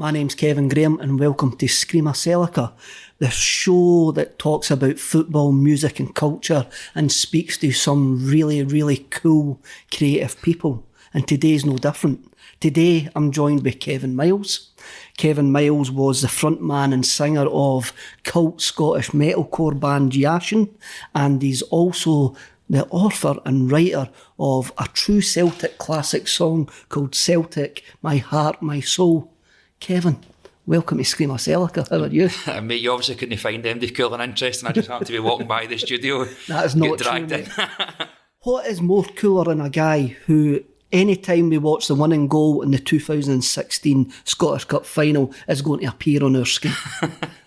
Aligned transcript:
my 0.00 0.12
name's 0.12 0.36
Kevin 0.36 0.68
Graham 0.68 1.00
and 1.00 1.18
welcome 1.18 1.56
to 1.56 1.66
Screamacelica, 1.66 2.72
the 3.18 3.30
show 3.30 4.12
that 4.12 4.38
talks 4.38 4.70
about 4.70 5.00
football, 5.00 5.50
music 5.50 5.98
and 5.98 6.14
culture 6.14 6.68
and 6.94 7.10
speaks 7.10 7.58
to 7.58 7.72
some 7.72 8.24
really, 8.24 8.62
really 8.62 8.98
cool, 9.10 9.60
creative 9.92 10.40
people. 10.40 10.86
And 11.12 11.26
today's 11.26 11.66
no 11.66 11.78
different. 11.78 12.32
Today 12.60 13.08
I'm 13.16 13.32
joined 13.32 13.64
by 13.64 13.72
Kevin 13.72 14.14
Miles. 14.14 14.70
Kevin 15.16 15.50
Miles 15.50 15.90
was 15.90 16.22
the 16.22 16.28
frontman 16.28 16.94
and 16.94 17.04
singer 17.04 17.48
of 17.48 17.92
cult 18.22 18.60
Scottish 18.60 19.10
metalcore 19.10 19.80
band 19.80 20.12
Yashin 20.12 20.68
and 21.12 21.42
he's 21.42 21.62
also 21.62 22.36
the 22.70 22.86
author 22.90 23.34
and 23.44 23.68
writer 23.72 24.10
of 24.38 24.72
a 24.78 24.86
true 24.92 25.20
Celtic 25.20 25.76
classic 25.76 26.28
song 26.28 26.68
called 26.88 27.16
Celtic, 27.16 27.82
My 28.00 28.18
Heart, 28.18 28.62
My 28.62 28.78
Soul. 28.78 29.32
Kevin, 29.80 30.18
welcome 30.66 30.98
to 30.98 31.04
Screamacelica. 31.04 31.88
How 31.88 32.04
are 32.04 32.08
you? 32.08 32.30
Uh, 32.46 32.60
mate, 32.60 32.80
you 32.80 32.90
obviously 32.90 33.14
couldn't 33.14 33.38
find 33.38 33.64
anything 33.64 33.94
cool 33.94 34.12
and 34.14 34.22
interesting. 34.22 34.68
I 34.68 34.72
just 34.72 34.88
happened 34.88 35.06
to 35.06 35.12
be 35.12 35.18
walking 35.18 35.46
by 35.46 35.66
the 35.66 35.78
studio. 35.78 36.24
That 36.48 36.66
is 36.66 36.76
not 36.76 36.98
dragged 36.98 37.28
true, 37.30 37.38
in. 37.38 37.46
What 38.42 38.66
is 38.66 38.80
more 38.80 39.04
cooler 39.04 39.44
than 39.44 39.60
a 39.60 39.68
guy 39.68 40.16
who, 40.26 40.62
anytime 40.92 41.50
we 41.50 41.58
watch 41.58 41.88
the 41.88 41.94
winning 41.94 42.28
goal 42.28 42.62
in 42.62 42.70
the 42.70 42.78
2016 42.78 44.12
Scottish 44.24 44.64
Cup 44.64 44.86
final, 44.86 45.32
is 45.48 45.60
going 45.60 45.80
to 45.80 45.86
appear 45.86 46.22
on 46.24 46.36
our 46.36 46.44
screen? 46.44 46.74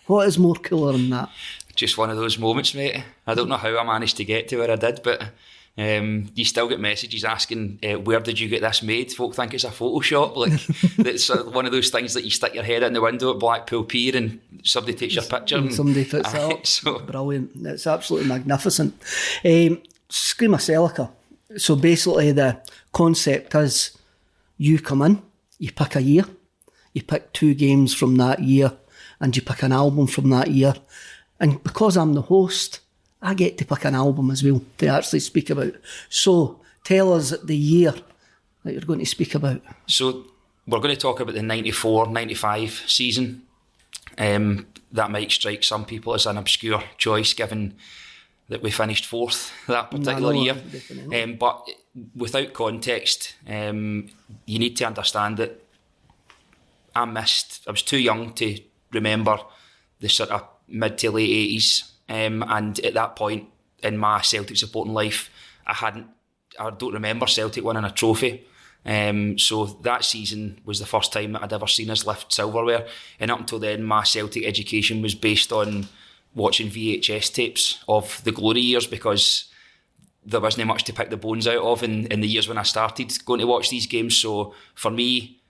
what 0.05 0.27
is 0.27 0.37
more 0.37 0.55
cooler 0.55 0.91
than 0.91 1.09
that? 1.11 1.29
just 1.75 1.97
one 1.97 2.09
of 2.09 2.17
those 2.17 2.37
moments, 2.37 2.75
mate. 2.75 3.03
I 3.25 3.33
don't 3.33 3.49
know 3.49 3.57
how 3.57 3.77
I 3.77 3.83
managed 3.83 4.17
to 4.17 4.25
get 4.25 4.47
to 4.49 4.57
where 4.57 4.71
I 4.71 4.75
did, 4.75 5.01
but 5.03 5.29
um, 5.77 6.29
you 6.35 6.43
still 6.43 6.67
get 6.67 6.79
messages 6.79 7.23
asking, 7.23 7.79
uh, 7.83 7.99
"Where 7.99 8.19
did 8.19 8.39
you 8.39 8.49
get 8.49 8.61
this 8.61 8.83
made?" 8.83 9.11
Folk 9.11 9.33
think 9.35 9.53
it's 9.53 9.63
a 9.63 9.69
Photoshop. 9.69 10.35
Like 10.35 10.51
it's 11.07 11.29
one 11.29 11.65
of 11.65 11.71
those 11.71 11.89
things 11.89 12.13
that 12.13 12.25
you 12.25 12.29
stick 12.31 12.53
your 12.53 12.63
head 12.63 12.83
in 12.83 12.93
the 12.93 13.01
window 13.01 13.31
at 13.31 13.39
Blackpool 13.39 13.85
Pier 13.85 14.15
and 14.17 14.39
somebody 14.63 14.97
takes 14.97 15.15
your 15.15 15.23
picture. 15.23 15.55
And 15.55 15.67
and- 15.67 15.75
somebody 15.75 16.03
puts 16.05 16.33
it 16.33 16.39
up. 16.39 16.67
So 16.67 16.99
Brilliant. 16.99 17.51
It's 17.65 17.87
absolutely 17.87 18.27
magnificent. 18.27 18.93
Um, 19.45 19.81
Screamacelica. 20.09 21.09
So 21.57 21.75
basically, 21.77 22.31
the 22.33 22.61
concept 22.91 23.55
is 23.55 23.97
you 24.57 24.79
come 24.79 25.01
in, 25.01 25.21
you 25.57 25.71
pick 25.71 25.95
a 25.95 26.01
year, 26.01 26.25
you 26.93 27.01
pick 27.01 27.31
two 27.31 27.53
games 27.53 27.93
from 27.93 28.17
that 28.17 28.39
year, 28.43 28.73
and 29.21 29.35
you 29.35 29.41
pick 29.41 29.63
an 29.63 29.71
album 29.71 30.07
from 30.07 30.29
that 30.31 30.51
year. 30.51 30.73
And 31.39 31.63
because 31.63 31.95
I'm 31.95 32.13
the 32.13 32.23
host, 32.23 32.80
I 33.21 33.33
get 33.33 33.57
to 33.59 33.65
pick 33.65 33.85
an 33.85 33.95
album 33.95 34.31
as 34.31 34.43
well 34.43 34.61
to 34.79 34.87
actually 34.87 35.19
speak 35.19 35.49
about. 35.49 35.73
So 36.09 36.59
tell 36.83 37.13
us 37.13 37.31
the 37.43 37.55
year 37.55 37.93
that 38.63 38.73
you're 38.73 38.81
going 38.81 38.99
to 38.99 39.05
speak 39.05 39.35
about. 39.35 39.61
So 39.87 40.25
we're 40.67 40.79
going 40.79 40.95
to 40.95 40.99
talk 40.99 41.19
about 41.19 41.35
the 41.35 41.41
94-95 41.41 42.89
season. 42.89 43.43
Um, 44.17 44.67
that 44.91 45.11
might 45.11 45.31
strike 45.31 45.63
some 45.63 45.85
people 45.85 46.13
as 46.13 46.25
an 46.25 46.37
obscure 46.37 46.83
choice, 46.97 47.33
given 47.33 47.75
that 48.49 48.61
we 48.61 48.69
finished 48.69 49.05
fourth 49.05 49.51
that 49.67 49.89
particular 49.89 50.33
no, 50.33 50.41
year. 50.41 50.57
Um, 51.13 51.35
but 51.37 51.69
without 52.15 52.53
context, 52.53 53.35
um, 53.47 54.09
you 54.45 54.59
need 54.59 54.75
to 54.77 54.85
understand 54.85 55.37
that 55.37 55.63
I 56.93 57.05
missed. 57.05 57.63
I 57.67 57.71
was 57.71 57.81
too 57.81 57.99
young 57.99 58.33
to 58.33 58.59
remember 58.91 59.39
the 59.99 60.09
sort 60.09 60.31
of 60.31 60.43
mid 60.67 60.97
to 60.99 61.11
late 61.11 61.29
eighties, 61.29 61.90
um, 62.11 62.43
and 62.47 62.77
at 62.81 62.93
that 62.93 63.15
point 63.15 63.47
in 63.81 63.97
my 63.97 64.21
Celtic 64.21 64.57
supporting 64.57 64.93
life, 64.93 65.29
I 65.65 65.73
hadn't. 65.73 66.07
I 66.59 66.69
don't 66.69 66.93
remember 66.93 67.25
Celtic 67.25 67.63
winning 67.63 67.85
a 67.85 67.91
trophy. 67.91 68.45
Um, 68.85 69.37
so 69.37 69.65
that 69.83 70.03
season 70.03 70.59
was 70.65 70.79
the 70.79 70.85
first 70.85 71.13
time 71.13 71.31
that 71.31 71.43
I'd 71.43 71.53
ever 71.53 71.67
seen 71.67 71.89
us 71.89 72.05
lift 72.05 72.33
silverware, 72.33 72.87
and 73.19 73.31
up 73.31 73.39
until 73.39 73.59
then, 73.59 73.83
my 73.83 74.03
Celtic 74.03 74.43
education 74.43 75.01
was 75.01 75.15
based 75.15 75.53
on 75.53 75.87
watching 76.35 76.69
VHS 76.69 77.33
tapes 77.33 77.83
of 77.87 78.21
the 78.23 78.31
glory 78.31 78.61
years 78.61 78.87
because 78.87 79.45
there 80.25 80.39
wasn't 80.39 80.67
much 80.67 80.83
to 80.85 80.93
pick 80.93 81.09
the 81.09 81.17
bones 81.17 81.47
out 81.47 81.63
of 81.63 81.83
in, 81.83 82.07
in 82.07 82.21
the 82.21 82.27
years 82.27 82.47
when 82.47 82.57
I 82.57 82.63
started 82.63 83.13
going 83.25 83.39
to 83.39 83.47
watch 83.47 83.69
these 83.69 83.87
games. 83.87 84.17
So 84.17 84.53
for 84.75 84.91
me, 84.91 85.40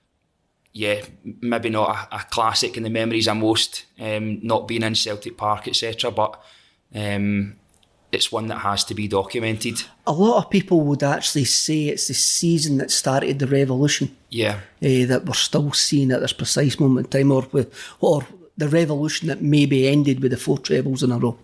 yeah, 0.74 1.02
maybe 1.42 1.70
not 1.70 2.08
a, 2.12 2.18
a 2.18 2.20
classic 2.30 2.78
in 2.78 2.84
the 2.84 2.90
memories 2.90 3.28
of 3.28 3.38
most, 3.38 3.86
um, 4.00 4.40
not 4.46 4.68
being 4.68 4.84
in 4.84 4.96
Celtic 4.96 5.38
Park, 5.38 5.68
etc. 5.68 6.12
But 6.12 6.42
um, 6.96 7.58
it's 8.12 8.32
one 8.32 8.48
that 8.48 8.59
has 8.59 8.84
to 8.86 8.96
be 8.96 9.08
documented. 9.08 9.84
A 10.08 10.12
lot 10.12 10.44
of 10.44 10.50
people 10.50 10.81
would 10.81 11.04
actually 11.04 11.46
say 11.46 11.86
it's 11.86 12.08
the 12.08 12.14
season 12.14 12.78
that 12.78 12.92
started 12.92 13.40
the 13.40 13.48
revolution. 13.48 14.16
Yeah, 14.30 14.62
eh, 14.81 15.06
that 15.06 15.26
we're 15.26 15.34
still 15.34 15.74
seeing 15.74 16.12
at 16.12 16.22
this 16.22 16.34
precise 16.34 16.80
moment 16.80 17.14
in 17.14 17.22
time, 17.22 17.31
or 17.31 17.48
with, 17.52 17.74
or 18.00 18.26
the 18.57 18.67
revolution 18.67 19.28
that 19.29 19.41
maybe 19.41 19.88
ended 19.88 20.22
with 20.22 20.31
the 20.31 20.38
four 20.38 20.57
trebles 20.57 21.03
in 21.03 21.12
a 21.12 21.17
row. 21.17 21.38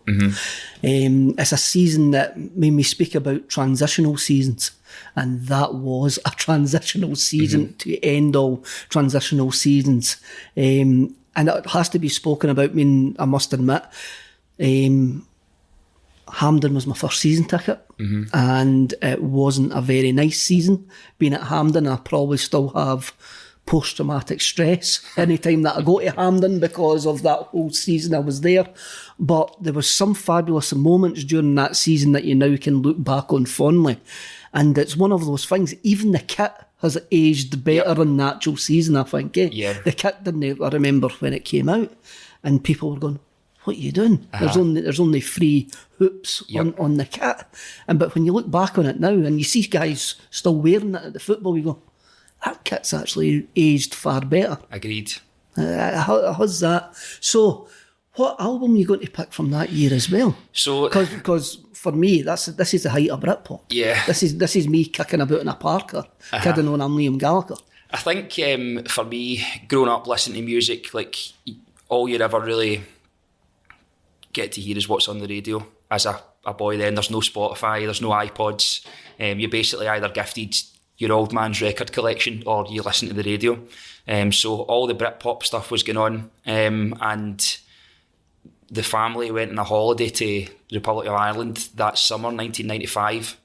Um, 0.83 1.33
it's 1.37 1.51
a 1.51 1.57
season 1.57 2.11
that 2.11 2.37
made 2.55 2.71
me 2.71 2.83
speak 2.83 3.15
about 3.15 3.49
transitional 3.49 4.17
seasons, 4.17 4.71
and 5.15 5.41
that 5.47 5.73
was 5.73 6.19
a 6.25 6.29
transitional 6.37 7.15
season 7.15 7.73
to 7.79 7.99
end 8.03 8.35
all 8.35 8.63
transitional 8.89 9.51
seasons. 9.51 10.17
Um, 10.55 11.15
and 11.35 11.49
it 11.49 11.65
has 11.67 11.89
to 11.89 11.99
be 11.99 12.09
spoken 12.09 12.49
about. 12.49 12.71
I 12.71 12.73
mean, 12.73 13.15
I 13.19 13.25
must 13.25 13.53
admit, 13.53 13.83
um, 14.59 15.27
Hampden 16.33 16.73
was 16.75 16.85
my 16.87 16.95
first 16.95 17.19
season 17.19 17.45
ticket, 17.45 17.79
and 18.33 18.93
it 19.01 19.23
wasn't 19.23 19.71
a 19.73 19.81
very 19.81 20.11
nice 20.11 20.41
season. 20.41 20.87
Being 21.19 21.33
at 21.33 21.43
Hampden, 21.43 21.87
I 21.87 21.97
probably 21.97 22.37
still 22.37 22.69
have 22.69 23.13
post 23.67 23.97
traumatic 23.97 24.41
stress 24.41 25.01
anytime 25.17 25.61
that 25.61 25.77
I 25.77 25.81
go 25.83 25.99
to 25.99 26.09
Hampden 26.09 26.59
because 26.59 27.05
of 27.05 27.21
that 27.21 27.39
whole 27.39 27.69
season 27.69 28.15
I 28.15 28.19
was 28.19 28.41
there. 28.41 28.67
But 29.19 29.55
there 29.61 29.73
was 29.73 29.87
some 29.89 30.15
fabulous 30.15 30.73
moments 30.73 31.23
during 31.23 31.53
that 31.55 31.75
season 31.75 32.13
that 32.13 32.23
you 32.23 32.33
now 32.33 32.55
can 32.57 32.81
look 32.81 33.03
back 33.03 33.31
on 33.31 33.45
fondly. 33.45 33.99
And 34.53 34.75
it's 34.77 34.97
one 34.97 35.11
of 35.11 35.25
those 35.25 35.45
things, 35.45 35.75
even 35.83 36.11
the 36.13 36.19
kit 36.19 36.53
has 36.81 36.97
aged 37.11 37.63
better 37.63 37.93
than 37.93 38.17
the 38.17 38.23
actual 38.23 38.55
season, 38.57 38.95
I 38.95 39.03
think. 39.03 39.37
eh? 39.37 39.49
Yeah. 39.51 39.73
The 39.73 39.91
kit 39.91 40.23
didn't 40.23 40.61
I 40.61 40.69
remember 40.69 41.09
when 41.19 41.33
it 41.33 41.45
came 41.45 41.69
out, 41.69 41.91
and 42.43 42.63
people 42.63 42.91
were 42.91 42.99
going, 42.99 43.19
what 43.63 43.75
are 43.75 43.79
you 43.79 43.91
doing? 43.91 44.25
There's 44.39 44.55
only 44.55 44.81
there's 44.81 44.99
only 44.99 45.19
three 45.19 45.67
hoops 45.97 46.41
on, 46.61 46.73
on 46.79 46.95
the 46.97 47.05
kit. 47.05 47.35
And 47.87 47.99
but 47.99 48.15
when 48.15 48.25
you 48.25 48.31
look 48.31 48.49
back 48.49 48.77
on 48.77 48.85
it 48.85 48.99
now 48.99 49.09
and 49.09 49.37
you 49.39 49.43
see 49.43 49.63
guys 49.63 50.15
still 50.29 50.55
wearing 50.55 50.95
it 50.95 51.03
at 51.03 51.13
the 51.13 51.19
football, 51.19 51.57
you 51.57 51.63
go, 51.63 51.81
that 52.45 52.63
kit's 52.63 52.93
actually 52.93 53.47
aged 53.55 53.93
far 53.95 54.21
better. 54.21 54.57
agreed. 54.71 55.13
Uh, 55.57 55.99
how, 56.01 56.33
how's 56.33 56.59
that? 56.59 56.95
So, 57.19 57.67
what 58.13 58.39
album 58.39 58.75
are 58.75 58.77
you 58.77 58.85
going 58.85 58.99
to 58.99 59.09
pick 59.09 59.33
from 59.33 59.51
that 59.51 59.71
year 59.71 59.93
as 59.93 60.09
well? 60.09 60.37
So 60.53 60.87
Because 60.89 61.59
for 61.73 61.91
me, 61.91 62.21
that's 62.21 62.47
this 62.47 62.73
is 62.73 62.83
the 62.83 62.89
height 62.89 63.09
of 63.09 63.19
Britpop. 63.19 63.61
Yeah. 63.69 64.03
This 64.05 64.23
is 64.23 64.37
this 64.37 64.55
is 64.55 64.67
me 64.67 64.85
kicking 64.85 65.21
about 65.21 65.41
in 65.41 65.47
a 65.47 65.55
Parker, 65.55 66.03
kidding 66.41 66.67
on 66.67 66.81
I'm 66.81 66.95
Liam 66.95 67.17
Gallagher. 67.17 67.55
I 67.91 67.97
think 67.97 68.37
um, 68.39 68.83
for 68.85 69.05
me, 69.05 69.43
growing 69.67 69.89
up 69.89 70.07
listening 70.07 70.41
to 70.41 70.45
music, 70.45 70.93
like 70.93 71.15
all 71.89 72.09
you'd 72.09 72.21
ever 72.21 72.39
really 72.39 72.81
get 74.33 74.51
to 74.53 74.61
hear 74.61 74.77
is 74.77 74.89
what's 74.89 75.07
on 75.07 75.19
the 75.19 75.27
radio. 75.27 75.65
As 75.89 76.05
a, 76.05 76.19
a 76.45 76.53
boy, 76.53 76.77
then 76.77 76.95
there's 76.95 77.09
no 77.09 77.19
Spotify, 77.19 77.85
there's 77.85 78.01
no 78.01 78.09
iPods. 78.09 78.85
Um, 79.19 79.39
you're 79.39 79.49
basically 79.49 79.87
either 79.87 80.09
gifted 80.09 80.55
your 80.97 81.11
old 81.11 81.31
man's 81.31 81.61
record 81.61 81.91
collection 81.91 82.43
or 82.45 82.65
you 82.69 82.81
listen 82.81 83.07
to 83.07 83.13
the 83.13 83.23
radio. 83.23 83.59
Um, 84.07 84.31
so 84.31 84.61
all 84.61 84.87
the 84.87 84.95
Britpop 84.95 85.43
stuff 85.43 85.69
was 85.69 85.83
going 85.83 85.97
on, 85.97 86.31
um, 86.45 86.97
and 87.01 87.57
the 88.69 88.83
family 88.83 89.31
went 89.31 89.51
on 89.51 89.59
a 89.59 89.63
holiday 89.63 90.09
to 90.09 90.45
the 90.69 90.75
Republic 90.75 91.07
of 91.07 91.13
Ireland 91.13 91.69
that 91.75 91.97
summer, 91.97 92.29
1995. 92.29 93.37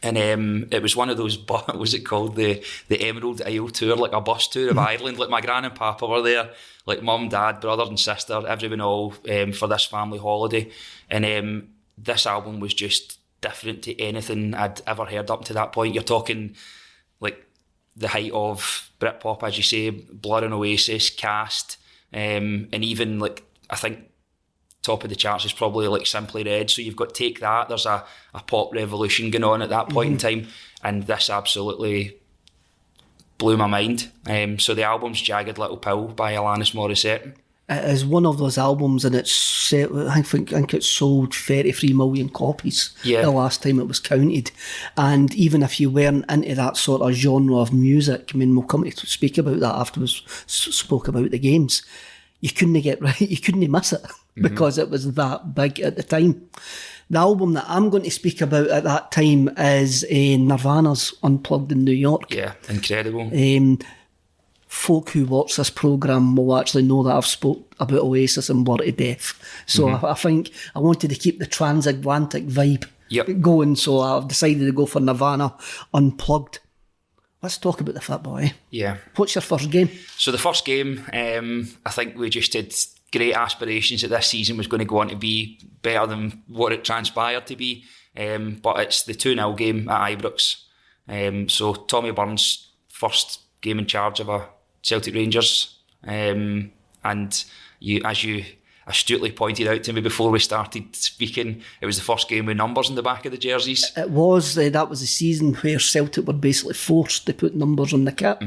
And 0.00 0.16
um, 0.16 0.68
it 0.70 0.82
was 0.82 0.94
one 0.94 1.10
of 1.10 1.16
those, 1.16 1.38
what 1.48 1.76
was 1.76 1.94
it 1.94 2.00
called? 2.00 2.36
The 2.36 2.62
the 2.88 3.00
Emerald 3.02 3.42
Isle 3.42 3.68
tour, 3.68 3.96
like 3.96 4.12
a 4.12 4.20
bus 4.20 4.48
tour 4.48 4.70
of 4.70 4.78
Ireland. 4.78 5.18
Like 5.18 5.30
my 5.30 5.40
gran 5.40 5.64
and 5.64 5.74
papa 5.74 6.06
were 6.06 6.22
there, 6.22 6.50
like 6.86 7.02
mum, 7.02 7.28
dad, 7.28 7.60
brother 7.60 7.84
and 7.84 7.98
sister, 7.98 8.46
everyone 8.46 8.80
all 8.80 9.14
um, 9.30 9.52
for 9.52 9.66
this 9.66 9.84
family 9.84 10.18
holiday. 10.18 10.70
And 11.10 11.24
um, 11.24 11.68
this 11.96 12.26
album 12.26 12.60
was 12.60 12.74
just 12.74 13.18
different 13.40 13.82
to 13.84 14.00
anything 14.00 14.54
I'd 14.54 14.80
ever 14.86 15.04
heard 15.04 15.30
up 15.30 15.44
to 15.46 15.52
that 15.54 15.72
point. 15.72 15.94
You're 15.94 16.02
talking 16.02 16.56
like 17.20 17.44
the 17.96 18.08
height 18.08 18.32
of 18.32 18.90
Britpop, 19.00 19.42
as 19.42 19.56
you 19.56 19.62
say, 19.62 19.90
Blur 19.90 20.44
and 20.44 20.54
Oasis, 20.54 21.10
Cast, 21.10 21.76
um, 22.12 22.68
and 22.72 22.84
even 22.84 23.18
like 23.18 23.44
I 23.70 23.76
think 23.76 24.10
top 24.82 25.04
of 25.04 25.10
the 25.10 25.16
charts 25.16 25.44
is 25.44 25.52
probably 25.52 25.88
like 25.88 26.06
Simply 26.06 26.44
Red. 26.44 26.70
So 26.70 26.82
you've 26.82 26.96
got 26.96 27.14
Take 27.14 27.40
That. 27.40 27.68
There's 27.68 27.86
a, 27.86 28.04
a 28.34 28.40
pop 28.40 28.72
revolution 28.72 29.30
going 29.30 29.44
on 29.44 29.62
at 29.62 29.68
that 29.68 29.90
point 29.90 30.12
in 30.12 30.18
time, 30.18 30.48
and 30.82 31.04
this 31.04 31.30
absolutely 31.30 32.18
blew 33.36 33.56
my 33.56 33.66
mind. 33.66 34.10
Um, 34.26 34.58
so 34.58 34.74
the 34.74 34.82
album's 34.82 35.20
Jagged 35.20 35.58
Little 35.58 35.76
Pill 35.76 36.08
by 36.08 36.34
Alanis 36.34 36.74
Morissette. 36.74 37.34
It 37.70 37.84
is 37.84 38.06
one 38.06 38.24
of 38.24 38.38
those 38.38 38.56
albums, 38.56 39.04
and 39.04 39.14
it's 39.14 39.72
I 39.74 40.22
think 40.22 40.52
I 40.54 40.56
think 40.56 40.72
it 40.72 40.82
sold 40.84 41.34
33 41.34 41.92
million 41.92 42.30
copies 42.30 42.90
Yeah. 43.04 43.20
the 43.22 43.30
last 43.30 43.62
time 43.62 43.78
it 43.78 43.86
was 43.88 44.00
counted. 44.00 44.50
And 44.96 45.34
even 45.34 45.62
if 45.62 45.78
you 45.78 45.90
weren't 45.90 46.24
into 46.30 46.54
that 46.54 46.78
sort 46.78 47.02
of 47.02 47.12
genre 47.12 47.56
of 47.58 47.72
music, 47.74 48.30
I 48.34 48.38
mean, 48.38 48.54
we'll 48.56 48.64
come 48.66 48.84
to 48.90 49.06
speak 49.06 49.36
about 49.36 49.60
that 49.60 49.74
after 49.74 50.00
we 50.00 50.06
spoke 50.06 51.08
about 51.08 51.30
the 51.30 51.38
games. 51.38 51.82
You 52.40 52.50
couldn't 52.50 52.80
get 52.80 53.02
right, 53.02 53.20
you 53.20 53.36
couldn't 53.36 53.70
miss 53.70 53.92
it 53.92 54.00
because 54.36 54.78
it 54.78 54.88
was 54.88 55.12
that 55.14 55.54
big 55.54 55.80
at 55.80 55.96
the 55.96 56.02
time. 56.02 56.48
The 57.10 57.18
album 57.18 57.54
that 57.54 57.64
I'm 57.68 57.90
going 57.90 58.02
to 58.04 58.10
speak 58.10 58.40
about 58.40 58.68
at 58.68 58.84
that 58.84 59.10
time 59.12 59.48
is 59.58 60.04
uh, 60.04 60.08
Nirvana's 60.38 61.12
Unplugged 61.22 61.72
in 61.72 61.84
New 61.84 61.92
York. 61.92 62.32
Yeah, 62.32 62.52
incredible. 62.68 63.22
Um, 63.32 63.78
folk 64.68 65.10
who 65.10 65.24
watch 65.24 65.56
this 65.56 65.70
programme 65.70 66.36
will 66.36 66.56
actually 66.56 66.82
know 66.84 67.02
that 67.02 67.16
I've 67.16 67.26
spoke 67.26 67.74
about 67.80 68.00
Oasis 68.00 68.48
and 68.50 68.66
War 68.66 68.78
to 68.78 68.92
Death. 68.92 69.34
So 69.66 69.88
I, 69.88 70.10
I 70.12 70.14
think 70.14 70.50
I 70.74 70.78
wanted 70.78 71.08
to 71.10 71.16
keep 71.16 71.38
the 71.38 71.46
transatlantic 71.46 72.46
vibe 72.46 72.86
Yep. 73.10 73.40
going, 73.40 73.74
so 73.76 74.00
I've 74.00 74.28
decided 74.28 74.66
to 74.66 74.72
go 74.72 74.84
for 74.84 75.00
Nirvana 75.00 75.54
Unplugged. 75.94 76.60
Let's 77.42 77.56
talk 77.56 77.80
about 77.80 77.94
the 77.94 78.00
football. 78.00 78.34
boy. 78.36 78.52
Yeah. 78.70 78.98
What's 79.16 79.34
your 79.34 79.42
first 79.42 79.70
game? 79.70 79.88
So 80.16 80.30
the 80.32 80.38
first 80.38 80.64
game, 80.64 81.04
um, 81.12 81.68
I 81.86 81.90
think 81.90 82.16
we 82.18 82.28
just 82.28 82.52
had 82.52 82.74
great 83.12 83.34
aspirations 83.34 84.02
that 84.02 84.08
this 84.08 84.26
season 84.26 84.56
was 84.58 84.66
going 84.66 84.80
to 84.80 84.84
go 84.84 84.98
on 84.98 85.08
to 85.08 85.16
be 85.16 85.58
better 85.80 86.06
than 86.06 86.42
what 86.48 86.72
it 86.72 86.84
transpired 86.84 87.46
to 87.46 87.56
be. 87.56 87.84
Um, 88.16 88.58
but 88.62 88.80
it's 88.80 89.04
the 89.04 89.14
2 89.14 89.34
0 89.34 89.54
game 89.54 89.88
at 89.88 90.18
Ibrox. 90.18 90.64
Um, 91.08 91.48
so 91.48 91.72
Tommy 91.74 92.10
Burns' 92.10 92.72
first 92.88 93.40
game 93.62 93.78
in 93.78 93.86
charge 93.86 94.20
of 94.20 94.28
a 94.28 94.48
Celtic 94.88 95.14
Rangers. 95.14 95.78
Um, 96.06 96.72
and 97.04 97.44
you, 97.80 98.00
as 98.04 98.24
you 98.24 98.44
astutely 98.86 99.30
pointed 99.30 99.68
out 99.68 99.82
to 99.84 99.92
me 99.92 100.00
before 100.00 100.30
we 100.30 100.38
started 100.38 100.96
speaking, 100.96 101.62
it 101.80 101.86
was 101.86 101.98
the 101.98 102.04
first 102.04 102.28
game 102.28 102.46
with 102.46 102.56
numbers 102.56 102.88
in 102.88 102.94
the 102.96 103.02
back 103.02 103.26
of 103.26 103.32
the 103.32 103.38
jerseys. 103.38 103.92
It 103.96 104.10
was 104.10 104.56
uh, 104.56 104.70
that 104.70 104.88
was 104.88 105.00
the 105.00 105.06
season 105.06 105.54
where 105.54 105.78
Celtic 105.78 106.26
were 106.26 106.32
basically 106.32 106.74
forced 106.74 107.26
to 107.26 107.34
put 107.34 107.54
numbers 107.54 107.92
on 107.92 108.04
the 108.04 108.12
kit, 108.12 108.38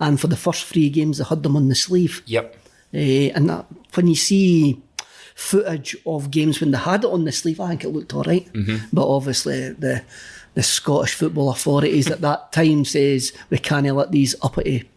and 0.00 0.20
for 0.20 0.26
the 0.26 0.36
first 0.36 0.64
three 0.66 0.90
games 0.90 1.18
they 1.18 1.24
had 1.24 1.42
them 1.42 1.56
on 1.56 1.68
the 1.68 1.74
sleeve. 1.74 2.22
Yep. 2.26 2.56
Uh, 2.92 3.30
and 3.34 3.48
that, 3.48 3.66
when 3.94 4.08
you 4.08 4.14
see 4.14 4.80
footage 5.34 5.96
of 6.06 6.30
games 6.30 6.60
when 6.60 6.70
they 6.70 6.78
had 6.78 7.04
it 7.04 7.10
on 7.10 7.24
the 7.24 7.32
sleeve, 7.32 7.60
I 7.60 7.68
think 7.68 7.84
it 7.84 7.88
looked 7.88 8.14
all 8.14 8.22
right. 8.22 8.48
But 8.92 9.08
obviously, 9.08 9.70
the 9.72 10.02
the 10.54 10.62
Scottish 10.62 11.14
football 11.14 11.50
authorities 11.50 12.10
at 12.10 12.20
that 12.20 12.52
time 12.52 12.84
says 12.84 13.32
we 13.50 13.58
can't 13.58 13.86
let 13.86 14.12
these 14.12 14.36
uppity 14.42 14.88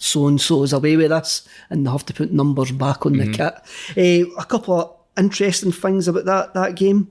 so 0.00 0.26
and 0.26 0.40
so 0.40 0.64
is 0.64 0.72
away 0.72 0.96
with 0.96 1.12
us, 1.12 1.46
and 1.68 1.86
they 1.86 1.90
have 1.90 2.04
to 2.06 2.14
put 2.14 2.32
numbers 2.32 2.72
back 2.72 3.06
on 3.06 3.12
the 3.12 3.30
kit. 3.30 3.54
Uh, 3.96 4.28
a 4.40 4.44
couple 4.44 4.74
of 4.80 4.96
interesting 5.16 5.70
things 5.72 6.08
about 6.08 6.24
that 6.24 6.54
that 6.54 6.74
game. 6.74 7.10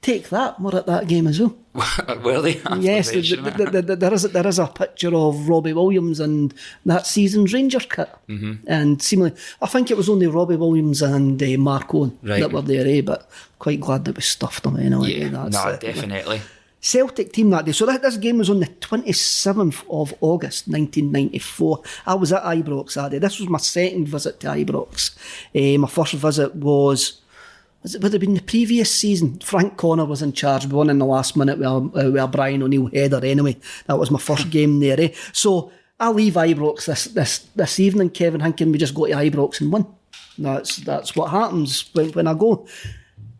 Take 0.00 0.28
that, 0.28 0.60
we're 0.60 0.76
at 0.78 0.86
that 0.86 1.08
game 1.08 1.26
as 1.26 1.40
well. 1.40 1.56
Were 2.22 2.40
they? 2.40 2.60
Yes, 2.78 3.12
mentioning 3.12 3.44
th- 3.46 3.54
it? 3.54 3.56
th- 3.56 3.72
th- 3.72 3.86
th- 3.88 3.98
there 3.98 4.14
is 4.14 4.24
a, 4.24 4.28
there 4.28 4.46
is 4.46 4.60
a 4.60 4.68
picture 4.68 5.12
of 5.12 5.48
Robbie 5.48 5.72
Williams 5.72 6.20
and 6.20 6.54
that 6.86 7.04
season's 7.04 7.52
Rangers 7.52 7.86
kit, 7.86 8.08
mm-hmm. 8.28 8.64
and 8.68 9.02
seemingly 9.02 9.34
I 9.60 9.66
think 9.66 9.90
it 9.90 9.96
was 9.96 10.08
only 10.08 10.28
Robbie 10.28 10.54
Williams 10.54 11.02
and 11.02 11.42
uh, 11.42 11.46
Mark 11.58 11.92
Owen 11.96 12.16
Right. 12.22 12.38
that 12.40 12.52
were 12.52 12.62
there, 12.62 12.86
eh? 12.86 13.00
But 13.00 13.28
quite 13.58 13.80
glad 13.80 14.04
that 14.04 14.14
we 14.14 14.22
stuffed 14.22 14.62
them 14.62 14.76
anyway. 14.76 15.14
Yeah, 15.14 15.28
that's 15.30 15.56
no, 15.56 15.70
it. 15.70 15.80
definitely. 15.80 16.42
Celtic 16.80 17.32
team 17.32 17.50
that 17.50 17.64
day. 17.64 17.72
So 17.72 17.86
that, 17.86 18.02
this 18.02 18.16
game 18.16 18.38
was 18.38 18.50
on 18.50 18.60
the 18.60 18.66
27th 18.66 19.84
of 19.90 20.14
August 20.20 20.68
1994. 20.68 21.82
I 22.06 22.14
was 22.14 22.32
at 22.32 22.42
Ibrox 22.42 22.94
that 22.94 23.10
day. 23.10 23.18
This 23.18 23.40
was 23.40 23.48
my 23.48 23.58
second 23.58 24.06
visit 24.06 24.40
to 24.40 24.48
Ibrox. 24.48 25.16
Eh, 25.54 25.76
my 25.76 25.88
first 25.88 26.14
visit 26.14 26.54
was, 26.54 27.20
was 27.82 27.94
it 27.94 28.02
would 28.02 28.12
have 28.12 28.20
been 28.20 28.34
the 28.34 28.42
previous 28.42 28.94
season. 28.94 29.40
Frank 29.40 29.76
Connor 29.76 30.04
was 30.04 30.22
in 30.22 30.32
charge. 30.32 30.66
We 30.66 30.74
won 30.74 30.90
in 30.90 30.98
the 30.98 31.06
last 31.06 31.36
minute 31.36 31.58
with 31.58 31.66
a, 31.66 31.70
uh, 31.70 31.80
with 31.80 32.22
a 32.22 32.28
Brian 32.28 32.62
O'Neill 32.62 32.86
header 32.86 33.24
anyway. 33.24 33.56
That 33.86 33.98
was 33.98 34.10
my 34.10 34.20
first 34.20 34.50
game 34.50 34.78
there. 34.78 35.00
Eh? 35.00 35.14
So 35.32 35.72
I 35.98 36.10
leave 36.10 36.34
Ibrox 36.34 36.86
this, 36.86 37.04
this, 37.06 37.38
this 37.56 37.80
evening, 37.80 38.10
Kevin, 38.10 38.40
thinking 38.40 38.70
we 38.70 38.78
just 38.78 38.94
go 38.94 39.06
to 39.06 39.14
Ibrox 39.14 39.60
and 39.60 39.72
win. 39.72 39.86
That's, 40.38 40.76
that's 40.76 41.16
what 41.16 41.30
happens 41.30 41.90
when, 41.92 42.12
when 42.12 42.28
I 42.28 42.34
go. 42.34 42.68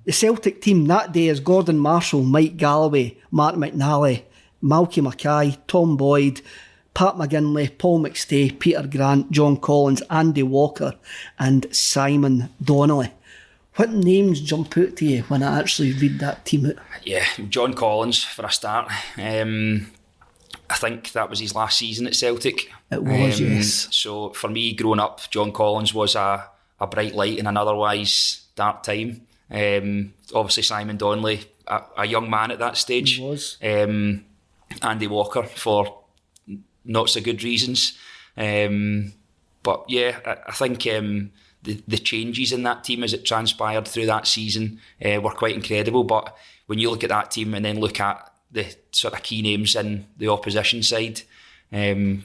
The 0.08 0.14
Celtic 0.14 0.62
team 0.62 0.86
that 0.86 1.12
day 1.12 1.28
is 1.28 1.38
Gordon 1.38 1.78
Marshall, 1.78 2.22
Mike 2.22 2.56
Galloway, 2.56 3.18
Mark 3.30 3.56
McNally, 3.56 4.22
Malky 4.64 5.02
Mackay, 5.02 5.58
Tom 5.66 5.98
Boyd, 5.98 6.40
Pat 6.94 7.16
McGinlay, 7.16 7.76
Paul 7.76 8.00
McStay, 8.00 8.58
Peter 8.58 8.86
Grant, 8.86 9.30
John 9.30 9.58
Collins, 9.58 10.00
Andy 10.08 10.42
Walker, 10.42 10.94
and 11.38 11.66
Simon 11.76 12.48
Donnelly. 12.62 13.12
What 13.74 13.90
names 13.90 14.40
jump 14.40 14.78
out 14.78 14.96
to 14.96 15.04
you 15.04 15.24
when 15.24 15.42
I 15.42 15.58
actually 15.58 15.92
read 15.92 16.20
that 16.20 16.46
team 16.46 16.64
out? 16.64 16.76
Yeah, 17.04 17.26
John 17.50 17.74
Collins 17.74 18.24
for 18.24 18.46
a 18.46 18.50
start. 18.50 18.90
Um, 19.18 19.88
I 20.70 20.76
think 20.76 21.12
that 21.12 21.28
was 21.28 21.40
his 21.40 21.54
last 21.54 21.76
season 21.76 22.06
at 22.06 22.16
Celtic. 22.16 22.72
It 22.90 23.02
was, 23.02 23.42
Um, 23.42 23.46
yes. 23.46 23.88
So 23.90 24.30
for 24.30 24.48
me, 24.48 24.72
growing 24.72 25.00
up, 25.00 25.20
John 25.28 25.52
Collins 25.52 25.92
was 25.92 26.14
a, 26.14 26.48
a 26.80 26.86
bright 26.86 27.14
light 27.14 27.38
in 27.38 27.46
an 27.46 27.58
otherwise 27.58 28.46
dark 28.56 28.82
time. 28.82 29.26
Um, 29.50 30.14
obviously, 30.34 30.62
Simon 30.62 30.96
Donnelly, 30.96 31.44
a, 31.66 31.82
a 31.98 32.06
young 32.06 32.28
man 32.28 32.50
at 32.50 32.58
that 32.58 32.76
stage. 32.76 33.14
He 33.14 33.24
was. 33.24 33.56
Um, 33.62 34.24
Andy 34.82 35.06
Walker 35.06 35.44
for 35.44 36.02
not 36.84 37.10
so 37.10 37.20
good 37.20 37.42
reasons. 37.42 37.96
Um, 38.36 39.12
but 39.62 39.84
yeah, 39.88 40.18
I, 40.24 40.36
I 40.48 40.52
think 40.52 40.86
um, 40.86 41.32
the, 41.62 41.82
the 41.86 41.98
changes 41.98 42.52
in 42.52 42.62
that 42.64 42.84
team 42.84 43.02
as 43.02 43.12
it 43.12 43.24
transpired 43.24 43.86
through 43.86 44.06
that 44.06 44.26
season 44.26 44.80
uh, 45.04 45.20
were 45.20 45.30
quite 45.30 45.54
incredible. 45.54 46.04
But 46.04 46.36
when 46.66 46.78
you 46.78 46.90
look 46.90 47.04
at 47.04 47.10
that 47.10 47.30
team 47.30 47.54
and 47.54 47.64
then 47.64 47.80
look 47.80 48.00
at 48.00 48.32
the 48.50 48.74
sort 48.92 49.14
of 49.14 49.22
key 49.22 49.42
names 49.42 49.76
in 49.76 50.06
the 50.16 50.28
opposition 50.28 50.82
side, 50.82 51.22
um, 51.72 52.24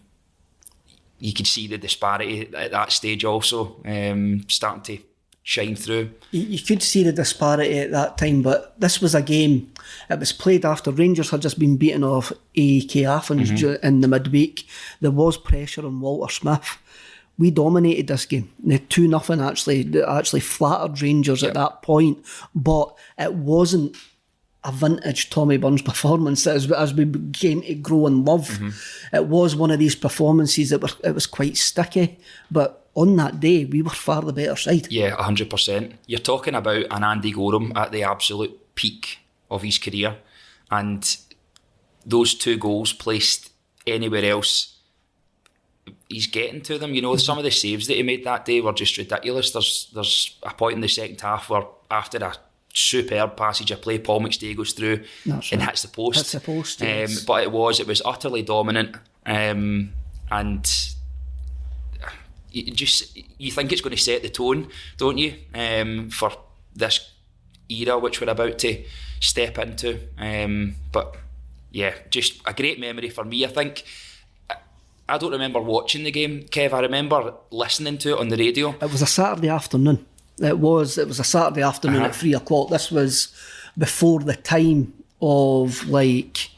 you 1.20 1.34
can 1.34 1.46
see 1.46 1.68
the 1.68 1.78
disparity 1.78 2.54
at 2.54 2.72
that 2.72 2.92
stage 2.92 3.24
also 3.24 3.82
um, 3.86 4.46
starting 4.48 4.98
to 4.98 5.04
shine 5.44 5.76
through. 5.76 6.10
you, 6.32 6.60
could 6.60 6.82
see 6.82 7.04
the 7.04 7.12
disparity 7.12 7.78
at 7.78 7.92
that 7.92 8.18
time, 8.18 8.42
but 8.42 8.80
this 8.80 9.02
was 9.02 9.14
a 9.14 9.22
game. 9.22 9.72
It 10.10 10.20
was 10.20 10.32
played 10.32 10.66
after 10.66 10.90
Rangers 10.90 11.30
had 11.30 11.42
just 11.42 11.60
been 11.60 11.76
beaten 11.76 12.04
off 12.04 12.32
AEK 12.56 13.06
Athens 13.06 13.52
mhm. 13.52 13.60
du- 13.60 13.86
in 13.86 14.00
the 14.00 14.08
midweek. 14.08 14.66
There 15.02 15.12
was 15.12 15.38
pressure 15.38 15.86
on 15.86 16.00
Walter 16.00 16.34
Smith. 16.34 16.78
We 17.38 17.52
dominated 17.52 18.08
this 18.08 18.26
game. 18.26 18.54
The 18.64 18.80
two 18.80 19.08
nothing 19.08 19.42
actually 19.42 20.02
actually 20.04 20.40
flattered 20.40 21.02
Rangers 21.02 21.44
at 21.44 21.56
that 21.56 21.82
point, 21.82 22.24
but 22.56 22.96
it 23.18 23.34
wasn't 23.34 23.98
a 24.64 24.72
vintage 24.72 25.30
Tommy 25.30 25.58
Burns 25.58 25.82
performance 25.92 26.48
as, 26.48 26.72
as 26.72 26.94
we 26.94 27.04
began 27.04 27.62
to 27.64 27.76
grow 27.76 28.08
and 28.08 28.24
love. 28.26 28.48
Mm-hmm. 28.48 29.16
It 29.16 29.26
was 29.26 29.56
one 29.56 29.72
of 29.72 29.80
these 29.80 29.96
performances 29.96 30.70
that 30.70 30.82
were 30.82 30.90
it 31.04 31.14
was 31.14 31.26
quite 31.26 31.58
sticky, 31.58 32.20
but 32.50 32.83
on 32.96 33.16
that 33.16 33.40
day 33.40 33.66
we 33.66 33.82
were 33.82 33.90
far 33.90 34.22
the 34.22 34.34
better 34.34 34.56
side. 34.56 34.92
Yeah, 34.92 35.12
hundred 35.16 35.50
percent. 35.50 35.96
You're 36.08 36.20
talking 36.20 36.56
about 36.56 36.86
an 36.92 37.04
Andy 37.04 37.32
Goram 37.32 37.72
at 37.76 37.92
the 37.92 38.04
absolute 38.04 38.76
peak 38.76 39.20
of 39.50 39.62
his 39.64 39.78
career, 39.78 40.18
and 40.72 41.18
those 42.06 42.34
two 42.36 42.58
goals 42.58 42.94
placed 42.94 43.52
anywhere 43.88 44.26
else, 44.26 44.78
he's 46.10 46.28
getting 46.28 46.62
to 46.62 46.78
them. 46.78 46.94
You 46.94 47.02
know, 47.02 47.16
some 47.18 47.38
of 47.38 47.44
the 47.44 47.52
saves 47.52 47.88
that 47.88 47.96
he 47.98 48.04
made 48.04 48.24
that 48.26 48.46
day 48.46 48.62
were 48.62 48.74
just 48.74 48.98
ridiculous. 48.98 49.52
There's 49.52 49.90
there's 49.94 50.38
a 50.44 50.54
point 50.54 50.76
in 50.76 50.82
the 50.82 50.88
second 50.88 51.20
half 51.22 51.50
where 51.50 51.64
after 51.90 52.18
a 52.18 52.36
superb 52.74 53.38
passage 53.38 53.70
of 53.72 53.82
play, 53.82 54.00
Paul 54.00 54.22
McStay 54.22 54.56
goes 54.58 54.74
through 54.74 55.04
That's 55.26 55.52
and 55.52 55.62
right. 55.62 55.70
hits 55.70 55.84
the 55.84 55.88
post. 55.90 56.18
Hits 56.18 56.32
the 56.32 56.40
post, 56.40 56.82
Um, 56.82 57.08
but 57.28 57.44
it 57.44 57.52
was 57.52 57.80
it 57.80 57.88
was 57.88 58.02
utterly 58.04 58.42
dominant, 58.42 58.96
um, 59.26 59.94
and 60.32 60.66
you 62.54 62.72
just 62.72 63.18
you 63.38 63.52
think 63.52 63.72
it's 63.72 63.82
going 63.82 63.96
to 63.96 64.02
set 64.02 64.22
the 64.22 64.30
tone, 64.30 64.68
don't 64.98 65.18
you, 65.18 65.34
um, 65.54 66.10
for 66.10 66.32
this 66.76 67.12
era 67.70 67.98
which 68.00 68.22
we're 68.22 68.30
about 68.30 68.58
to 68.60 68.84
step 69.20 69.58
into. 69.58 70.00
Um, 70.18 70.76
but 70.92 71.16
yeah, 71.72 71.94
just 72.10 72.42
a 72.46 72.54
great 72.54 72.80
memory 72.80 73.10
for 73.10 73.24
me. 73.26 73.44
I 73.46 73.48
think 73.50 73.84
I- 74.50 74.58
I 75.10 75.18
don't 75.18 75.32
remember 75.32 75.60
watching 75.62 76.04
the 76.04 76.12
game, 76.12 76.44
Kev. 76.44 76.72
I 76.74 76.80
remember 76.80 77.34
listening 77.52 77.98
to 78.00 78.14
it 78.14 78.20
on 78.20 78.30
the 78.30 78.38
radio. 78.38 78.70
It 78.82 78.92
was 78.92 79.02
a 79.02 79.08
Saturday 79.08 79.50
afternoon. 79.50 80.06
It 80.40 80.58
was. 80.60 80.98
It 80.98 81.08
was 81.08 81.20
a 81.20 81.24
Saturday 81.24 81.62
afternoon 81.62 81.98
Uh-huh. 81.98 82.08
at 82.10 82.16
three 82.16 82.34
o'clock. 82.34 82.70
This 82.70 82.90
was 82.92 83.34
before 83.78 84.20
the 84.22 84.36
time 84.36 84.94
of 85.22 85.88
like 85.88 86.50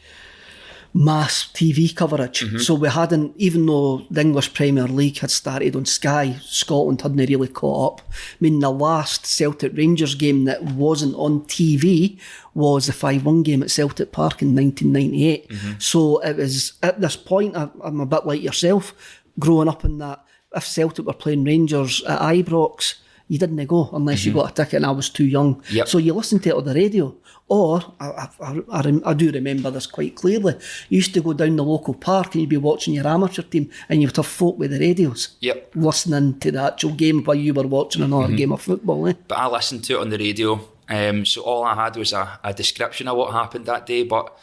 mass 0.96 1.52
TV 1.54 1.94
coverage. 1.94 2.40
Mm-hmm. 2.40 2.60
So 2.60 2.74
we 2.74 2.88
hadn't, 2.88 3.36
even 3.36 3.66
though 3.66 4.06
the 4.10 4.22
English 4.22 4.54
Premier 4.54 4.88
League 4.88 5.20
had 5.20 5.30
started 5.30 5.76
on 5.76 5.84
Sky, 5.84 6.38
Scotland 6.42 7.02
hadn't 7.02 7.18
really 7.18 7.50
caught 7.50 8.00
up. 8.00 8.02
I 8.10 8.38
mean, 8.40 8.60
the 8.60 8.72
last 8.72 9.26
Celtic 9.26 9.76
Rangers 9.76 10.16
game 10.16 10.46
that 10.46 10.64
wasn't 10.64 11.14
on 11.16 11.42
TV 11.42 12.18
was 12.54 12.88
the 12.88 12.94
5 12.94 13.26
1 13.26 13.44
game 13.44 13.62
at 13.62 13.72
Celtic 13.72 14.14
Park 14.14 14.42
in 14.42 14.56
1998. 14.56 15.50
Mm-hmm. 15.50 15.80
So 15.80 16.20
it 16.20 16.38
was 16.38 16.74
at 16.82 17.02
this 17.02 17.18
point, 17.18 17.58
I, 17.58 17.68
I'm 17.84 18.00
a 18.00 18.06
bit 18.06 18.26
like 18.26 18.42
yourself, 18.42 18.96
growing 19.38 19.68
up 19.68 19.84
in 19.84 19.98
that. 19.98 20.24
If 20.56 20.66
Celtic 20.66 21.06
were 21.06 21.12
playing 21.12 21.44
Rangers 21.44 22.02
at 22.06 22.22
Ibrox, 22.22 22.96
you 23.28 23.38
didn't 23.40 23.66
go 23.66 23.90
unless 23.94 24.24
you 24.26 24.34
got 24.34 24.52
a 24.52 24.54
ticket, 24.54 24.76
and 24.76 24.86
I 24.86 24.92
was 24.92 25.10
too 25.10 25.26
young. 25.26 25.62
Yep. 25.72 25.88
So 25.88 25.98
you 25.98 26.14
listened 26.14 26.44
to 26.44 26.50
it 26.50 26.56
on 26.56 26.64
the 26.66 26.74
radio. 26.74 27.16
Or, 27.48 27.80
I, 28.00 28.08
I, 28.08 28.30
I, 28.42 28.62
I 28.80 29.00
I 29.06 29.14
do 29.14 29.30
remember 29.32 29.70
this 29.70 29.86
quite 29.86 30.16
clearly, 30.16 30.54
you 30.90 30.96
used 30.98 31.14
to 31.14 31.22
go 31.22 31.32
down 31.34 31.56
the 31.58 31.64
local 31.64 31.94
park 31.94 32.34
and 32.34 32.42
you'd 32.42 32.50
be 32.50 32.58
watching 32.58 32.96
your 32.96 33.06
amateur 33.08 33.44
team 33.44 33.70
and 33.88 34.02
you'd 34.02 34.16
have 34.16 34.26
folk 34.26 34.58
with 34.58 34.72
the 34.72 34.80
radios 34.80 35.36
Yep. 35.42 35.74
listening 35.76 36.40
to 36.40 36.52
the 36.52 36.62
actual 36.64 36.94
game 36.94 37.24
while 37.24 37.36
you 37.36 37.54
were 37.54 37.68
watching 37.68 38.02
another 38.02 38.28
Mm-hmm. 38.28 38.36
game 38.36 38.52
of 38.52 38.62
football. 38.64 39.08
Eh? 39.08 39.14
but 39.28 39.38
I 39.38 39.46
listened 39.48 39.84
to 39.86 39.94
it 39.94 40.00
on 40.02 40.10
the 40.10 40.18
radio. 40.18 40.60
Um, 40.90 41.24
so 41.24 41.42
all 41.44 41.64
I 41.64 41.76
had 41.76 41.96
was 41.98 42.14
a, 42.14 42.40
a 42.44 42.52
description 42.52 43.08
of 43.08 43.16
what 43.18 43.32
happened 43.32 43.68
that 43.68 43.86
day, 43.86 44.02
but 44.04 44.36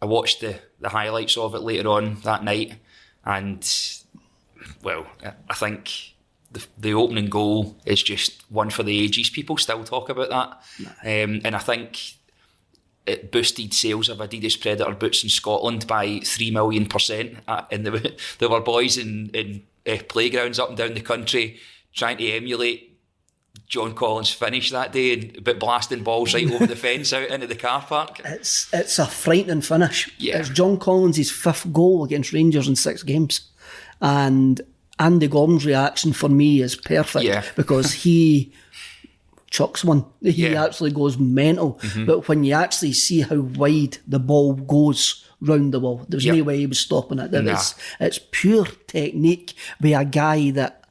I 0.00 0.06
watched 0.06 0.40
the, 0.40 0.58
the 0.80 0.88
highlights 0.88 1.36
of 1.36 1.54
it 1.54 1.60
later 1.60 1.88
on 1.90 2.20
that 2.24 2.42
night, 2.42 2.72
and 3.22 3.62
well, 4.82 5.04
I 5.48 5.54
think 5.54 5.90
the, 6.50 6.66
the 6.78 6.94
opening 6.94 7.26
goal 7.28 7.76
is 7.86 8.02
just 8.02 8.42
one 8.50 8.70
for 8.70 8.82
the 8.82 8.98
ages. 9.00 9.30
People 9.30 9.56
still 9.56 9.84
talk 9.84 10.08
about 10.08 10.30
that, 10.30 10.48
um, 11.02 11.40
and 11.44 11.54
I 11.54 11.58
think 11.60 11.98
it 13.06 13.32
boosted 13.32 13.72
sales 13.74 14.08
of 14.08 14.18
Adidas 14.18 14.60
Predator 14.60 14.92
boots 14.94 15.22
in 15.22 15.30
Scotland 15.30 15.86
by 15.86 16.20
three 16.24 16.50
million 16.50 16.86
percent. 16.86 17.38
Uh, 17.48 17.62
And 17.70 17.84
there, 17.84 17.92
were- 17.92 18.02
there 18.38 18.48
were 18.50 18.60
boys 18.60 18.96
in, 18.98 19.30
in 19.32 19.62
uh, 19.90 19.98
playgrounds 20.08 20.58
up 20.58 20.68
and 20.68 20.78
down 20.78 20.94
the 20.94 21.00
country 21.00 21.58
trying 21.92 22.18
to 22.18 22.30
emulate 22.30 22.86
John 23.66 23.94
Collins' 23.94 24.30
finish 24.32 24.70
that 24.70 24.92
day, 24.92 25.12
and, 25.12 25.44
but 25.44 25.58
blasting 25.60 26.02
balls 26.04 26.34
right 26.34 26.50
over 26.52 26.66
the 26.66 26.76
fence 26.86 27.12
out 27.12 27.28
into 27.30 27.46
the 27.46 27.54
car 27.56 27.80
park. 27.82 28.20
It's 28.24 28.68
it's 28.72 28.98
a 28.98 29.06
frightening 29.06 29.60
finish. 29.62 30.10
Yeah. 30.18 30.38
It's 30.38 30.48
John 30.50 30.78
Collins' 30.78 31.30
fifth 31.30 31.72
goal 31.72 32.04
against 32.04 32.32
Rangers 32.32 32.68
in 32.68 32.76
six 32.76 33.02
games. 33.02 33.48
And 34.00 34.60
Andy 35.00 35.26
Goram's 35.28 35.64
reaction 35.66 36.12
for 36.12 36.28
me 36.28 36.60
is 36.62 36.76
perfect 36.76 37.24
Yeah. 37.24 37.42
because 37.56 37.92
he 37.92 38.52
chucks 39.50 39.82
one. 39.84 40.04
He 40.22 40.30
Yeah. 40.30 40.48
Mm-hmm. 40.50 40.64
actually 40.64 40.90
goes 40.92 41.18
mental. 41.18 41.80
But 42.06 42.28
when 42.28 42.44
you 42.44 42.52
actually 42.54 42.92
see 42.92 43.22
how 43.22 43.40
wide 43.40 43.98
the 44.06 44.20
ball 44.20 44.54
goes 44.54 45.24
round 45.40 45.72
the 45.74 45.80
wall, 45.80 46.04
there's 46.08 46.24
Yeah. 46.26 46.34
no 46.34 46.44
way 46.44 46.58
he 46.58 46.66
was 46.66 46.78
stopping 46.78 47.18
it. 47.18 47.32
Nah. 47.32 47.52
is- 47.58 47.74
it's 47.98 48.20
pure 48.30 48.66
technique 48.86 49.54
by 49.80 49.88
a 50.00 50.04
guy 50.04 50.50
that 50.52 50.84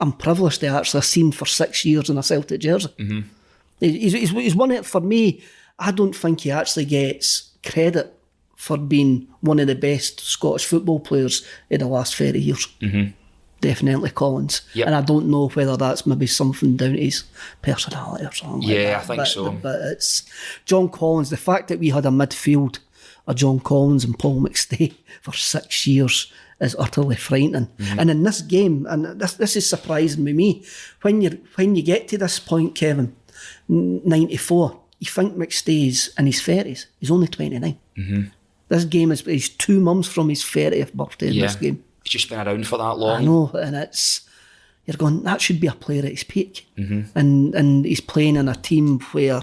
I'm 0.00 0.12
privileged 0.12 0.60
to 0.60 0.68
actually 0.68 0.98
have 0.98 1.04
seen 1.06 1.32
for 1.32 1.46
six 1.46 1.84
years 1.84 2.08
in 2.08 2.16
a 2.18 2.22
Celtic 2.22 2.60
jersey. 2.60 2.88
Mm-hmm. 2.98 3.20
He's, 3.80 4.12
he's, 4.12 4.30
he's 4.30 4.54
won 4.56 4.70
it 4.70 4.86
for 4.86 5.00
me. 5.00 5.42
I 5.78 5.90
don't 5.90 6.14
think 6.14 6.40
he 6.42 6.50
actually 6.52 6.84
gets 6.84 7.50
credit 7.66 8.12
for 8.56 8.78
being 8.78 9.26
one 9.40 9.58
of 9.58 9.66
the 9.66 9.74
best 9.74 10.20
Scottish 10.20 10.64
football 10.64 11.00
players 11.00 11.44
in 11.68 11.80
the 11.80 11.86
last 11.88 12.14
30 12.14 12.40
years. 12.40 12.66
Mm-hmm. 12.80 13.10
Definitely 13.68 14.10
Collins. 14.10 14.60
Yep. 14.74 14.86
And 14.86 14.94
I 14.94 15.00
don't 15.00 15.30
know 15.30 15.48
whether 15.48 15.76
that's 15.76 16.06
maybe 16.06 16.26
something 16.26 16.76
down 16.76 16.92
to 16.92 17.00
his 17.00 17.24
personality 17.62 18.26
or 18.26 18.32
something 18.32 18.60
like 18.60 18.68
Yeah, 18.68 18.90
that. 18.90 18.96
I 18.96 19.06
think 19.06 19.18
but, 19.18 19.24
so. 19.28 19.50
But 19.52 19.80
it's 19.92 20.22
John 20.66 20.88
Collins. 20.90 21.30
The 21.30 21.36
fact 21.38 21.68
that 21.68 21.78
we 21.78 21.88
had 21.88 22.04
a 22.04 22.10
midfield 22.10 22.80
of 23.26 23.36
John 23.36 23.60
Collins 23.60 24.04
and 24.04 24.18
Paul 24.18 24.42
McStay 24.42 24.92
for 25.22 25.32
six 25.32 25.86
years 25.86 26.30
is 26.60 26.76
utterly 26.78 27.16
frightening. 27.16 27.68
Mm-hmm. 27.78 27.98
And 28.00 28.10
in 28.10 28.22
this 28.22 28.42
game, 28.42 28.86
and 28.88 29.18
this 29.20 29.34
this 29.34 29.56
is 29.56 29.68
surprising 29.68 30.24
with 30.24 30.34
me, 30.34 30.62
when 31.02 31.22
you 31.22 31.40
when 31.56 31.74
you 31.74 31.82
get 31.82 32.06
to 32.08 32.18
this 32.18 32.38
point, 32.38 32.74
Kevin, 32.74 33.16
ninety 33.68 34.36
four, 34.36 34.78
you 35.00 35.08
think 35.08 35.36
McStay's 35.36 36.10
in 36.18 36.26
his 36.26 36.42
thirties. 36.42 36.86
He's 37.00 37.10
only 37.10 37.28
twenty 37.28 37.58
Mm-hmm. 37.58 38.22
This 38.68 38.84
game 38.84 39.12
is 39.12 39.20
he's 39.22 39.48
two 39.48 39.80
months 39.80 40.08
from 40.08 40.28
his 40.28 40.44
thirtieth 40.44 40.92
birthday 40.92 41.28
in 41.28 41.34
Yeah, 41.34 41.46
this 41.46 41.56
game. 41.56 41.82
He's 42.04 42.12
just 42.12 42.28
been 42.28 42.46
around 42.46 42.66
for 42.66 42.78
that 42.78 42.98
long. 42.98 43.22
I 43.22 43.24
know, 43.24 43.50
and 43.54 43.74
it's 43.74 44.28
you're 44.86 44.96
going. 44.96 45.22
That 45.24 45.40
should 45.40 45.60
be 45.60 45.66
a 45.66 45.72
player 45.72 46.04
at 46.04 46.10
his 46.10 46.24
peak, 46.24 46.66
Mm-hmm. 46.78 47.18
and 47.18 47.54
and 47.54 47.84
he's 47.84 48.00
playing 48.00 48.36
in 48.36 48.48
a 48.48 48.54
team 48.54 49.00
where 49.12 49.40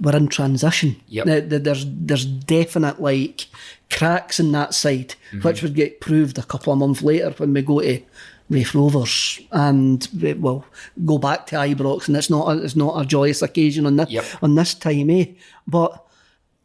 we're 0.00 0.16
in 0.16 0.28
transition. 0.28 0.96
Yep. 1.08 1.26
Now, 1.26 1.40
there's 1.58 1.86
there's 1.88 2.24
definite 2.26 3.00
like 3.00 3.46
cracks 3.90 4.38
in 4.40 4.52
that 4.52 4.74
side, 4.74 5.14
Mm-hmm. 5.32 5.40
which 5.48 5.62
would 5.62 5.74
get 5.74 6.00
proved 6.00 6.38
a 6.38 6.42
couple 6.42 6.72
of 6.72 6.78
months 6.78 7.02
later 7.02 7.30
when 7.38 7.54
we 7.54 7.62
go 7.62 7.80
to 7.80 8.02
Raith 8.50 8.74
Rovers 8.74 9.40
and 9.50 10.06
we, 10.20 10.34
well 10.34 10.66
go 11.06 11.16
back 11.18 11.46
to 11.46 11.56
Ibrox, 11.56 12.08
and 12.08 12.16
it's 12.16 12.28
not 12.28 12.48
a, 12.48 12.62
it's 12.62 12.76
not 12.76 13.00
a 13.00 13.06
joyous 13.06 13.40
occasion 13.40 13.86
on 13.86 13.96
this 13.96 14.10
Yep. 14.10 14.24
on 14.42 14.54
this 14.56 14.74
time, 14.74 15.08
eh? 15.10 15.26
But 15.66 16.01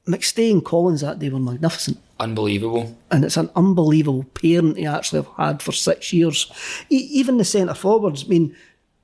McStay 0.08 0.52
and 0.52 0.64
Collins 0.64 1.02
that 1.02 1.20
day 1.20 1.30
were 1.30 1.40
magnificent 1.40 1.98
Unbelievable. 2.20 2.96
and 3.12 3.24
it's 3.26 3.38
an 3.38 3.50
unbelievable 3.56 4.24
pairing 4.34 4.76
to 4.76 4.84
actually 4.86 5.22
have 5.22 5.32
had 5.38 5.62
for 5.62 5.72
six 5.72 6.12
years. 6.14 6.52
E- 6.90 7.10
even 7.12 7.38
the 7.38 7.44
centre 7.46 7.74
forwards, 7.74 8.24
I 8.24 8.28
mean, 8.28 8.56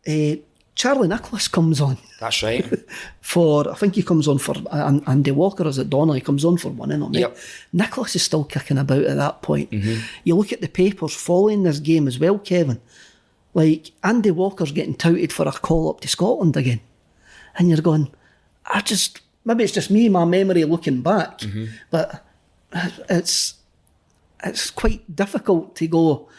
uh, 0.07 0.37
Charlie 0.75 1.07
Nicholas 1.07 1.47
comes 1.47 1.79
on 1.79 1.97
That's 2.19 2.41
right. 2.41 2.65
for, 3.21 3.69
I 3.69 3.75
think 3.75 3.93
he 3.95 4.01
comes 4.01 4.27
on 4.27 4.39
for 4.39 4.55
uh, 4.71 4.99
Andy 5.05 5.29
Walker, 5.31 5.67
is 5.67 5.77
it 5.77 5.89
Donnelly? 5.89 6.19
He 6.19 6.25
comes 6.25 6.43
on 6.43 6.57
for 6.57 6.69
one, 6.69 6.89
innit? 6.89 7.13
Yep. 7.19 7.37
Nicholas 7.73 8.15
is 8.15 8.23
still 8.23 8.43
kicking 8.43 8.79
about 8.79 9.03
at 9.03 9.17
that 9.17 9.43
point. 9.43 9.71
You 10.23 10.35
look 10.35 10.51
at 10.51 10.61
the 10.61 10.67
papers 10.67 11.13
following 11.13 11.61
this 11.63 11.77
game 11.79 12.07
as 12.07 12.17
well, 12.17 12.39
Kevin. 12.39 12.81
Like, 13.53 13.91
Andy 14.03 14.31
Walker's 14.31 14.71
getting 14.71 14.95
touted 14.95 15.31
for 15.31 15.47
a 15.47 15.51
call 15.51 15.89
up 15.91 16.01
to 16.01 16.07
Scotland 16.07 16.57
again. 16.57 16.79
And 17.55 17.69
you're 17.69 17.77
going, 17.81 18.11
I 18.65 18.81
just, 18.81 19.21
maybe 19.45 19.63
it's 19.63 19.73
just 19.73 19.91
me, 19.91 20.09
my 20.09 20.25
memory 20.25 20.63
looking 20.63 21.01
back, 21.01 21.39
mm-hmm. 21.39 21.65
but 21.91 22.25
it's 23.09 23.55
it's 24.43 24.71
quite 24.71 25.15
difficult 25.15 25.75
to 25.77 25.87
go. 25.87 26.29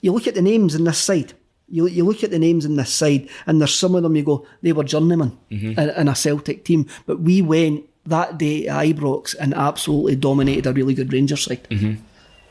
You 0.00 0.12
look 0.12 0.26
at 0.26 0.34
the 0.34 0.42
names 0.42 0.74
in 0.74 0.84
this 0.84 0.98
side. 0.98 1.34
You, 1.68 1.86
you 1.86 2.04
look 2.04 2.22
at 2.22 2.30
the 2.30 2.38
names 2.38 2.64
in 2.64 2.76
this 2.76 2.92
side, 2.92 3.28
and 3.46 3.60
there's 3.60 3.74
some 3.74 3.94
of 3.94 4.02
them 4.02 4.16
you 4.16 4.22
go, 4.22 4.46
they 4.60 4.72
were 4.72 4.84
journeymen 4.84 5.38
mm-hmm. 5.50 5.78
in, 5.78 5.90
in 5.90 6.08
a 6.08 6.14
Celtic 6.14 6.64
team. 6.64 6.86
But 7.06 7.20
we 7.20 7.40
went 7.40 7.88
that 8.04 8.36
day 8.36 8.68
at 8.68 8.84
Ibrox 8.84 9.34
and 9.38 9.54
absolutely 9.54 10.16
dominated 10.16 10.66
a 10.66 10.72
really 10.72 10.94
good 10.94 11.12
Rangers 11.12 11.44
side. 11.44 11.66
Mm-hmm. 11.70 12.02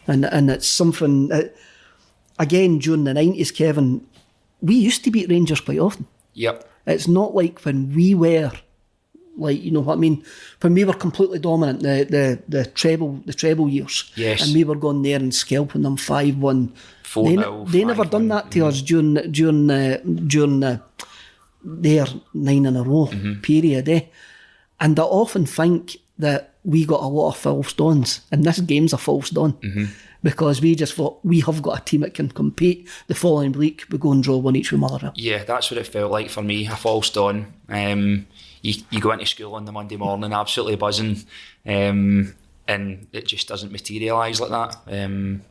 And 0.08 0.26
and 0.26 0.50
it's 0.50 0.68
something, 0.68 1.28
that, 1.28 1.56
again, 2.40 2.80
during 2.80 3.04
the 3.04 3.14
90s, 3.14 3.54
Kevin, 3.56 4.06
we 4.62 4.76
used 4.76 5.04
to 5.04 5.12
beat 5.12 5.30
Rangers 5.30 5.62
quite 5.62 5.80
often. 5.80 6.08
Yep. 6.34 6.68
It's 6.88 7.08
not 7.08 7.36
like 7.36 7.60
when 7.62 7.94
we 7.94 8.16
were 8.16 8.52
like 9.42 9.62
you 9.66 9.72
know 9.72 9.82
what 9.82 9.98
I 9.98 10.00
mean 10.06 10.24
when 10.62 10.74
we 10.74 10.84
were 10.86 10.94
completely 11.06 11.40
dominant 11.40 11.80
the 11.88 11.96
the 12.16 12.26
the 12.58 12.66
treble 12.82 13.12
the 13.26 13.34
treble 13.34 13.68
years 13.70 14.12
Yes. 14.16 14.42
and 14.46 14.54
we 14.56 14.64
were 14.64 14.76
going 14.86 15.02
there 15.04 15.20
and 15.20 15.34
scalping 15.34 15.82
them 15.84 15.98
five 15.98 16.38
one. 16.38 16.72
4-0, 17.04 17.66
They, 17.66 17.80
they 17.80 17.86
never 17.86 18.06
done 18.06 18.28
5-1, 18.28 18.30
that 18.30 18.52
to 18.52 18.60
us 18.68 18.82
during 18.82 19.16
during 19.32 19.68
the 19.68 20.02
during 20.28 20.62
the 20.62 20.80
their 21.64 22.06
nine 22.34 22.66
in 22.66 22.76
a 22.78 22.84
row 22.84 23.10
period, 23.42 23.90
eh? 23.90 24.02
And 24.80 24.98
I 25.00 25.04
often 25.04 25.46
think 25.46 25.98
that 26.20 26.54
we 26.64 26.86
got 26.86 27.02
a 27.04 27.08
lot 27.08 27.30
of 27.30 27.38
false 27.38 27.74
dawns, 27.74 28.22
and 28.32 28.44
this 28.46 28.60
game's 28.62 28.94
a 28.94 28.98
false 28.98 29.30
dawn 29.30 29.54
because 30.24 30.62
we 30.62 30.74
just 30.76 30.94
thought 30.94 31.20
we 31.24 31.42
have 31.42 31.62
got 31.62 31.82
a 31.82 31.84
team 31.84 32.02
that 32.02 32.14
can 32.14 32.30
compete. 32.30 32.88
The 33.08 33.16
following 33.16 33.52
week 33.52 33.84
we 33.92 33.98
go 33.98 34.12
and 34.12 34.24
draw 34.24 34.38
one 34.38 34.56
each 34.56 34.72
with 34.72 34.80
Motherwell. 34.82 35.14
Yeah, 35.16 35.44
that's 35.44 35.70
what 35.70 35.80
it 35.80 35.88
felt 35.88 36.12
like 36.12 36.30
for 36.30 36.42
me. 36.44 36.68
A 36.68 36.76
false 36.76 37.10
dawn. 37.10 37.46
Um, 37.70 38.26
you, 38.62 38.84
you 38.90 39.00
go 39.00 39.12
into 39.12 39.26
school 39.26 39.56
on 39.56 39.66
the 39.66 39.72
Monday 39.72 39.98
morning 39.98 40.34
absolutely 40.34 40.76
buzzing, 40.76 41.24
um, 41.66 42.36
and 42.68 43.08
it 43.12 43.28
just 43.28 43.48
doesn't 43.48 43.72
materialise 43.72 44.40
like 44.40 44.50
that. 44.50 45.04
Um, 45.04 45.42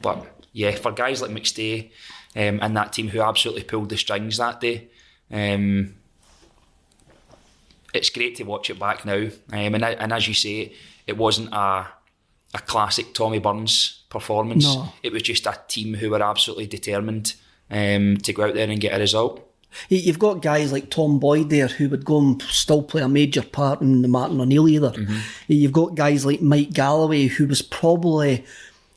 but 0.00 0.26
yeah, 0.52 0.72
for 0.72 0.92
guys 0.92 1.22
like 1.22 1.30
McStay 1.30 1.90
um, 2.36 2.60
and 2.62 2.76
that 2.76 2.92
team 2.92 3.08
who 3.08 3.20
absolutely 3.20 3.64
pulled 3.64 3.88
the 3.88 3.96
strings 3.96 4.36
that 4.38 4.60
day, 4.60 4.88
um, 5.30 5.94
it's 7.92 8.10
great 8.10 8.36
to 8.36 8.44
watch 8.44 8.70
it 8.70 8.78
back 8.78 9.04
now. 9.04 9.28
Um, 9.52 9.74
and, 9.74 9.84
and 9.84 10.12
as 10.12 10.28
you 10.28 10.34
say, 10.34 10.72
it 11.06 11.16
wasn't 11.16 11.52
a 11.52 11.86
a 12.54 12.58
classic 12.58 13.14
Tommy 13.14 13.38
Burns 13.38 14.04
performance. 14.10 14.64
No. 14.64 14.92
It 15.02 15.12
was 15.12 15.22
just 15.22 15.46
a 15.46 15.58
team 15.68 15.94
who 15.94 16.10
were 16.10 16.22
absolutely 16.22 16.66
determined 16.66 17.34
um, 17.70 18.18
to 18.18 18.32
go 18.32 18.44
out 18.44 18.54
there 18.54 18.68
and 18.68 18.80
get 18.80 18.94
a 18.94 18.98
result. 18.98 19.48
You- 19.88 19.98
You've 19.98 20.18
got 20.18 20.42
guys 20.42 20.72
like 20.72 20.90
Tom 20.90 21.18
Boyd 21.18 21.50
there 21.50 21.68
who 21.68 21.88
would 21.88 22.04
go 22.04 22.18
and 22.18 22.42
still 22.42 22.82
play 22.82 23.02
a 23.02 23.08
major 23.08 23.42
part 23.42 23.80
in 23.80 24.02
the 24.02 24.08
Martin 24.08 24.40
O'Neill 24.40 24.68
either. 24.68 24.92
You've 25.48 25.72
got 25.72 25.94
guys 25.94 26.24
like 26.26 26.42
Mike 26.42 26.72
Galloway 26.72 27.26
who 27.26 27.46
was 27.46 27.62
probably 27.62 28.44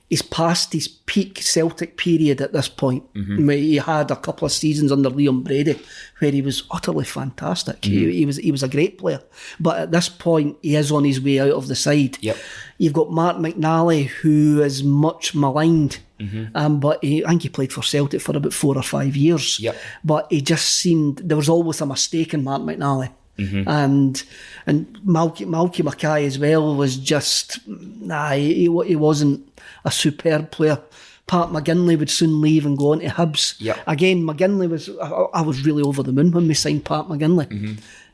he's 0.09 0.21
past 0.21 0.71
his 0.73 0.87
peak 0.87 1.39
Celtic 1.41 1.97
period 1.97 2.39
at 2.39 2.53
this 2.53 2.67
point. 2.67 3.11
Mm-hmm. 3.15 3.49
He 3.49 3.77
had 3.77 4.11
a 4.11 4.15
couple 4.15 4.45
of 4.45 4.51
seasons 4.51 4.91
under 4.91 5.09
Liam 5.09 5.43
Brady 5.43 5.79
where 6.19 6.31
he 6.31 6.41
was 6.43 6.63
utterly 6.69 7.05
fantastic. 7.05 7.81
Mm-hmm. 7.81 8.09
He, 8.09 8.17
he 8.17 8.25
was 8.25 8.37
he 8.37 8.51
was 8.51 8.61
a 8.63 8.67
great 8.67 8.97
player, 8.99 9.21
but 9.59 9.79
at 9.79 9.91
this 9.91 10.07
point 10.09 10.57
he 10.61 10.75
is 10.75 10.91
on 10.91 11.03
his 11.05 11.19
way 11.21 11.39
out 11.39 11.51
of 11.53 11.67
the 11.67 11.75
side. 11.75 12.17
Yep. 12.21 12.37
You've 12.77 12.93
got 12.93 13.09
Mark 13.11 13.37
McNally, 13.37 14.05
who 14.07 14.61
is 14.61 14.83
much 14.83 15.33
maligned, 15.33 15.99
Mm-hmm. 16.19 16.55
um, 16.55 16.79
but 16.79 17.03
he, 17.03 17.25
I 17.25 17.29
think 17.29 17.41
he 17.41 17.49
played 17.49 17.73
for 17.73 17.81
Celtic 17.83 18.21
for 18.21 18.37
about 18.37 18.53
four 18.53 18.77
or 18.77 18.83
five 18.83 19.15
years. 19.17 19.59
Yep. 19.59 19.75
But 20.03 20.27
he 20.31 20.41
just 20.41 20.67
seemed 20.77 21.17
there 21.17 21.35
was 21.37 21.49
always 21.49 21.81
a 21.81 21.85
mistake 21.85 22.33
in 22.33 22.43
Mark 22.43 22.61
McNally. 22.61 23.09
Mm-hmm. 23.37 23.67
And 23.67 24.23
and 24.65 24.97
Malky, 25.05 25.45
Malky 25.45 25.83
Mackay 25.83 26.25
as 26.25 26.39
well 26.39 26.73
was 26.75 26.95
just 26.95 27.59
nah 27.67 28.31
he, 28.31 28.53
he 28.53 28.83
he 28.87 28.95
wasn't 28.95 29.45
a 29.83 29.91
superb 29.91 30.51
player. 30.51 30.79
Pat 31.27 31.49
McGinlay 31.49 31.97
would 31.99 32.09
soon 32.09 32.39
leave 32.39 32.65
and 32.65 32.77
go 32.77 32.93
on 32.93 32.99
to 32.99 33.07
Hibs. 33.07 33.55
Yep. 33.59 33.79
Again, 33.87 34.23
McGinlay 34.23 34.69
was 34.69 34.89
I, 35.01 35.09
I 35.33 35.41
was 35.41 35.65
really 35.65 35.83
over 35.83 36.01
the 36.01 36.13
moon 36.13 36.31
when 36.31 36.47
we 36.47 36.53
signed 36.53 36.85
Pat 36.85 37.05
McGinlay, 37.07 37.47
Mm-hmm. 37.47 37.73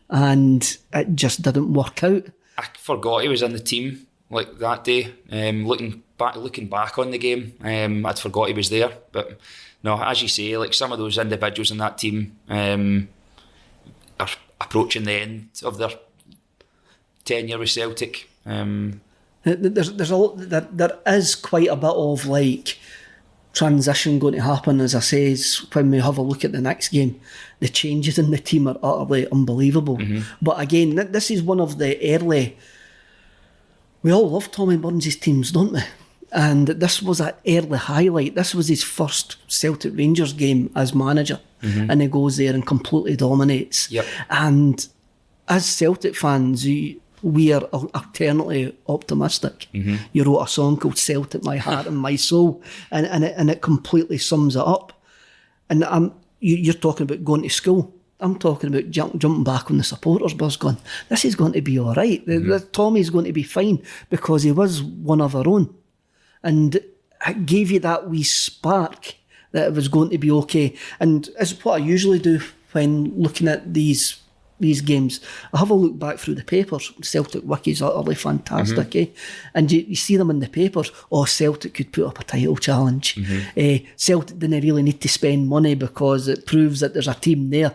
and 0.10 0.78
it 0.94 1.16
just 1.16 1.42
didn't 1.42 1.74
work 1.74 2.04
out. 2.04 2.24
I 2.58 2.66
forgot 2.78 3.22
he 3.22 3.28
was 3.28 3.42
in 3.44 3.54
the 3.54 3.60
team 3.60 4.08
like 4.30 4.58
that 4.60 4.84
day. 4.86 5.14
Um, 5.32 5.68
looking 5.68 6.04
back, 6.22 6.36
looking 6.36 6.68
back 6.68 6.98
on 6.98 7.12
the 7.12 7.18
game, 7.18 7.44
um, 7.62 8.06
I'd 8.06 8.20
forgot 8.20 8.50
he 8.50 8.54
was 8.54 8.70
there. 8.70 8.92
But 9.12 9.40
no, 9.84 10.02
as 10.02 10.22
you 10.22 10.28
say, 10.28 10.58
like 10.58 10.74
some 10.74 10.92
of 10.94 11.00
those 11.00 11.18
individuals 11.18 11.72
in 11.72 11.78
that 11.78 11.98
team 11.98 12.38
um, 12.48 13.10
are 14.20 14.30
approaching 14.60 15.06
the 15.06 15.14
end 15.14 15.50
of 15.64 15.78
their 15.78 15.94
tenure 17.26 17.60
with 17.60 17.70
Celtic. 17.70 18.30
Um, 18.46 19.02
There's 19.44 19.92
there's 19.94 20.12
a 20.12 20.30
there, 20.36 20.68
there 20.72 20.98
is 21.06 21.36
quite 21.36 21.70
a 21.70 21.76
bit 21.76 21.96
of 22.10 22.26
like 22.28 22.78
transition 23.54 24.20
going 24.20 24.36
to 24.36 24.42
happen, 24.42 24.80
as 24.80 24.94
I 24.96 25.00
says, 25.02 25.66
when 25.74 25.92
we 25.92 26.00
have 26.00 26.18
a 26.20 26.22
look 26.22 26.46
at 26.46 26.52
the 26.52 26.62
next 26.62 26.90
game. 26.90 27.20
The 27.60 27.68
changes 27.68 28.18
in 28.18 28.32
the 28.32 28.38
team 28.38 28.68
are 28.68 28.80
utterly 28.84 29.28
unbelievable. 29.32 29.98
But 30.42 30.60
again, 30.60 30.96
this 31.12 31.30
is 31.32 31.42
one 31.42 31.60
of 31.60 31.78
the 31.78 31.92
early. 32.16 32.56
We 34.04 34.14
all 34.14 34.30
love 34.30 34.52
Tommy 34.52 34.78
Burns' 34.78 35.16
teams, 35.16 35.52
don't 35.52 35.74
we? 35.74 35.82
And 36.32 36.68
this 36.68 37.02
was 37.02 37.20
an 37.20 37.34
early 37.46 37.78
highlight. 37.78 38.36
This 38.36 38.56
was 38.56 38.70
his 38.70 38.84
first 38.84 39.38
Celtic 39.48 39.96
Rangers 39.96 40.34
game 40.34 40.72
as 40.76 40.96
manager. 40.96 41.40
Mm-hmm. 41.62 41.92
And 41.92 42.02
he 42.02 42.08
goes 42.08 42.38
there 42.38 42.54
and 42.54 42.66
completely 42.66 43.16
dominates. 43.16 43.92
Yep. 43.92 44.06
And 44.30 44.88
as 45.50 45.66
Celtic 45.66 46.16
fans, 46.16 46.66
you, 46.66 47.02
we 47.22 47.52
are 47.52 47.68
eternally 47.74 48.76
optimistic. 48.88 49.68
Mm-hmm. 49.74 49.98
You 50.14 50.24
wrote 50.24 50.44
a 50.44 50.48
song 50.48 50.78
called 50.78 50.98
Celtic, 50.98 51.44
My 51.44 51.58
Heart 51.58 51.88
and 51.88 51.98
My 51.98 52.16
Soul, 52.16 52.64
and, 52.92 53.06
and, 53.06 53.26
it, 53.26 53.34
and 53.38 53.50
it 53.50 53.62
completely 53.62 54.18
sums 54.18 54.56
it 54.56 54.66
up. 54.66 54.94
And 55.70 55.84
I'm, 55.84 56.14
you, 56.40 56.56
you're 56.56 56.74
talking 56.74 57.04
about 57.04 57.26
going 57.26 57.44
to 57.44 57.50
school. 57.50 57.94
I'm 58.22 58.40
talking 58.40 58.70
about 58.70 58.90
jump, 58.90 59.18
jumping 59.18 59.44
back 59.44 59.70
on 59.70 59.78
the 59.78 59.84
supporters 59.84 60.34
bus 60.34 60.56
going, 60.56 60.78
this 61.10 61.26
is 61.26 61.36
going 61.36 61.54
to 61.54 61.62
be 61.62 61.78
all 61.78 61.94
right. 61.96 62.26
The- 62.26 62.34
mm-hmm. 62.34 62.50
the 62.50 62.60
Tommy's 62.60 63.10
going 63.10 63.26
to 63.26 63.34
be 63.34 63.44
fine 63.44 63.84
because 64.10 64.44
he 64.44 64.52
was 64.52 64.82
one 64.82 65.22
of 65.22 65.36
our 65.36 65.48
own. 65.48 65.76
And 66.44 66.76
it 66.76 67.46
gave 67.46 67.72
you 67.72 67.80
that 67.80 68.10
wee 68.10 68.24
spark 68.24 69.16
that 69.52 69.68
it 69.68 69.74
was 69.74 69.88
going 69.88 70.10
to 70.10 70.18
be 70.18 70.32
okay. 70.32 70.76
And 71.00 71.30
it's 71.40 71.64
what 71.64 71.82
I 71.82 71.84
usually 71.84 72.20
do 72.20 72.40
when 72.72 73.14
looking 73.16 73.48
at 73.48 73.74
these 73.74 74.22
these 74.62 74.82
games. 74.82 75.20
I 75.54 75.58
have 75.58 75.72
a 75.72 75.74
look 75.74 75.98
back 75.98 76.20
through 76.20 76.36
the 76.36 76.44
papers. 76.44 76.94
Celtic 77.02 77.44
Wiki's 77.44 77.82
utterly 77.82 78.14
fantastic, 78.16 78.96
eh? 78.96 79.08
And 79.56 79.72
you, 79.72 79.82
you 79.82 79.96
see 79.96 80.18
them 80.18 80.30
in 80.30 80.40
the 80.40 80.48
papers. 80.48 80.92
Oh, 81.12 81.26
Celtic 81.26 81.74
could 81.74 81.92
put 81.92 82.06
up 82.06 82.20
a 82.20 82.24
title 82.24 82.56
challenge. 82.56 83.18
Eh, 83.58 83.80
Celtic 83.98 84.38
didn't 84.38 84.62
really 84.62 84.84
need 84.84 85.02
to 85.02 85.10
spend 85.10 85.50
money 85.50 85.74
because 85.74 86.28
it 86.28 86.46
proves 86.46 86.80
that 86.80 86.94
there's 86.94 87.08
a 87.08 87.16
team 87.16 87.50
there. 87.50 87.74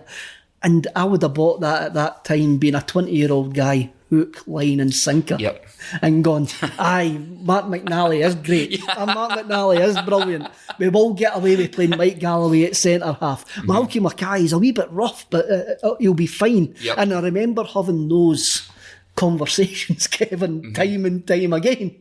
And 0.62 0.87
I 0.96 1.04
would 1.04 1.23
have 1.23 1.35
bought 1.35 1.61
that 1.61 1.82
at 1.82 1.94
that 1.94 2.25
time, 2.25 2.56
being 2.58 2.76
a 2.76 2.82
20 2.82 3.11
year 3.11 3.32
old 3.32 3.52
guy, 3.52 3.90
hook, 4.10 4.46
line, 4.46 4.80
and 4.80 4.94
sinker. 4.94 5.36
Yep. 5.38 5.66
And 6.02 6.22
gone, 6.25 6.48
aye, 6.78 7.18
Mark 7.40 7.66
McNally 7.66 8.25
is 8.25 8.34
great. 8.34 8.80
And 8.96 9.06
Mark 9.14 9.32
McNally 9.32 9.80
is 9.80 10.00
brilliant. 10.02 10.48
We 10.78 10.88
will 10.88 11.14
get 11.14 11.36
away 11.36 11.56
with 11.56 11.72
playing 11.72 11.90
Mike 11.96 12.18
Galloway 12.18 12.64
at 12.64 12.76
centre 12.76 13.16
half. 13.20 13.44
Mm-hmm. 13.54 13.70
Malky 13.70 14.00
Mackay 14.02 14.44
is 14.44 14.52
a 14.52 14.58
wee 14.58 14.72
bit 14.72 14.90
rough, 14.90 15.28
but 15.30 15.50
uh, 15.50 15.75
uh, 15.86 15.96
he'll 15.98 16.14
be 16.14 16.26
fine. 16.26 16.75
Yep. 16.80 16.98
And 16.98 17.12
I 17.14 17.20
remember 17.20 17.64
having 17.64 18.08
those 18.08 18.68
conversations, 19.16 20.06
Kevin, 20.08 20.62
Mm-hmm. 20.62 20.72
time 20.72 21.04
and 21.04 21.26
time 21.26 21.52
again. 21.52 21.96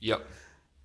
yep. 0.00 0.24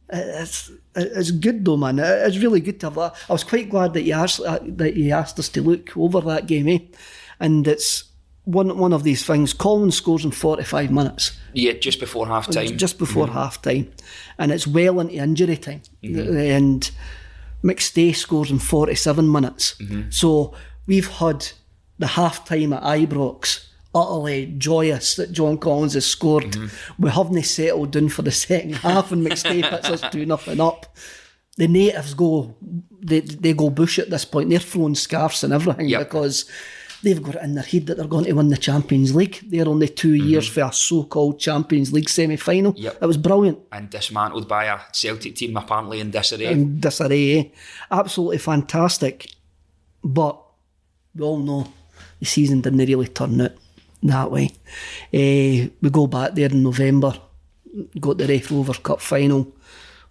It's 0.09 0.69
it's 0.95 1.31
good 1.31 1.65
though, 1.65 1.77
man. 1.77 1.97
It's 1.97 2.37
really 2.37 2.59
good 2.59 2.79
to 2.81 2.87
have 2.87 2.95
that. 2.95 3.15
I 3.29 3.33
was 3.33 3.43
quite 3.43 3.69
glad 3.69 3.93
that 3.93 4.03
you 4.03 4.13
asked 4.13 4.41
uh, 4.41 4.59
that 4.63 4.95
you 4.95 5.11
asked 5.11 5.39
us 5.39 5.49
to 5.49 5.61
look 5.61 5.95
over 5.97 6.21
that 6.21 6.45
game, 6.45 6.67
eh? 6.67 6.79
And 7.39 7.65
it's 7.67 8.03
one 8.45 8.77
one 8.77 8.93
of 8.93 9.03
these 9.03 9.25
things. 9.25 9.53
Collins 9.53 9.95
scores 9.95 10.25
in 10.25 10.31
forty 10.31 10.63
five 10.63 10.91
minutes, 10.91 11.37
Yeah, 11.53 11.73
just 11.73 11.99
before 11.99 12.27
half 12.27 12.49
time. 12.49 12.77
just 12.77 12.97
before 12.97 13.25
mm-hmm. 13.25 13.35
half 13.35 13.61
time, 13.61 13.91
and 14.37 14.51
it's 14.51 14.67
well 14.67 14.99
into 14.99 15.15
injury 15.15 15.57
time. 15.57 15.81
Mm-hmm. 16.03 16.37
And 16.37 16.91
McStay 17.63 18.15
scores 18.15 18.51
in 18.51 18.59
forty 18.59 18.95
seven 18.95 19.31
minutes. 19.31 19.75
Mm-hmm. 19.75 20.09
So 20.09 20.53
we've 20.85 21.09
had 21.09 21.47
the 21.99 22.07
half 22.07 22.45
time 22.45 22.73
at 22.73 22.83
Ibrox. 22.83 23.67
Utterly 23.95 24.47
joyous 24.57 25.17
that 25.17 25.31
John 25.31 25.59
Collins 25.59 25.93
has 25.93 26.07
scored. 26.07 26.57
We 26.97 27.11
haven't 27.11 27.43
settled 27.43 27.91
down 27.91 28.09
for 28.09 28.23
the 28.23 28.31
second 28.31 28.73
half, 28.77 29.11
and 29.11 29.23
McStay 29.23 29.69
puts 29.69 29.87
us 29.87 30.01
two 30.11 30.25
nothing 30.25 30.59
up 30.59 30.97
the 31.57 31.67
natives 31.67 32.13
go 32.13 32.55
they 33.01 33.19
they 33.19 33.53
go 33.53 33.69
bush 33.69 33.99
at 33.99 34.09
this 34.09 34.25
point. 34.25 34.49
They're 34.49 34.59
throwing 34.59 34.95
scarves 34.95 35.43
and 35.43 35.53
everything 35.53 35.89
Yep. 35.89 35.99
because 35.99 36.49
they've 37.03 37.21
got 37.21 37.35
it 37.35 37.43
in 37.43 37.53
their 37.53 37.63
head 37.63 37.85
that 37.85 37.97
they're 37.97 38.07
going 38.07 38.25
to 38.25 38.33
win 38.33 38.47
the 38.47 38.57
Champions 38.57 39.13
League. 39.13 39.41
They're 39.49 39.67
only 39.67 39.89
2 39.89 40.13
years 40.13 40.47
for 40.47 40.61
a 40.61 40.71
so-called 40.73 41.39
Champions 41.39 41.91
League 41.93 42.09
semi-final. 42.09 42.73
Yep. 42.77 42.97
It 43.01 43.05
was 43.05 43.17
brilliant 43.17 43.59
and 43.71 43.89
dismantled 43.89 44.47
by 44.47 44.65
a 44.65 44.79
Celtic 44.91 45.35
team 45.35 45.55
apparently 45.57 45.99
in 45.99 46.11
disarray. 46.11 46.45
in 46.45 46.79
disarray. 46.79 47.39
eh? 47.39 47.43
Absolutely 47.91 48.37
fantastic, 48.39 49.29
but 50.03 50.41
we 51.13 51.23
all 51.23 51.37
know 51.37 51.67
the 52.19 52.25
season 52.25 52.61
didn't 52.61 52.79
really 52.79 53.07
turn 53.07 53.41
out 53.41 53.51
that 54.01 54.31
way. 54.31 54.49
Eh, 55.11 55.67
we 55.81 55.89
go 55.89 56.07
back 56.07 56.33
there 56.33 56.49
in 56.49 56.63
November, 56.63 57.13
got 57.99 58.17
the 58.17 58.27
Raith 58.27 58.49
Rovers 58.49 58.79
Cup 58.79 59.01
final. 59.01 59.51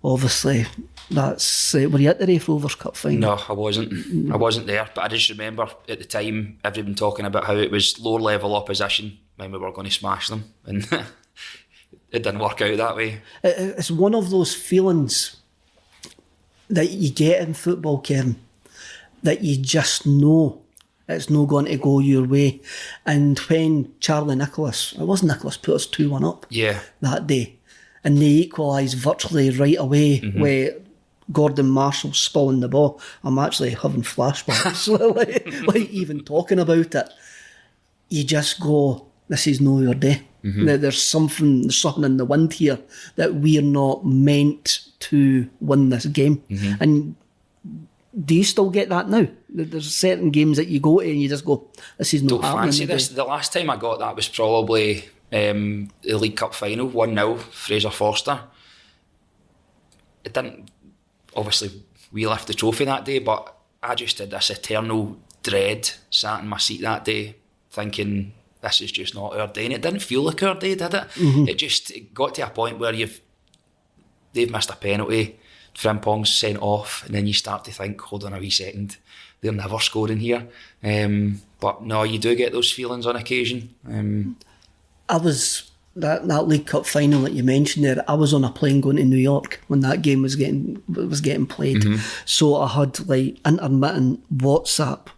Obviously, 0.05 0.67
that's 1.11 1.75
uh, 1.75 1.89
were 1.91 1.99
you 1.99 2.09
at 2.09 2.19
the 2.19 2.27
Raith 2.27 2.49
Rovers 2.49 2.75
Cup 2.75 2.97
final? 2.97 3.19
No, 3.19 3.41
I 3.49 3.53
wasn't. 3.53 4.33
I 4.33 4.37
wasn't 4.37 4.67
there, 4.67 4.89
but 4.95 5.05
I 5.05 5.09
just 5.09 5.29
remember 5.31 5.69
at 5.89 5.99
the 5.99 6.05
time 6.05 6.59
everyone 6.65 6.95
talking 6.95 7.27
about 7.27 7.45
how 7.45 7.57
it 7.57 7.71
was 7.71 7.99
lower 7.99 8.21
level 8.21 8.55
opposition 8.57 9.19
when 9.37 9.53
we 9.53 9.59
were 9.59 9.73
going 9.73 9.89
to 9.89 9.95
smash 9.95 10.29
them, 10.29 10.53
and 10.65 10.85
it 12.11 12.23
didn't 12.23 12.39
work 12.39 12.61
out 12.63 12.77
that 12.77 12.97
way. 12.97 13.21
It's 13.43 13.91
one 13.91 14.15
of 14.15 14.31
those 14.31 14.55
feelings 14.55 15.37
that 16.69 16.91
you 16.91 17.11
get 17.11 17.41
in 17.43 17.55
football, 17.55 17.99
Kevin, 18.01 18.37
that 19.23 19.43
you 19.43 19.57
just 19.59 20.07
know 20.07 20.63
it's 21.09 21.29
not 21.29 21.47
going 21.49 21.67
to 21.67 21.77
go 21.77 21.99
your 21.99 22.25
way. 22.27 22.61
And 23.05 23.39
when 23.41 23.93
Charlie 24.01 24.37
Nicholas, 24.37 24.93
it 24.95 25.03
was 25.05 25.23
Nicholas, 25.23 25.57
put 25.59 25.75
us 25.75 25.87
2 25.87 26.11
1 26.11 26.25
up 26.25 26.47
Yeah, 26.49 26.81
that 27.01 27.27
day, 27.27 27.57
and 28.05 28.19
they 28.19 28.27
equalised 28.27 28.97
virtually 28.97 29.51
right 29.51 29.77
away 29.79 30.19
where 30.19 30.75
Gordon 31.33 31.69
Marshall 31.69 32.13
spilling 32.13 32.61
the 32.61 32.69
ball. 32.69 33.01
I'm 33.25 33.39
actually 33.39 33.71
having 33.71 34.03
flashbacks, 34.03 34.89
like, 35.17 35.47
like 35.67 35.91
even 35.91 36.21
talking 36.25 36.59
about 36.59 36.95
it. 36.95 37.09
You 38.09 38.25
just 38.25 38.61
go, 38.61 39.07
this 39.29 39.47
is 39.47 39.61
no 39.61 39.81
your 39.81 39.95
day. 39.95 40.23
There- 40.43 40.77
There's 40.77 41.01
something, 41.03 41.63
there's 41.63 41.77
something 41.81 42.05
in 42.05 42.17
the 42.17 42.25
wind 42.25 42.53
here 42.55 42.79
that 43.17 43.35
we're 43.35 43.63
not 43.63 44.05
meant 44.05 44.81
to 45.01 45.49
win 45.61 45.89
this 45.91 46.07
game. 46.07 46.43
And 46.81 47.15
do 48.25 48.35
you 48.35 48.45
still 48.45 48.69
get 48.69 48.89
that 48.91 49.09
now? 49.09 49.27
There's 49.49 49.95
certain 49.95 50.31
games 50.31 50.57
that 50.57 50.67
you 50.69 50.81
go 50.81 50.99
to 51.01 51.09
and 51.09 51.21
you 51.23 51.29
just 51.29 51.45
go, 51.45 51.69
this 51.97 52.13
is 52.13 52.23
not 52.23 52.43
don't 52.43 52.43
fancy 52.65 52.85
this. 52.87 53.09
The 53.09 53.25
last 53.25 53.53
time 53.53 53.71
I 53.71 53.77
got 53.77 54.01
that 54.01 54.17
was 54.17 54.29
probably 54.29 55.05
um, 55.33 55.91
the 56.03 56.19
League 56.19 56.37
Cup 56.37 56.55
final, 56.55 56.87
one 56.89 57.15
0 57.15 57.37
Fraser 57.37 57.91
Forster. 57.91 58.41
It 60.25 60.35
didn't. 60.35 60.71
Obviously, 61.37 61.83
we 62.13 62.27
left 62.27 62.47
the 62.47 62.55
trophy 62.55 62.85
that 62.85 63.05
day, 63.05 63.19
but 63.19 63.55
I 63.83 63.95
just 63.95 64.19
had 64.19 64.31
this 64.31 64.51
eternal 64.51 65.17
dread 65.43 65.91
sat 66.11 66.41
in 66.43 66.49
my 66.49 66.59
seat 66.59 66.83
that 66.83 67.05
day, 67.05 67.37
thinking 67.71 68.33
this 68.61 68.81
is 68.81 68.93
just 68.93 69.15
not 69.15 69.37
our 69.37 69.49
day. 69.49 69.65
And 69.65 69.75
it 69.75 69.83
didn't 69.83 70.01
feel 70.01 70.23
like 70.23 70.43
our 70.43 70.55
day, 70.55 70.75
did 70.75 70.95
it? 70.95 71.05
It 71.49 71.55
just 71.59 71.91
it 71.91 72.15
got 72.15 72.35
to 72.37 72.47
a 72.47 72.51
point 72.51 72.79
where 72.79 72.95
you've 72.95 73.21
they've 74.33 74.51
missed 74.51 74.71
a 74.71 74.77
penalty, 74.77 75.39
Frimpong's 75.75 76.33
sent 76.33 76.61
off, 76.61 77.05
and 77.05 77.15
then 77.15 77.27
you 77.27 77.33
start 77.33 77.65
to 77.65 77.73
think, 77.73 78.01
hold 78.01 78.25
on 78.25 78.35
a 78.35 78.39
wee 78.39 78.51
second, 78.51 78.97
they're 79.41 79.53
never 79.53 79.79
scoring 79.79 80.21
here. 80.21 80.49
Um, 80.83 81.43
but 81.61 81.83
no, 81.83 82.03
you 82.05 82.19
do 82.19 82.35
get 82.35 82.53
those 82.53 82.71
feelings 82.71 83.07
on 83.07 83.17
occasion. 83.17 83.75
Um, 83.87 84.37
I 85.09 85.17
was 85.17 85.72
that, 85.97 86.27
that 86.29 86.49
League 86.49 86.67
Cup 86.67 86.87
final 86.87 87.23
that 87.23 87.33
you 87.33 87.45
mentioned 87.45 87.85
there, 87.85 88.05
I 88.09 88.15
was 88.15 88.33
on 88.33 88.45
a 88.45 88.51
plane 88.51 88.81
going 88.81 88.97
to 88.97 89.05
New 89.05 89.17
York 89.17 89.61
when 89.69 89.81
that 89.81 90.03
game 90.03 90.23
was 90.23 90.37
getting 90.37 90.83
was 90.89 91.21
getting 91.21 91.47
played. 91.47 91.85
So 92.25 92.57
I 92.57 92.69
had 92.69 93.07
like 93.09 93.39
intermittent 93.47 94.39
WhatsApp 94.39 95.09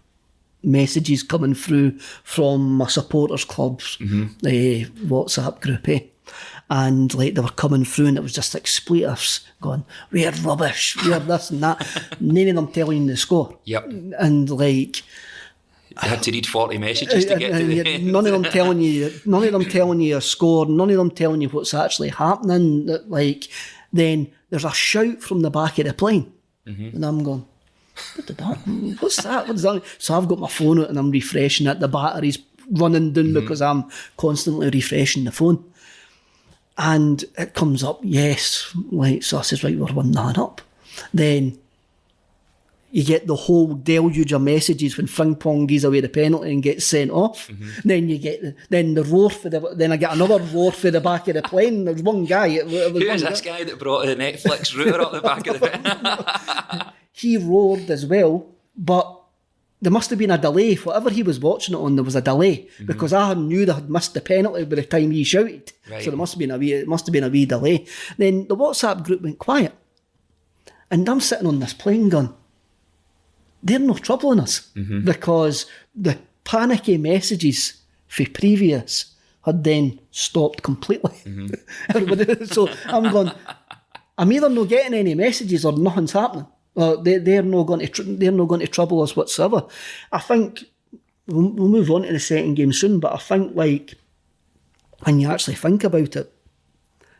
messages 0.62 1.22
coming 1.22 1.54
through 1.54 1.98
from 2.22 2.76
my 2.76 2.86
supporters 2.88 3.44
club's 3.44 3.98
eh, 4.00 4.84
WhatsApp 5.06 5.60
group. 5.60 5.88
Eh? 5.88 6.00
And 6.70 7.14
like 7.14 7.34
they 7.34 7.42
were 7.42 7.48
coming 7.50 7.84
through, 7.84 8.06
and 8.06 8.16
it 8.16 8.22
was 8.22 8.32
just 8.32 8.54
like 8.54 8.62
expletives 8.62 9.46
going, 9.60 9.84
"We're 10.10 10.30
rubbish, 10.30 10.96
we're 11.04 11.18
this 11.18 11.50
and 11.50 11.62
that." 11.62 11.86
None 12.20 12.48
of 12.48 12.56
them 12.56 12.68
telling 12.68 13.02
you 13.02 13.08
the 13.08 13.16
score. 13.18 13.58
Yep. 13.64 13.92
And 14.18 14.48
like, 14.48 15.02
You 16.02 16.08
had 16.08 16.22
to 16.24 16.32
read 16.32 16.46
40 16.46 16.78
messages 16.78 17.26
uh, 17.26 17.34
to 17.34 17.38
get 17.38 17.52
uh, 17.52 17.58
to 17.58 17.66
the 17.66 17.98
none 17.98 18.26
of 18.26 18.32
them 18.32 18.42
telling 18.52 18.80
you, 18.80 19.12
none 19.24 19.44
of 19.44 19.52
them 19.52 19.64
telling 19.64 20.00
you 20.00 20.16
a 20.16 20.20
score, 20.20 20.66
none 20.66 20.90
of 20.90 20.96
them 20.96 21.10
telling 21.10 21.40
you 21.40 21.48
what's 21.48 21.74
actually 21.74 22.08
happening. 22.08 22.86
That 22.86 23.10
like, 23.10 23.48
then 23.92 24.30
there's 24.50 24.64
a 24.64 24.72
shout 24.72 25.22
from 25.22 25.40
the 25.40 25.50
back 25.50 25.78
of 25.78 25.86
the 25.86 25.94
plane, 25.94 26.32
mm-hmm. 26.66 26.96
and 26.96 27.04
I'm 27.04 27.22
going, 27.22 27.46
what 28.14 28.26
did 28.26 28.36
that? 28.38 28.56
What's 29.00 29.22
that? 29.22 29.48
What's 29.48 29.62
that? 29.62 29.82
So 29.98 30.16
I've 30.16 30.28
got 30.28 30.38
my 30.38 30.48
phone 30.48 30.80
out 30.80 30.88
and 30.88 30.98
I'm 30.98 31.10
refreshing 31.10 31.66
it. 31.66 31.80
The 31.80 31.88
battery's 31.88 32.38
running 32.70 33.12
down 33.12 33.26
mm-hmm. 33.26 33.40
because 33.40 33.62
I'm 33.62 33.90
constantly 34.16 34.70
refreshing 34.70 35.24
the 35.24 35.32
phone. 35.32 35.64
And 36.76 37.24
it 37.38 37.54
comes 37.54 37.84
up, 37.84 38.00
yes. 38.02 38.74
Like, 38.90 39.22
so 39.22 39.38
I 39.38 39.42
says, 39.42 39.62
right, 39.62 39.78
we're 39.78 39.92
one 39.92 40.10
nine 40.10 40.36
up. 40.36 40.60
Then 41.12 41.58
you 42.94 43.02
get 43.02 43.26
the 43.26 43.34
whole 43.34 43.74
deluge 43.74 44.32
of 44.32 44.40
messages 44.40 44.96
when 44.96 45.08
Frimpong 45.08 45.66
gives 45.66 45.82
away 45.82 45.98
the 45.98 46.08
penalty 46.08 46.52
and 46.52 46.62
gets 46.62 46.86
sent 46.86 47.10
off. 47.10 47.48
Mm-hmm. 47.48 47.88
Then 47.88 48.08
you 48.08 48.18
get 48.18 48.40
the, 48.40 48.54
then 48.70 48.94
the 48.94 49.02
roar 49.02 49.30
for 49.30 49.50
the 49.50 49.58
then 49.74 49.90
I 49.90 49.96
get 49.96 50.12
another 50.12 50.38
roar 50.38 50.70
for 50.70 50.92
the 50.92 51.00
back 51.00 51.26
of 51.26 51.34
the 51.34 51.42
plane. 51.42 51.86
There's 51.86 52.04
one 52.04 52.24
guy. 52.24 52.46
It, 52.46 52.72
it 52.72 52.92
was 52.92 53.02
Who 53.02 53.08
one 53.08 53.16
is 53.16 53.22
this 53.22 53.40
guy 53.40 53.64
that 53.64 53.80
brought 53.80 54.06
the 54.06 54.14
Netflix 54.14 54.78
router 54.78 55.00
up 55.00 55.10
the 55.10 55.20
back 55.20 55.44
of 55.48 55.58
the 55.58 55.66
plane? 56.70 56.92
he 57.10 57.36
roared 57.36 57.90
as 57.90 58.06
well, 58.06 58.46
but 58.76 59.22
there 59.82 59.90
must 59.90 60.10
have 60.10 60.18
been 60.20 60.30
a 60.30 60.38
delay. 60.38 60.76
Whatever 60.76 61.10
he 61.10 61.24
was 61.24 61.40
watching 61.40 61.74
it 61.74 61.78
on, 61.78 61.96
there 61.96 62.04
was 62.04 62.14
a 62.14 62.22
delay 62.22 62.58
mm-hmm. 62.58 62.86
because 62.86 63.12
I 63.12 63.34
knew 63.34 63.66
they 63.66 63.72
had 63.72 63.90
missed 63.90 64.14
the 64.14 64.20
penalty 64.20 64.66
by 64.66 64.76
the 64.76 64.84
time 64.84 65.10
he 65.10 65.24
shouted. 65.24 65.72
Right. 65.90 66.04
So 66.04 66.10
there 66.10 66.16
must 66.16 66.34
have 66.34 66.38
been 66.38 66.52
a 66.52 66.58
wee, 66.58 66.74
it 66.74 66.86
must 66.86 67.06
have 67.06 67.12
been 67.12 67.24
a 67.24 67.28
wee 67.28 67.44
delay. 67.44 67.86
Then 68.18 68.46
the 68.46 68.56
WhatsApp 68.56 69.02
group 69.02 69.22
went 69.22 69.40
quiet, 69.40 69.74
and 70.92 71.08
I'm 71.08 71.18
sitting 71.18 71.48
on 71.48 71.58
this 71.58 71.74
plane 71.74 72.08
going, 72.08 72.32
they're 73.64 73.78
not 73.78 74.02
troubling 74.02 74.40
us 74.40 74.70
mm-hmm. 74.76 75.04
because 75.04 75.66
the 75.94 76.18
panicky 76.44 76.98
messages 76.98 77.80
for 78.06 78.26
previous 78.28 79.14
had 79.44 79.64
then 79.64 79.98
stopped 80.10 80.62
completely. 80.62 81.14
Mm-hmm. 81.24 81.54
Everybody- 81.96 82.46
so 82.46 82.68
I'm 82.86 83.10
going, 83.10 83.32
I'm 84.18 84.32
either 84.32 84.48
not 84.48 84.68
getting 84.68 84.94
any 84.94 85.14
messages 85.14 85.64
or 85.64 85.72
nothing's 85.72 86.12
happening. 86.12 86.46
Or 86.76 86.96
they, 86.96 87.18
they're 87.18 87.42
not 87.42 87.64
going 87.64 87.80
to 87.80 87.88
tr- 87.88 88.02
they're 88.04 88.32
not 88.32 88.48
going 88.48 88.60
to 88.60 88.66
trouble 88.66 89.02
us 89.02 89.16
whatsoever. 89.16 89.66
I 90.12 90.18
think 90.18 90.64
we'll, 91.26 91.50
we'll 91.50 91.68
move 91.68 91.90
on 91.90 92.02
to 92.02 92.12
the 92.12 92.20
second 92.20 92.54
game 92.54 92.72
soon, 92.72 93.00
but 93.00 93.12
I 93.14 93.18
think 93.18 93.54
like 93.54 93.94
when 95.04 95.20
you 95.20 95.30
actually 95.30 95.54
think 95.54 95.84
about 95.84 96.16
it, 96.16 96.32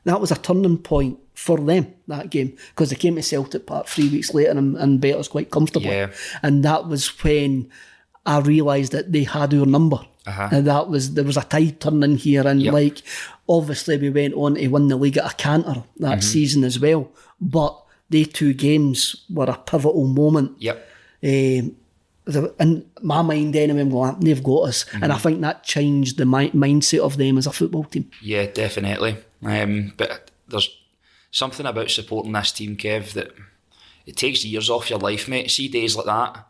that 0.05 0.21
was 0.21 0.33
a 0.33 0.37
turning 0.37 0.79
point 0.79 1.19
for 1.45 1.59
them 1.59 1.85
that 2.09 2.31
game 2.31 2.51
because 2.71 2.89
they 2.91 2.97
came 2.97 3.17
to 3.17 3.23
Celtic 3.23 3.67
Park 3.67 3.87
three 3.87 4.09
weeks 4.09 4.33
later 4.33 4.53
and, 4.61 4.77
and 4.83 5.01
beat 5.01 5.15
us 5.15 5.29
quite 5.29 5.51
comfortably. 5.51 5.91
Yeah. 5.91 6.11
And 6.43 6.65
that 6.65 6.89
was 6.89 7.07
when 7.23 7.69
I 8.25 8.39
realised 8.41 8.93
that 8.93 9.13
they 9.13 9.25
had 9.25 9.53
our 9.53 9.67
number. 9.67 10.01
Uh-huh. 10.27 10.49
And 10.53 10.67
that 10.67 10.89
was 10.89 11.13
there 11.15 11.25
was 11.31 11.37
a 11.37 11.43
tide 11.43 11.81
turning 11.81 12.17
here, 12.17 12.47
and 12.49 12.63
Yep. 12.63 12.73
like 12.73 13.03
obviously 13.47 13.99
we 13.99 14.09
went 14.09 14.33
on 14.35 14.55
to 14.55 14.69
win 14.69 14.89
the 14.89 14.97
league 14.97 15.19
at 15.19 15.31
a 15.33 15.37
canter 15.37 15.83
that 16.01 16.19
Mm-hmm. 16.19 16.21
season 16.35 16.65
as 16.65 16.81
well. 16.81 17.11
But 17.41 17.75
they 18.09 18.25
two 18.25 18.55
games 18.55 19.25
were 19.29 19.51
a 19.51 19.59
pivotal 19.71 20.07
moment 20.07 20.53
Yep. 20.61 20.77
um, 21.25 21.77
the, 22.27 22.55
in 22.59 22.87
my 23.03 23.21
mind 23.21 23.55
anyway, 23.55 23.81
I'm 23.83 23.91
going, 23.91 24.19
they've 24.21 24.43
got 24.43 24.69
us. 24.71 24.87
And 24.95 25.03
Mm-hmm. 25.03 25.13
I 25.13 25.19
think 25.19 25.41
that 25.43 25.63
changed 25.65 26.17
the 26.17 26.25
mi- 26.25 26.51
mindset 26.53 27.01
of 27.01 27.19
them 27.19 27.37
as 27.37 27.47
a 27.47 27.53
football 27.53 27.85
team. 27.85 28.11
Yeah, 28.23 28.47
definitely. 28.47 29.17
Um, 29.43 29.93
but 29.99 30.31
there's 30.49 30.71
something 31.35 31.67
about 31.67 31.91
supporting 31.91 32.31
this 32.33 32.53
team, 32.53 32.77
Kev, 32.77 33.13
that 33.15 33.33
it 34.07 34.17
takes 34.17 34.45
years 34.45 34.71
off 34.71 34.89
your 34.89 35.01
life, 35.01 35.27
mate. 35.29 35.51
See 35.51 35.67
days 35.69 35.97
like 35.97 36.07
that. 36.07 36.47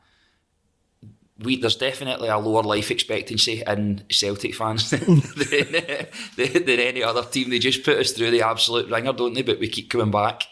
We, 1.39 1.57
there's 1.57 1.75
definitely 1.77 2.29
a 2.29 2.39
lower 2.39 2.63
life 2.63 2.91
expectancy 2.93 3.63
in 3.67 4.05
Celtic 4.11 4.55
fans 4.55 4.91
than, 4.91 5.21
than, 6.37 6.65
than 6.65 6.79
any 6.81 7.03
other 7.03 7.25
team. 7.25 7.51
They 7.51 7.59
just 7.59 7.83
put 7.83 7.99
us 7.99 8.13
through 8.13 8.31
the 8.31 8.43
absolute 8.43 8.89
ringer, 8.91 9.13
don't 9.13 9.35
they? 9.35 9.43
But 9.43 9.59
we 9.59 9.69
keep 9.69 9.91
coming 9.91 10.13
back. 10.13 10.45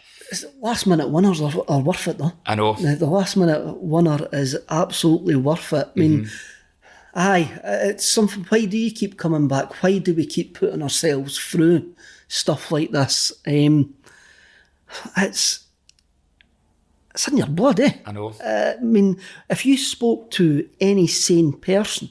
Last 0.60 0.86
minute 0.86 1.08
winners 1.08 1.40
are, 1.42 1.52
are 1.68 1.80
worth 1.80 2.08
it 2.08 2.16
though. 2.18 2.32
I 2.46 2.54
know. 2.54 2.72
The, 2.72 2.96
the 2.96 3.06
last 3.06 3.36
minute 3.36 3.76
winner 3.82 4.26
is 4.32 4.56
absolutely 4.70 5.36
worth 5.36 5.72
it. 5.74 5.88
I 5.94 5.98
mean, 5.98 6.24
Mm-hmm. 6.24 7.18
aye, 7.18 7.60
it's 7.64 8.10
something. 8.10 8.44
Why 8.48 8.64
do 8.64 8.78
you 8.78 8.90
keep 8.90 9.18
coming 9.18 9.46
back? 9.46 9.82
Why 9.82 9.98
do 9.98 10.14
we 10.14 10.24
keep 10.26 10.54
putting 10.58 10.82
ourselves 10.82 11.38
through 11.38 11.94
stuff 12.28 12.72
like 12.72 12.90
this? 12.92 13.30
Um, 13.46 13.94
it's 15.16 15.66
it's 17.14 17.28
in 17.28 17.36
your 17.36 17.46
blood, 17.46 17.78
eh? 17.80 17.92
I 18.06 18.12
know. 18.12 18.28
Uh, 18.42 18.74
I 18.78 18.82
mean, 18.82 19.20
if 19.50 19.66
you 19.66 19.76
spoke 19.76 20.30
to 20.32 20.68
any 20.80 21.06
sane 21.06 21.52
person 21.52 22.08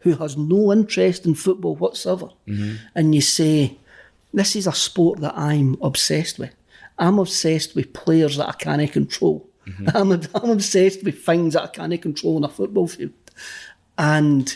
who 0.00 0.16
has 0.16 0.36
no 0.36 0.72
interest 0.72 1.26
in 1.26 1.34
football 1.34 1.76
whatsoever, 1.76 2.30
mm-hmm. 2.48 2.74
and 2.94 3.14
you 3.14 3.20
say, 3.20 3.78
This 4.34 4.56
is 4.56 4.66
a 4.66 4.72
sport 4.72 5.20
that 5.20 5.34
I'm 5.38 5.76
obsessed 5.80 6.40
with, 6.40 6.52
I'm 6.98 7.20
obsessed 7.20 7.76
with 7.76 7.92
players 7.92 8.36
that 8.36 8.48
I 8.48 8.52
can't 8.52 8.90
control. 8.92 9.48
Mm-hmm. 9.66 9.88
I'm, 9.96 10.12
I'm 10.12 10.50
obsessed 10.50 11.04
with 11.04 11.24
things 11.24 11.54
that 11.54 11.62
I 11.62 11.68
can't 11.68 12.02
control 12.02 12.36
in 12.36 12.44
a 12.44 12.48
football 12.48 12.88
field. 12.88 13.12
And 13.96 14.48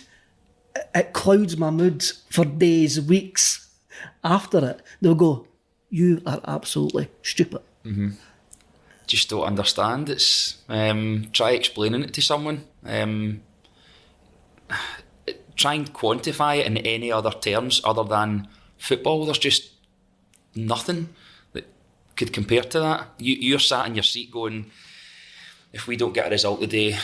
it- 0.75 0.91
it 0.95 1.13
clouds 1.15 1.57
my 1.57 1.71
mood 1.71 2.05
for 2.31 2.45
days, 2.45 3.01
weeks 3.01 3.69
after 4.23 4.59
it. 4.71 4.83
They'll 5.01 5.15
go, 5.15 5.47
You 5.97 6.21
are 6.27 6.43
absolutely 6.47 7.09
stupid. 7.23 7.63
just 9.07 9.31
don't 9.31 9.45
understand. 9.45 10.11
It's 10.11 10.59
um, 10.69 11.29
try 11.33 11.53
explaining 11.53 12.03
it 12.03 12.13
to 12.13 12.21
someone. 12.21 12.67
Um, 12.85 13.41
try 15.57 15.73
and 15.73 15.91
quantify 15.95 16.59
it 16.59 16.67
in 16.67 16.77
any 16.77 17.11
other 17.11 17.31
terms 17.31 17.81
other 17.83 18.05
than 18.05 18.47
football. 18.77 19.25
There's 19.25 19.39
just 19.39 19.71
nothing 20.55 21.09
that 21.55 21.65
could 22.15 22.31
compare 22.31 22.61
to 22.61 22.81
that. 22.81 23.07
You, 23.17 23.35
you're 23.37 23.59
sat 23.59 23.87
in 23.87 23.95
your 23.95 24.03
seat 24.03 24.31
going, 24.31 24.71
if 25.73 25.87
we 25.87 25.97
don't 25.97 26.13
get 26.13 26.27
a 26.27 26.31
result 26.31 26.61
today, 26.61 26.99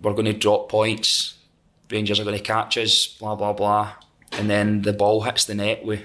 we're 0.00 0.12
going 0.12 0.26
to 0.26 0.32
drop 0.34 0.68
points. 0.68 1.34
Rangers 1.90 2.20
are 2.20 2.24
going 2.24 2.38
to 2.38 2.44
catch 2.44 2.78
us. 2.78 3.08
Blah 3.08 3.34
blah 3.34 3.54
blah. 3.54 3.94
And 4.30 4.48
then 4.48 4.82
the 4.82 4.92
ball 4.92 5.22
hits 5.22 5.46
the 5.46 5.56
net 5.56 5.84
with 5.84 6.04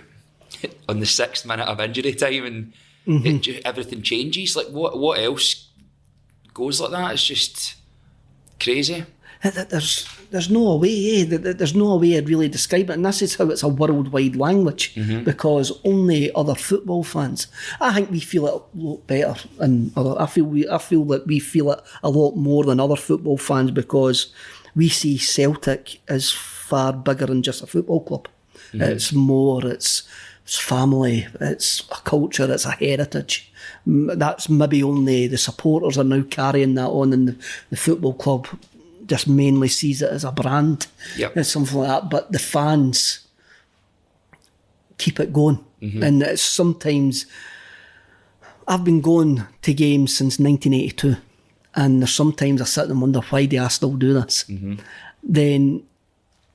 on 0.89 0.99
the 0.99 1.05
sixth 1.05 1.45
minute 1.45 1.67
of 1.67 1.79
injury 1.79 2.13
time, 2.13 2.45
and 2.45 2.73
mm-hmm. 3.07 3.49
it, 3.49 3.61
everything 3.65 4.01
changes. 4.01 4.55
Like 4.55 4.67
what? 4.67 4.97
What 4.97 5.19
else 5.19 5.69
goes 6.53 6.81
like 6.81 6.91
that? 6.91 7.13
It's 7.13 7.25
just 7.25 7.75
crazy. 8.59 9.05
Th- 9.41 9.53
th- 9.53 9.69
There's 9.69 10.07
there's 10.31 10.49
no 10.49 10.75
way, 10.75 11.21
eh? 11.21 11.25
Th- 11.25 11.41
th- 11.41 11.57
There's 11.57 11.75
no 11.75 11.95
way 11.95 12.17
I'd 12.17 12.29
really 12.29 12.49
describe 12.49 12.89
it, 12.89 12.93
and 12.93 13.05
this 13.05 13.21
is 13.21 13.35
how 13.35 13.49
it's 13.49 13.63
a 13.63 13.67
worldwide 13.67 14.35
language 14.35 14.93
mm-hmm. 14.95 15.23
because 15.23 15.71
only 15.85 16.31
other 16.33 16.55
football 16.55 17.03
fans. 17.03 17.47
I 17.79 17.93
think 17.93 18.11
we 18.11 18.19
feel 18.19 18.47
it 18.47 18.53
a 18.53 18.61
lot 18.75 19.07
better, 19.07 19.35
and 19.59 19.91
I 19.95 20.25
feel 20.25 20.45
we 20.45 20.69
I 20.69 20.77
feel 20.77 21.05
that 21.05 21.25
we 21.25 21.39
feel 21.39 21.71
it 21.71 21.81
a 22.03 22.09
lot 22.09 22.35
more 22.35 22.65
than 22.65 22.79
other 22.79 22.97
football 22.97 23.37
fans 23.37 23.71
because 23.71 24.33
we 24.75 24.89
see 24.89 25.17
Celtic 25.17 26.01
as 26.07 26.31
far 26.31 26.93
bigger 26.93 27.25
than 27.25 27.41
just 27.41 27.63
a 27.63 27.67
football 27.67 28.01
club. 28.01 28.27
Mm-hmm. 28.73 28.81
It's 28.81 29.13
more. 29.13 29.65
It's 29.65 30.03
it's 30.49 30.57
family. 30.57 31.27
It's 31.39 31.81
a 31.91 32.01
culture. 32.01 32.51
It's 32.51 32.65
a 32.65 32.71
heritage. 32.71 33.53
That's 33.85 34.49
maybe 34.49 34.81
only 34.81 35.27
the 35.27 35.37
supporters 35.37 35.95
are 35.95 36.03
now 36.03 36.23
carrying 36.23 36.73
that 36.73 36.87
on, 36.87 37.13
and 37.13 37.27
the, 37.27 37.35
the 37.69 37.77
football 37.77 38.15
club 38.15 38.47
just 39.05 39.27
mainly 39.27 39.67
sees 39.67 40.01
it 40.01 40.11
as 40.11 40.23
a 40.23 40.31
brand. 40.31 40.87
Yep. 41.17 41.37
It's 41.37 41.49
something 41.49 41.77
like 41.77 41.87
that. 41.89 42.09
But 42.09 42.31
the 42.31 42.39
fans 42.39 43.27
keep 44.97 45.19
it 45.19 45.31
going. 45.31 45.63
Mm-hmm. 45.83 46.01
And 46.01 46.23
it's 46.23 46.41
sometimes 46.41 47.27
I've 48.67 48.83
been 48.83 49.01
going 49.01 49.43
to 49.61 49.73
games 49.75 50.17
since 50.17 50.39
1982. 50.39 51.15
And 51.75 52.01
there's 52.01 52.15
sometimes 52.15 52.59
I 52.59 52.65
sit 52.65 52.89
and 52.89 52.99
wonder 52.99 53.19
why 53.19 53.45
do 53.45 53.61
I 53.61 53.67
still 53.67 53.93
do 53.93 54.13
this? 54.13 54.45
Mm-hmm. 54.45 54.77
Then 55.21 55.83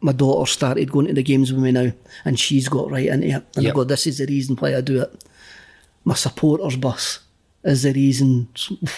my 0.04 0.12
daughter 0.12 0.46
started 0.50 0.92
going 0.92 1.06
to 1.06 1.14
the 1.14 1.22
games 1.22 1.50
with 1.50 1.62
me 1.62 1.72
now, 1.72 1.90
and 2.26 2.38
she's 2.38 2.68
got 2.68 2.90
right 2.90 3.06
into 3.06 3.26
it. 3.28 3.44
And 3.56 3.64
Yep. 3.64 3.72
I 3.72 3.74
go, 3.74 3.84
this 3.84 4.06
is 4.06 4.18
the 4.18 4.26
reason 4.26 4.54
why 4.56 4.76
I 4.76 4.82
do 4.82 5.00
it. 5.00 5.24
My 6.04 6.14
supporters 6.14 6.76
bus 6.76 7.20
is 7.64 7.84
the 7.84 7.94
reason 7.94 8.48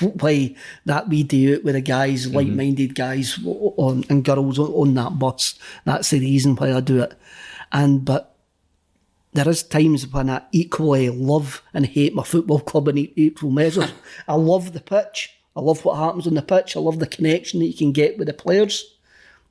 why 0.00 0.56
that 0.84 1.08
we 1.08 1.22
do 1.22 1.54
it 1.54 1.64
with 1.64 1.76
the 1.76 1.80
guys, 1.80 2.26
mm-hmm. 2.26 2.36
like-minded 2.36 2.96
guys 2.96 3.38
on, 3.44 4.04
and 4.10 4.24
girls 4.24 4.58
on, 4.58 4.66
on 4.66 4.94
that 4.94 5.16
bus. 5.16 5.54
That's 5.84 6.10
the 6.10 6.18
reason 6.18 6.56
why 6.56 6.74
I 6.74 6.80
do 6.80 7.00
it. 7.02 7.14
And 7.70 8.04
but 8.04 8.34
there 9.32 9.48
is 9.48 9.62
times 9.62 10.08
when 10.08 10.28
I 10.28 10.42
equally 10.50 11.08
love 11.08 11.62
and 11.72 11.86
hate 11.86 12.16
my 12.16 12.24
football 12.24 12.60
club 12.70 12.88
in 12.88 12.98
equal 12.98 13.52
measure. 13.52 13.90
I 14.26 14.34
love 14.34 14.72
the 14.72 14.80
pitch. 14.80 15.30
I 15.54 15.60
love 15.60 15.84
what 15.84 15.98
happens 15.98 16.26
on 16.26 16.34
the 16.34 16.42
pitch. 16.42 16.76
I 16.76 16.80
love 16.80 16.98
the 16.98 17.06
connection 17.06 17.60
that 17.60 17.66
you 17.66 17.74
can 17.74 17.92
get 17.92 18.18
with 18.18 18.26
the 18.26 18.34
players. 18.34 18.95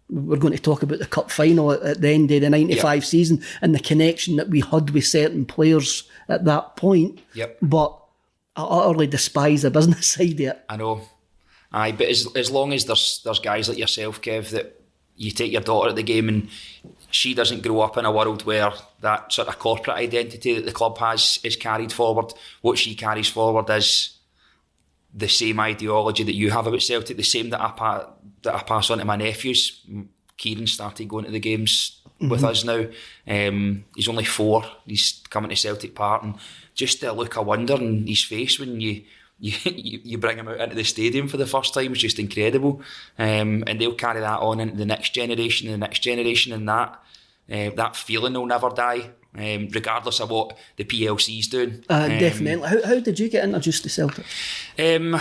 We're 0.09 0.37
going 0.37 0.53
to 0.53 0.61
talk 0.61 0.83
about 0.83 0.99
the 0.99 1.05
cup 1.07 1.31
final 1.31 1.71
at, 1.71 1.99
the 2.01 2.09
end 2.09 2.29
of 2.31 2.41
the 2.41 2.49
95 2.49 2.95
Yep. 2.97 3.03
season 3.03 3.43
and 3.61 3.73
the 3.73 3.79
connection 3.79 4.35
that 4.35 4.49
we 4.49 4.61
had 4.61 4.91
with 4.91 5.05
certain 5.05 5.45
players 5.45 6.03
at 6.29 6.45
that 6.45 6.75
point. 6.75 7.19
Yep. 7.33 7.57
But 7.61 7.97
I 8.55 8.63
utterly 8.63 9.07
despise 9.07 9.63
the 9.63 9.71
business 9.71 10.07
side 10.13 10.33
of 10.33 10.39
it. 10.41 10.65
I 10.69 10.77
know. 10.77 11.01
Aye, 11.71 11.91
but 11.93 12.07
as 12.07 12.27
as 12.35 12.51
long 12.51 12.71
as 12.71 12.85
there's 12.85 13.21
there's 13.25 13.39
guys 13.39 13.67
like 13.67 13.77
yourself, 13.79 14.21
Kev, 14.21 14.51
that 14.51 14.79
you 15.17 15.31
take 15.31 15.51
your 15.51 15.61
daughter 15.61 15.89
at 15.89 15.95
the 15.95 16.03
game 16.03 16.29
and 16.29 16.49
she 17.09 17.33
doesn't 17.33 17.63
grow 17.63 17.79
up 17.81 17.97
in 17.97 18.05
a 18.05 18.11
world 18.11 18.45
where 18.45 18.71
that 19.01 19.31
sort 19.31 19.47
of 19.47 19.57
corporate 19.59 19.97
identity 19.97 20.53
that 20.53 20.65
the 20.65 20.71
club 20.71 20.97
has 20.99 21.39
is 21.43 21.55
carried 21.55 21.91
forward. 21.91 22.33
What 22.61 22.77
she 22.77 22.95
carries 22.95 23.29
forward 23.29 23.69
is 23.69 24.14
the 25.15 25.29
same 25.29 25.59
ideology 25.59 26.23
that 26.23 26.35
you 26.35 26.51
have 26.51 26.67
about 26.67 26.81
Celtic, 26.81 27.17
the 27.17 27.23
same 27.23 27.49
that 27.49 27.61
I 27.61 27.71
pa- 27.71 28.09
that 28.43 28.55
I 28.55 28.63
pass 28.63 28.89
on 28.89 28.99
to 28.99 29.05
my 29.05 29.15
nephews. 29.15 29.81
Kieran 30.37 30.67
started 30.67 31.07
going 31.07 31.25
to 31.25 31.31
the 31.31 31.39
games 31.39 32.01
with 32.19 32.43
us 32.43 32.63
now. 32.65 32.85
Um, 33.27 33.85
he's 33.95 34.09
only 34.09 34.25
four. 34.25 34.65
He's 34.85 35.21
coming 35.29 35.49
to 35.49 35.55
Celtic 35.55 35.95
Park, 35.95 36.23
and 36.23 36.35
just 36.73 37.01
the 37.01 37.13
look 37.13 37.37
of 37.37 37.45
wonder 37.45 37.75
in 37.75 38.05
his 38.05 38.23
face 38.23 38.59
when 38.59 38.81
you. 38.81 39.03
You, 39.37 39.99
you 40.01 40.17
bring 40.17 40.37
him 40.37 40.47
out 40.47 40.61
into 40.61 40.75
the 40.75 40.85
stadium 40.85 41.27
for 41.27 41.35
the 41.35 41.45
first 41.45 41.73
time 41.73 41.91
is 41.91 41.99
just 41.99 42.19
incredible, 42.19 42.81
um, 43.19 43.65
and 43.67 43.81
they'll 43.81 43.93
carry 43.93 44.21
that 44.21 44.39
on 44.39 44.61
into 44.61 44.77
the 44.77 44.85
next 44.85 45.13
generation, 45.13 45.67
and 45.67 45.73
the 45.73 45.85
next 45.85 45.99
generation, 45.99 46.53
and 46.53 46.69
that 46.69 47.03
uh, 47.51 47.69
that 47.75 47.97
feeling 47.97 48.33
will 48.33 48.45
never 48.45 48.69
die, 48.69 49.11
um, 49.37 49.67
regardless 49.71 50.19
of 50.21 50.29
what 50.29 50.57
the 50.77 50.83
PLC's 50.83 51.47
doing. 51.47 51.83
Uh, 51.89 52.07
Um, 52.11 52.17
definitely. 52.19 52.67
How, 52.69 52.85
how 52.85 52.99
did 52.99 53.19
you 53.19 53.29
get 53.29 53.43
introduced 53.43 53.83
to 53.83 53.89
Celtic? 53.89 54.25
um, 54.79 55.15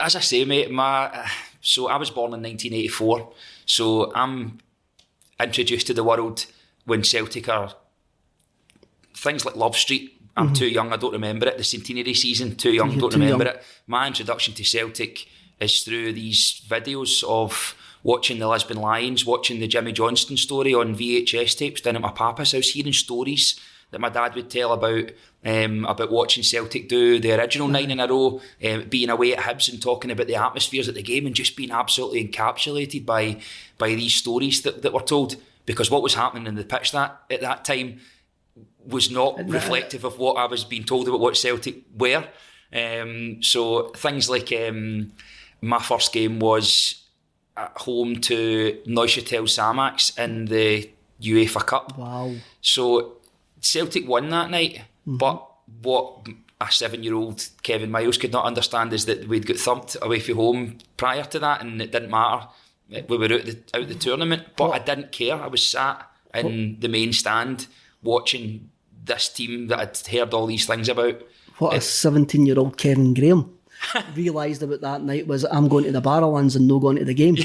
as 0.00 0.16
I 0.16 0.20
say, 0.20 0.44
mate, 0.44 0.70
my 0.70 1.28
so 1.60 1.88
I 1.88 1.96
was 1.96 2.10
born 2.10 2.34
in 2.34 2.42
1984, 2.42 3.32
so 3.66 4.12
I'm 4.14 4.58
introduced 5.40 5.86
to 5.86 5.94
the 5.94 6.04
world 6.04 6.46
when 6.84 7.02
Celtic 7.04 7.48
are 7.48 7.72
things 9.16 9.44
like 9.44 9.56
Love 9.56 9.76
Street. 9.76 10.10
I'm 10.36 10.52
too 10.52 10.66
young, 10.66 10.92
I 10.92 10.96
don't 10.96 11.12
remember 11.12 11.46
it. 11.46 11.56
The 11.58 11.64
centenary 11.64 12.12
season, 12.14 12.56
too 12.56 12.72
young, 12.72 12.90
You're 12.90 13.00
don't 13.02 13.12
too 13.12 13.18
remember 13.20 13.44
young. 13.44 13.54
it. 13.54 13.62
My 13.86 14.06
introduction 14.08 14.52
to 14.54 14.64
Celtic 14.64 15.26
is 15.60 15.82
through 15.84 16.12
these 16.14 16.60
videos 16.68 17.22
of 17.22 17.76
watching 18.04 18.38
the 18.38 18.46
Lisbon 18.46 18.76
Lions, 18.76 19.26
watching 19.26 19.58
the 19.58 19.66
Jimmy 19.66 19.90
Johnstone 19.90 20.36
story 20.36 20.72
on 20.72 20.94
VHS 20.94 21.58
tapes 21.58 21.80
down 21.80 21.96
at 21.96 22.02
my 22.02 22.12
papa's 22.12 22.52
house, 22.52 22.68
hearing 22.68 22.92
stories 22.92 23.58
that 23.90 24.00
my 24.00 24.08
dad 24.08 24.34
would 24.34 24.50
tell 24.50 24.72
about 24.72 25.10
um, 25.44 25.84
about 25.84 26.10
watching 26.10 26.42
Celtic 26.42 26.88
do 26.88 27.18
the 27.18 27.32
original 27.32 27.68
nine 27.68 27.90
in 27.90 28.00
a 28.00 28.06
row, 28.06 28.40
um, 28.64 28.84
being 28.88 29.10
away 29.10 29.36
at 29.36 29.44
Hibs 29.44 29.70
and 29.70 29.80
talking 29.80 30.10
about 30.10 30.26
the 30.26 30.36
atmospheres 30.36 30.88
at 30.88 30.94
the 30.94 31.02
game 31.02 31.26
and 31.26 31.34
just 31.34 31.56
being 31.56 31.70
absolutely 31.70 32.26
encapsulated 32.26 33.04
by 33.04 33.40
by 33.78 33.88
these 33.94 34.14
stories 34.14 34.62
that, 34.62 34.82
that 34.82 34.92
were 34.92 35.00
told. 35.00 35.36
Because 35.66 35.90
what 35.90 36.02
was 36.02 36.14
happening 36.14 36.46
in 36.46 36.56
the 36.56 36.64
pitch 36.64 36.92
that 36.92 37.22
at 37.30 37.40
that 37.40 37.64
time 37.64 38.00
was 38.86 39.10
not 39.10 39.38
reflective 39.48 40.04
of 40.04 40.18
what 40.18 40.34
I 40.34 40.44
was 40.46 40.62
being 40.64 40.84
told 40.84 41.08
about 41.08 41.20
what 41.20 41.36
Celtic 41.38 41.76
were. 41.96 42.26
Um, 42.72 43.42
so 43.42 43.88
things 43.90 44.28
like 44.28 44.52
um, 44.52 45.12
my 45.62 45.78
first 45.78 46.12
game 46.12 46.38
was 46.38 47.03
at 47.56 47.72
home 47.78 48.20
to 48.20 48.80
Neuchâtel 48.86 49.44
Xamax 49.44 50.18
in 50.18 50.46
the 50.46 50.90
UEFA 51.20 51.66
Cup. 51.66 51.96
Wow. 51.96 52.34
So 52.60 53.18
Celtic 53.60 54.08
won 54.08 54.28
that 54.30 54.50
night, 54.50 54.74
mm-hmm. 54.74 55.16
but 55.16 55.46
what 55.82 56.26
a 56.60 56.70
seven-year-old 56.70 57.48
Kevin 57.62 57.90
Miles 57.90 58.18
could 58.18 58.32
not 58.32 58.44
understand 58.44 58.92
is 58.92 59.06
that 59.06 59.28
we'd 59.28 59.46
got 59.46 59.56
thumped 59.56 59.96
away 60.02 60.20
from 60.20 60.36
home 60.36 60.78
prior 60.96 61.24
to 61.24 61.38
that, 61.38 61.62
and 61.62 61.80
it 61.80 61.92
didn't 61.92 62.10
matter. 62.10 62.48
Eh, 62.92 63.02
we 63.08 63.16
were 63.16 63.32
out 63.32 63.44
the 63.44 63.58
out 63.74 63.82
of 63.82 63.88
the 63.88 63.94
tournament, 63.94 64.42
but 64.56 64.70
I 64.70 64.78
didn't 64.78 65.12
care. 65.12 65.34
I 65.34 65.46
was 65.46 65.66
sat 65.66 66.10
in 66.34 66.78
the 66.80 66.88
main 66.88 67.12
stand 67.12 67.66
watching 68.02 68.70
this 69.04 69.28
team 69.28 69.68
that 69.68 69.78
I'd 69.78 70.06
heard 70.06 70.34
all 70.34 70.46
these 70.46 70.66
things 70.66 70.88
about. 70.88 71.22
What 71.58 71.76
a 71.76 71.80
17 71.80 72.46
year 72.46 72.58
old 72.58 72.76
Kevin 72.76 73.14
Graham 73.14 73.53
realised 74.14 74.62
about 74.62 74.80
that 74.80 75.02
night 75.02 75.26
was 75.26 75.44
I'm 75.44 75.68
going 75.68 75.84
to 75.84 75.92
the 75.92 76.02
Barrowlands 76.02 76.56
and 76.56 76.66
no 76.66 76.78
going 76.78 76.96
to 76.96 77.04
the 77.04 77.14
game. 77.14 77.36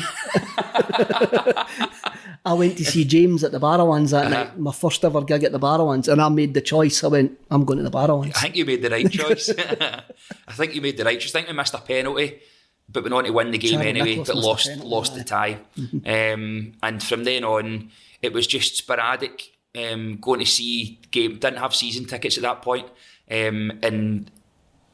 I 2.46 2.54
went 2.54 2.78
to 2.78 2.86
see 2.86 3.04
James 3.06 3.44
at 3.44 3.52
the 3.52 3.60
Barrowlands 3.60 4.12
that 4.12 4.32
night, 4.32 4.58
my 4.58 4.72
first 4.72 5.04
ever 5.04 5.22
gig 5.22 5.44
at 5.44 5.52
the 5.52 5.60
Barrowlands, 5.60 6.08
and 6.08 6.22
I 6.22 6.30
made 6.30 6.54
the 6.54 6.62
choice. 6.62 7.04
I 7.04 7.08
went, 7.08 7.40
I'm 7.52 7.66
going 7.66 7.78
to 7.78 7.84
the 7.84 7.92
Barrowlands. 7.92 8.38
I 8.38 8.40
think 8.42 8.56
you 8.56 8.66
made 8.66 8.82
the 8.82 8.90
right 8.90 9.12
choice. 9.20 9.50
I 9.50 10.54
think 10.54 10.74
you 10.74 10.82
made 10.82 10.98
the 10.98 11.04
right 11.04 11.20
choice. 11.20 11.36
I 11.36 11.40
think 11.40 11.50
we 11.50 11.54
missed 11.54 11.74
a 11.74 11.80
penalty, 11.80 12.40
but 12.88 13.04
went 13.04 13.14
on 13.14 13.24
to 13.26 13.32
win 13.32 13.52
the 13.52 13.58
game 13.58 13.74
Charlie 13.74 13.90
anyway, 13.90 14.10
Nicholas 14.10 14.30
but 14.30 14.38
lost 14.38 14.68
penalty, 14.68 14.88
lost 14.90 15.16
the 15.16 15.24
tie. 15.24 15.60
Um, 15.78 16.74
and 16.82 17.04
from 17.04 17.24
then 17.24 17.44
on, 17.44 17.92
it 18.22 18.34
was 18.34 18.48
just 18.48 18.78
sporadic. 18.78 19.44
Um, 19.78 20.18
going 20.20 20.40
to 20.40 20.46
see 20.48 21.00
game. 21.12 21.38
Didn't 21.38 21.60
have 21.60 21.76
season 21.76 22.06
tickets 22.06 22.38
at 22.38 22.44
that 22.44 22.64
point. 22.64 22.88
Um, 23.30 23.80
and 23.84 24.32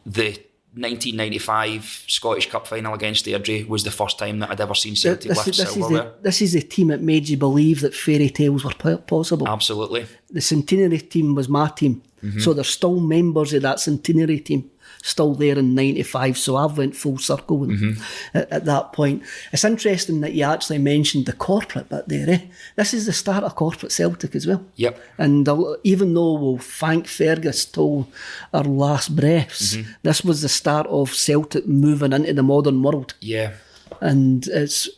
the 0.05 0.38
1995 0.76 2.06
Scottish 2.08 2.50
Cup 2.50 2.68
final 2.68 2.94
against 2.94 3.24
the 3.24 3.34
Airdrie 3.34 3.68
was 3.68 3.84
the 3.84 3.92
first 3.92 4.20
time 4.20 4.40
that 4.40 4.52
I'd 4.52 4.60
ever 4.60 4.76
seen 4.76 4.96
Celtic 4.96 5.30
This, 5.30 5.38
lift 5.38 5.50
is, 5.50 5.58
this, 5.58 5.68
is 5.68 5.74
silverware. 5.74 6.04
the, 6.04 6.14
this 6.22 6.42
is 6.42 6.54
the 6.54 6.62
team 6.62 6.90
that 6.90 7.02
made 7.02 7.30
you 7.30 7.38
believe 7.38 7.82
that 7.82 7.94
fairy 7.94 8.30
tales 8.30 8.66
were 8.66 8.98
possible. 9.08 9.48
Absolutely. 9.48 10.06
the 10.30 10.42
centenary 10.42 11.00
team 11.00 11.34
was 11.34 11.48
my 11.48 11.70
team. 11.70 12.02
Mm-hmm. 12.22 12.40
So 12.40 12.54
there's 12.54 12.70
still 12.70 13.00
members 13.00 13.54
of 13.54 13.62
that 13.62 13.80
centenary 13.80 14.40
team 14.40 14.70
still 15.06 15.36
there 15.36 15.58
in 15.58 15.76
95. 15.76 16.38
So 16.38 16.56
I've 16.56 16.78
went 16.78 16.96
full 16.96 17.18
circle 17.20 17.60
them 17.60 17.98
at, 18.34 18.52
at 18.52 18.65
that 18.65 18.91
point. 18.91 19.22
It's 19.54 19.63
interesting 19.63 20.22
that 20.22 20.34
you 20.34 20.44
actually 20.44 20.80
mentioned 20.80 21.28
the 21.28 21.34
corporate 21.34 21.89
bit 21.89 22.08
there. 22.08 22.30
Eh? 22.30 22.39
This 22.76 22.94
is 22.94 23.06
the 23.06 23.13
start 23.13 23.44
of 23.44 23.56
corporate 23.56 23.91
Celtic 23.91 24.36
as 24.36 24.48
well. 24.48 24.65
Yep. 24.76 25.00
And 25.18 25.48
even 25.84 26.13
though 26.13 26.34
we'll 26.34 26.58
thank 26.58 27.08
Fergus 27.08 27.65
till 27.65 28.08
our 28.52 28.63
last 28.63 29.15
breaths, 29.15 29.78
this 30.02 30.24
was 30.24 30.41
the 30.41 30.50
start 30.50 30.88
of 30.88 31.13
Celtic 31.13 31.68
moving 31.68 32.12
into 32.12 32.34
the 32.34 32.44
modern 32.44 32.82
world. 32.82 33.13
Yeah. 33.20 33.54
And 34.02 34.48
it's 34.48 34.89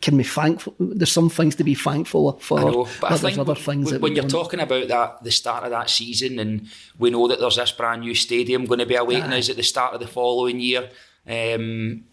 can 0.00 0.16
be 0.16 0.24
thankful. 0.24 0.74
There's 0.78 1.12
some 1.12 1.30
things 1.30 1.56
to 1.56 1.64
be 1.64 1.74
thankful 1.74 2.32
for. 2.40 2.58
I 2.58 2.64
know, 2.64 2.88
but 3.00 3.12
I 3.12 3.16
there's 3.16 3.38
other 3.38 3.54
things 3.54 3.92
when, 3.92 4.00
when 4.00 4.16
you're 4.16 4.28
talking 4.28 4.60
about 4.60 4.88
that, 4.88 5.22
the 5.22 5.30
start 5.30 5.64
of 5.64 5.70
that 5.70 5.90
season, 5.90 6.38
and 6.38 6.68
we 6.98 7.10
know 7.10 7.28
that 7.28 7.40
there's 7.40 7.56
this 7.56 7.72
brand 7.72 8.02
new 8.02 8.14
stadium 8.14 8.66
going 8.66 8.80
to 8.80 8.86
be 8.86 8.94
awaiting 8.94 9.32
us 9.32 9.48
at 9.48 9.56
the 9.56 9.62
start 9.62 9.94
of 9.94 10.00
the 10.00 10.06
following 10.06 10.60
year, 10.60 10.90
um, 11.26 12.04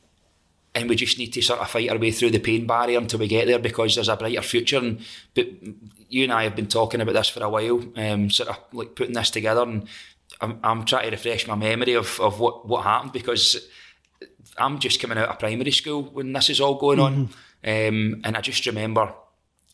and 0.75 0.89
we 0.89 0.95
just 0.95 1.17
need 1.17 1.33
to 1.33 1.41
sort 1.41 1.59
of 1.59 1.69
fight 1.69 1.89
our 1.89 1.97
way 1.97 2.11
through 2.11 2.31
the 2.31 2.39
pain 2.39 2.67
barrier 2.67 2.99
until 2.99 3.19
we 3.19 3.27
get 3.27 3.47
there 3.47 3.59
because 3.59 3.95
there's 3.95 4.09
a 4.09 4.15
brighter 4.15 4.41
future. 4.41 4.77
And 4.77 4.99
but 5.33 5.47
you 6.09 6.23
and 6.23 6.33
I 6.33 6.43
have 6.43 6.55
been 6.55 6.67
talking 6.67 7.01
about 7.01 7.13
this 7.13 7.29
for 7.29 7.43
a 7.43 7.49
while, 7.49 7.83
um, 7.95 8.29
sort 8.29 8.49
of 8.49 8.57
like 8.73 8.95
putting 8.95 9.13
this 9.13 9.29
together, 9.29 9.63
and 9.63 9.87
I'm, 10.39 10.59
I'm 10.63 10.85
trying 10.85 11.05
to 11.05 11.11
refresh 11.11 11.47
my 11.47 11.55
memory 11.55 11.93
of, 11.93 12.19
of 12.19 12.39
what 12.39 12.67
what 12.67 12.83
happened 12.83 13.13
because 13.13 13.67
I'm 14.57 14.79
just 14.79 14.99
coming 14.99 15.17
out 15.17 15.29
of 15.29 15.39
primary 15.39 15.71
school 15.71 16.03
when 16.03 16.33
this 16.33 16.49
is 16.49 16.61
all 16.61 16.75
going 16.75 16.99
on, 16.99 17.29
um, 17.67 18.21
and 18.23 18.37
I 18.37 18.41
just 18.41 18.65
remember 18.65 19.13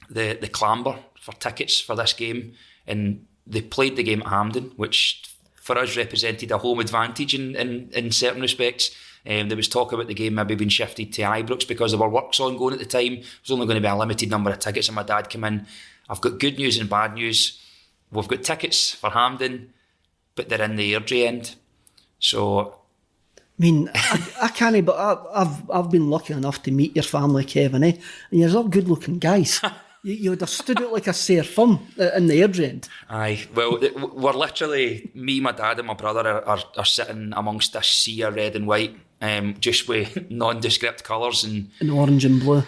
the 0.10 0.38
the 0.42 0.48
clamber 0.48 0.98
for 1.22 1.34
tickets 1.34 1.80
for 1.80 1.96
this 1.96 2.14
game, 2.14 2.54
and 2.88 3.28
they 3.46 3.62
played 3.62 3.96
the 3.96 4.04
game 4.04 4.22
at 4.22 4.30
Hampden, 4.30 4.72
which 4.78 5.22
for 5.56 5.78
us 5.78 5.96
represented 5.96 6.50
a 6.52 6.58
home 6.58 6.80
advantage 6.80 7.36
in 7.36 7.56
in, 7.56 7.90
in 7.94 8.12
certain 8.12 8.42
respects. 8.42 8.90
Um, 9.26 9.48
there 9.48 9.56
was 9.56 9.68
talk 9.68 9.94
about 9.94 10.08
the 10.08 10.14
game 10.16 10.36
maybe 10.36 10.56
being 10.56 10.70
shifted 10.70 11.14
to 11.14 11.22
Ibrox 11.22 11.68
because 11.68 11.92
there 11.92 12.00
were 12.00 12.10
works 12.10 12.40
ongoing 12.40 12.74
at 12.74 12.80
the 12.80 12.86
time. 12.86 13.16
There 13.16 13.26
was 13.44 13.52
only 13.52 13.68
going 13.68 13.82
to 13.82 13.88
be 13.88 13.88
a 13.88 13.96
limited 13.96 14.30
number 14.30 14.50
of 14.50 14.60
tickets, 14.60 14.88
and 14.88 14.96
my 14.96 15.04
dad 15.04 15.30
came 15.30 15.44
in. 15.44 15.68
I've 16.10 16.20
got 16.20 16.40
good 16.40 16.58
news 16.58 16.78
and 16.78 16.90
bad 16.90 17.14
news. 17.14 17.62
We've 18.12 18.28
got 18.28 18.44
tickets 18.44 18.92
for 18.92 19.12
Hampden, 19.12 19.72
but 20.36 20.50
they're 20.50 20.62
in 20.62 20.76
the 20.78 20.94
Airdrie 20.94 21.28
end. 21.28 21.56
So 22.20 22.80
mean, 23.64 23.90
I, 23.94 24.30
I 24.44 24.48
can't, 24.50 24.86
but 24.86 24.96
I, 24.98 25.42
I've 25.42 25.72
I've 25.72 25.90
been 25.92 26.10
lucky 26.10 26.34
enough 26.34 26.62
to 26.64 26.72
meet 26.72 26.96
your 26.96 27.04
family, 27.04 27.46
Kevin, 27.46 27.84
eh? 27.84 27.94
And 28.32 28.40
you're 28.40 28.56
all 28.58 28.68
good 28.68 28.88
looking 28.88 29.20
guys. 29.20 29.62
you, 30.04 30.14
you 30.14 30.30
would 30.32 30.42
have 30.42 30.50
stood 30.50 30.82
out 30.82 30.92
like 30.92 31.08
a 31.08 31.14
sore 31.14 31.44
thumb 31.44 31.88
uh, 32.00 32.12
in 32.18 32.28
the 32.28 32.42
airdrie 32.42 32.70
end. 32.70 32.90
Aye, 33.10 33.48
well, 33.56 33.80
we're 34.14 34.34
literally 34.34 35.10
me, 35.14 35.40
my 35.40 35.52
dad, 35.54 35.80
and 35.80 35.88
my 35.88 35.94
brother 35.94 36.28
are, 36.28 36.44
are, 36.46 36.60
are 36.78 36.86
sitting 36.86 37.32
amongst 37.36 37.76
a 37.76 37.84
sea 37.84 38.22
of 38.24 38.36
red 38.36 38.56
and 38.56 38.68
white, 38.68 38.96
um, 39.22 39.56
just 39.60 39.88
with 39.88 40.10
nondescript 40.30 41.04
colours, 41.04 41.44
and 41.44 41.70
in 41.80 41.90
orange 41.90 42.26
and 42.26 42.40
blue. 42.42 42.64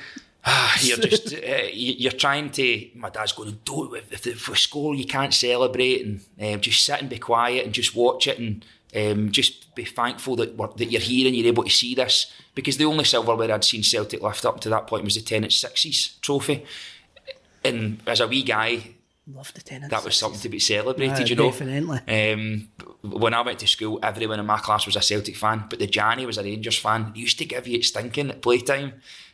you're 0.81 0.97
just 0.97 1.33
uh, 1.33 1.63
you- 1.73 1.95
you're 1.97 2.11
trying 2.11 2.51
to. 2.51 2.87
My 2.95 3.09
dad's 3.09 3.33
going, 3.33 3.49
to 3.49 3.57
"Don't 3.65 3.95
if, 3.95 4.13
if, 4.13 4.27
if 4.27 4.47
we 4.49 4.55
score, 4.55 4.95
you 4.95 5.05
can't 5.05 5.33
celebrate," 5.33 6.05
and 6.05 6.21
um, 6.41 6.61
just 6.61 6.85
sit 6.85 7.01
and 7.01 7.09
be 7.09 7.17
quiet 7.19 7.65
and 7.65 7.73
just 7.73 7.95
watch 7.95 8.27
it 8.27 8.39
and. 8.39 8.63
Um, 8.95 9.31
just 9.31 9.75
be 9.75 9.83
thankful 9.83 10.37
that 10.37 10.55
we're, 10.55 10.67
that 10.77 10.85
you're 10.85 11.01
here 11.01 11.27
and 11.27 11.35
you're 11.35 11.47
able 11.47 11.63
to 11.63 11.69
see 11.69 11.95
this 11.95 12.31
because 12.53 12.77
the 12.77 12.85
only 12.85 13.03
silverware 13.03 13.51
I'd 13.51 13.65
seen 13.65 13.83
Celtic 13.83 14.21
lift 14.21 14.45
up 14.45 14.61
to 14.61 14.69
that 14.69 14.87
point 14.87 15.03
was 15.03 15.15
the 15.15 15.21
Tennent 15.21 15.51
Sixes 15.51 16.17
trophy, 16.21 16.63
and 17.63 17.99
as 18.07 18.21
a 18.21 18.27
wee 18.27 18.43
guy, 18.43 18.95
Love 19.33 19.51
the 19.53 19.61
tenants. 19.61 19.89
that 19.89 20.05
was 20.05 20.15
something 20.15 20.39
to 20.39 20.49
be 20.49 20.59
celebrated, 20.59 21.29
you 21.29 21.35
know. 21.35 21.49
definitely. 21.49 21.99
Um, 22.07 22.69
when 23.01 23.33
I 23.33 23.41
went 23.41 23.59
to 23.59 23.67
school, 23.67 23.99
everyone 24.03 24.39
in 24.39 24.45
my 24.45 24.59
class 24.59 24.85
was 24.85 24.95
a 24.95 25.01
Celtic 25.01 25.35
fan, 25.35 25.65
but 25.69 25.79
the 25.79 25.87
Janny 25.87 26.25
was 26.25 26.37
a 26.37 26.43
Rangers 26.43 26.77
fan. 26.77 27.11
He 27.15 27.21
used 27.21 27.39
to 27.39 27.45
give 27.45 27.67
you 27.67 27.79
it 27.79 27.85
stinking 27.85 28.29
at 28.29 28.41
playtime 28.41 28.93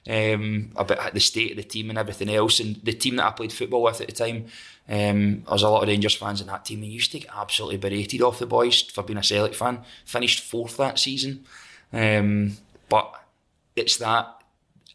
um, 0.10 0.72
about 0.76 1.14
the 1.14 1.20
state 1.20 1.52
of 1.52 1.58
the 1.58 1.64
team 1.64 1.90
and 1.90 2.00
everything 2.00 2.30
else. 2.30 2.60
And 2.60 2.78
the 2.84 2.94
team 2.94 3.18
that 3.18 3.26
I 3.26 3.32
played 3.32 3.54
football 3.54 3.84
with 3.84 4.02
at 4.02 4.08
the 4.08 4.14
time, 4.14 4.46
um, 4.90 5.44
there 5.44 5.54
was 5.54 5.64
a 5.64 5.70
lot 5.70 5.84
of 5.84 5.90
Rangers 5.90 6.16
fans 6.16 6.42
in 6.42 6.48
that 6.48 6.66
team. 6.66 6.84
And 6.84 6.92
used 6.92 7.12
to 7.12 7.20
get 7.20 7.30
absolutely 7.36 7.78
berated 7.78 8.22
off 8.22 8.40
the 8.40 8.46
boys 8.46 8.82
for 8.82 9.04
being 9.04 9.18
a 9.18 9.24
Celtic 9.24 9.56
fan. 9.56 9.82
Finished 10.06 10.44
fourth 10.44 10.78
that 10.78 11.00
season. 11.00 11.46
Um, 11.94 12.58
but 12.90 13.14
it's 13.76 13.98
that 13.98 14.42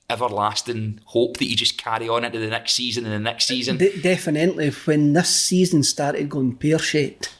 everlasting 0.08 1.00
hope 1.06 1.36
that 1.38 1.46
you 1.46 1.56
just 1.56 1.78
carry 1.78 2.08
on 2.08 2.24
into 2.24 2.38
the 2.38 2.48
next 2.48 2.72
season 2.72 3.04
and 3.04 3.12
the 3.12 3.18
next 3.18 3.46
season. 3.46 3.76
De- 3.76 4.00
definitely, 4.00 4.70
when 4.70 5.12
this 5.12 5.28
season 5.28 5.82
started 5.82 6.28
going 6.28 6.56
pear 6.56 6.78
shaped, 6.78 7.34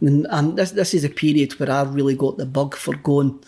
and, 0.00 0.26
and 0.30 0.56
this 0.56 0.72
this 0.72 0.94
is 0.94 1.04
a 1.04 1.08
period 1.08 1.52
where 1.58 1.70
I 1.70 1.82
really 1.82 2.16
got 2.16 2.36
the 2.36 2.46
bug 2.46 2.74
for 2.76 2.96
going. 2.96 3.42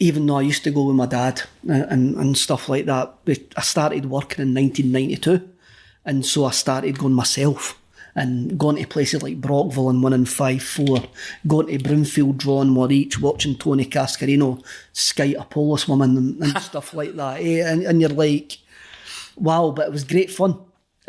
Even 0.00 0.26
though 0.26 0.38
I 0.38 0.42
used 0.42 0.64
to 0.64 0.70
go 0.70 0.84
with 0.84 0.96
my 0.96 1.06
dad 1.06 1.42
and, 1.68 1.84
and, 1.84 2.16
and 2.16 2.36
stuff 2.36 2.68
like 2.68 2.86
that, 2.86 3.14
I 3.56 3.60
started 3.60 4.06
working 4.06 4.42
in 4.42 4.54
1992, 4.54 5.48
and 6.04 6.26
so 6.26 6.46
I 6.46 6.50
started 6.50 6.98
going 6.98 7.12
myself 7.12 7.80
and 8.14 8.58
going 8.58 8.76
to 8.76 8.86
places 8.86 9.22
like 9.22 9.40
Brockville 9.40 9.90
and 9.90 10.02
winning 10.02 10.24
5 10.24 10.62
4, 10.62 11.04
going 11.46 11.66
to 11.68 11.78
Broomfield, 11.78 12.38
drawing 12.38 12.74
one 12.74 12.90
each, 12.90 13.20
watching 13.20 13.56
Tony 13.56 13.84
Cascarino 13.84 14.64
skite 14.92 15.36
a 15.38 15.44
Polish 15.44 15.86
woman 15.86 16.16
and, 16.16 16.42
and 16.42 16.58
stuff 16.62 16.94
like 16.94 17.14
that. 17.16 17.40
Eh? 17.40 17.62
And, 17.64 17.82
and 17.82 18.00
you're 18.00 18.10
like, 18.10 18.58
wow, 19.36 19.70
but 19.70 19.86
it 19.86 19.92
was 19.92 20.04
great 20.04 20.30
fun. 20.30 20.58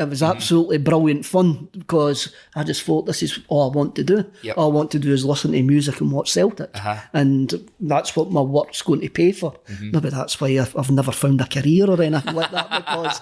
It 0.02 0.10
was 0.10 0.22
mm-hmm. 0.22 0.36
absolutely 0.36 0.78
brilliant 0.78 1.26
fun 1.26 1.70
because 1.78 2.34
I 2.56 2.64
just 2.64 2.84
thought 2.84 3.06
this 3.06 3.24
is 3.24 3.40
all 3.48 3.70
I 3.72 3.76
want 3.76 3.96
to 3.96 4.04
do. 4.04 4.26
Yep. 4.44 4.58
All 4.58 4.72
I 4.72 4.74
want 4.74 4.92
to 4.92 5.00
do 5.00 5.12
is 5.12 5.26
listen 5.26 5.52
to 5.52 5.64
music 5.64 6.02
and 6.02 6.12
watch 6.12 6.32
Celtic. 6.32 6.70
Uh-huh. 6.76 7.00
And 7.14 7.70
that's 7.80 8.16
what 8.16 8.32
my 8.32 8.42
work's 8.42 8.82
going 8.82 9.02
to 9.02 9.10
pay 9.10 9.32
for. 9.32 9.52
Mm-hmm. 9.52 9.92
Maybe 9.92 10.10
that's 10.10 10.40
why 10.40 10.48
I've, 10.60 10.76
I've 10.76 10.92
never 10.92 11.12
found 11.12 11.42
a 11.42 11.48
career 11.48 11.90
or 11.90 12.02
anything 12.02 12.36
like 12.36 12.52
that 12.52 12.70
because 12.86 13.22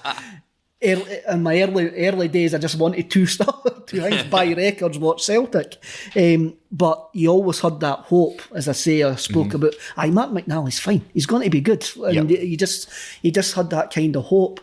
early, 0.82 1.20
in 1.28 1.42
my 1.42 1.62
early 1.62 2.06
early 2.06 2.28
days 2.28 2.54
I 2.54 2.58
just 2.58 2.78
wanted 2.78 3.10
two 3.10 3.26
stuff, 3.36 3.62
two 3.86 4.00
things, 4.00 4.22
buy 4.24 4.52
records, 4.56 4.98
watch 4.98 5.24
Celtic. 5.24 5.76
Um, 6.16 6.56
but 6.72 7.10
you 7.12 7.30
always 7.30 7.60
had 7.60 7.80
that 7.80 8.00
hope, 8.00 8.42
as 8.54 8.68
I 8.68 8.72
say, 8.72 9.02
I 9.02 9.16
spoke 9.16 9.48
mm-hmm. 9.48 9.56
about, 9.56 9.74
aye, 9.96 10.10
Matt 10.10 10.30
McNally's 10.30 10.78
fine. 10.78 11.04
He's 11.12 11.26
going 11.26 11.42
to 11.42 11.50
be 11.50 11.60
good. 11.60 11.88
And 11.96 12.30
Yep. 12.30 12.42
you 12.42 12.56
just 12.56 12.88
you 13.22 13.30
just 13.30 13.54
had 13.54 13.70
that 13.70 13.92
kind 13.92 14.16
of 14.16 14.24
hope. 14.24 14.60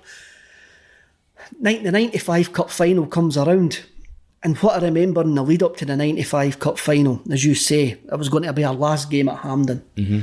The 1.59 1.91
95 1.91 2.53
Cup 2.53 2.69
final 2.69 3.05
comes 3.07 3.37
around. 3.37 3.81
And 4.43 4.55
what 4.57 4.81
I 4.81 4.85
remember 4.85 5.21
in 5.21 5.35
the 5.35 5.43
lead 5.43 5.63
up 5.63 5.77
to 5.77 5.85
the 5.85 5.97
95 5.97 6.59
Cup 6.59 6.77
final, 6.77 7.21
as 7.31 7.43
you 7.43 7.55
say, 7.55 7.97
it 8.11 8.17
was 8.17 8.29
going 8.29 8.43
to 8.43 8.53
be 8.53 8.63
our 8.63 8.73
last 8.73 9.09
game 9.09 9.29
at 9.29 9.39
Hampden. 9.39 9.83
Mm-hmm. 9.95 10.19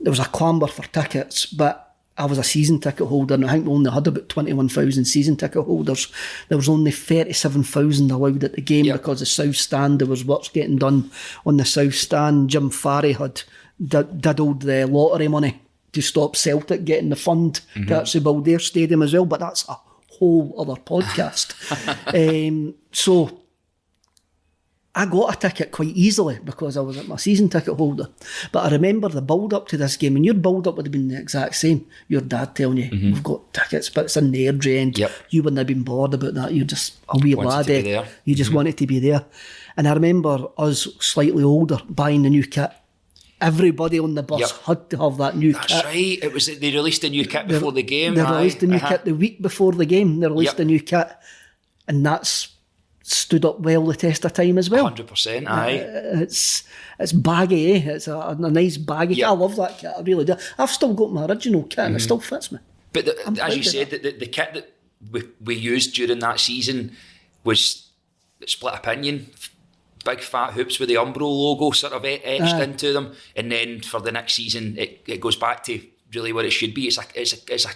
There 0.00 0.10
was 0.10 0.18
a 0.20 0.24
clamber 0.24 0.66
for 0.66 0.82
tickets, 0.84 1.46
but 1.46 1.94
I 2.18 2.24
was 2.24 2.38
a 2.38 2.42
season 2.44 2.80
ticket 2.80 3.06
holder, 3.06 3.34
and 3.34 3.44
I 3.44 3.52
think 3.52 3.66
we 3.66 3.72
only 3.72 3.90
had 3.90 4.06
about 4.06 4.28
21,000 4.28 5.04
season 5.04 5.36
ticket 5.36 5.64
holders. 5.64 6.10
There 6.48 6.58
was 6.58 6.68
only 6.68 6.90
37,000 6.90 8.10
allowed 8.10 8.44
at 8.44 8.52
the 8.54 8.60
game 8.60 8.86
Yep. 8.86 8.96
because 8.96 9.20
the 9.20 9.26
South 9.26 9.56
Stand, 9.56 9.98
there 10.00 10.08
was 10.08 10.24
works 10.24 10.48
getting 10.48 10.76
done 10.76 11.10
on 11.46 11.56
the 11.56 11.64
South 11.64 11.94
Stand. 11.94 12.50
Jim 12.50 12.70
Farry 12.70 13.12
had 13.12 13.42
did- 13.84 14.20
diddled 14.20 14.62
the 14.62 14.86
lottery 14.86 15.28
money 15.28 15.60
to 15.92 16.00
stop 16.00 16.36
Celtic 16.36 16.84
getting 16.84 17.10
the 17.10 17.16
fund 17.16 17.60
to 17.86 17.94
actually 18.00 18.20
build 18.24 18.44
their 18.44 18.58
stadium 18.58 19.02
as 19.02 19.12
well, 19.12 19.26
but 19.26 19.40
that's 19.40 19.68
a 19.68 19.76
whole 20.22 20.54
other 20.56 20.80
podcast. 20.80 21.54
um, 22.48 22.74
so 22.92 23.40
I 24.94 25.06
got 25.06 25.34
a 25.34 25.38
ticket 25.38 25.72
quite 25.72 25.88
easily 25.96 26.38
because 26.44 26.76
I 26.76 26.80
was 26.80 26.96
at 26.98 27.08
my 27.08 27.16
season 27.16 27.48
ticket 27.48 27.74
holder. 27.74 28.08
But 28.52 28.66
I 28.66 28.70
remember 28.76 29.08
the 29.08 29.22
build 29.22 29.52
up 29.54 29.66
to 29.68 29.76
this 29.76 29.96
game, 29.96 30.16
and 30.16 30.24
your 30.24 30.34
build 30.34 30.68
up 30.68 30.76
would 30.76 30.86
have 30.86 30.92
been 30.92 31.08
the 31.08 31.18
exact 31.18 31.56
same. 31.56 31.86
Your 32.08 32.20
dad 32.20 32.54
telling 32.54 32.76
you, 32.78 32.88
We've 32.92 33.22
got 33.22 33.52
tickets, 33.54 33.88
but 33.90 34.04
it's 34.04 34.16
in 34.16 34.30
the 34.30 34.46
airdrie 34.46 34.78
end. 34.78 34.98
Yep. 34.98 35.10
You 35.30 35.42
wouldn't 35.42 35.58
have 35.58 35.66
been 35.66 35.82
bored 35.82 36.14
about 36.14 36.34
that. 36.34 36.54
You're 36.54 36.66
just 36.66 36.98
a 37.08 37.18
wee 37.18 37.34
Wanted 37.34 37.48
lad. 37.48 37.66
to 37.66 37.72
be 37.72 37.82
there. 37.82 38.06
You 38.24 38.34
just 38.34 38.52
wanted 38.52 38.76
to 38.78 38.86
be 38.86 38.98
there. 38.98 39.24
And 39.76 39.88
I 39.88 39.94
remember 39.94 40.48
us 40.58 40.86
slightly 41.00 41.42
older 41.42 41.78
buying 41.88 42.22
the 42.22 42.30
new 42.30 42.46
kit. 42.46 42.70
Everybody 43.42 43.98
on 43.98 44.14
the 44.14 44.22
bus 44.22 44.40
Yep. 44.40 44.50
had 44.66 44.90
to 44.90 44.96
have 44.98 45.16
that 45.18 45.36
new 45.36 45.52
That's 45.52 45.66
kit. 45.72 45.84
right. 45.84 46.18
It 46.22 46.32
was 46.32 46.46
they 46.46 46.70
released 46.70 47.02
a 47.04 47.10
new 47.10 47.26
kit 47.26 47.48
before 47.48 47.72
the 47.72 47.82
game. 47.82 48.14
They 48.14 48.20
aye. 48.22 48.38
released 48.38 48.62
a 48.62 48.66
new 48.66 48.76
Uh-huh. 48.76 48.88
kit 48.88 49.04
the 49.04 49.14
week 49.14 49.42
before 49.42 49.72
the 49.72 49.86
game. 49.86 50.20
They 50.20 50.28
released 50.28 50.52
Yep. 50.58 50.60
a 50.60 50.64
new 50.64 50.80
kit, 50.80 51.08
and 51.88 52.06
that's 52.06 52.48
stood 53.04 53.44
up 53.44 53.58
well 53.60 53.84
the 53.84 53.96
test 53.96 54.24
of 54.24 54.32
time 54.32 54.56
as 54.58 54.70
well. 54.70 54.84
Hundred 54.84 55.08
percent. 55.08 55.48
Aye. 55.48 55.82
It's 56.22 56.62
it's 57.00 57.12
baggy, 57.12 57.72
eh? 57.72 57.82
It's 57.96 58.06
a, 58.08 58.16
a 58.16 58.34
nice 58.50 58.76
baggy. 58.76 59.16
Yep. 59.16 59.28
I 59.28 59.32
love 59.32 59.56
that 59.56 59.78
kit. 59.78 59.90
I 59.98 60.00
really 60.02 60.24
do. 60.24 60.36
I've 60.58 60.70
still 60.70 60.94
got 60.94 61.12
my 61.12 61.26
original 61.26 61.64
kit, 61.64 61.78
Mm-hmm. 61.78 61.86
and 61.86 61.96
it 61.96 62.00
still 62.00 62.20
fits 62.20 62.52
me. 62.52 62.58
But 62.92 63.06
the, 63.06 63.42
as 63.42 63.56
you 63.56 63.62
said, 63.64 63.90
the, 63.90 63.98
the, 63.98 64.10
the 64.12 64.26
kit 64.26 64.54
that 64.54 64.72
we, 65.10 65.22
we 65.42 65.54
used 65.56 65.94
during 65.94 66.20
that 66.20 66.38
season 66.38 66.92
was 67.42 67.88
split 68.46 68.74
opinion. 68.74 69.26
Big 70.02 70.20
fat 70.20 70.52
hoops 70.52 70.78
with 70.78 70.88
the 70.88 70.96
Umbro 70.96 71.20
logo 71.22 71.70
sort 71.70 71.92
of 71.92 72.04
etched 72.04 72.60
into 72.62 72.92
them, 72.92 73.14
and 73.36 73.50
then 73.52 73.80
for 73.80 74.00
the 74.00 74.12
next 74.12 74.34
season, 74.34 74.76
it, 74.78 75.00
it 75.06 75.20
goes 75.20 75.36
back 75.36 75.62
to 75.64 75.80
really 76.14 76.32
what 76.32 76.44
it 76.44 76.50
should 76.50 76.74
be. 76.74 76.86
It's 76.88 76.98
a 76.98 77.02
it's 77.14 77.32
a 77.32 77.36
it's 77.54 77.64
a 77.66 77.70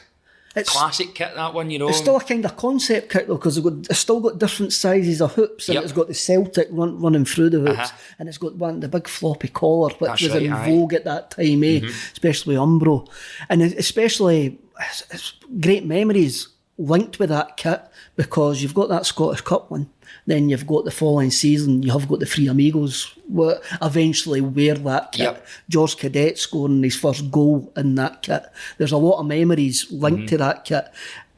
It's 0.56 0.70
classic 0.70 1.14
kit 1.14 1.32
that 1.34 1.52
one, 1.54 1.70
you 1.70 1.78
know. 1.78 1.88
It's 1.88 1.98
still 1.98 2.16
a 2.16 2.20
kind 2.24 2.44
of 2.44 2.56
concept 2.56 3.10
kit 3.12 3.26
though, 3.28 3.36
because 3.36 3.58
it's 3.58 3.98
still 3.98 4.20
got 4.20 4.38
different 4.38 4.72
sizes 4.72 5.20
of 5.20 5.34
hoops, 5.34 5.68
and 5.68 5.74
Yep. 5.74 5.84
it's 5.84 5.92
got 5.92 6.08
the 6.08 6.14
Celtic 6.14 6.68
run, 6.70 6.98
running 7.00 7.24
through 7.26 7.50
the 7.50 7.60
hoops, 7.60 7.78
Uh-huh. 7.78 7.96
and 8.18 8.28
it's 8.28 8.38
got 8.38 8.54
one 8.56 8.80
the 8.80 8.88
big 8.88 9.06
floppy 9.06 9.48
collar, 9.48 9.90
which 9.98 10.08
That's 10.10 10.22
was 10.22 10.32
right, 10.32 10.42
in 10.44 10.52
aye. 10.52 10.68
Mm-hmm. 10.68 10.78
vogue 10.80 10.94
at 10.94 11.04
that 11.04 11.30
time, 11.30 11.62
eh? 11.62 11.80
Especially 12.12 12.54
Umbro, 12.56 13.06
and 13.48 13.62
especially 13.62 14.58
it's, 14.90 15.04
it's 15.10 15.32
great 15.60 15.84
memories 15.84 16.48
linked 16.78 17.18
with 17.18 17.28
that 17.30 17.56
kit 17.56 17.80
because 18.16 18.62
you've 18.62 18.74
got 18.74 18.88
that 18.88 19.06
Scottish 19.06 19.40
Cup 19.42 19.70
one. 19.70 19.88
Then 20.26 20.48
you've 20.48 20.66
got 20.66 20.84
the 20.84 20.90
following 20.90 21.30
season, 21.30 21.82
you 21.84 21.92
have 21.92 22.08
got 22.08 22.18
the 22.18 22.26
Three 22.26 22.48
Amigos, 22.48 23.12
where 23.28 23.60
eventually 23.80 24.40
wear 24.40 24.74
that 24.74 25.12
kit. 25.12 25.20
Yep. 25.20 25.46
George 25.68 25.96
Cadete 25.96 26.36
scoring 26.36 26.82
his 26.82 26.96
first 26.96 27.30
goal 27.30 27.72
in 27.76 27.94
that 27.94 28.22
kit. 28.22 28.42
There's 28.78 28.92
a 28.92 28.96
lot 28.96 29.20
of 29.20 29.26
memories 29.26 29.90
linked 29.92 30.20
Mm-hmm. 30.22 30.26
to 30.26 30.38
that 30.38 30.64
kit. 30.64 30.88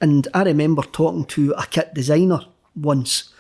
And 0.01 0.27
I 0.33 0.43
remember 0.45 0.83
talking 0.83 1.25
to 1.27 1.53
a 1.59 1.67
kit 1.67 1.93
designer 1.93 2.41
once, 2.75 3.31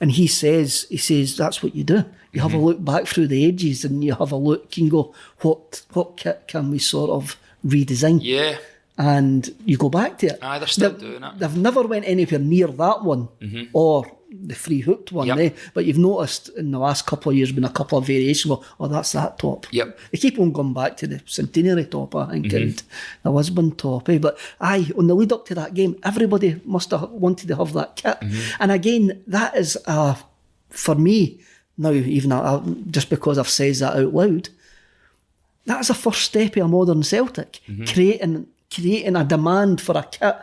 and 0.00 0.10
he 0.10 0.26
says, 0.26 0.86
he 0.90 0.96
says, 0.96 1.36
that's 1.36 1.62
what 1.62 1.74
you 1.76 1.84
do. 1.84 2.04
You 2.32 2.40
have 2.40 2.52
a 2.52 2.56
Mm-hmm. 2.56 2.66
look 2.66 2.84
back 2.84 3.06
through 3.06 3.28
the 3.28 3.44
ages 3.44 3.84
and 3.84 4.02
you 4.02 4.14
have 4.14 4.32
a 4.32 4.36
look 4.36 4.76
and 4.76 4.90
go, 4.90 5.14
what 5.40 5.82
what 5.92 6.16
kit 6.16 6.44
can 6.48 6.70
we 6.70 6.78
sort 6.80 7.10
of 7.10 7.36
redesign? 7.64 8.18
yeah, 8.22 8.56
And 8.98 9.48
you 9.64 9.76
go 9.76 9.88
back 9.88 10.18
to 10.18 10.26
it. 10.26 10.38
Aye, 10.42 10.58
they're 10.58 10.68
still 10.68 10.90
They've- 10.90 11.00
doing 11.00 11.14
it. 11.14 11.20
Mm-hmm. 11.22 11.38
They've 11.38 11.56
never 11.56 11.82
went 11.82 12.06
anywhere 12.08 12.40
near 12.40 12.66
that 12.66 13.04
one 13.04 13.28
or 13.72 14.04
the 14.30 14.54
free 14.54 14.80
hooked 14.80 15.12
one, 15.12 15.26
Yep. 15.28 15.38
eh? 15.38 15.50
But 15.74 15.84
you've 15.86 15.98
noticed 15.98 16.48
in 16.56 16.70
the 16.72 16.78
last 16.78 17.06
couple 17.06 17.30
of 17.30 17.36
years 17.38 17.52
been 17.52 17.64
a 17.64 17.70
couple 17.70 17.96
of 17.98 18.06
variations. 18.06 18.46
Well, 18.50 18.64
oh, 18.80 18.88
that's 18.88 19.12
that 19.12 19.38
top. 19.38 19.66
Yep. 19.72 19.98
They 20.12 20.18
keep 20.18 20.38
on 20.38 20.52
going 20.52 20.74
back 20.74 20.96
to 20.98 21.06
the 21.06 21.20
centenary 21.26 21.84
top, 21.84 22.14
I 22.14 22.30
think, 22.32 22.46
Mm-hmm. 22.46 22.56
and 22.56 22.82
the 23.22 23.30
Lisbon 23.30 23.72
top. 23.76 24.08
Eh? 24.08 24.18
But 24.18 24.36
aye, 24.60 24.90
on 24.98 25.06
the 25.06 25.14
lead 25.14 25.32
up 25.32 25.46
to 25.46 25.54
that 25.54 25.74
game, 25.74 25.96
everybody 26.02 26.60
must 26.64 26.90
have 26.90 27.10
wanted 27.10 27.48
to 27.48 27.56
have 27.56 27.72
that 27.74 27.96
kit. 27.96 28.18
Mm-hmm. 28.20 28.62
And 28.62 28.72
again, 28.72 29.22
that 29.28 29.56
is 29.56 29.78
uh, 29.86 30.16
for 30.70 30.94
me 30.96 31.40
now, 31.78 31.90
even 31.92 32.32
uh, 32.32 32.62
just 32.90 33.10
because 33.10 33.38
I've 33.38 33.48
said 33.48 33.74
that 33.76 33.96
out 33.96 34.12
loud, 34.14 34.48
that 35.66 35.80
is 35.80 35.90
a 35.90 35.94
first 35.94 36.22
step 36.22 36.56
of 36.56 36.64
a 36.64 36.68
modern 36.68 37.02
Celtic, 37.02 37.60
Mm-hmm. 37.68 37.84
creating 37.84 38.46
creating 38.74 39.14
a 39.16 39.24
demand 39.24 39.80
for 39.80 39.96
a 39.96 40.02
kit 40.02 40.36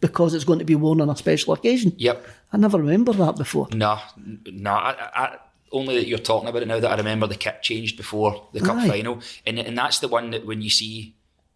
because 0.00 0.34
it's 0.34 0.44
going 0.44 0.58
to 0.58 0.64
be 0.64 0.74
worn 0.74 1.00
on 1.00 1.08
a 1.10 1.16
special 1.16 1.52
occasion. 1.54 1.92
yep. 1.96 2.24
I 2.52 2.56
never 2.56 2.78
remember 2.78 3.12
that 3.12 3.36
before. 3.36 3.68
No, 3.72 3.98
no. 4.16 4.70
I, 4.70 5.10
I, 5.14 5.36
only 5.70 5.96
that 5.96 6.06
you're 6.06 6.18
talking 6.18 6.48
about 6.48 6.62
it 6.62 6.68
now 6.68 6.80
that 6.80 6.90
I 6.90 6.96
remember 6.96 7.26
the 7.26 7.34
kit 7.34 7.62
changed 7.62 7.96
before 7.96 8.48
the 8.52 8.60
cup 8.60 8.76
Aye. 8.76 8.88
final, 8.88 9.20
and 9.46 9.58
and 9.58 9.76
that's 9.76 9.98
the 9.98 10.08
one 10.08 10.30
that 10.30 10.46
when 10.46 10.62
you 10.62 10.70
see 10.70 11.14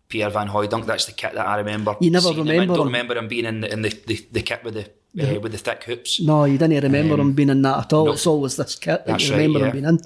Pierre 0.08 0.28
Van 0.28 0.48
Hooydonk, 0.48 0.84
that's 0.84 1.06
the 1.06 1.12
kit 1.12 1.32
that 1.34 1.46
I 1.46 1.56
remember. 1.56 1.96
You 2.00 2.10
never 2.10 2.24
seeing 2.24 2.40
him 2.40 2.48
remember 2.48 2.74
Don't 2.74 2.82
him. 2.82 2.92
remember 2.92 3.16
him 3.16 3.28
being 3.28 3.46
in 3.46 3.60
the, 3.62 3.72
in 3.72 3.82
the, 3.82 3.88
the, 4.06 4.26
the 4.32 4.42
kit 4.42 4.62
with 4.62 4.74
the 4.74 4.90
uh, 5.36 5.40
with 5.40 5.52
the 5.52 5.58
thick 5.58 5.84
hoops. 5.84 6.20
No, 6.20 6.44
you 6.44 6.58
didn't 6.58 6.82
remember 6.82 7.14
him 7.14 7.32
being 7.32 7.48
in 7.48 7.62
that 7.62 7.78
at 7.78 7.92
all. 7.92 8.02
Um, 8.02 8.06
no. 8.06 8.12
It's 8.12 8.26
always 8.26 8.56
this 8.56 8.74
kit 8.74 9.06
that 9.06 9.06
That's 9.06 9.24
you 9.24 9.32
right, 9.32 9.38
remember 9.38 9.58
yeah. 9.60 9.64
him 9.66 9.72
being 9.72 9.84
in. 9.84 10.00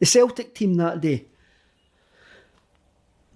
The 0.00 0.06
Celtic 0.06 0.54
team 0.54 0.74
that 0.74 1.00
day, 1.00 1.26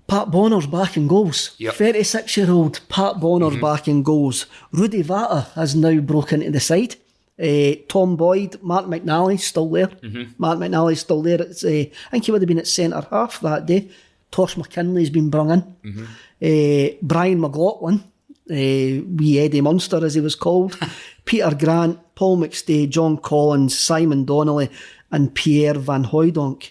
Pat 0.09 0.31
Bonner's 0.31 0.66
back 0.66 0.97
in 0.97 1.07
goals. 1.07 1.55
Yep. 1.59 1.75
Mm-hmm. 1.75 1.85
36 1.85 2.37
year 2.38 2.51
old 2.51 2.81
Pat 2.88 3.21
Bonner's 3.21 3.57
back 3.61 3.87
in 3.87 4.03
goals. 4.03 4.47
Rudi 4.73 5.05
Vata 5.05 5.53
has 5.53 5.77
now 5.77 6.01
broken 6.01 6.40
into 6.40 6.53
the 6.53 6.61
side. 6.61 6.96
Uh, 7.40 7.79
Tom 7.88 8.17
Boyd, 8.17 8.61
Mark 8.63 8.87
McNally 8.87 9.38
still 9.38 9.69
there. 9.69 9.87
Mm-hmm. 9.87 10.33
Mark 10.38 10.59
McNally's 10.59 11.00
still 11.00 11.23
there. 11.23 11.40
It's, 11.42 11.63
uh, 11.63 11.69
I 11.69 12.11
think 12.11 12.25
he 12.25 12.33
would 12.33 12.40
have 12.40 12.48
been 12.48 12.59
at 12.59 12.67
centre 12.67 13.06
half 13.11 13.40
that 13.40 13.67
day. 13.67 13.90
Tosh 14.31 14.56
McKinlay's 14.56 15.11
been 15.11 15.31
brung 15.31 15.50
in. 15.50 15.63
Mm-hmm. 15.85 16.04
Uh, 16.42 16.98
Brian 17.02 17.40
McLaughlin, 17.40 18.02
wee 18.48 19.38
Eddie 19.38 19.61
Munster 19.61 20.04
as 20.04 20.15
he 20.15 20.21
was 20.21 20.35
called. 20.35 20.79
Peter 21.27 21.54
Grant, 21.54 21.98
Paul 22.15 22.38
McStay, 22.38 22.88
John 22.88 23.19
Collins, 23.19 23.79
Simon 23.79 24.25
Donnelly, 24.25 24.71
and 25.11 25.35
Pierre 25.35 25.75
Van 25.79 26.04
Hooydonk. 26.06 26.71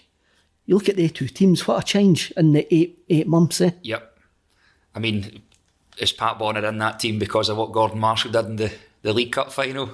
You 0.68 0.74
look 0.74 0.90
at 0.90 0.96
the 0.96 1.08
two 1.08 1.28
teams, 1.28 1.66
what 1.66 1.82
a 1.82 1.86
change 1.86 2.30
in 2.36 2.52
the 2.52 2.74
eight 2.74 3.02
eight 3.08 3.26
months, 3.26 3.58
eh? 3.62 3.70
Yep. 3.80 4.18
I 4.94 4.98
mean, 4.98 5.40
is 5.96 6.12
Pat 6.12 6.38
Bonner 6.38 6.62
in 6.66 6.76
that 6.76 7.00
team 7.00 7.18
because 7.18 7.48
of 7.48 7.56
what 7.56 7.72
Gordon 7.72 7.98
Marshall 7.98 8.32
did 8.32 8.44
in 8.44 8.56
the, 8.56 8.72
the 9.00 9.14
League 9.14 9.32
Cup 9.32 9.50
final? 9.50 9.88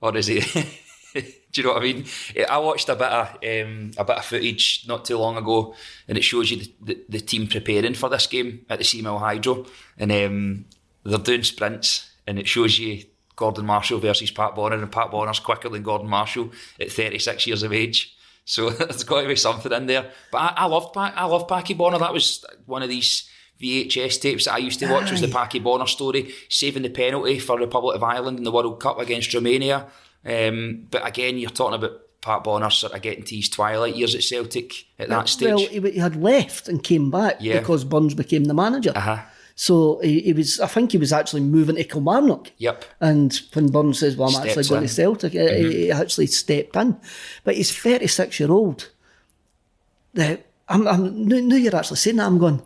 Or 0.00 0.16
is 0.16 0.28
he 0.28 0.40
Do 1.12 1.60
you 1.60 1.66
know 1.66 1.74
what 1.74 1.82
I 1.82 1.84
mean? 1.84 2.06
I 2.48 2.56
watched 2.56 2.88
a 2.88 2.96
bit 2.96 3.06
of 3.06 3.28
um, 3.34 3.90
a 3.98 4.04
bit 4.04 4.16
of 4.16 4.24
footage 4.24 4.86
not 4.88 5.04
too 5.04 5.18
long 5.18 5.36
ago, 5.36 5.74
and 6.08 6.16
it 6.16 6.24
shows 6.24 6.50
you 6.50 6.56
the, 6.56 6.72
the, 6.80 7.04
the 7.10 7.20
team 7.20 7.46
preparing 7.46 7.92
for 7.92 8.08
this 8.08 8.26
game 8.26 8.64
at 8.70 8.78
the 8.78 8.84
Seamill 8.84 9.18
Hydro, 9.18 9.66
and 9.98 10.10
um, 10.10 10.64
they're 11.04 11.18
doing 11.18 11.42
sprints, 11.42 12.10
and 12.26 12.38
it 12.38 12.48
shows 12.48 12.78
you 12.78 13.04
Gordon 13.36 13.66
Marshall 13.66 13.98
versus 13.98 14.30
Pat 14.30 14.56
Bonner, 14.56 14.76
and 14.76 14.90
Pat 14.90 15.10
Bonner's 15.10 15.38
quicker 15.38 15.68
than 15.68 15.82
Gordon 15.82 16.08
Marshall 16.08 16.50
at 16.80 16.90
36 16.90 17.46
years 17.46 17.62
of 17.62 17.74
age. 17.74 18.13
So 18.44 18.70
there's 18.70 19.04
got 19.04 19.22
to 19.22 19.28
be 19.28 19.36
something 19.36 19.72
in 19.72 19.86
there. 19.86 20.10
But 20.30 20.38
I, 20.38 20.54
I 20.58 20.66
loved 20.66 20.92
Pat, 20.94 21.14
I 21.16 21.24
loved 21.24 21.48
Packy 21.48 21.74
Bonner. 21.74 21.98
That 21.98 22.12
was 22.12 22.44
one 22.66 22.82
of 22.82 22.88
these 22.88 23.28
VHS 23.60 24.20
tapes 24.20 24.44
that 24.46 24.54
I 24.54 24.58
used 24.58 24.80
to 24.80 24.90
watch. 24.90 25.10
Was 25.10 25.20
the 25.20 25.28
Packy 25.28 25.58
Bonner 25.60 25.86
story, 25.86 26.32
saving 26.48 26.82
the 26.82 26.90
penalty 26.90 27.38
for 27.38 27.58
Republic 27.58 27.96
of 27.96 28.02
Ireland 28.02 28.38
in 28.38 28.44
the 28.44 28.52
World 28.52 28.80
Cup 28.80 28.98
against 28.98 29.32
Romania. 29.32 29.86
Um, 30.26 30.86
but 30.90 31.06
again, 31.06 31.38
you're 31.38 31.50
talking 31.50 31.74
about 31.76 32.00
Pat 32.20 32.42
Bonner 32.44 32.70
sort 32.70 32.94
of 32.94 33.02
getting 33.02 33.24
to 33.24 33.36
his 33.36 33.48
twilight 33.48 33.94
years 33.96 34.14
at 34.14 34.22
Celtic 34.22 34.72
at 34.98 35.08
that 35.10 35.28
stage. 35.28 35.48
Well, 35.48 35.58
he, 35.58 35.80
he 35.92 35.98
had 35.98 36.16
left 36.16 36.68
and 36.68 36.82
came 36.82 37.10
back 37.10 37.36
Yeah. 37.40 37.58
because 37.60 37.84
Burns 37.84 38.14
became 38.14 38.44
the 38.44 38.54
manager. 38.54 38.92
Uh-huh. 38.96 39.18
So 39.56 40.00
he, 40.02 40.20
he 40.20 40.32
was, 40.32 40.58
I 40.58 40.66
think 40.66 40.90
he 40.92 40.98
was 40.98 41.12
actually 41.12 41.42
moving 41.42 41.76
to 41.76 41.84
Kilmarnock. 41.84 42.50
Yep. 42.58 42.84
And 43.00 43.40
when 43.52 43.68
Burns 43.70 44.00
says, 44.00 44.16
"Well, 44.16 44.28
I'm 44.28 44.34
Steps 44.34 44.48
actually 44.48 44.68
going 44.68 44.82
in. 44.82 44.88
to 44.88 44.94
Celtic," 44.94 45.32
he- 45.32 45.38
Mm-hmm. 45.38 45.70
he 45.70 45.90
actually 45.92 46.26
stepped 46.26 46.74
in. 46.76 46.96
But 47.44 47.54
he's 47.56 47.72
36 47.76 48.40
year 48.40 48.50
old. 48.50 48.90
The 50.14 50.40
I'm, 50.68 50.86
I'm 50.88 51.28
now 51.28 51.38
now 51.40 51.56
you're 51.56 51.76
actually 51.76 51.98
saying 51.98 52.16
that. 52.16 52.26
I'm 52.26 52.38
going. 52.38 52.62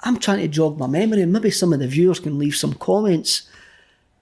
I'm 0.00 0.18
trying 0.18 0.40
to 0.40 0.48
jog 0.48 0.78
my 0.78 0.86
memory, 0.86 1.22
and 1.22 1.32
maybe 1.32 1.50
some 1.50 1.72
of 1.72 1.78
the 1.80 1.86
viewers 1.88 2.20
can 2.20 2.38
leave 2.38 2.54
some 2.54 2.74
comments. 2.74 3.48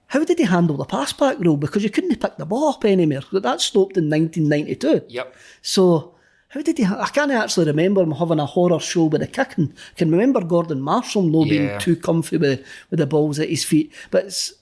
How 0.07 0.23
did 0.23 0.37
he 0.39 0.45
handle 0.45 0.77
the 0.77 0.85
pass 0.85 1.11
back 1.11 1.39
rule? 1.39 1.57
Because 1.57 1.83
you 1.83 1.89
couldn't 1.89 2.21
pick 2.21 2.37
the 2.37 2.45
ball 2.45 2.69
up 2.69 2.85
anymore. 2.85 3.21
That 3.33 3.59
stopped 3.61 3.97
in 3.97 4.09
1992. 4.09 5.01
Yep. 5.09 5.35
So 5.61 6.12
how 6.53 6.61
did 6.61 6.77
he? 6.77 6.85
I 6.85 7.07
can't 7.07 7.31
actually 7.31 7.65
remember 7.65 8.03
him 8.03 8.11
having 8.11 8.39
a 8.39 8.45
horror 8.45 8.79
show 8.79 9.05
with 9.05 9.21
the 9.21 9.27
kicking. 9.27 9.73
Can 9.97 10.11
remember 10.11 10.39
Gordon 10.43 10.81
Marshall 10.81 11.23
not 11.23 11.49
being 11.49 11.79
too 11.79 11.95
comfy 11.95 12.37
with 12.37 12.63
with 12.91 12.99
the 12.99 13.07
balls 13.07 13.39
at 13.39 13.49
his 13.49 13.63
feet. 13.63 13.91
But 14.11 14.25
it's, 14.25 14.53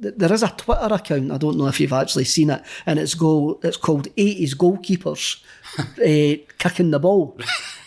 there 0.00 0.32
is 0.32 0.42
a 0.42 0.48
Twitter 0.48 0.92
account. 0.92 1.30
I 1.30 1.38
don't 1.38 1.56
know 1.56 1.68
if 1.68 1.78
you've 1.78 1.92
actually 1.92 2.24
seen 2.24 2.50
it, 2.50 2.64
and 2.84 2.98
it's 2.98 3.14
go. 3.14 3.60
It's 3.62 3.76
called 3.76 4.12
80s 4.16 4.56
goalkeepers 4.56 5.40
uh, 5.78 6.42
kicking 6.58 6.90
the 6.90 6.98
ball. 6.98 7.38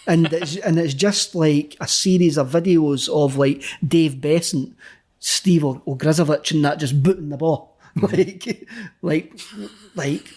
And 0.07 0.31
it's, 0.31 0.55
and 0.55 0.79
it's 0.79 0.93
just 0.93 1.35
like 1.35 1.75
a 1.81 1.87
series 1.87 2.37
of 2.37 2.49
videos 2.49 3.09
of 3.09 3.35
like 3.35 3.61
Dave 3.85 4.21
Beasant, 4.21 4.73
Steve 5.19 5.63
Ogrizovic, 5.63 6.49
and 6.51 6.63
that 6.63 6.79
just 6.79 7.03
booting 7.03 7.27
the 7.27 7.37
ball, 7.37 7.77
like, 7.95 8.69
like, 9.01 9.37
like 9.95 10.33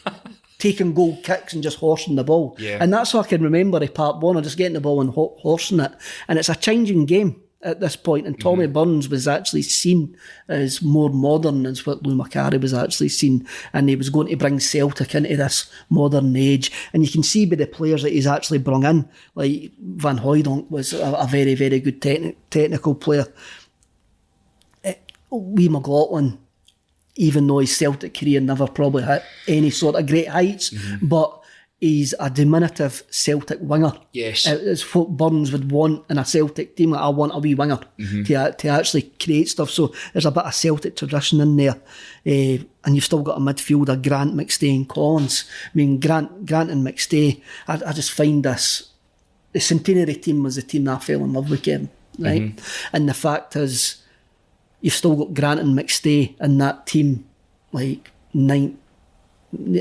taking 0.59 0.95
goal 0.95 1.21
kicks 1.23 1.53
and 1.53 1.63
just 1.63 1.79
horsing 1.79 2.17
the 2.17 2.25
ball. 2.25 2.57
Yeah. 2.59 2.79
And 2.81 2.93
that's 2.93 3.13
what 3.13 3.27
I 3.27 3.29
can 3.29 3.43
remember 3.43 3.83
of 3.83 3.95
Pat 3.95 4.21
Bonner, 4.21 4.41
just 4.41 4.57
getting 4.57 4.75
the 4.75 4.81
ball 4.81 5.01
and 5.01 5.11
ho- 5.11 5.37
horsing 5.41 5.81
it. 5.81 5.93
And 6.29 6.39
it's 6.39 6.49
a 6.49 6.55
changing 6.55 7.07
game 7.07 7.43
at 7.63 7.81
this 7.81 7.97
point, 7.97 8.27
and 8.27 8.39
Tommy 8.39 8.67
Burns 8.67 9.09
was 9.09 9.27
actually 9.27 9.63
seen 9.63 10.17
as 10.47 10.83
more 10.83 11.11
modern 11.11 11.67
as 11.67 11.85
what 11.85 12.03
Lou 12.05 12.15
Macari 12.15 12.61
was 12.61 12.73
actually 12.73 13.09
seen, 13.09 13.47
and 13.73 13.89
he 13.89 13.97
was 13.97 14.09
going 14.09 14.29
to 14.29 14.37
bring 14.37 14.61
Celtic 14.61 15.15
into 15.15 15.37
this 15.37 15.71
modern 15.91 16.37
age. 16.37 16.71
And 16.93 17.05
you 17.05 17.11
can 17.11 17.25
see 17.25 17.45
by 17.45 17.57
the 17.57 17.67
players 17.67 18.03
that 18.03 18.13
he's 18.13 18.27
actually 18.27 18.59
brought 18.59 18.85
in, 18.85 19.09
like 19.35 19.73
Van 19.81 20.19
Hooydonk 20.19 20.71
was 20.71 20.93
a, 20.93 21.13
a 21.15 21.27
very, 21.27 21.55
very 21.55 21.81
good 21.81 22.01
techni- 22.01 22.37
technical 22.51 22.95
player. 22.95 23.27
Eh, 24.85 24.95
Lee 25.33 25.69
McLaughlin, 25.69 26.39
even 27.17 27.47
though 27.47 27.59
his 27.59 27.77
Celtic 27.77 28.15
career 28.15 28.41
never 28.41 28.67
probably 28.67 29.03
hit 29.03 29.23
any 29.49 29.71
sort 29.71 29.97
of 29.97 30.07
great 30.07 30.29
heights, 30.29 30.71
mm-hmm. 30.71 31.07
but 31.07 31.43
he's 31.79 32.15
a 32.19 32.31
diminutive 32.31 33.03
Celtic 33.11 33.59
winger. 33.61 33.93
Yes. 34.13 34.47
It- 34.47 34.63
It's 34.67 34.95
what 34.95 35.17
Burns 35.17 35.53
would 35.53 35.71
want 35.71 36.05
in 36.09 36.19
a 36.19 36.25
Celtic 36.25 36.75
team. 36.77 36.91
Like, 36.93 37.03
I 37.03 37.09
want 37.11 37.35
a 37.35 37.39
wee 37.39 37.55
winger 37.55 37.81
mm-hmm. 37.99 38.23
to, 38.25 38.35
a- 38.35 38.53
to 38.53 38.69
actually 38.69 39.03
create 39.21 39.49
stuff. 39.51 39.71
So 39.71 39.93
there's 40.13 40.25
a 40.27 40.31
bit 40.31 40.45
of 40.45 40.55
Celtic 40.55 40.97
tradition 40.97 41.41
in 41.41 41.57
there. 41.57 41.77
Eh, 42.25 42.59
and 42.85 42.95
you've 42.95 43.05
still 43.05 43.23
got 43.23 43.37
a 43.37 43.41
midfielder, 43.41 44.03
Grant, 44.03 44.35
McStay 44.35 44.75
and 44.75 44.89
Collins. 44.89 45.45
I 45.67 45.71
mean, 45.75 46.01
Grant, 46.01 46.47
Grant 46.47 46.71
and 46.71 46.87
McStay, 46.87 47.43
I, 47.69 47.75
I 47.87 47.93
just 47.93 48.13
find 48.13 48.43
this, 48.45 48.91
the 49.53 49.61
centenary 49.61 50.15
team 50.15 50.43
was 50.43 50.57
the 50.57 50.63
team 50.63 50.85
that 50.85 50.97
I 50.97 51.05
fell 51.05 51.25
in 51.25 51.33
love 51.33 51.51
with, 51.51 51.63
Kevin. 51.63 51.91
Right? 52.19 52.43
Mm-hmm. 52.57 52.97
And 52.97 53.09
the 53.09 53.15
fact 53.15 53.57
is, 53.57 54.03
you've 54.81 54.95
still 54.95 55.17
got 55.17 55.35
Grant 55.35 55.61
and 55.61 55.79
McStay 55.79 56.41
in 56.41 56.59
that 56.59 56.87
team, 56.87 57.27
like 57.73 58.11
nine, 58.35 58.79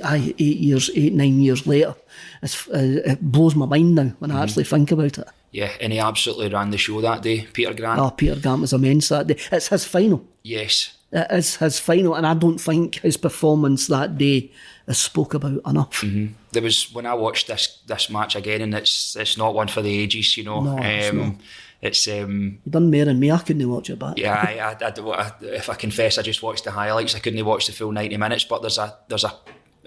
aye, 0.03 0.33
eight 0.39 0.57
years, 0.57 0.89
eight 0.95 1.13
nine 1.13 1.41
years 1.41 1.67
later. 1.67 1.95
It's, 2.41 2.67
uh, 2.69 3.01
it 3.05 3.21
blows 3.21 3.55
my 3.55 3.65
mind 3.65 3.95
now 3.95 4.11
when 4.19 4.31
I 4.31 4.43
actually 4.43 4.63
think 4.65 4.91
about 4.91 5.17
it. 5.17 5.27
Yeah, 5.51 5.71
and 5.79 5.93
he 5.93 5.99
absolutely 5.99 6.49
ran 6.49 6.71
the 6.71 6.77
show 6.77 6.99
that 7.01 7.21
day, 7.21 7.47
Peter 7.53 7.73
Grant. 7.73 7.99
Oh, 7.99 8.11
Peter 8.11 8.35
Grant 8.39 8.61
was 8.61 8.73
immense 8.73 9.09
that 9.09 9.27
day. 9.27 9.37
It's 9.51 9.69
his 9.69 9.85
final. 9.85 10.25
Yes. 10.43 10.91
It 11.11 11.27
is 11.31 11.55
his 11.57 11.79
final, 11.79 12.13
and 12.15 12.27
I 12.27 12.33
don't 12.33 12.57
think 12.57 12.95
his 12.95 13.15
performance 13.15 13.87
that 13.87 14.17
day 14.17 14.51
is 14.85 14.97
spoke 14.97 15.33
about 15.33 15.61
enough. 15.65 16.03
There 16.51 16.61
was 16.61 16.91
when 16.93 17.05
I 17.05 17.13
watched 17.13 17.47
this 17.47 17.79
this 17.87 18.09
match 18.09 18.35
again, 18.35 18.61
and 18.61 18.73
it's 18.73 19.15
it's 19.15 19.37
not 19.37 19.53
one 19.55 19.69
for 19.69 19.81
the 19.81 19.97
ages, 19.97 20.35
you 20.35 20.43
know. 20.43 20.61
No, 20.61 20.77
it's 20.77 21.13
not. 21.13 21.23
um, 21.23 21.39
it's 21.85 22.07
um, 22.07 22.59
He 22.63 22.69
done 22.69 22.91
more 22.91 23.05
than 23.05 23.19
me. 23.19 23.31
I 23.31 23.37
couldn't 23.39 23.69
watch 23.69 23.89
it 23.89 23.99
back. 23.99 24.17
yeah. 24.17 24.33
I, 24.47 24.59
I, 24.59 24.89
I, 24.89 25.27
I- 25.27 25.31
if 25.41 25.69
I 25.69 25.75
confess, 25.75 26.17
I 26.17 26.21
just 26.21 26.43
watched 26.43 26.63
the 26.65 26.71
highlights. 26.71 27.15
I 27.15 27.19
couldn't 27.19 27.45
watch 27.45 27.67
the 27.67 27.73
full 27.73 27.91
ninety 27.91 28.17
minutes. 28.17 28.43
But 28.43 28.61
there's 28.61 28.77
a 28.77 28.97
there's 29.07 29.23
a 29.25 29.33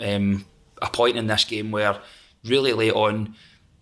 um, 0.01 0.45
a 0.81 0.89
point 0.89 1.17
in 1.17 1.27
this 1.27 1.45
game 1.45 1.71
where 1.71 1.99
really 2.45 2.73
late 2.73 2.93
on, 2.95 3.35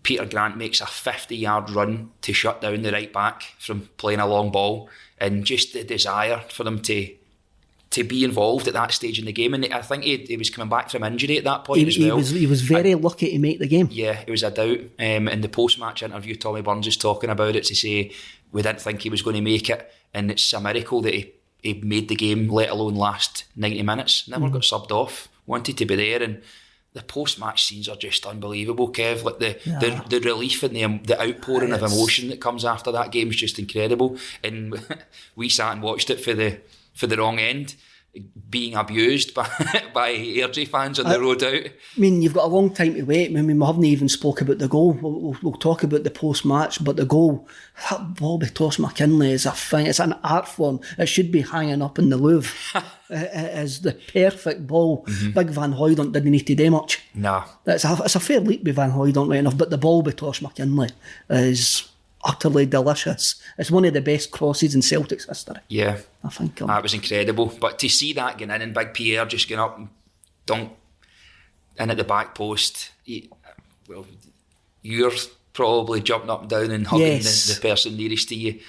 Peter 0.02 0.24
Grant 0.24 0.56
makes 0.56 0.80
a 0.80 0.86
fifty 0.86 1.36
yard 1.36 1.70
run 1.70 2.10
to 2.22 2.32
shut 2.32 2.60
down 2.60 2.82
the 2.82 2.92
right 2.92 3.12
back 3.12 3.42
from 3.58 3.88
playing 3.96 4.20
a 4.20 4.26
long 4.26 4.50
ball, 4.50 4.88
and 5.18 5.44
just 5.44 5.72
the 5.72 5.84
desire 5.84 6.42
for 6.48 6.64
them 6.64 6.80
to. 6.82 7.14
To 7.96 8.04
be 8.04 8.24
involved 8.24 8.68
at 8.68 8.74
that 8.74 8.92
stage 8.92 9.18
in 9.18 9.24
the 9.24 9.32
game, 9.32 9.54
and 9.54 9.64
I 9.72 9.80
think 9.80 10.04
he, 10.04 10.18
he 10.18 10.36
was 10.36 10.50
coming 10.50 10.68
back 10.68 10.90
from 10.90 11.02
injury 11.02 11.38
at 11.38 11.44
that 11.44 11.64
point 11.64 11.80
He, 11.80 11.86
as 11.86 11.96
he 11.96 12.06
well. 12.08 12.16
was 12.16 12.30
he 12.30 12.46
was 12.46 12.60
very 12.60 12.94
lucky 12.94 13.30
to 13.30 13.38
make 13.38 13.58
the 13.58 13.66
game. 13.66 13.88
Yeah, 13.90 14.20
it 14.26 14.30
was 14.30 14.42
a 14.42 14.50
doubt. 14.50 14.80
Um, 14.98 15.28
in 15.28 15.40
the 15.40 15.48
post 15.48 15.78
match 15.78 16.02
interview, 16.02 16.34
Tommy 16.34 16.60
Burns 16.60 16.86
is 16.86 16.98
talking 16.98 17.30
about 17.30 17.56
it 17.56 17.64
to 17.64 17.74
say 17.74 18.12
we 18.52 18.60
didn't 18.62 18.82
think 18.82 19.00
he 19.00 19.08
was 19.08 19.22
going 19.22 19.36
to 19.36 19.40
make 19.42 19.70
it, 19.70 19.90
and 20.12 20.30
it's 20.30 20.52
a 20.52 20.60
miracle 20.60 21.00
that 21.02 21.14
he, 21.14 21.32
he 21.62 21.74
made 21.74 22.08
the 22.08 22.16
game, 22.16 22.48
let 22.48 22.68
alone 22.68 22.96
last 22.96 23.44
90 23.56 23.82
minutes. 23.82 24.28
Never 24.28 24.50
got 24.50 24.62
subbed 24.62 24.90
off, 24.90 25.28
wanted 25.46 25.78
to 25.78 25.86
be 25.86 25.96
there, 25.96 26.22
and 26.22 26.42
the 26.92 27.02
post 27.02 27.38
match 27.40 27.64
scenes 27.64 27.88
are 27.88 27.96
just 27.96 28.26
unbelievable, 28.26 28.90
Kev. 28.92 29.24
Like 29.24 29.38
the, 29.38 29.58
the, 29.64 30.04
the 30.08 30.20
relief 30.20 30.62
and 30.62 30.74
the, 30.76 31.00
the 31.06 31.20
outpouring 31.22 31.72
of 31.72 31.82
emotion 31.82 32.28
that 32.28 32.40
comes 32.40 32.64
after 32.64 32.92
that 32.92 33.10
game 33.10 33.30
is 33.30 33.36
just 33.36 33.58
incredible. 33.58 34.18
And 34.44 34.74
we 35.36 35.48
sat 35.48 35.72
and 35.72 35.82
watched 35.82 36.10
it 36.10 36.20
for 36.20 36.34
the 36.34 36.58
for 36.96 37.06
the 37.06 37.16
wrong 37.16 37.38
end. 37.38 37.76
Being 38.48 38.74
abused 38.74 39.34
by 39.34 39.46
by 39.92 40.14
Airdrie 40.14 40.66
fans 40.66 40.98
on 40.98 41.06
the 41.06 41.20
road 41.20 41.42
out. 41.42 41.52
I 41.52 41.70
mean, 41.98 42.22
you've 42.22 42.32
got 42.32 42.46
a 42.46 42.48
long 42.48 42.72
time 42.72 42.94
to 42.94 43.02
wait. 43.02 43.28
I 43.28 43.42
mean, 43.42 43.58
we 43.58 43.66
haven't 43.66 43.84
even 43.84 44.08
spoke 44.08 44.40
about 44.40 44.56
the 44.56 44.68
goal. 44.68 44.92
We'll, 44.92 45.20
we'll, 45.20 45.38
we'll 45.42 45.52
talk 45.52 45.82
about 45.82 46.02
the 46.02 46.10
post 46.10 46.46
match, 46.46 46.82
but 46.82 46.96
the 46.96 47.04
goal, 47.04 47.46
that 47.90 48.14
ball 48.14 48.38
by 48.38 48.46
Tosh 48.46 48.78
McKinlay 48.78 49.32
is 49.32 49.44
a 49.44 49.52
thing. 49.52 49.86
It's 49.86 50.00
an 50.00 50.14
art 50.24 50.48
form. 50.48 50.80
It 50.96 51.10
should 51.10 51.30
be 51.30 51.42
hanging 51.42 51.82
up 51.82 51.98
in 51.98 52.08
the 52.08 52.16
Louvre. 52.16 52.82
Uh, 53.08 53.14
uh, 53.14 53.18
it, 53.18 53.58
is 53.58 53.82
the 53.82 53.92
perfect 53.92 54.66
ball. 54.66 55.04
Mm-hmm. 55.04 55.30
Big 55.30 55.50
Van 55.50 55.72
Hooydonk 55.72 56.10
didn't 56.10 56.32
need 56.32 56.44
to 56.44 56.56
do 56.56 56.72
much. 56.72 57.00
Nah, 57.14 57.44
It's 57.64 57.84
a, 57.84 57.96
it's 58.04 58.16
a 58.16 58.18
fair 58.18 58.40
leap 58.40 58.64
by 58.64 58.72
Van 58.72 58.90
Hooydonk, 58.90 59.30
right 59.30 59.38
enough, 59.38 59.56
but 59.56 59.70
the 59.70 59.78
ball 59.78 60.02
by 60.02 60.10
Tosh 60.10 60.40
McKinlay 60.40 60.90
is 61.30 61.88
utterly 62.24 62.66
delicious. 62.66 63.36
It's 63.58 63.70
one 63.70 63.84
of 63.84 63.94
the 63.94 64.00
best 64.00 64.30
crosses 64.30 64.74
in 64.74 64.82
Celtic's 64.82 65.26
history, 65.26 65.56
yeah. 65.68 65.98
I 66.24 66.28
think. 66.28 66.60
Um, 66.62 66.68
That 66.68 66.82
was 66.82 66.94
incredible. 66.94 67.52
But 67.60 67.78
to 67.80 67.88
see 67.88 68.12
that 68.14 68.38
going 68.38 68.50
in 68.50 68.62
and 68.62 68.74
Big 68.74 68.94
Pierre 68.94 69.26
just 69.26 69.48
going 69.48 69.60
up 69.60 69.78
and 69.78 69.88
dunk 70.46 70.72
in 71.78 71.90
at 71.90 71.96
the 71.96 72.04
back 72.04 72.34
post, 72.34 72.90
he, 73.04 73.28
well, 73.88 74.06
you're 74.82 75.12
probably 75.52 76.00
jumping 76.00 76.30
up 76.30 76.40
and 76.42 76.50
down 76.50 76.70
and 76.70 76.86
hugging 76.86 77.06
Yes. 77.06 77.46
the, 77.46 77.54
the 77.54 77.60
person 77.60 77.96
nearest 77.96 78.28
to 78.30 78.34
you. 78.34 78.60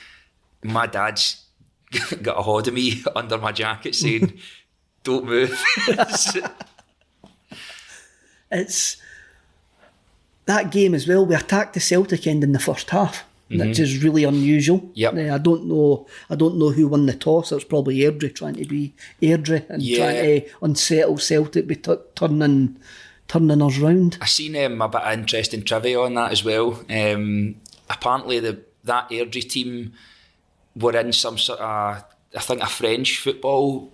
My 0.64 0.86
dad's 0.88 1.44
got 2.22 2.38
a 2.40 2.42
hold 2.42 2.68
of 2.68 2.74
me 2.74 3.02
under 3.16 3.38
my 3.38 3.52
jacket 3.52 3.96
saying, 3.96 4.38
Don't 5.04 5.26
move. 5.26 5.58
it's 8.52 8.98
that 10.46 10.72
game 10.72 10.94
as 10.94 11.08
well. 11.08 11.26
We 11.26 11.36
attacked 11.36 11.74
the 11.74 11.80
Celtic 11.80 12.28
end 12.28 12.44
in 12.44 12.52
the 12.52 12.60
first 12.60 12.90
half. 12.90 13.24
Which 13.50 13.80
is 13.80 14.04
really 14.04 14.24
unusual. 14.24 14.90
Yep. 14.94 15.14
Uh, 15.16 15.34
I 15.36 15.38
don't 15.38 15.66
know. 15.68 16.08
I 16.30 16.36
don't 16.36 16.58
know 16.58 16.70
who 16.72 16.88
won 16.88 17.06
the 17.06 17.14
toss. 17.14 17.52
It 17.52 17.56
was 17.56 17.64
probably 17.64 17.98
Airdrie 17.98 18.36
trying 18.36 18.56
to 18.56 18.66
be 18.66 18.94
Airdrie 19.22 19.70
and 19.70 19.82
Yeah. 19.82 19.98
trying 19.98 20.42
to 20.42 20.50
unsettle 20.62 21.18
Celtic 21.18 21.68
by 21.68 21.76
t- 21.76 22.02
turning 22.16 22.78
turning 23.28 23.62
us 23.62 23.78
round. 23.78 24.18
I 24.22 24.26
seen 24.26 24.56
um, 24.56 24.82
a 24.82 24.88
bit 24.88 25.02
of 25.02 25.14
interesting 25.14 25.64
trivia 25.64 26.00
on 26.00 26.14
that 26.16 26.32
as 26.32 26.44
well. 26.44 26.84
Um, 26.90 27.56
apparently, 27.90 28.40
the 28.40 28.60
that 28.84 29.10
Airdrie 29.10 29.50
team 29.50 29.94
were 30.76 30.96
in 30.98 31.12
some 31.12 31.38
sort 31.38 31.60
of, 31.60 32.04
I 32.36 32.40
think, 32.40 32.62
a 32.62 32.68
French 32.68 33.18
football 33.20 33.92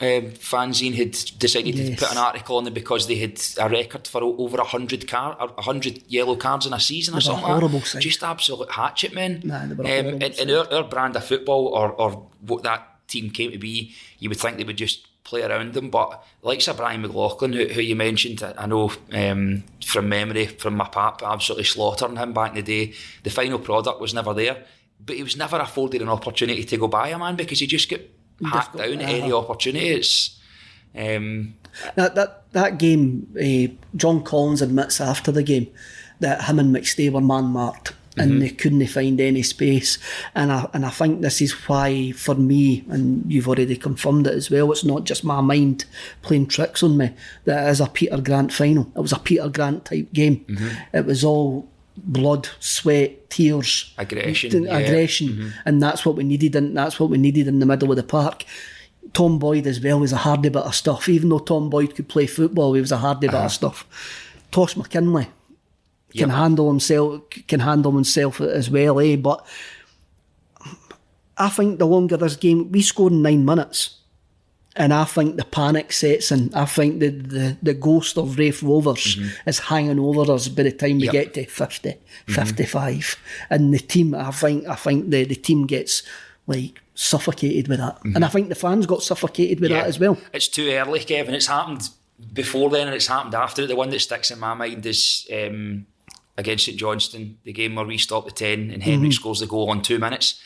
um, 0.00 0.32
fanzine 0.32 0.94
had 0.94 1.12
decided 1.38 1.74
Yes. 1.76 1.90
to 2.00 2.06
put 2.06 2.12
an 2.12 2.18
article 2.18 2.56
on 2.56 2.64
them 2.64 2.74
because 2.74 3.06
they 3.06 3.16
had 3.16 3.40
a 3.58 3.68
record 3.68 4.08
for 4.08 4.22
over 4.22 4.56
a 4.58 4.64
hundred 4.64 5.06
car, 5.06 5.36
a 5.40 5.62
hundred 5.62 6.02
yellow 6.08 6.34
cards 6.36 6.66
in 6.66 6.72
a 6.72 6.80
season 6.80 7.14
or 7.14 7.20
They 7.20 7.28
were 7.28 7.34
something. 7.34 7.42
like 7.44 7.52
horrible 7.60 7.80
side. 7.82 8.02
Just 8.02 8.22
absolute 8.22 8.70
hatchet 8.72 9.14
men. 9.14 9.42
Nah, 9.44 9.62
um, 9.62 9.78
and, 9.84 10.22
and 10.22 10.50
our, 10.50 10.72
our 10.74 10.82
brand 10.84 11.14
of 11.16 11.24
football, 11.24 11.68
or, 11.68 11.92
or 11.92 12.26
what 12.40 12.62
that 12.64 12.88
team 13.08 13.30
came 13.30 13.52
to 13.52 13.58
be, 13.58 13.92
you 14.18 14.28
would 14.28 14.38
think 14.40 14.56
they 14.56 14.64
would 14.64 14.76
just 14.78 15.06
play 15.24 15.42
around 15.42 15.74
them. 15.74 15.88
But 15.90 16.24
like 16.42 16.60
Sir 16.60 16.74
Brian 16.74 17.02
McLaughlin, 17.02 17.52
who, 17.52 17.66
who 17.66 17.80
you 17.80 17.94
mentioned, 17.94 18.42
I 18.42 18.54
I 18.58 18.66
know 18.66 18.90
um, 19.12 19.62
from 19.84 20.08
memory 20.08 20.46
from 20.46 20.74
my 20.74 20.88
pap, 20.88 21.22
absolutely 21.22 21.64
slaughtering 21.64 22.16
him 22.16 22.32
back 22.32 22.50
in 22.50 22.56
the 22.56 22.62
day. 22.86 22.94
The 23.22 23.30
final 23.30 23.60
product 23.60 24.00
was 24.00 24.14
never 24.14 24.34
there, 24.34 24.64
but 25.04 25.14
he 25.16 25.22
was 25.22 25.36
never 25.36 25.58
afforded 25.58 26.02
an 26.02 26.08
opportunity 26.08 26.64
to 26.64 26.76
go 26.76 26.88
buy 26.88 27.10
a 27.10 27.18
man 27.18 27.36
because 27.36 27.60
he 27.60 27.68
just 27.68 27.88
got 27.88 28.00
got- 28.50 28.76
down 28.76 29.00
at 29.00 29.08
any 29.08 29.32
uh-huh. 29.32 29.38
opportunity. 29.38 29.88
It's 29.88 30.38
um, 30.96 31.54
That 31.94 32.14
that 32.14 32.52
that 32.52 32.78
game, 32.78 33.28
uh, 33.36 33.72
John 33.96 34.22
Collins 34.22 34.62
admits 34.62 35.00
after 35.00 35.32
the 35.32 35.42
game 35.42 35.68
that 36.20 36.44
him 36.44 36.58
and 36.58 36.74
McStay 36.74 37.10
were 37.10 37.20
man 37.20 37.44
marked. 37.44 37.94
And 38.14 38.42
they 38.42 38.50
couldn't 38.50 38.86
find 38.88 39.18
any 39.22 39.42
space, 39.42 39.96
and 40.34 40.52
I 40.52 40.68
and 40.74 40.84
I 40.84 40.90
think 40.90 41.22
this 41.22 41.40
is 41.40 41.52
why, 41.66 42.12
for 42.12 42.34
me, 42.34 42.84
and 42.90 43.24
you've 43.32 43.48
already 43.48 43.74
confirmed 43.74 44.26
it 44.26 44.34
as 44.34 44.50
well. 44.50 44.70
It's 44.70 44.84
not 44.84 45.04
just 45.04 45.24
my 45.24 45.40
mind 45.40 45.86
playing 46.20 46.48
tricks 46.48 46.82
on 46.82 46.98
me. 46.98 47.14
That 47.46 47.66
is 47.70 47.80
a 47.80 47.86
Peter 47.86 48.20
Grant 48.20 48.52
final. 48.52 48.92
It 48.94 49.00
was 49.00 49.12
a 49.14 49.18
Peter 49.18 49.48
Grant 49.48 49.86
type 49.86 50.12
game. 50.12 50.44
It 50.92 51.06
was 51.06 51.24
all 51.24 51.71
blood, 51.96 52.48
sweat, 52.60 53.28
tears, 53.30 53.92
Aggression, 53.98 54.64
yeah. 54.64 54.78
aggression, 54.78 55.52
and 55.64 55.82
that's 55.82 56.04
what 56.06 56.16
we 56.16 56.24
needed. 56.24 56.56
And 56.56 56.76
that's 56.76 56.98
what 56.98 57.10
we 57.10 57.18
needed 57.18 57.48
in 57.48 57.58
the 57.58 57.66
middle 57.66 57.90
of 57.90 57.96
the 57.96 58.02
park. 58.02 58.44
Tom 59.12 59.38
Boyd 59.38 59.66
as 59.66 59.80
well 59.80 60.00
was 60.00 60.12
a 60.12 60.16
hardy 60.18 60.48
bit 60.48 60.62
of 60.62 60.74
stuff. 60.74 61.08
Even 61.08 61.28
though 61.28 61.38
Tom 61.40 61.68
Boyd 61.70 61.94
could 61.94 62.08
play 62.08 62.26
football, 62.26 62.72
he 62.74 62.80
was 62.80 62.92
a 62.92 62.96
hardy 62.98 63.26
bit 63.26 63.34
of 63.34 63.52
stuff. 63.52 63.86
Tosh 64.50 64.74
McKinlay 64.74 65.24
can 66.16 66.28
Yep. 66.28 66.30
handle 66.30 66.68
himself, 66.68 67.22
can 67.48 67.60
handle 67.60 67.92
himself 67.92 68.40
as 68.40 68.70
well, 68.70 69.00
eh? 69.00 69.16
But 69.16 69.44
I 71.38 71.48
think 71.48 71.78
the 71.78 71.86
longer 71.86 72.16
this 72.16 72.36
game, 72.36 72.70
we 72.70 72.82
scored 72.82 73.12
in 73.12 73.22
nine 73.22 73.44
minutes. 73.44 73.98
And 74.74 74.94
I 74.94 75.04
think 75.04 75.36
the 75.36 75.44
panic 75.44 75.92
sets 75.92 76.32
in. 76.32 76.50
I 76.54 76.64
think 76.64 77.00
the, 77.00 77.08
the, 77.10 77.56
the 77.62 77.74
ghost 77.74 78.16
of 78.16 78.38
Raith 78.38 78.62
Rovers 78.62 79.18
is 79.46 79.58
hanging 79.58 79.98
over 79.98 80.32
us 80.32 80.48
by 80.48 80.62
the 80.62 80.72
time 80.72 80.96
we 80.96 81.04
Yep. 81.04 81.12
get 81.12 81.34
to 81.34 81.44
50, 81.46 81.94
55. 82.28 83.16
And 83.50 83.72
the 83.74 83.78
team, 83.78 84.14
I 84.14 84.30
think, 84.30 84.66
I 84.66 84.74
think 84.74 85.10
the, 85.10 85.24
the 85.24 85.34
team 85.34 85.66
gets 85.66 86.02
like 86.46 86.80
suffocated 86.94 87.68
with 87.68 87.78
that. 87.78 87.98
And 88.04 88.24
I 88.24 88.28
think 88.28 88.48
the 88.48 88.54
fans 88.54 88.86
got 88.86 89.02
suffocated 89.02 89.60
with 89.60 89.70
that 89.70 89.86
as 89.86 89.98
well. 90.00 90.16
It's 90.32 90.48
too 90.48 90.68
early, 90.70 91.00
Kevin. 91.00 91.34
It's 91.34 91.46
happened 91.46 91.88
before 92.32 92.70
then 92.70 92.86
and 92.86 92.96
it's 92.96 93.06
happened 93.08 93.34
after. 93.34 93.66
The 93.66 93.76
one 93.76 93.90
that 93.90 94.00
sticks 94.00 94.30
in 94.30 94.38
my 94.40 94.54
mind 94.54 94.84
is 94.86 95.26
um, 95.32 95.86
against 96.38 96.64
St 96.64 96.78
Johnstone, 96.78 97.36
the 97.44 97.52
game 97.52 97.74
where 97.74 97.84
we 97.84 97.98
stop 97.98 98.24
the 98.24 98.30
10 98.30 98.70
and 98.70 98.82
Henry 98.82 99.08
Mm-hmm. 99.08 99.10
scores 99.12 99.40
the 99.40 99.46
goal 99.46 99.70
on 99.70 99.82
two 99.82 99.98
minutes. 99.98 100.40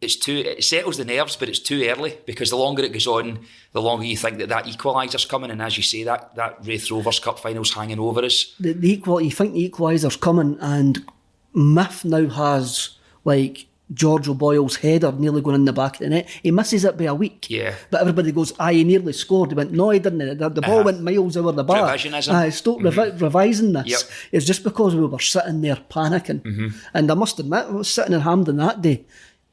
It's 0.00 0.14
too, 0.14 0.36
it 0.46 0.62
settles 0.62 0.96
the 0.96 1.04
nerves, 1.04 1.34
but 1.36 1.48
it's 1.48 1.58
too 1.58 1.82
early 1.88 2.18
because 2.24 2.50
the 2.50 2.56
longer 2.56 2.84
it 2.84 2.92
goes 2.92 3.06
on, 3.08 3.40
the 3.72 3.82
longer 3.82 4.04
you 4.04 4.16
think 4.16 4.38
that 4.38 4.48
that 4.48 4.66
equaliser's 4.66 5.24
coming. 5.24 5.50
And 5.50 5.60
as 5.60 5.76
you 5.76 5.82
say, 5.82 6.04
that, 6.04 6.36
that 6.36 6.58
Raith 6.64 6.88
Rovers 6.90 7.18
Cup 7.18 7.40
final's 7.40 7.74
hanging 7.74 7.98
over 7.98 8.22
us. 8.24 8.54
the, 8.60 8.72
the 8.74 8.92
equal 8.92 9.20
you 9.20 9.32
think 9.32 9.54
the 9.54 9.68
equaliser's 9.68 10.16
coming 10.16 10.56
and 10.60 11.04
Myth 11.52 12.04
now 12.04 12.28
has 12.28 12.90
like 13.24 13.66
George 13.92 14.28
O'Boyle's 14.28 14.76
header 14.76 15.10
nearly 15.12 15.40
going 15.40 15.54
in 15.56 15.64
the 15.64 15.72
back 15.72 15.94
of 15.94 16.00
the 16.00 16.10
net. 16.10 16.28
He 16.42 16.50
misses 16.50 16.84
it 16.84 16.96
by 16.98 17.04
a 17.04 17.14
week. 17.14 17.48
Yeah. 17.50 17.74
But 17.90 18.02
everybody 18.02 18.30
goes, 18.32 18.52
aye, 18.60 18.74
he 18.74 18.84
nearly 18.84 19.14
scored. 19.14 19.50
He 19.50 19.56
went, 19.56 19.72
no, 19.72 19.90
he 19.90 19.98
didn't. 19.98 20.38
The, 20.38 20.48
the 20.50 20.60
ball 20.60 20.74
Uh-huh. 20.80 20.84
went 20.84 21.02
miles 21.02 21.36
over 21.38 21.50
the 21.52 21.64
bar. 21.64 21.88
Revisionism. 21.96 22.32
Aye, 22.34 22.50
stop 22.50 22.78
revi- 22.78 23.18
revising 23.20 23.72
this. 23.72 23.86
Yep. 23.86 24.00
It's 24.30 24.46
just 24.46 24.62
because 24.62 24.94
we 24.94 25.06
were 25.06 25.18
sitting 25.18 25.62
there 25.62 25.76
panicking. 25.90 26.74
And 26.94 27.10
I 27.10 27.14
must 27.14 27.40
admit, 27.40 27.64
I 27.66 27.70
was 27.70 27.88
sitting 27.90 28.12
in 28.12 28.20
Hampden 28.20 28.58
that 28.58 28.82
day. 28.82 29.06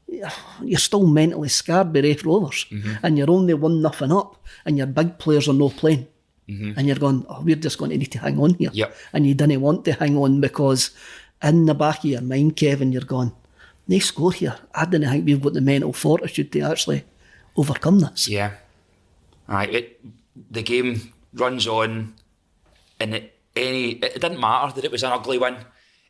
You're 0.08 0.78
still 0.78 1.06
mentally 1.06 1.48
scarred 1.48 1.92
by 1.92 2.00
Raith 2.00 2.24
Rovers, 2.24 2.66
mm-hmm. 2.70 2.94
and 3.02 3.18
you're 3.18 3.30
only 3.30 3.54
one 3.54 3.82
nothing 3.82 4.12
up, 4.12 4.36
and 4.64 4.78
your 4.78 4.86
big 4.86 5.18
players 5.18 5.48
are 5.48 5.52
no 5.52 5.68
playing, 5.68 6.06
mm-hmm. 6.48 6.72
and 6.76 6.86
you're 6.86 6.96
going, 6.96 7.26
oh, 7.28 7.42
we're 7.42 7.56
just 7.56 7.76
going 7.78 7.90
to 7.90 7.98
need 7.98 8.12
to 8.12 8.18
hang 8.20 8.38
on 8.38 8.54
here, 8.54 8.70
Yep. 8.72 8.96
and 9.12 9.26
you 9.26 9.34
didn't 9.34 9.60
want 9.60 9.84
to 9.84 9.92
hang 9.92 10.16
on 10.16 10.40
because 10.40 10.90
in 11.42 11.66
the 11.66 11.74
back 11.74 11.98
of 11.98 12.04
your 12.04 12.20
mind, 12.20 12.56
Kevin, 12.56 12.92
you're 12.92 13.02
going, 13.02 13.32
they 13.88 13.98
score 13.98 14.32
here. 14.32 14.56
I 14.74 14.84
didn't 14.84 15.10
think 15.10 15.26
we've 15.26 15.42
got 15.42 15.54
the 15.54 15.60
mental 15.60 15.92
fortitude 15.92 16.52
to 16.52 16.60
actually 16.60 17.04
overcome 17.56 18.00
this. 18.00 18.28
Yeah. 18.28 18.52
Aye, 19.48 19.66
it, 19.66 20.00
the 20.50 20.62
game 20.62 21.12
runs 21.34 21.66
on, 21.66 22.14
and 23.00 23.14
it, 23.14 23.38
any 23.54 23.92
it 23.92 24.20
didn't 24.20 24.40
matter 24.40 24.72
that 24.74 24.84
it 24.84 24.90
was 24.90 25.02
an 25.02 25.12
ugly 25.12 25.38
win. 25.38 25.56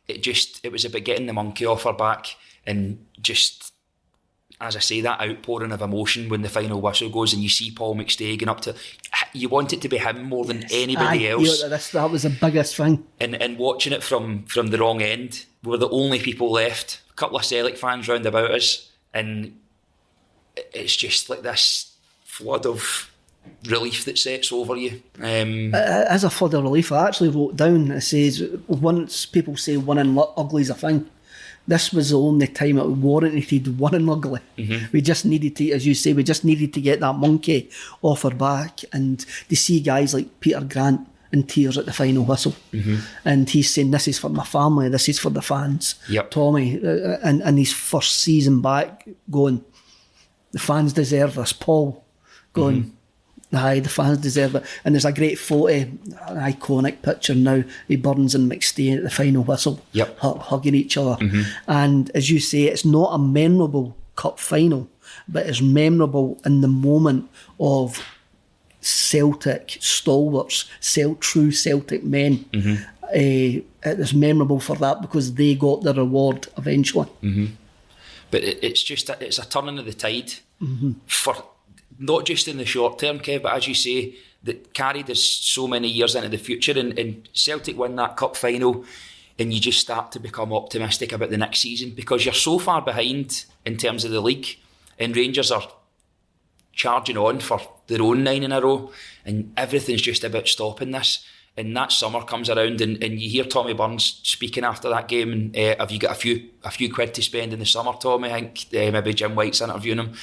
It 0.07 0.23
just 0.23 0.63
it 0.63 0.71
was 0.71 0.85
about 0.85 1.03
getting 1.03 1.25
the 1.27 1.33
monkey 1.33 1.65
off 1.65 1.83
her 1.83 1.93
back 1.93 2.35
and 2.65 3.05
just 3.21 3.66
as 4.59 4.75
I 4.75 4.79
say 4.79 5.01
that 5.01 5.21
outpouring 5.21 5.71
of 5.71 5.81
emotion 5.81 6.29
when 6.29 6.41
the 6.41 6.49
final 6.49 6.81
whistle 6.81 7.09
goes 7.09 7.31
and 7.33 7.43
you 7.43 7.49
see 7.49 7.69
Paul 7.71 7.95
McStay 7.95 8.37
going 8.39 8.49
up 8.49 8.61
to 8.61 8.73
you 9.33 9.49
want 9.49 9.73
it 9.73 9.81
to 9.81 9.89
be 9.89 9.97
him 9.97 10.23
more 10.23 10.45
than 10.45 10.65
anybody 10.71 11.27
Aye, 11.27 11.31
else 11.31 11.91
that 11.91 12.11
was 12.11 12.23
the 12.23 12.29
biggest 12.29 12.75
thing. 12.75 13.05
and 13.19 13.35
and 13.41 13.57
watching 13.57 13.93
it 13.93 14.03
from 14.03 14.43
from 14.43 14.67
the 14.67 14.77
wrong 14.79 15.01
end, 15.01 15.45
we're 15.63 15.77
the 15.77 15.89
only 15.89 16.19
people 16.19 16.51
left. 16.51 17.01
A 17.11 17.13
couple 17.13 17.37
of 17.37 17.45
Celtic 17.45 17.77
fans 17.77 18.07
round 18.07 18.25
about 18.25 18.51
us, 18.51 18.91
and 19.13 19.59
it's 20.73 20.95
just 20.95 21.29
like 21.29 21.41
this 21.43 21.95
flood 22.25 22.65
of 22.65 23.11
relief 23.67 24.05
that 24.05 24.17
sets 24.17 24.51
over 24.51 24.75
you. 24.75 25.01
Um, 25.21 25.73
as 25.73 26.23
a 26.23 26.29
flood 26.29 26.53
of 26.53 26.63
relief, 26.63 26.91
I 26.91 27.07
actually 27.07 27.29
wrote 27.29 27.55
down 27.55 27.91
it 27.91 28.01
says 28.01 28.43
once 28.67 29.25
people 29.25 29.55
say 29.55 29.77
winning 29.77 30.17
ugly's 30.35 30.69
a 30.69 30.75
thing. 30.75 31.09
This 31.67 31.91
was 31.91 32.11
the 32.11 32.19
only 32.19 32.47
time 32.47 32.77
it 32.77 32.87
warranted 32.87 33.79
winning 33.79 34.09
ugly. 34.09 34.39
Mm-hmm. 34.57 34.85
We 34.93 35.01
just 35.01 35.25
needed 35.25 35.55
to, 35.57 35.71
as 35.71 35.85
you 35.85 35.93
say, 35.93 36.13
we 36.13 36.23
just 36.23 36.45
needed 36.45 36.73
to 36.73 36.81
get 36.81 37.01
that 37.01 37.13
monkey 37.13 37.69
off 38.01 38.23
our 38.23 38.31
back 38.31 38.79
and 38.93 39.25
to 39.49 39.55
see 39.55 39.81
guys 39.81 40.13
like 40.13 40.39
Peter 40.39 40.61
Grant 40.61 41.07
in 41.33 41.43
tears 41.43 41.77
at 41.77 41.85
the 41.85 41.93
final 41.93 42.23
whistle. 42.23 42.55
Mm-hmm. 42.71 42.95
And 43.25 43.49
he's 43.49 43.73
saying, 43.73 43.91
This 43.91 44.07
is 44.07 44.19
for 44.19 44.29
my 44.29 44.45
family, 44.45 44.87
this 44.89 45.09
is 45.09 45.19
for 45.19 45.29
the 45.29 45.41
fans. 45.41 45.95
Yep. 46.09 46.31
Tommy, 46.31 46.81
uh, 46.81 46.89
uh 46.89 47.19
and, 47.23 47.41
and 47.41 47.57
his 47.57 47.73
first 47.73 48.17
season 48.19 48.61
back, 48.61 49.07
going, 49.29 49.63
The 50.51 50.59
fans 50.59 50.93
deserve 50.93 51.35
this. 51.35 51.51
Paul 51.51 52.05
going, 52.53 52.83
mm-hmm. 52.83 52.96
Aye, 53.53 53.79
the 53.79 53.89
fans 53.89 54.17
deserve 54.17 54.55
it. 54.55 54.63
And 54.83 54.93
there's 54.93 55.05
a 55.05 55.11
great 55.13 55.39
photo, 55.39 55.73
an 55.73 55.99
iconic 56.27 57.01
picture 57.01 57.33
now 57.33 57.63
of 57.89 58.01
Burns 58.01 58.35
and 58.35 58.51
McStay 58.51 58.97
at 58.97 59.03
the 59.03 59.09
final 59.09 59.43
whistle, 59.43 59.79
Yep. 59.93 60.19
hu- 60.19 60.33
hugging 60.39 60.75
each 60.75 60.97
other. 60.97 61.23
Mm-hmm. 61.23 61.41
And 61.69 62.11
as 62.13 62.29
you 62.29 62.39
say, 62.39 62.63
it's 62.63 62.83
not 62.83 63.13
a 63.13 63.17
memorable 63.17 63.95
cup 64.17 64.37
final, 64.39 64.89
but 65.29 65.45
it's 65.47 65.61
memorable 65.61 66.41
in 66.45 66.59
the 66.61 66.67
moment 66.67 67.29
of 67.59 68.03
Celtic 68.81 69.77
stalwarts, 69.79 70.65
Cel- 70.79 71.15
true 71.15 71.51
Celtic 71.51 72.03
men. 72.03 72.39
Mm-hmm. 72.51 72.83
Eh, 73.13 73.61
it 73.83 73.99
is 73.99 74.13
memorable 74.13 74.59
for 74.59 74.75
that 74.75 75.01
because 75.01 75.33
they 75.35 75.55
got 75.55 75.83
the 75.83 75.93
reward 75.93 76.47
eventually. 76.57 77.07
Mm-hmm. 77.23 77.45
but 78.31 78.43
it, 78.43 78.59
it's 78.61 78.83
just 78.83 79.09
a, 79.09 79.17
it's 79.25 79.39
a 79.39 79.47
turning 79.47 79.79
of 79.79 79.85
the 79.85 79.93
tide 79.93 80.33
for 81.05 81.35
not 81.99 82.25
just 82.25 82.47
in 82.47 82.57
the 82.57 82.65
short 82.65 82.99
term, 82.99 83.19
Kev, 83.19 83.43
but 83.43 83.53
as 83.53 83.67
you 83.67 83.73
say, 83.73 84.15
that 84.43 84.73
carried 84.73 85.09
us 85.09 85.21
so 85.21 85.67
many 85.67 85.87
years 85.87 86.15
into 86.15 86.29
the 86.29 86.37
future, 86.37 86.79
and, 86.79 86.97
and 86.97 87.27
Celtic 87.33 87.77
win 87.77 87.95
that 87.95 88.17
cup 88.17 88.35
final, 88.35 88.85
and 89.39 89.53
you 89.53 89.59
just 89.59 89.79
start 89.79 90.11
to 90.11 90.19
become 90.19 90.53
optimistic 90.53 91.11
about 91.11 91.29
the 91.29 91.37
next 91.37 91.59
season 91.59 91.91
because 91.91 92.25
you're 92.25 92.33
so 92.33 92.59
far 92.59 92.81
behind 92.81 93.45
in 93.65 93.77
terms 93.77 94.05
of 94.05 94.11
the 94.11 94.21
league, 94.21 94.57
and 94.99 95.15
Rangers 95.15 95.51
are 95.51 95.67
charging 96.71 97.17
on 97.17 97.39
for 97.39 97.59
their 97.87 98.01
own 98.01 98.23
nine 98.23 98.43
in 98.43 98.51
a 98.51 98.61
row, 98.61 98.91
and 99.25 99.51
everything's 99.57 100.01
just 100.01 100.23
about 100.23 100.47
stopping 100.47 100.91
this. 100.91 101.25
And 101.57 101.75
that 101.75 101.91
summer 101.91 102.21
comes 102.21 102.51
around, 102.51 102.81
and, 102.81 103.03
and 103.03 103.19
you 103.19 103.31
hear 103.31 103.43
Tommy 103.43 103.73
Burns 103.73 104.21
speaking 104.23 104.63
after 104.63 104.89
that 104.89 105.07
game. 105.07 105.31
And 105.31 105.57
uh, 105.57 105.75
have 105.79 105.89
you 105.89 105.97
got 105.97 106.11
a 106.11 106.15
few 106.15 106.49
a 106.63 106.69
few 106.69 106.93
quid 106.93 107.15
to 107.15 107.23
spend 107.23 107.51
in 107.51 107.57
the 107.57 107.65
summer, 107.65 107.93
Tommy? 107.99 108.29
I 108.29 108.41
think 108.41 108.67
uh, 108.75 108.91
maybe 108.91 109.15
Jim 109.15 109.33
White's 109.33 109.61
interviewing 109.61 109.97
him, 109.97 110.13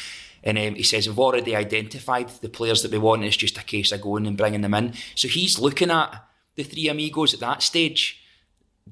and 0.45 0.57
um, 0.57 0.77
he 0.77 0.85
says 0.85 1.09
we've 1.09 1.19
already 1.19 1.57
identified 1.57 2.29
the 2.41 2.49
players 2.49 2.83
that 2.83 2.93
we 2.93 2.99
want. 2.99 3.25
It's 3.25 3.37
just 3.37 3.59
a 3.59 3.65
case 3.65 3.91
of 3.91 4.01
going 4.01 4.27
and 4.27 4.37
bringing 4.37 4.61
them 4.61 4.75
in. 4.75 4.93
So 5.17 5.27
he's 5.27 5.59
looking 5.59 5.91
at 5.91 6.25
the 6.55 6.63
three 6.63 6.89
amigos 6.89 7.35
at 7.35 7.41
that 7.41 7.63
stage 7.63 8.21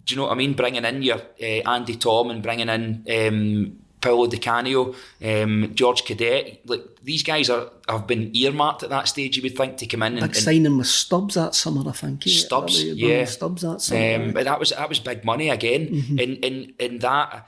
do 0.05 0.15
you 0.15 0.17
know 0.17 0.27
what 0.27 0.33
I 0.33 0.37
mean? 0.37 0.55
Bringing 0.55 0.85
in 0.85 1.03
your 1.03 1.19
uh, 1.19 1.71
Andy 1.71 1.95
Thom 1.95 2.31
and 2.31 2.43
bringing 2.43 2.69
in 2.69 3.05
um, 3.11 3.79
Paolo 4.01 4.27
Di 4.27 4.39
Canio, 4.39 4.95
um, 5.23 5.71
George 5.75 6.05
Cadete, 6.05 6.61
like 6.65 6.83
these 7.03 7.23
guys 7.23 7.51
are 7.51 7.71
have 7.89 8.07
been 8.07 8.35
earmarked 8.35 8.83
at 8.83 8.91
that 8.91 9.07
stage. 9.07 9.37
You 9.37 9.43
would 9.43 9.57
think 9.57 9.77
to 9.79 9.87
come 9.87 10.03
in 10.03 10.19
and, 10.19 10.35
signing 10.35 10.77
with 10.79 10.87
Stubbs 10.87 11.35
that 11.35 11.55
summer, 11.55 11.89
I 11.89 11.93
think. 11.93 12.27
eh? 12.27 12.31
Stubbs, 12.31 12.83
That 12.83 12.97
yeah. 12.97 13.25
Stubbs 13.27 13.63
that 13.63 13.81
summer. 13.81 14.25
Um, 14.25 14.33
but 14.33 14.45
that 14.45 14.59
was 14.59 14.71
that 14.71 14.89
was 14.89 14.99
big 14.99 15.25
money 15.25 15.51
again. 15.51 15.89
Mm-hmm. 15.89 16.19
In 16.19 16.37
in 16.37 16.75
in 16.79 16.99
that 17.01 17.47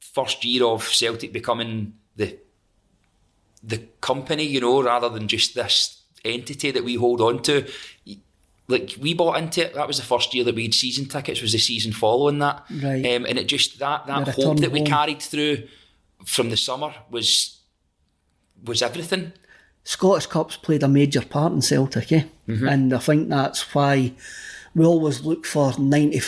first 0.00 0.44
year 0.44 0.64
of 0.64 0.84
Celtic 0.84 1.32
becoming 1.32 1.94
the 2.14 2.38
the 3.62 3.78
company, 4.00 4.44
you 4.44 4.60
know, 4.60 4.82
rather 4.82 5.08
than 5.08 5.28
just 5.28 5.54
this 5.54 6.02
entity 6.24 6.70
that 6.70 6.84
we 6.84 6.94
hold 6.94 7.20
on 7.20 7.42
to. 7.42 7.66
Like 8.68 8.96
we 9.00 9.14
bought 9.14 9.38
into 9.38 9.66
it. 9.66 9.74
That 9.74 9.88
was 9.88 9.96
the 9.96 10.04
first 10.04 10.32
year 10.32 10.44
that 10.44 10.54
we 10.54 10.62
had 10.62 10.74
season 10.74 11.06
tickets. 11.06 11.42
Was 11.42 11.52
the 11.52 11.58
season 11.58 11.92
following 11.92 12.38
that, 12.38 12.64
Right. 12.70 13.04
Um, 13.04 13.26
and 13.26 13.38
it 13.38 13.48
just 13.48 13.78
that 13.80 14.06
that 14.06 14.28
hope 14.28 14.60
that 14.60 14.70
we 14.70 14.80
home. 14.80 14.86
carried 14.86 15.20
through 15.20 15.66
from 16.24 16.50
the 16.50 16.56
summer 16.56 16.94
was 17.10 17.58
was 18.64 18.82
everything. 18.82 19.32
Scottish 19.82 20.26
Cup's 20.26 20.56
played 20.56 20.82
a 20.82 20.88
major 20.88 21.22
part 21.22 21.52
in 21.52 21.62
Celtic, 21.62 22.12
eh? 22.12 22.24
Mm-hmm. 22.46 22.68
And 22.68 22.92
I 22.92 22.98
think 22.98 23.28
that's 23.28 23.74
why 23.74 24.12
we 24.74 24.84
always 24.84 25.24
look 25.24 25.46
for 25.46 25.72
90, 25.78 26.20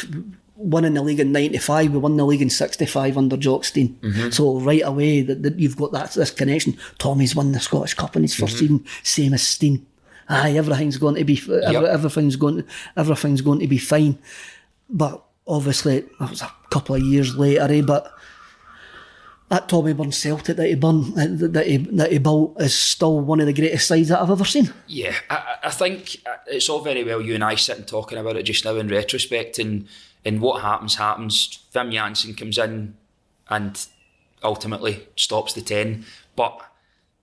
winning 0.56 0.94
the 0.94 1.02
league 1.02 1.20
in 1.20 1.32
95. 1.32 1.92
We 1.92 1.98
won 1.98 2.16
the 2.16 2.24
league 2.24 2.42
in 2.42 2.50
65 2.50 3.16
under 3.18 3.36
Jock 3.36 3.64
Stein. 3.64 3.98
Mm-hmm. 4.02 4.30
So 4.30 4.58
right 4.60 4.82
away, 4.84 5.22
that, 5.22 5.42
that 5.42 5.58
you've 5.58 5.76
got 5.76 5.92
that 5.92 6.12
this 6.12 6.30
connection. 6.30 6.76
Tommy's 6.98 7.34
won 7.34 7.52
the 7.52 7.60
Scottish 7.60 7.94
Cup 7.94 8.16
in 8.16 8.22
his 8.22 8.34
1st 8.34 8.38
Mm-hmm. 8.42 8.56
season, 8.58 8.84
same 9.02 9.34
as 9.34 9.42
Stein. 9.42 9.86
Aye, 10.28 10.52
everything's 10.56 10.98
going 10.98 11.16
to 11.16 11.24
be 11.24 11.40
every, 11.64 11.88
everything's 11.88 12.36
going 12.36 12.64
everything's 12.96 13.40
going 13.40 13.58
to 13.60 13.66
be 13.66 13.78
fine. 13.78 14.18
But 14.88 15.22
obviously, 15.46 16.00
that 16.20 16.30
was 16.30 16.42
a 16.42 16.52
couple 16.70 16.94
of 16.94 17.02
years 17.02 17.36
later, 17.36 17.66
eh? 17.70 17.80
But 17.82 18.12
that 19.52 19.68
Tommy 19.68 19.92
Burns 19.92 20.16
Celtic 20.16 20.56
that 20.56 20.66
he 20.66 20.74
bun, 20.74 21.12
that 21.14 21.66
he 21.66 21.76
that 21.76 22.10
he 22.10 22.16
built 22.18 22.58
is 22.60 22.74
still 22.74 23.20
one 23.20 23.38
of 23.38 23.44
the 23.46 23.52
greatest 23.52 23.86
sides 23.86 24.08
that 24.08 24.20
I've 24.20 24.30
ever 24.30 24.46
seen. 24.46 24.72
Yeah, 24.86 25.14
I, 25.28 25.36
I- 25.36 25.56
I 25.64 25.70
think 25.70 26.16
uh, 26.26 26.36
it's 26.48 26.68
all 26.68 26.80
very 26.80 27.04
well 27.04 27.20
you 27.20 27.34
and 27.36 27.44
I 27.44 27.54
sitting 27.54 27.84
talking 27.84 28.18
about 28.18 28.34
it 28.36 28.42
just 28.44 28.64
now 28.64 28.74
in 28.76 28.88
retrospect, 28.88 29.58
and 29.58 29.86
and 30.24 30.40
what 30.40 30.62
happens 30.62 30.96
happens. 30.96 31.58
Wim 31.74 31.92
Jansen 31.92 32.34
comes 32.34 32.56
in 32.58 32.96
and 33.48 33.86
ultimately 34.42 35.06
stops 35.16 35.52
the 35.52 35.60
ten, 35.60 36.04
but 36.34 36.58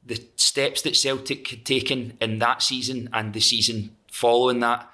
the 0.06 0.24
steps 0.36 0.84
that 0.84 0.96
Celtic 0.96 1.48
had 1.50 1.66
taken 1.66 2.14
in 2.22 2.40
that 2.40 2.62
season 2.62 3.10
and 3.12 3.34
the 3.34 3.42
season 3.42 3.96
following 4.12 4.60
that, 4.60 4.88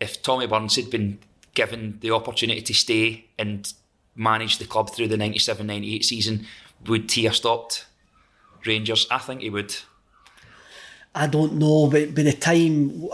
if 0.00 0.22
Tommy 0.22 0.46
Burns 0.46 0.76
had 0.76 0.90
been 0.90 1.18
given 1.54 1.98
the 2.00 2.10
opportunity 2.12 2.62
to 2.62 2.72
stay 2.74 3.26
and 3.38 3.72
manage 4.14 4.58
the 4.58 4.64
club 4.64 4.90
through 4.90 5.08
the 5.08 5.16
97-98 5.16 6.04
season, 6.04 6.46
would 6.86 7.10
he 7.10 7.24
have 7.24 7.36
stopped 7.36 7.86
Rangers? 8.66 9.06
I 9.10 9.18
think 9.18 9.42
he 9.42 9.50
would. 9.50 9.74
I 11.14 11.26
don't 11.26 11.54
know, 11.54 11.88
but 11.88 12.14
by 12.14 12.22
the 12.22 12.32
time 12.32 13.08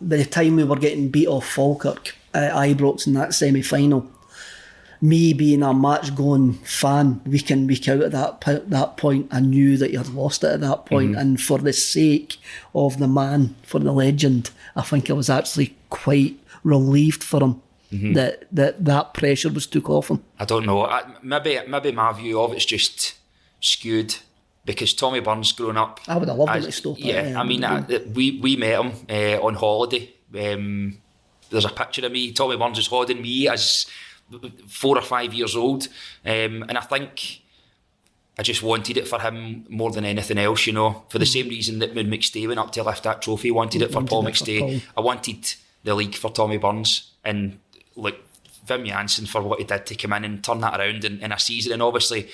by 0.00 0.16
the 0.16 0.24
time 0.24 0.56
we 0.56 0.64
were 0.64 0.76
getting 0.76 1.08
beat 1.08 1.26
off 1.26 1.46
Falkirk 1.46 2.14
at 2.34 2.52
Ibrox 2.52 3.06
in 3.06 3.14
that 3.14 3.34
semi 3.34 3.62
final, 3.62 4.10
me 5.00 5.32
being 5.32 5.62
a 5.62 5.72
match 5.72 6.14
going 6.14 6.54
fan 6.54 7.22
week 7.24 7.50
in 7.50 7.66
week 7.66 7.88
out 7.88 8.02
at 8.02 8.12
that 8.12 8.70
that 8.70 8.96
point, 8.96 9.28
I 9.30 9.40
knew 9.40 9.78
that 9.78 9.90
you'd 9.90 10.08
lost 10.08 10.44
it 10.44 10.52
at 10.52 10.60
that 10.60 10.86
point. 10.86 11.12
Mm-hmm. 11.12 11.20
and 11.20 11.40
for 11.40 11.58
the 11.58 11.72
sake 11.72 12.36
of 12.74 12.98
the 12.98 13.08
man, 13.08 13.56
for 13.62 13.78
the 13.78 13.92
legend, 13.92 14.50
I 14.76 14.82
think 14.82 15.08
I 15.08 15.14
was 15.14 15.30
actually 15.30 15.76
quite 15.88 16.38
relieved 16.62 17.24
for 17.24 17.42
him 17.42 17.62
that 17.90 18.44
that 18.52 18.84
that 18.84 19.14
pressure 19.14 19.48
was 19.50 19.66
took 19.66 19.90
off 19.90 20.08
him. 20.10 20.22
I 20.38 20.44
don't 20.44 20.64
know. 20.66 20.84
I, 20.86 21.02
maybe 21.22 21.58
maybe 21.66 21.92
my 21.92 22.12
view 22.12 22.40
of 22.40 22.52
it's 22.52 22.64
just 22.64 23.14
skewed 23.60 24.14
because 24.64 24.94
Tommy 24.94 25.20
Burns 25.20 25.52
growing 25.52 25.76
up. 25.76 26.00
I 26.06 26.16
would 26.16 26.28
have 26.28 26.38
loved 26.38 26.52
as- 26.52 26.66
to 26.66 26.72
stop 26.72 26.98
it, 26.98 27.04
Yeah, 27.04 27.28
yeah. 27.30 27.40
I 27.40 27.44
mean, 27.44 27.64
I, 27.64 27.80
we 28.14 28.38
we 28.40 28.56
met 28.56 28.80
him 28.80 28.92
uh, 29.08 29.44
on 29.44 29.54
holiday. 29.54 30.10
Um, 30.38 30.98
there's 31.50 31.64
a 31.64 31.70
picture 31.70 32.06
of 32.06 32.12
me. 32.12 32.30
Tommy 32.32 32.56
Burns 32.56 32.78
is 32.78 32.86
holding 32.86 33.20
me 33.22 33.48
as 33.48 33.86
four 34.68 34.96
or 34.96 35.02
five 35.02 35.34
years 35.34 35.56
old, 35.56 35.88
um, 36.24 36.64
and 36.68 36.78
I 36.78 36.82
think. 36.82 37.40
I 38.38 38.42
just 38.42 38.62
wanted 38.62 38.96
it 38.96 39.06
for 39.06 39.18
him 39.20 39.66
more 39.68 39.90
than 39.90 40.06
anything 40.06 40.38
else, 40.38 40.66
you 40.66 40.72
know, 40.72 41.04
for 41.10 41.18
the 41.18 41.26
same 41.26 41.48
reason 41.48 41.78
that 41.80 41.94
when 41.94 42.06
McStay 42.06 42.48
went 42.48 42.58
up 42.58 42.70
to 42.72 42.82
lift 42.82 43.02
that 43.02 43.20
trophy, 43.20 43.50
wanted 43.50 43.82
it 43.82 43.88
for 43.90 43.96
Wanted 43.96 44.08
Paul 44.08 44.26
it 44.26 44.36
for 44.36 44.44
McStay. 44.44 44.60
Paul. 44.60 44.80
I 44.96 45.00
wanted 45.02 45.54
the 45.84 45.94
league 45.94 46.14
for 46.14 46.30
Tommy 46.30 46.56
Burns 46.56 47.10
and 47.22 47.58
like 47.96 48.18
Wim 48.66 48.86
Jansen 48.86 49.26
for 49.26 49.42
what 49.42 49.58
he 49.58 49.64
did 49.64 49.86
to 49.86 49.94
come 49.94 50.12
in 50.12 50.24
and 50.24 50.44
turn 50.44 50.60
that 50.60 50.78
around 50.78 51.04
in, 51.04 51.20
in 51.20 51.32
a 51.32 51.38
season. 51.38 51.72
And 51.72 51.82
obviously, 51.82 52.28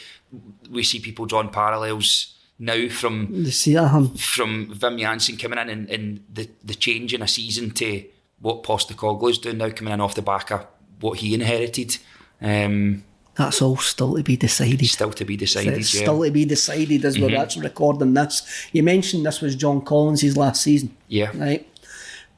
we 0.71 0.83
see 0.83 1.01
people 1.01 1.27
drawing 1.27 1.51
parallels 1.51 2.35
now 2.59 2.89
from 2.89 3.29
You 3.31 3.51
see 3.51 3.75
that 3.75 3.89
him. 3.89 4.15
from 4.15 4.75
Wim 4.75 4.99
Jansen 4.99 5.37
coming 5.37 5.59
in 5.59 5.69
and, 5.69 5.91
and 5.91 6.25
the, 6.33 6.49
the 6.65 6.75
change 6.75 7.15
in 7.15 7.23
a 7.23 7.29
season 7.29 7.71
to 7.73 8.05
what 8.41 8.63
Postecoglou's 8.63 9.39
doing 9.39 9.59
now, 9.59 9.71
coming 9.71 9.95
in 9.95 10.01
off 10.01 10.15
the 10.15 10.23
back 10.23 10.51
of 10.51 10.67
what 11.01 11.19
he 11.19 11.35
inherited. 11.35 11.99
Um, 12.41 13.05
That's 13.35 13.63
all 13.63 13.77
still 13.79 14.17
to 14.17 14.23
be 14.23 14.37
decided. 14.37 14.87
still 14.87 15.13
to 15.13 15.25
be 15.25 15.37
decided. 15.37 15.75
It's 15.75 15.95
yeah. 15.95 16.03
still 16.03 16.23
to 16.23 16.31
be 16.31 16.45
decided 16.45 17.05
as 17.05 17.19
we're 17.19 17.37
actually 17.37 17.67
recording 17.67 18.15
this. 18.15 18.69
You 18.73 18.83
mentioned 18.83 19.25
this 19.25 19.41
was 19.41 19.55
John 19.55 19.81
Collins' 19.83 20.37
last 20.37 20.63
season. 20.63 20.95
Yeah. 21.09 21.31
Right. 21.35 21.67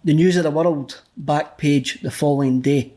The 0.05 0.15
News 0.15 0.37
of 0.37 0.45
the 0.45 0.51
World 0.51 1.03
back 1.17 1.59
page 1.59 2.01
the 2.01 2.11
following 2.11 2.61
day. 2.61 2.93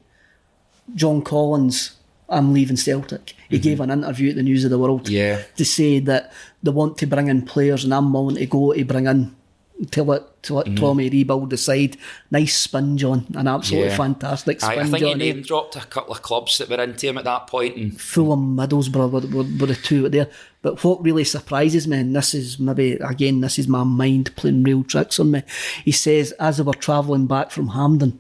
John 0.96 1.22
Collins, 1.22 1.98
I'm 2.30 2.54
leaving 2.54 2.78
Celtic. 2.78 3.34
He 3.50 3.60
gave 3.60 3.80
an 3.82 3.92
interview 3.92 4.30
at 4.30 4.36
the 4.38 4.44
News 4.44 4.64
of 4.64 4.72
the 4.72 4.80
World 4.80 5.04
Mm-hmm. 5.06 5.14
Yeah. 5.14 5.42
to 5.58 5.66
say 5.66 6.00
that 6.00 6.32
they 6.64 6.72
want 6.72 6.98
to 7.00 7.06
bring 7.08 7.28
in 7.28 7.42
players 7.44 7.84
and 7.84 7.94
I'm 7.94 8.14
willing 8.14 8.36
to 8.38 8.46
go 8.46 8.74
to 8.74 8.86
bring 8.86 9.08
in 9.08 9.36
to 9.90 10.04
let, 10.04 10.44
to 10.44 10.54
let 10.54 10.68
Mm-hmm. 10.68 10.76
Tommy 10.76 11.10
rebuild 11.10 11.50
the 11.50 11.58
side. 11.58 11.98
Nice 12.30 12.56
spin, 12.56 12.98
John. 13.00 13.26
An 13.36 13.48
absolutely 13.48 13.90
Yeah. 13.90 13.98
fantastic 13.98 14.62
spin, 14.62 14.80
I 14.80 14.84
think 14.84 14.96
he 14.98 15.00
John. 15.02 15.12
eh? 15.14 15.16
name 15.34 15.42
dropped 15.42 15.76
a 15.76 15.80
couple 15.80 16.14
of 16.14 16.22
clubs 16.22 16.58
that 16.60 16.70
were 16.70 16.82
into 16.82 17.08
him 17.08 17.18
at 17.18 17.24
that 17.24 17.48
point, 17.48 17.76
and 17.78 18.00
Fulham, 18.00 18.56
Middlesbrough 18.56 19.12
were, 19.12 19.22
were, 19.44 19.50
were 19.60 19.66
the 19.68 19.76
two 19.76 20.08
there. 20.10 20.28
But 20.62 20.84
what 20.84 21.04
really 21.04 21.24
surprises 21.24 21.88
me, 21.88 21.98
and 21.98 22.16
this 22.16 22.36
is 22.36 22.60
maybe, 22.60 22.92
again, 22.94 23.42
this 23.42 23.58
is 23.58 23.68
my 23.68 23.84
mind 23.84 24.36
playing 24.36 24.62
real 24.64 24.84
tricks 24.84 25.20
on 25.20 25.32
me. 25.32 25.42
He 25.84 25.92
says, 25.92 26.32
as 26.34 26.58
they 26.58 26.64
were 26.64 26.74
travelling 26.74 27.26
back 27.26 27.50
from 27.50 27.70
Hampden, 27.70 28.20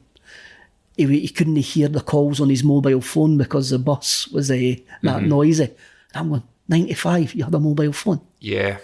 he, 1.10 1.22
he 1.22 1.30
couldn't 1.30 1.56
hear 1.58 1.88
the 1.88 2.02
calls 2.02 2.40
on 2.42 2.50
his 2.50 2.64
mobile 2.64 3.02
phone 3.02 3.38
because 3.38 3.70
the 3.72 3.80
bus 3.80 4.28
was 4.30 4.50
uh, 4.52 4.56
that 4.56 4.78
Mm-hmm. 5.04 5.28
noisy. 5.30 5.64
And 5.64 5.74
I'm 6.16 6.30
going, 6.30 6.44
95, 6.68 7.34
you 7.34 7.44
had 7.44 7.54
a 7.56 7.60
mobile 7.60 7.94
phone? 7.94 8.22
yeah. 8.40 8.78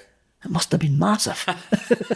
It 0.45 0.51
must 0.51 0.72
have 0.72 0.80
been 0.82 0.99
massive. 0.99 1.43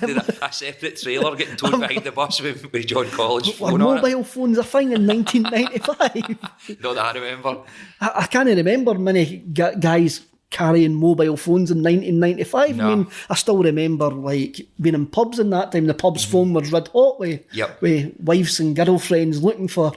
Did 0.00 0.16
a, 0.16 0.44
a 0.46 0.52
separate 0.52 1.00
trailer 1.00 1.36
getting 1.36 1.54
towed 1.56 1.78
behind 1.80 2.02
the 2.04 2.10
bus 2.12 2.40
with, 2.40 2.70
with 2.72 2.86
John 2.86 3.08
Collins 3.10 3.46
Were 3.60 3.70
phone 3.70 3.80
on 3.80 3.98
it. 3.98 4.02
mobile 4.02 4.24
phones 4.24 4.58
a 4.58 4.64
thing 4.64 4.90
in 4.92 5.06
1995? 5.06 6.80
Not 6.82 6.94
that 6.96 7.04
I 7.04 7.12
remember. 7.12 7.62
I, 8.00 8.10
I 8.16 8.26
can't 8.26 8.48
remember 8.48 8.94
many 8.98 9.36
gu- 9.38 9.76
guys 9.78 10.20
carrying 10.50 10.94
mobile 10.94 11.36
phones 11.36 11.70
in 11.70 11.78
1995. 11.82 12.76
No. 12.76 12.84
I 12.90 12.94
mean, 12.94 13.06
I 13.30 13.34
still 13.34 13.62
remember 13.62 14.08
like 14.10 14.60
being 14.80 14.94
in 14.94 15.06
pubs 15.06 15.38
in 15.38 15.50
that 15.50 15.72
time. 15.72 15.86
The 15.86 15.94
pub's 15.94 16.24
phone 16.24 16.52
was 16.54 16.72
red 16.72 16.88
hot 16.88 17.20
with, 17.20 17.40
Mm-hmm. 17.48 17.56
Yep. 17.58 17.82
with 17.82 18.14
wives 18.20 18.60
and 18.60 18.74
girlfriends 18.74 19.42
looking 19.42 19.68
for 19.68 19.92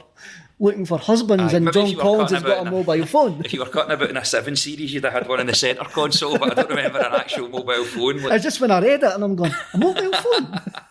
looking 0.60 0.86
for 0.86 1.00
husbands, 1.00 1.54
Aye, 1.56 1.58
and 1.58 1.74
John 1.74 1.96
Collins 1.96 2.30
has 2.32 2.44
got 2.44 2.66
a 2.66 2.70
a- 2.70 2.72
mobile 2.72 3.06
phone. 3.08 3.42
If 3.46 3.52
you 3.54 3.62
were 3.62 3.66
cutting 3.66 3.94
about 3.94 4.12
in 4.12 4.18
a 4.18 4.24
seven 4.26 4.56
series, 4.56 4.94
you'd 4.94 5.04
have 5.06 5.14
had 5.14 5.28
one 5.28 5.40
in 5.40 5.48
the 5.48 5.56
centre 5.56 5.84
console, 5.86 6.38
but 6.38 6.52
I 6.52 6.54
don't 6.62 6.70
remember 6.70 7.00
an 7.00 7.14
actual 7.16 7.50
mobile 7.50 7.84
phone. 7.86 8.20
It's 8.32 8.44
just 8.44 8.62
when 8.62 8.70
I 8.70 8.80
read 8.80 9.02
it 9.02 9.12
and 9.14 9.24
I'm 9.24 9.36
going, 9.36 9.52
a 9.74 9.78
mobile 9.78 10.12
phone. 10.14 10.62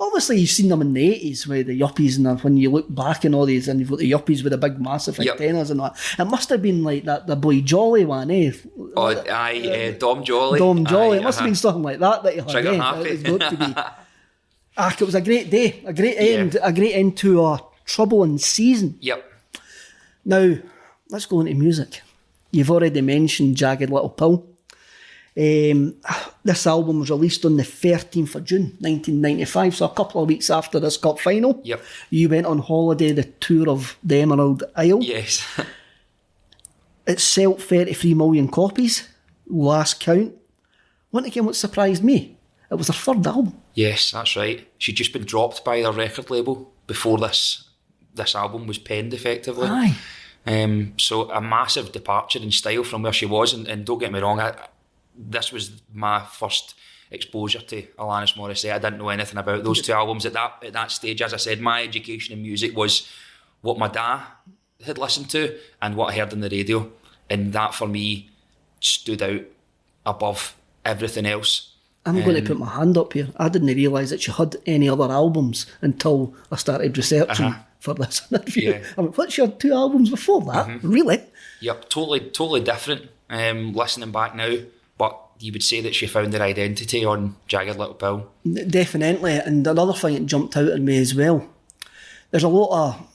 Obviously, 0.00 0.38
you've 0.38 0.50
seen 0.50 0.68
them 0.68 0.80
in 0.80 0.92
the 0.92 1.32
80s 1.32 1.46
with 1.46 1.66
the 1.68 1.80
yuppies, 1.80 2.16
and 2.16 2.40
when 2.40 2.56
you 2.56 2.70
look 2.70 2.92
back 2.94 3.24
in 3.24 3.34
all 3.34 3.46
these, 3.46 3.68
and 3.68 3.80
you've 3.80 3.90
got 3.90 3.98
the 3.98 4.10
yuppies 4.10 4.42
with 4.42 4.52
the 4.52 4.58
big, 4.58 4.80
massive 4.80 5.18
Yep. 5.18 5.40
antennas 5.40 5.70
and 5.70 5.80
that. 5.80 5.96
It 6.18 6.24
must 6.24 6.48
have 6.48 6.62
been 6.62 6.82
like 6.82 7.04
that, 7.04 7.26
the 7.26 7.36
boy 7.36 7.60
Jolly 7.60 8.04
one, 8.04 8.30
eh? 8.30 8.52
oh, 8.96 9.24
aye, 9.30 9.92
uh, 9.94 9.98
Dom 9.98 10.24
Jolly. 10.24 10.58
Dom 10.58 10.84
Jolly. 10.84 11.18
Aye, 11.18 11.20
it 11.20 11.24
must 11.24 11.38
have 11.38 11.42
uh-huh. 11.42 11.48
been 11.48 11.54
something 11.54 11.82
like 11.82 11.98
that 11.98 12.22
that 12.22 12.36
you 12.36 12.42
had. 12.42 12.50
Trigger 12.50 12.68
eh? 12.70 12.76
happy. 12.76 13.08
It 13.10 13.28
was 13.28 13.50
to 13.50 13.56
be. 13.56 13.74
Ah, 14.78 14.92
it 14.92 15.00
was 15.00 15.14
a 15.14 15.22
great 15.22 15.48
day, 15.48 15.82
a 15.86 15.92
great 15.94 16.18
end, 16.18 16.58
a 16.62 16.70
great 16.70 16.92
end 16.92 17.16
to 17.16 17.42
a 17.42 17.58
troubling 17.86 18.36
season. 18.36 18.98
Yep. 19.00 19.24
Now, 20.26 20.56
let's 21.08 21.24
go 21.24 21.40
into 21.40 21.54
music. 21.54 22.02
You've 22.50 22.70
already 22.70 23.00
mentioned 23.00 23.56
Jagged 23.56 23.88
Little 23.88 24.10
Pill. 24.10 24.46
Um, 25.38 25.96
this 26.44 26.66
album 26.66 27.00
was 27.00 27.10
released 27.10 27.44
on 27.44 27.56
the 27.58 27.62
13th 27.62 28.34
of 28.34 28.44
June 28.44 28.76
1995, 28.80 29.76
so 29.76 29.84
a 29.86 29.94
couple 29.94 30.22
of 30.22 30.28
weeks 30.28 30.48
after 30.48 30.80
this 30.80 30.96
cup 30.96 31.20
final. 31.20 31.60
Yep. 31.62 31.82
You 32.08 32.28
went 32.30 32.46
on 32.46 32.58
holiday, 32.58 33.12
the 33.12 33.24
tour 33.24 33.68
of 33.68 33.98
the 34.02 34.16
Emerald 34.16 34.64
Isle. 34.76 35.02
Yes. 35.02 35.46
It 37.06 37.20
sold 37.20 37.62
33 37.62 38.14
million 38.14 38.48
copies, 38.48 39.08
last 39.46 40.00
count. 40.00 40.34
Once 41.12 41.28
again, 41.28 41.44
what 41.44 41.54
surprised 41.54 42.02
me, 42.02 42.36
it 42.68 42.74
was 42.74 42.88
her 42.88 42.92
third 42.92 43.24
album. 43.26 43.54
yes, 43.74 44.10
that's 44.10 44.34
right. 44.34 44.66
She'd 44.78 44.96
just 44.96 45.12
been 45.12 45.24
dropped 45.24 45.64
by 45.64 45.82
their 45.82 45.92
record 45.92 46.30
label 46.30 46.72
before 46.88 47.18
this 47.18 47.62
this 48.12 48.34
album 48.34 48.66
was 48.66 48.78
penned 48.78 49.14
effectively. 49.14 49.68
Aye. 49.68 49.96
Um, 50.46 50.94
so 50.96 51.30
a 51.30 51.40
massive 51.40 51.92
departure 51.92 52.40
in 52.40 52.50
style 52.50 52.82
from 52.82 53.02
where 53.02 53.12
she 53.12 53.26
was, 53.26 53.52
and, 53.52 53.68
and 53.68 53.84
don't 53.84 53.98
get 53.98 54.10
me 54.10 54.18
wrong, 54.18 54.40
I, 54.40 54.54
this 55.18 55.52
was 55.52 55.82
my 55.92 56.20
first 56.24 56.74
exposure 57.10 57.60
to 57.60 57.82
Alanis 57.98 58.34
Morissette. 58.36 58.72
I 58.74 58.78
didn't 58.78 58.98
know 58.98 59.08
anything 59.10 59.38
about 59.38 59.62
those 59.64 59.80
two 59.82 59.92
albums 59.92 60.26
at 60.26 60.32
that 60.32 60.62
at 60.64 60.72
that 60.72 60.90
stage. 60.90 61.22
As 61.22 61.32
I 61.34 61.38
said, 61.38 61.60
my 61.60 61.82
education 61.82 62.34
in 62.34 62.42
music 62.42 62.76
was 62.76 63.08
what 63.62 63.78
my 63.78 63.88
dad 63.88 64.22
had 64.84 64.98
listened 64.98 65.30
to 65.30 65.56
and 65.80 65.96
what 65.96 66.12
I 66.12 66.18
heard 66.18 66.32
on 66.32 66.40
the 66.40 66.48
radio, 66.50 66.90
and 67.30 67.52
that 67.52 67.74
for 67.74 67.86
me 67.88 68.30
stood 68.80 69.22
out 69.22 69.40
above 70.04 70.54
everything 70.84 71.26
else. 71.26 71.72
I'm 72.04 72.22
going 72.22 72.36
to 72.36 72.42
put 72.42 72.58
my 72.58 72.68
hand 72.70 72.96
up 72.96 73.14
here. 73.14 73.28
I 73.36 73.48
didn't 73.48 73.66
realise 73.74 74.10
that 74.10 74.22
she 74.22 74.30
had 74.30 74.54
any 74.64 74.88
other 74.88 75.10
albums 75.10 75.66
until 75.80 76.34
I 76.52 76.56
started 76.56 76.96
researching 76.96 77.46
Uh-huh. 77.46 77.62
for 77.80 77.94
this 77.94 78.22
interview. 78.30 78.70
Yeah. 78.74 78.82
I 78.96 79.00
went, 79.00 79.18
what's 79.18 79.36
your 79.36 79.48
two 79.48 79.72
albums 79.72 80.10
before 80.10 80.40
that? 80.42 80.84
Really? 80.84 81.20
Yep, 81.60 81.88
totally, 81.88 82.20
totally 82.20 82.60
different. 82.60 83.08
Um, 83.28 83.72
listening 83.72 84.12
back 84.12 84.36
now, 84.36 84.54
you 85.38 85.52
would 85.52 85.62
say 85.62 85.80
that 85.80 85.94
she 85.94 86.06
found 86.06 86.32
her 86.32 86.42
identity 86.42 87.04
on 87.04 87.36
Jagged 87.46 87.78
Little 87.78 87.94
Pill. 87.94 88.30
Definitely. 88.68 89.38
And 89.38 89.66
another 89.66 89.92
thing 89.92 90.14
that 90.14 90.26
jumped 90.26 90.56
out 90.56 90.68
at 90.68 90.80
me 90.80 90.98
as 90.98 91.14
well, 91.14 91.48
there's 92.30 92.44
a 92.44 92.48
lot 92.48 92.88
of. 92.88 93.06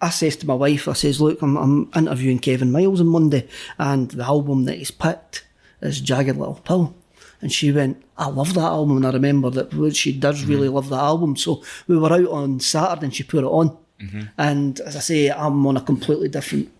I 0.00 0.10
says 0.10 0.36
to 0.36 0.46
my 0.46 0.54
wife, 0.54 0.86
I 0.86 0.92
says, 0.92 1.20
look, 1.20 1.42
I'm, 1.42 1.56
I'm 1.56 1.90
interviewing 1.96 2.38
Kevin 2.38 2.70
Miles 2.70 3.00
on 3.00 3.08
Monday, 3.08 3.48
and 3.78 4.08
the 4.10 4.24
album 4.24 4.64
that 4.66 4.78
he's 4.78 4.92
picked 4.92 5.44
is 5.80 6.00
Jagged 6.00 6.36
Little 6.36 6.54
Pill. 6.54 6.94
And 7.40 7.52
she 7.52 7.72
went, 7.72 8.02
I 8.16 8.28
love 8.28 8.54
that 8.54 8.60
album. 8.60 8.96
And 8.96 9.06
I 9.06 9.10
remember 9.10 9.50
that 9.50 9.96
she 9.96 10.12
does 10.12 10.40
mm-hmm. 10.40 10.50
really 10.50 10.68
love 10.68 10.88
that 10.88 10.96
album. 10.96 11.36
So 11.36 11.62
we 11.86 11.96
were 11.96 12.12
out 12.12 12.28
on 12.28 12.60
Saturday 12.60 13.06
and 13.06 13.14
she 13.14 13.22
put 13.22 13.44
it 13.44 13.48
on. 13.48 13.76
Mm-hmm. 14.00 14.22
And 14.36 14.80
as 14.80 14.96
I 14.96 15.00
say, 15.00 15.30
I'm 15.30 15.66
on 15.66 15.76
a 15.76 15.80
completely 15.80 16.28
different 16.28 16.70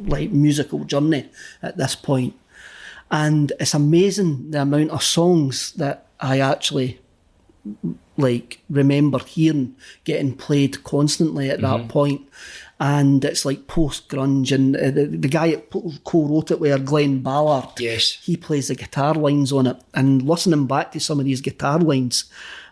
like 0.00 0.30
musical 0.30 0.84
journey 0.84 1.28
at 1.62 1.76
this 1.76 1.94
point. 1.94 2.34
And 3.10 3.52
it's 3.60 3.74
amazing 3.74 4.50
the 4.50 4.62
amount 4.62 4.90
of 4.90 5.02
songs 5.02 5.72
that 5.72 6.06
I 6.20 6.40
actually 6.40 7.00
like 8.16 8.60
remember 8.70 9.18
hearing 9.18 9.74
getting 10.04 10.34
played 10.34 10.82
constantly 10.84 11.50
at 11.50 11.60
that 11.60 11.88
point. 11.88 12.22
And 12.78 13.24
it's 13.24 13.44
like 13.46 13.66
post 13.68 14.08
grunge, 14.10 14.52
and 14.52 14.76
uh, 14.76 14.90
the, 14.90 15.06
the 15.06 15.28
guy 15.28 15.50
that 15.52 15.70
co 16.04 16.26
wrote 16.26 16.50
it 16.50 16.60
with 16.60 16.84
Glen 16.84 17.22
Ballard, 17.22 17.70
Yes. 17.80 18.18
he 18.22 18.36
plays 18.36 18.68
the 18.68 18.74
guitar 18.74 19.14
lines 19.14 19.50
on 19.50 19.66
it. 19.66 19.78
And 19.94 20.20
listening 20.20 20.66
back 20.66 20.92
to 20.92 21.00
some 21.00 21.18
of 21.18 21.24
these 21.24 21.40
guitar 21.40 21.78
lines, 21.78 22.24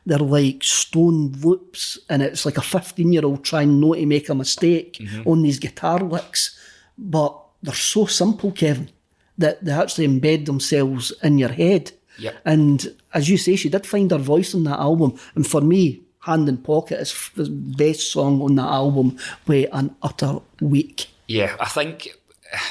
they're 0.05 0.19
like 0.19 0.63
stone 0.63 1.33
loops, 1.41 1.99
and 2.11 2.21
it's 2.23 2.45
like 2.45 2.59
a 2.59 2.63
15 2.63 3.15
year 3.15 3.25
old 3.25 3.45
trying 3.45 3.81
not 3.81 3.95
to 3.95 4.05
make 4.05 4.29
a 4.29 4.35
mistake 4.35 5.03
on 5.25 5.41
these 5.41 5.59
guitar 5.59 6.01
licks. 6.01 6.59
But 6.99 7.41
they're 7.63 7.73
so 7.75 8.05
simple, 8.05 8.53
Kevin, 8.53 8.91
that 9.39 9.65
they 9.65 9.73
actually 9.73 10.07
embed 10.09 10.47
themselves 10.47 11.13
in 11.23 11.39
your 11.39 11.51
head. 11.51 11.93
Yep. 12.19 12.35
And 12.45 12.95
as 13.13 13.29
you 13.29 13.37
say, 13.37 13.57
she 13.57 13.69
did 13.69 13.87
find 13.87 14.11
her 14.11 14.19
voice 14.19 14.55
on 14.55 14.65
that 14.65 14.79
album. 14.79 15.19
And 15.35 15.47
for 15.47 15.61
me, 15.61 16.03
Hand 16.21 16.49
in 16.49 16.59
Pocket 16.59 17.01
is 17.01 17.31
the 17.35 17.49
best 17.51 18.11
song 18.11 18.41
on 18.41 18.55
that 18.55 18.69
album 18.69 19.19
with 19.47 19.69
an 19.73 19.95
utter 20.03 20.39
week. 20.61 21.09
Yeah, 21.27 21.57
I 21.59 21.67
think 21.67 22.09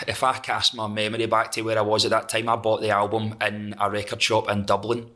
if 0.08 0.24
I 0.24 0.38
cast 0.40 0.76
my 0.76 0.88
memory 0.88 1.26
back 1.26 1.52
to 1.54 1.62
where 1.62 1.78
I 1.78 1.82
was 1.82 2.06
at 2.06 2.12
that 2.12 2.30
time, 2.30 2.50
I 2.50 2.56
bought 2.56 2.82
the 2.82 2.90
album 2.90 3.36
in 3.42 3.76
a 3.80 3.90
record 3.90 4.22
shop 4.22 4.50
in 4.50 4.66
Dublin. 4.66 5.08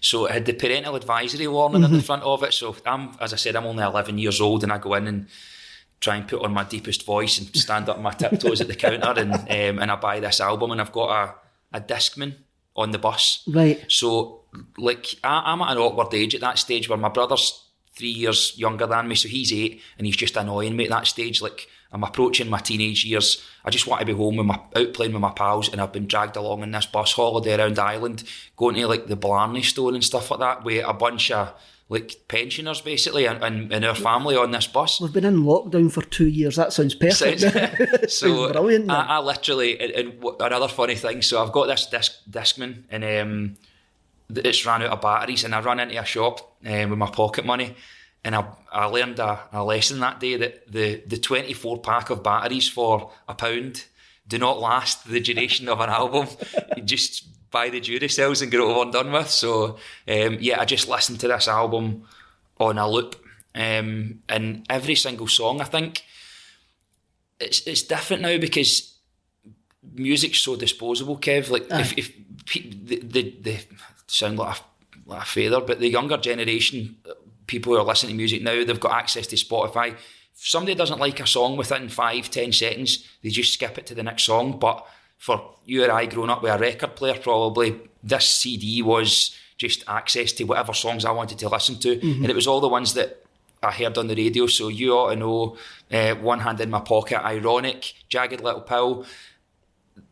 So 0.00 0.26
it 0.26 0.32
had 0.32 0.46
the 0.46 0.52
parental 0.52 0.96
advisory 0.96 1.46
warning 1.46 1.84
on 1.84 1.90
the 1.90 1.98
mm-hmm. 1.98 2.04
front 2.04 2.22
of 2.22 2.42
it. 2.42 2.52
So 2.52 2.76
I'm, 2.84 3.10
as 3.20 3.32
I 3.32 3.36
said, 3.36 3.56
I'm 3.56 3.66
only 3.66 3.84
11 3.84 4.18
years 4.18 4.40
old, 4.40 4.62
and 4.62 4.72
I 4.72 4.78
go 4.78 4.94
in 4.94 5.06
and 5.06 5.26
try 6.00 6.16
and 6.16 6.28
put 6.28 6.42
on 6.42 6.52
my 6.52 6.64
deepest 6.64 7.04
voice 7.04 7.38
and 7.38 7.54
stand 7.56 7.88
up 7.88 7.96
on 7.96 8.02
my 8.02 8.12
tiptoes 8.12 8.60
at 8.60 8.68
the 8.68 8.74
counter, 8.74 9.20
and 9.20 9.32
um, 9.32 9.82
and 9.82 9.90
I 9.90 9.96
buy 9.96 10.20
this 10.20 10.40
album, 10.40 10.70
and 10.70 10.80
I've 10.80 10.92
got 10.92 11.10
a 11.10 11.34
a 11.78 11.80
discman 11.80 12.36
on 12.76 12.90
the 12.90 12.98
bus. 12.98 13.42
Right. 13.46 13.84
So, 13.88 14.42
like, 14.78 15.16
I, 15.24 15.42
I'm 15.46 15.62
at 15.62 15.72
an 15.72 15.78
awkward 15.78 16.14
age 16.14 16.34
at 16.34 16.40
that 16.40 16.58
stage 16.58 16.88
where 16.88 16.98
my 16.98 17.08
brother's 17.08 17.60
three 17.96 18.08
years 18.08 18.54
younger 18.56 18.86
than 18.86 19.08
me, 19.08 19.14
so 19.14 19.28
he's 19.28 19.52
eight, 19.52 19.80
and 19.98 20.06
he's 20.06 20.16
just 20.16 20.36
annoying 20.36 20.76
me 20.76 20.84
at 20.84 20.90
that 20.90 21.06
stage. 21.06 21.40
Like, 21.40 21.68
I'm 21.92 22.02
approaching 22.02 22.50
my 22.50 22.58
teenage 22.58 23.04
years. 23.04 23.42
I 23.64 23.70
just 23.70 23.86
want 23.86 24.00
to 24.00 24.06
be 24.06 24.12
home 24.12 24.36
with 24.36 24.46
my 24.46 24.60
out 24.74 24.94
playing 24.94 25.12
with 25.12 25.22
my 25.22 25.30
pals, 25.30 25.68
and 25.68 25.80
I've 25.80 25.92
been 25.92 26.06
dragged 26.06 26.36
along 26.36 26.62
in 26.62 26.72
this 26.72 26.86
bus 26.86 27.12
holiday 27.12 27.54
around 27.54 27.78
Ireland, 27.78 28.24
going 28.56 28.74
to 28.74 28.86
like 28.86 29.06
the 29.06 29.16
Blarney 29.16 29.62
store 29.62 29.94
and 29.94 30.02
stuff 30.02 30.30
like 30.30 30.40
that, 30.40 30.64
with 30.64 30.84
a 30.84 30.92
bunch 30.92 31.30
of 31.30 31.54
like 31.88 32.16
pensioners 32.28 32.80
basically 32.80 33.26
and, 33.26 33.72
and, 33.72 33.84
our 33.84 33.94
family 33.94 34.36
on 34.36 34.50
this 34.50 34.66
bus. 34.66 35.00
We've 35.00 35.12
been 35.12 35.24
in 35.24 35.44
lockdown 35.44 35.92
for 35.92 36.02
two 36.02 36.26
years. 36.26 36.56
That 36.56 36.72
sounds 36.72 36.94
perfect. 36.94 37.40
Sounds- 37.40 38.14
so 38.18 38.50
brilliant, 38.52 38.90
I. 38.90 39.04
I 39.04 39.18
literally 39.18 39.78
and, 39.78 39.92
and 39.92 40.24
another 40.40 40.68
funny 40.68 40.94
thing. 40.94 41.22
So 41.22 41.42
I've 41.42 41.52
got 41.52 41.66
this 41.66 41.86
disc 41.86 42.12
discman 42.30 42.84
and 42.90 43.04
um, 43.04 43.56
it's 44.34 44.64
ran 44.64 44.82
out 44.82 44.90
of 44.90 45.00
batteries, 45.00 45.44
and 45.44 45.54
I 45.54 45.60
run 45.60 45.80
into 45.80 46.00
a 46.00 46.04
shop 46.04 46.56
um, 46.64 46.90
with 46.90 46.98
my 46.98 47.10
pocket 47.10 47.44
money, 47.44 47.74
and 48.24 48.34
I 48.34 48.46
I 48.72 48.86
learned 48.86 49.18
a, 49.18 49.40
a 49.52 49.62
lesson 49.62 50.00
that 50.00 50.20
day 50.20 50.36
that 50.36 50.70
the 50.72 51.02
the 51.06 51.18
twenty 51.18 51.52
four 51.52 51.80
pack 51.80 52.10
of 52.10 52.22
batteries 52.22 52.68
for 52.68 53.12
a 53.28 53.34
pound 53.34 53.84
do 54.26 54.38
not 54.38 54.58
last 54.58 55.06
the 55.06 55.20
duration 55.20 55.68
of 55.68 55.80
an 55.80 55.90
album. 55.90 56.28
Just 56.84 57.26
buy 57.54 57.70
the 57.70 58.08
cells 58.08 58.42
and 58.42 58.50
get 58.50 58.60
it 58.60 58.64
over 58.64 58.82
and 58.82 58.92
done 58.92 59.12
with. 59.12 59.30
So 59.30 59.78
um, 60.08 60.38
yeah, 60.40 60.60
I 60.60 60.64
just 60.66 60.88
listened 60.88 61.20
to 61.20 61.28
this 61.28 61.48
album 61.48 62.04
on 62.58 62.78
a 62.78 62.86
loop, 62.88 63.16
um, 63.54 64.20
and 64.28 64.66
every 64.68 64.96
single 64.96 65.28
song 65.28 65.60
I 65.60 65.64
think 65.64 66.02
it's 67.40 67.66
it's 67.66 67.82
different 67.82 68.22
now 68.22 68.38
because 68.38 68.94
music's 69.92 70.38
so 70.38 70.56
disposable, 70.56 71.18
Kev. 71.18 71.50
Like 71.50 71.66
if, 71.70 71.96
if 71.98 72.12
pe- 72.46 72.70
the, 72.70 72.96
the 73.00 73.22
the 73.40 73.58
sound 74.06 74.38
like 74.38 74.58
a, 74.58 74.60
like 75.10 75.22
a 75.22 75.26
feather, 75.26 75.60
but 75.60 75.80
the 75.80 75.88
younger 75.88 76.16
generation, 76.16 76.96
people 77.46 77.72
who 77.72 77.78
are 77.78 77.84
listening 77.84 78.12
to 78.12 78.16
music 78.16 78.42
now, 78.42 78.64
they've 78.64 78.80
got 78.80 78.92
access 78.92 79.26
to 79.28 79.36
Spotify. 79.36 79.94
If 80.36 80.48
somebody 80.48 80.74
doesn't 80.74 81.00
like 81.00 81.20
a 81.20 81.26
song 81.26 81.56
within 81.56 81.88
five, 81.88 82.30
ten 82.30 82.52
seconds, 82.52 83.06
they 83.22 83.30
just 83.30 83.52
skip 83.52 83.78
it 83.78 83.86
to 83.86 83.94
the 83.94 84.02
next 84.02 84.24
song. 84.24 84.58
But 84.58 84.86
for 85.18 85.54
you 85.64 85.84
or 85.84 85.90
I 85.90 86.06
growing 86.06 86.30
up 86.30 86.42
with 86.42 86.52
a 86.52 86.58
record 86.58 86.96
player, 86.96 87.18
probably 87.18 87.80
this 88.02 88.28
CD 88.28 88.82
was 88.82 89.34
just 89.56 89.84
access 89.86 90.32
to 90.32 90.44
whatever 90.44 90.74
songs 90.74 91.04
I 91.04 91.12
wanted 91.12 91.38
to 91.38 91.48
listen 91.48 91.78
to, 91.80 92.00
and 92.00 92.26
it 92.26 92.34
was 92.34 92.46
all 92.46 92.60
the 92.60 92.68
ones 92.68 92.94
that 92.94 93.24
I 93.62 93.70
heard 93.70 93.96
on 93.96 94.08
the 94.08 94.14
radio. 94.14 94.46
So 94.46 94.68
you 94.68 94.92
ought 94.92 95.10
to 95.10 95.16
know, 95.16 95.56
uh, 95.90 96.14
one 96.16 96.40
hand 96.40 96.60
in 96.60 96.70
my 96.70 96.80
pocket, 96.80 97.24
ironic, 97.24 97.94
jagged 98.08 98.40
little 98.42 98.60
pill. 98.60 99.06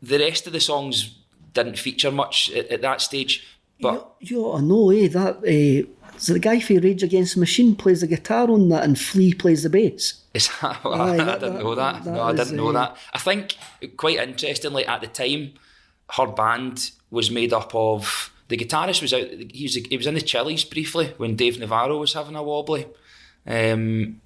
The 0.00 0.18
rest 0.18 0.46
of 0.46 0.52
the 0.52 0.60
songs 0.60 1.18
didn't 1.52 1.78
feature 1.78 2.10
much 2.10 2.50
at, 2.52 2.66
at 2.68 2.82
that 2.82 3.00
stage, 3.00 3.46
but 3.82 4.14
you, 4.20 4.36
you 4.38 4.44
ought 4.46 4.58
to 4.60 4.64
know, 4.64 4.90
eh? 4.90 5.08
That 5.08 5.36
uh, 5.38 6.16
so 6.18 6.32
the 6.32 6.38
guy 6.38 6.60
for 6.60 6.78
Rage 6.80 7.02
Against 7.02 7.34
the 7.34 7.40
Machine 7.40 7.74
plays 7.76 8.00
the 8.00 8.06
guitar 8.06 8.50
on 8.50 8.68
that, 8.70 8.84
and 8.84 8.98
Flea 8.98 9.34
plays 9.34 9.62
the 9.64 9.70
bass. 9.70 10.22
Is 10.32 10.48
that, 10.60 10.80
Aye, 10.86 11.14
I 11.14 11.16
that- 11.16 11.40
didn't 11.40 11.58
know 11.58 11.74
that. 11.74 12.04
that 12.04 12.10
no, 12.14 12.22
I 12.22 12.32
didn't 12.34 12.56
know 12.56 12.68
uh, 12.68 12.72
that. 12.72 12.96
I 13.12 13.18
think 13.18 13.56
quite 13.96 14.18
interestingly 14.18 14.86
at 14.86 15.00
the 15.02 15.08
time, 15.08 15.52
her 16.12 16.26
band 16.26 16.90
was 17.10 17.30
made 17.30 17.52
up 17.52 17.74
of 17.74 18.32
the 18.48 18.56
guitarist 18.56 19.02
was 19.02 19.12
out. 19.12 19.26
He 19.50 19.64
was 19.64 19.74
he 19.74 19.96
was 19.96 20.06
in 20.06 20.14
the 20.14 20.20
Chili's 20.22 20.64
briefly 20.64 21.12
when 21.18 21.36
Dave 21.36 21.58
Navarro 21.58 21.98
was 21.98 22.12
having 22.14 22.36
a 22.36 22.42
wobbly, 22.42 22.86
um, 23.46 24.20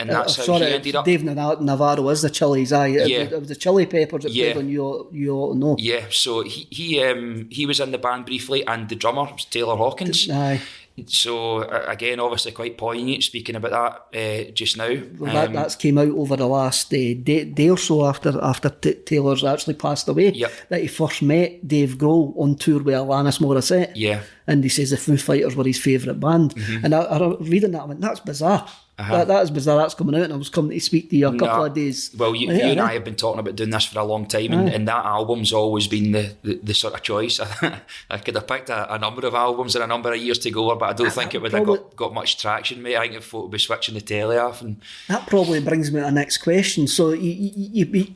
and 0.00 0.10
that's 0.10 0.38
Oh, 0.38 0.42
how 0.42 0.46
sorry, 0.58 0.66
he 0.70 0.74
ended 0.74 0.96
up. 0.96 1.04
Dave 1.04 1.24
Nav- 1.24 1.60
Navarro 1.60 2.08
is 2.10 2.22
the 2.22 2.30
Chili's. 2.30 2.72
It- 2.72 3.08
Yeah. 3.08 3.18
it, 3.24 3.38
was 3.40 3.48
the 3.48 3.56
Chili 3.56 3.86
Peppers 3.86 4.22
that 4.24 4.32
Yeah. 4.32 4.52
played 4.52 4.64
on 4.64 4.68
you. 4.70 5.08
You 5.12 5.34
ought 5.36 5.56
know. 5.56 5.76
Yeah, 5.78 6.04
so 6.10 6.42
he 6.42 6.66
he 6.70 7.02
um, 7.02 7.48
he 7.50 7.66
was 7.66 7.80
in 7.80 7.90
the 7.90 7.98
band 7.98 8.26
briefly, 8.26 8.66
and 8.66 8.88
the 8.88 8.94
drummer 8.96 9.24
was 9.32 9.44
Taylor 9.46 9.76
Hawkins. 9.76 10.28
Aye, 10.30 10.60
So 11.06 11.58
uh, 11.62 11.84
again, 11.86 12.18
obviously 12.18 12.50
quite 12.52 12.76
poignant 12.76 13.22
speaking 13.22 13.54
about 13.56 13.70
that 14.12 14.18
uh, 14.48 14.50
just 14.52 14.76
now. 14.76 14.88
well, 15.18 15.32
that 15.32 15.48
Um, 15.48 15.52
that's 15.54 15.76
came 15.76 15.96
out 15.98 16.08
over 16.10 16.36
the 16.36 16.46
last 16.48 16.92
uh, 16.92 16.96
day, 17.22 17.44
day 17.44 17.70
or 17.70 17.78
so 17.78 18.04
after 18.04 18.36
after 18.42 18.68
t- 18.70 18.94
Taylor's 19.06 19.44
actually 19.44 19.74
passed 19.74 20.08
away. 20.08 20.32
Yep. 20.32 20.52
That 20.70 20.80
he 20.82 20.88
first 20.88 21.22
met 21.22 21.66
Dave 21.66 21.98
Grohl 21.98 22.34
on 22.36 22.56
tour 22.56 22.82
with 22.82 22.94
Alanis 22.94 23.38
Morissette. 23.40 23.92
yeah, 23.94 24.20
and 24.46 24.62
he 24.64 24.68
says 24.70 24.90
the 24.90 24.96
Foo 24.96 25.16
Fighters 25.16 25.54
were 25.54 25.64
his 25.64 25.78
favourite 25.78 26.18
band. 26.18 26.54
Mm-hmm. 26.54 26.84
And 26.84 26.94
I, 26.94 27.00
I 27.02 27.34
reading 27.40 27.72
that, 27.72 27.82
I 27.82 27.86
went, 27.86 28.00
that's 28.00 28.20
bizarre. 28.20 28.66
Uh-huh. 28.98 29.18
That, 29.18 29.28
that 29.28 29.42
is 29.44 29.50
bizarre. 29.52 29.78
That's 29.78 29.94
coming 29.94 30.16
out, 30.16 30.22
and 30.22 30.32
I 30.32 30.36
was 30.36 30.48
coming 30.48 30.72
to 30.76 30.80
speak 30.84 31.08
to 31.10 31.16
you 31.16 31.28
a 31.28 31.30
couple 31.38 31.46
No. 31.58 31.64
of 31.66 31.74
days. 31.74 32.10
Well, 32.18 32.34
you, 32.34 32.48
you 32.52 32.60
and? 32.62 32.80
I 32.80 32.94
have 32.94 33.04
been 33.04 33.14
talking 33.14 33.38
about 33.38 33.54
doing 33.54 33.70
this 33.70 33.84
for 33.84 34.00
a 34.00 34.04
long 34.04 34.26
time, 34.26 34.52
and, 34.52 34.68
and 34.68 34.88
that 34.88 35.04
album's 35.04 35.52
always 35.52 35.86
been 35.86 36.10
the, 36.10 36.34
the, 36.42 36.58
the 36.62 36.74
sort 36.74 36.94
of 36.94 37.02
choice. 37.02 37.38
I 38.10 38.18
could 38.18 38.34
have 38.34 38.48
picked 38.48 38.70
a, 38.70 38.92
a 38.92 38.98
number 38.98 39.24
of 39.24 39.34
albums 39.34 39.76
in 39.76 39.82
a 39.82 39.86
number 39.86 40.12
of 40.12 40.18
years 40.18 40.38
to 40.40 40.50
go 40.50 40.66
over, 40.70 40.80
but 40.80 40.90
I 40.90 40.92
don't 40.94 41.12
think 41.12 41.32
it 41.34 41.40
would 41.42 41.52
have 41.52 41.64
got, 41.64 41.94
got 41.94 42.12
much 42.12 42.38
traction, 42.40 42.82
mate. 42.82 42.96
I 42.96 43.08
think 43.08 43.22
folk 43.22 43.42
would 43.44 43.52
be 43.52 43.58
switching 43.58 43.94
the 43.94 44.00
telly 44.00 44.36
off, 44.36 44.62
and 44.62 44.80
That 45.06 45.28
probably 45.28 45.60
brings 45.60 45.92
me 45.92 46.00
to 46.00 46.06
the 46.06 46.10
next 46.12 46.38
question. 46.38 46.88
So 46.88 47.10
you 47.12 47.30
you, 47.30 47.84
you, 47.92 48.06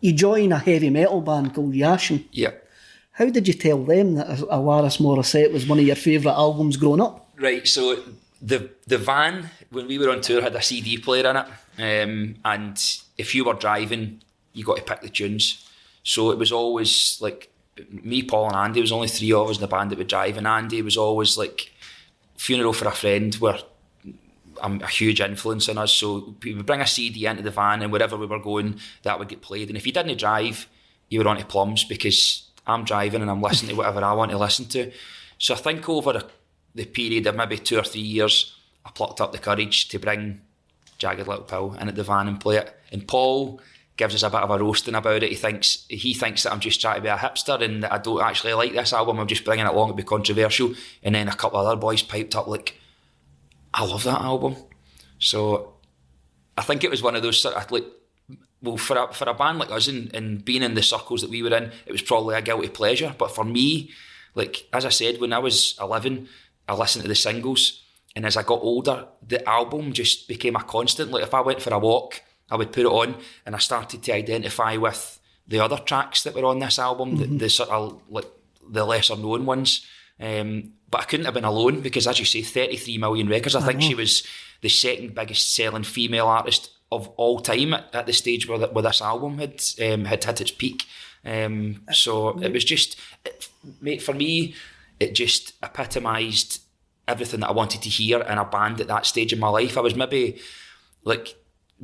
you 0.00 0.12
join 0.12 0.52
a 0.52 0.58
heavy 0.60 0.90
metal 0.90 1.20
band 1.20 1.52
called 1.54 1.74
Yashin. 1.74 2.24
yeah. 2.30 2.52
How 3.12 3.28
did 3.28 3.48
you 3.48 3.54
tell 3.54 3.82
them 3.82 4.14
that 4.14 4.28
Alanis 4.28 5.00
Morissette 5.00 5.52
was 5.52 5.66
one 5.66 5.80
of 5.80 5.84
your 5.84 5.96
favourite 5.96 6.36
albums 6.36 6.76
growing 6.76 7.00
up? 7.00 7.28
Right, 7.36 7.66
so 7.66 7.96
the 8.40 8.70
the 8.86 8.98
van 8.98 9.50
when 9.70 9.86
we 9.86 9.98
were 9.98 10.10
on 10.10 10.20
tour 10.20 10.42
had 10.42 10.54
a 10.54 10.62
CD 10.62 10.98
player 10.98 11.28
in 11.28 11.36
it, 11.36 11.46
um, 11.78 12.36
and 12.44 12.96
if 13.16 13.34
you 13.34 13.44
were 13.44 13.54
driving, 13.54 14.22
you 14.52 14.64
got 14.64 14.76
to 14.76 14.82
pick 14.82 15.00
the 15.00 15.08
tunes. 15.08 15.68
So 16.02 16.30
it 16.30 16.38
was 16.38 16.52
always 16.52 17.18
like 17.20 17.50
me, 17.90 18.22
Paul, 18.22 18.48
and 18.48 18.56
Andy. 18.56 18.80
It 18.80 18.82
was 18.82 18.92
only 18.92 19.08
three 19.08 19.32
of 19.32 19.50
us 19.50 19.56
in 19.56 19.60
the 19.60 19.68
band 19.68 19.90
that 19.90 19.98
would 19.98 20.08
drive, 20.08 20.36
and 20.36 20.46
Andy 20.46 20.82
was 20.82 20.96
always 20.96 21.36
like 21.36 21.72
funeral 22.36 22.72
for 22.72 22.86
a 22.86 22.92
friend, 22.92 23.34
where 23.36 23.58
I'm 24.62 24.80
a 24.82 24.86
huge 24.86 25.20
influence 25.20 25.68
on 25.68 25.78
us. 25.78 25.92
So 25.92 26.34
we 26.42 26.54
would 26.54 26.66
bring 26.66 26.80
a 26.80 26.86
CD 26.86 27.26
into 27.26 27.42
the 27.42 27.50
van, 27.50 27.82
and 27.82 27.92
wherever 27.92 28.16
we 28.16 28.26
were 28.26 28.38
going, 28.38 28.78
that 29.02 29.18
would 29.18 29.28
get 29.28 29.42
played. 29.42 29.68
And 29.68 29.76
if 29.76 29.86
you 29.86 29.92
didn't 29.92 30.18
drive, 30.18 30.68
you 31.08 31.20
were 31.20 31.28
on 31.28 31.38
to 31.38 31.44
plums 31.44 31.84
because 31.84 32.48
I'm 32.66 32.84
driving 32.84 33.22
and 33.22 33.30
I'm 33.30 33.42
listening 33.42 33.70
to 33.70 33.76
whatever 33.76 34.04
I 34.04 34.12
want 34.12 34.30
to 34.30 34.38
listen 34.38 34.66
to. 34.66 34.92
So 35.38 35.54
I 35.54 35.56
think 35.56 35.88
over 35.88 36.22
the 36.78 36.86
period 36.86 37.26
of 37.26 37.34
maybe 37.34 37.58
two 37.58 37.78
or 37.78 37.82
three 37.82 38.00
years, 38.00 38.54
I 38.86 38.90
plucked 38.90 39.20
up 39.20 39.32
the 39.32 39.38
courage 39.38 39.88
to 39.88 39.98
bring 39.98 40.40
Jagged 40.96 41.26
Little 41.26 41.44
Pill 41.44 41.74
in 41.74 41.88
at 41.88 41.96
the 41.96 42.04
van 42.04 42.28
and 42.28 42.40
play 42.40 42.56
it. 42.56 42.74
And 42.90 43.06
Paul 43.06 43.60
gives 43.96 44.14
us 44.14 44.22
a 44.22 44.30
bit 44.30 44.40
of 44.40 44.50
a 44.50 44.58
roasting 44.58 44.94
about 44.94 45.22
it. 45.22 45.30
He 45.30 45.34
thinks 45.34 45.84
he 45.88 46.14
thinks 46.14 46.44
that 46.44 46.52
I'm 46.52 46.60
just 46.60 46.80
trying 46.80 46.96
to 46.96 47.02
be 47.02 47.08
a 47.08 47.16
hipster 47.16 47.60
and 47.60 47.82
that 47.82 47.92
I 47.92 47.98
don't 47.98 48.22
actually 48.22 48.54
like 48.54 48.72
this 48.72 48.92
album. 48.92 49.18
I'm 49.18 49.26
just 49.26 49.44
bringing 49.44 49.66
it 49.66 49.72
along 49.72 49.88
to 49.88 49.94
be 49.94 50.04
controversial. 50.04 50.74
And 51.02 51.14
then 51.14 51.28
a 51.28 51.34
couple 51.34 51.58
of 51.58 51.66
other 51.66 51.80
boys 51.80 52.02
piped 52.02 52.36
up 52.36 52.46
like, 52.46 52.80
"I 53.74 53.84
love 53.84 54.04
that 54.04 54.20
album." 54.20 54.56
So 55.18 55.74
I 56.56 56.62
think 56.62 56.84
it 56.84 56.90
was 56.90 57.02
one 57.02 57.16
of 57.16 57.22
those 57.22 57.40
sort 57.40 57.56
of 57.56 57.70
like, 57.72 57.84
well, 58.62 58.76
for 58.76 58.96
a 58.96 59.12
for 59.12 59.28
a 59.28 59.34
band 59.34 59.58
like 59.58 59.72
us 59.72 59.88
and, 59.88 60.14
and 60.14 60.44
being 60.44 60.62
in 60.62 60.74
the 60.74 60.82
circles 60.82 61.22
that 61.22 61.30
we 61.30 61.42
were 61.42 61.54
in, 61.56 61.72
it 61.86 61.92
was 61.92 62.02
probably 62.02 62.36
a 62.36 62.42
guilty 62.42 62.68
pleasure. 62.68 63.14
But 63.18 63.32
for 63.32 63.44
me, 63.44 63.90
like 64.36 64.68
as 64.72 64.84
I 64.84 64.90
said, 64.90 65.20
when 65.20 65.32
I 65.32 65.40
was 65.40 65.76
11, 65.80 66.28
I 66.68 66.74
listened 66.74 67.02
to 67.02 67.08
the 67.08 67.14
singles. 67.14 67.82
And 68.14 68.26
as 68.26 68.36
I 68.36 68.42
got 68.42 68.60
older, 68.62 69.06
the 69.26 69.46
album 69.48 69.92
just 69.92 70.28
became 70.28 70.56
a 70.56 70.62
constant. 70.62 71.10
Like 71.10 71.22
if 71.22 71.34
I 71.34 71.40
went 71.40 71.62
for 71.62 71.72
a 71.72 71.78
walk, 71.78 72.22
I 72.50 72.56
would 72.56 72.72
put 72.72 72.84
it 72.84 72.86
on 72.86 73.16
and 73.46 73.54
I 73.54 73.58
started 73.58 74.02
to 74.02 74.12
identify 74.12 74.76
with 74.76 75.20
the 75.46 75.60
other 75.60 75.78
tracks 75.78 76.22
that 76.22 76.34
were 76.34 76.44
on 76.44 76.58
this 76.58 76.78
album, 76.78 77.12
mm-hmm. 77.12 77.32
the, 77.32 77.38
the, 77.44 77.50
sort 77.50 77.70
of 77.70 78.02
like 78.08 78.26
the 78.68 78.84
lesser 78.84 79.16
known 79.16 79.46
ones. 79.46 79.86
Um, 80.20 80.72
but 80.90 81.02
I 81.02 81.04
couldn't 81.04 81.26
have 81.26 81.34
been 81.34 81.44
alone 81.44 81.80
because, 81.80 82.06
as 82.06 82.18
you 82.18 82.24
say, 82.24 82.42
33 82.42 82.98
million 82.98 83.28
records. 83.28 83.54
I, 83.54 83.60
I 83.60 83.66
think 83.66 83.80
know. 83.80 83.86
she 83.86 83.94
was 83.94 84.26
the 84.60 84.68
second 84.68 85.14
biggest 85.14 85.54
selling 85.54 85.84
female 85.84 86.26
artist 86.26 86.70
of 86.90 87.08
all 87.16 87.40
time 87.40 87.74
at, 87.74 87.94
at 87.94 88.06
the 88.06 88.12
stage 88.12 88.48
where, 88.48 88.58
the, 88.58 88.66
where 88.68 88.82
this 88.82 89.02
album 89.02 89.38
had 89.38 89.62
um, 89.82 90.06
had 90.06 90.24
hit 90.24 90.40
its 90.40 90.50
peak. 90.50 90.84
Um, 91.24 91.82
so 91.92 92.38
it 92.40 92.52
was 92.52 92.64
just, 92.64 92.96
it, 93.24 93.48
mate, 93.80 94.02
for 94.02 94.14
me, 94.14 94.54
it 95.00 95.14
just 95.14 95.54
epitomised 95.62 96.62
everything 97.06 97.40
that 97.40 97.48
I 97.48 97.52
wanted 97.52 97.82
to 97.82 97.88
hear 97.88 98.20
in 98.20 98.38
a 98.38 98.44
band 98.44 98.80
at 98.80 98.88
that 98.88 99.06
stage 99.06 99.32
in 99.32 99.38
my 99.38 99.48
life. 99.48 99.78
I 99.78 99.80
was 99.80 99.94
maybe 99.94 100.38
like 101.04 101.36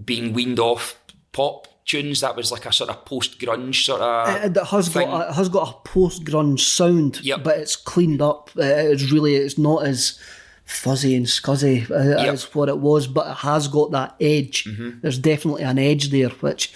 being 0.03 0.33
weaned 0.33 0.59
off 0.59 0.99
pop 1.33 1.69
tunes. 1.87 2.21
That 2.21 2.37
was 2.37 2.53
like 2.53 2.67
a 2.67 2.73
sort 2.73 2.91
of 2.91 3.05
post 3.05 3.39
grunge 3.39 3.85
sort 3.85 4.01
of. 4.01 4.29
It, 4.29 4.57
it 4.57 4.65
has 4.67 4.89
thing. 4.89 5.09
got 5.09 5.27
a, 5.27 5.31
it 5.31 5.35
has 5.35 5.49
got 5.49 5.69
a 5.69 5.89
post 5.89 6.25
grunge 6.25 6.61
sound, 6.61 7.25
yep. 7.25 7.43
but 7.43 7.59
it's 7.59 7.77
cleaned 7.77 8.23
up. 8.23 8.51
It's 8.57 9.11
really 9.11 9.37
it's 9.37 9.59
not 9.59 9.87
as 9.87 10.19
fuzzy 10.65 11.15
and 11.15 11.27
scuzzy 11.27 11.91
uh, 11.91 12.23
yep. 12.23 12.33
as 12.33 12.55
what 12.55 12.69
it 12.69 12.79
was, 12.79 13.07
but 13.07 13.27
it 13.27 13.37
has 13.39 13.69
got 13.69 13.91
that 13.93 14.15
edge. 14.21 14.65
Mm-hmm. 14.65 15.01
There's 15.01 15.19
definitely 15.19 15.63
an 15.63 15.79
edge 15.79 16.11
there, 16.11 16.31
which 16.31 16.73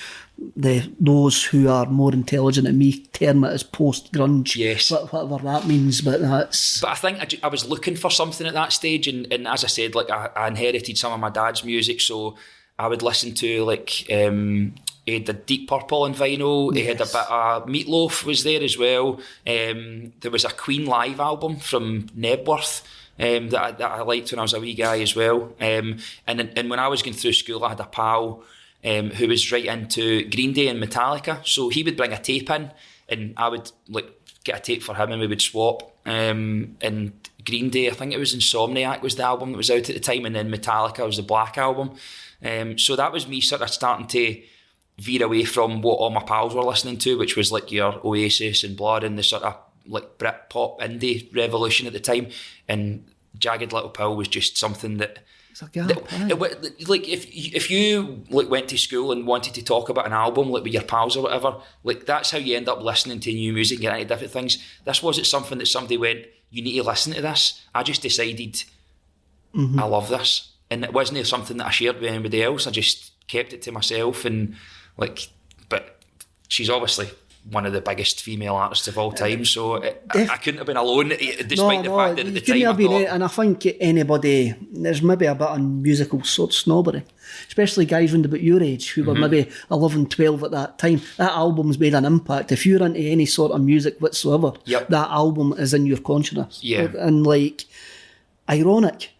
the 0.57 0.93
those 1.01 1.45
who 1.45 1.69
are 1.69 1.87
more 1.87 2.13
intelligent 2.13 2.67
than 2.67 2.79
me 2.79 3.05
term 3.13 3.45
it 3.45 3.49
as 3.49 3.63
post 3.63 4.13
grunge. 4.13 4.57
Yes, 4.57 4.91
whatever 4.91 5.39
that 5.39 5.67
means. 5.67 6.01
But 6.01 6.21
that's. 6.21 6.81
But 6.81 6.91
I 6.91 6.95
think 6.95 7.19
I, 7.21 7.47
I, 7.47 7.49
was 7.49 7.69
looking 7.69 7.97
for 7.97 8.11
something 8.11 8.47
at 8.47 8.55
that 8.55 8.73
stage, 8.73 9.09
and, 9.09 9.31
and 9.33 9.49
as 9.49 9.65
I 9.65 9.69
said, 9.69 9.95
like 9.95 10.11
I, 10.11 10.31
I, 10.37 10.49
inherited 10.49 10.97
some 10.97 11.13
of 11.13 11.21
my 11.21 11.31
dad's 11.31 11.65
music, 11.65 12.01
so 12.01 12.37
I 12.79 12.89
would 12.89 13.03
listen 13.03 13.35
to 13.35 13.65
like. 13.65 14.07
Um, 14.13 14.75
he 15.07 15.15
had 15.15 15.27
the 15.27 15.33
Deep 15.33 15.71
Purple 15.71 16.05
and 16.05 16.15
vinyl. 16.15 16.75
Yes. 16.75 16.83
He 16.83 16.89
had 16.89 17.01
a 17.01 17.07
bit 17.07 17.31
of 17.31 17.67
Meatloaf 17.67 18.25
was 18.25 18.45
there 18.45 18.63
as 18.63 18.77
well. 18.77 19.19
Um, 19.47 20.13
there 20.21 20.31
was 20.31 20.45
a 20.45 20.51
Queen 20.51 20.85
live 20.85 21.19
album 21.19 21.57
from 21.57 22.09
Knebworth. 22.09 22.83
Um, 23.19 23.49
that, 23.49 23.63
I, 23.63 23.71
that 23.73 23.91
I 23.91 24.03
liked 24.03 24.31
when 24.31 24.39
I 24.39 24.43
was 24.43 24.53
a 24.53 24.61
wee 24.61 24.75
guy 24.75 25.01
as 25.01 25.17
well. 25.17 25.55
Um, 25.61 25.97
and 26.27 26.41
and 26.41 26.71
when 26.71 26.79
I 26.79 26.89
was 26.89 27.03
going 27.03 27.17
through 27.17 27.33
school, 27.33 27.65
I 27.65 27.71
had 27.71 27.81
a 27.81 27.85
pal 27.85 28.45
um, 28.89 29.11
who 29.11 29.29
was 29.29 29.53
right 29.53 29.65
into 29.65 30.29
Green 30.31 30.53
Day 30.53 30.69
and 30.69 30.83
Metallica. 30.83 31.47
So 31.47 31.69
he 31.69 31.83
would 31.83 31.97
bring 31.97 32.13
a 32.13 32.19
tape 32.21 32.51
in, 32.51 32.71
and 33.09 33.35
I 33.37 33.49
would 33.49 33.71
like 33.89 34.11
get 34.45 34.59
a 34.59 34.61
tape 34.61 34.83
for 34.83 34.95
him, 34.95 35.13
and 35.13 35.21
we 35.21 35.27
would 35.27 35.43
swap. 35.43 35.93
Um, 36.07 36.77
and 36.81 37.13
Green 37.45 37.71
Day, 37.71 37.89
I 37.91 37.95
think 37.95 38.13
it 38.13 38.19
was 38.19 38.35
Insomniac 38.35 39.03
was 39.03 39.17
the 39.17 39.25
album 39.25 39.53
that 39.53 39.59
was 39.59 39.71
out 39.71 39.89
at 39.91 39.95
the 39.95 40.01
time, 40.01 40.25
and 40.25 40.35
then 40.35 40.51
Metallica 40.51 41.05
was 41.05 41.17
the 41.17 41.23
Black 41.23 41.59
album. 41.59 41.97
Um, 42.43 42.79
so 42.79 42.97
that 42.97 43.13
was 43.13 43.29
me 43.29 43.41
sort 43.41 43.63
of 43.63 43.71
starting 43.71 44.07
to 44.09 44.41
veer 44.99 45.25
away 45.25 45.45
from 45.45 45.83
what 45.83 45.95
all 45.95 46.11
my 46.11 46.23
pals 46.23 46.55
were 46.55 46.63
listening 46.63 46.99
to, 46.99 47.19
which 47.19 47.37
was 47.37 47.53
like 47.53 47.71
your 47.71 48.01
Oasis 48.05 48.65
and 48.65 48.77
Blur 48.77 49.05
and 49.05 49.19
the 49.19 49.23
sort 49.23 49.43
of 49.43 49.57
like 49.87 50.19
Brit 50.19 50.51
pop 50.51 50.81
indie 50.81 51.35
revolution 51.35 51.87
at 51.87 51.93
the 51.93 52.01
time. 52.01 52.29
And 52.69 53.11
Jagged 53.39 53.73
Little 53.73 53.91
Pill 53.91 54.17
was 54.17 54.29
just 54.29 54.57
something 54.57 54.99
that 54.99 55.21
it's 55.61 55.69
a 55.69 55.73
gap. 55.73 55.91
It, 55.91 56.89
like 56.89 57.09
if 57.09 57.27
if 57.33 57.71
you 57.71 58.25
like 58.31 58.49
went 58.49 58.69
to 58.69 58.79
school 58.79 59.13
and 59.13 59.27
wanted 59.27 59.55
to 59.55 59.65
talk 59.65 59.89
about 59.89 60.07
an 60.07 60.13
album 60.13 60.51
like 60.51 60.63
with 60.63 60.73
your 60.73 60.83
pals 60.83 61.17
or 61.17 61.25
whatever, 61.25 61.57
like 61.83 62.07
that's 62.07 62.31
how 62.31 62.39
you 62.39 62.57
end 62.57 62.69
up 62.69 62.81
listening 62.81 63.21
to 63.21 63.33
new 63.33 63.53
music 63.53 63.79
and 63.79 63.83
getting 63.83 64.03
into 64.03 64.15
different 64.15 64.33
things. 64.33 64.59
This 64.85 65.03
wasn't 65.03 65.27
something 65.27 65.59
that 65.59 65.67
somebody 65.67 65.97
went, 65.97 66.27
you 66.51 66.63
need 66.63 66.77
to 66.77 66.85
listen 66.85 67.13
to 67.15 67.23
this. 67.23 67.65
I 67.75 67.83
just 67.83 68.03
decided 68.03 68.65
mm-hmm. 69.55 69.79
I 69.79 69.85
love 69.85 70.09
this, 70.09 70.53
and 70.71 70.85
it 70.85 70.93
wasn't 70.93 71.27
something 71.27 71.57
that 71.57 71.67
I 71.67 71.71
shared 71.71 72.01
with 72.01 72.11
anybody 72.11 72.43
else. 72.43 72.67
I 72.67 72.71
just 72.71 73.13
kept 73.27 73.53
it 73.53 73.63
to 73.63 73.73
myself 73.73 74.25
and 74.25 74.55
like, 74.97 75.29
but 75.69 76.03
she's 76.49 76.71
obviously 76.71 77.11
one 77.51 77.65
of 77.65 77.73
the 77.73 77.81
biggest 77.81 78.23
female 78.23 78.55
artists 78.55 78.89
of 78.89 78.99
all 78.99 79.11
time. 79.11 79.45
So 79.45 79.77
it, 79.77 80.03
I, 80.11 80.29
I, 80.33 80.37
couldn't 80.37 80.59
have 80.59 80.67
been 80.67 80.77
alone, 80.77 81.13
eh, 81.13 81.43
despite 81.47 81.83
no, 81.85 81.91
the 81.91 81.97
fact 81.97 82.17
that 82.17 82.27
at 82.27 82.35
the 82.35 82.41
time 82.41 82.61
have 82.61 82.77
been, 82.77 82.89
thought, 82.89 83.15
and 83.15 83.25
I 83.25 83.29
think 83.29 83.67
anybody 83.81 84.55
there's 84.71 85.03
maybe 85.03 85.27
a 85.27 85.35
bit 85.35 85.49
of 85.49 85.61
musical 85.61 86.23
sort 86.25 86.51
of 86.51 86.57
snobbery, 86.57 87.05
especially 87.49 87.87
guys 87.87 88.13
around 88.13 88.27
about 88.27 88.43
your 88.43 88.63
age 88.63 88.91
who 88.91 89.05
were 89.05 89.15
mm-hmm. 89.15 89.23
maybe 89.23 89.51
11, 89.71 90.09
12 90.09 90.45
at 90.45 90.51
that 90.51 90.79
time. 90.79 91.01
That 91.17 91.33
album's 91.33 91.79
made 91.79 91.95
an 91.95 92.05
impact. 92.05 92.53
If 92.53 92.67
you're 92.67 92.85
into 92.85 93.01
any 93.01 93.27
sort 93.27 93.53
of 93.53 93.63
music 93.63 93.99
whatsoever, 94.01 94.53
yep. 94.65 94.89
that 94.89 95.09
album 95.11 95.55
is 95.57 95.73
in 95.73 95.87
your 95.87 95.99
consciousness. 95.99 96.61
Yeah, 96.63 96.89
and 96.99 97.27
like 97.27 97.65
ironic 98.49 99.11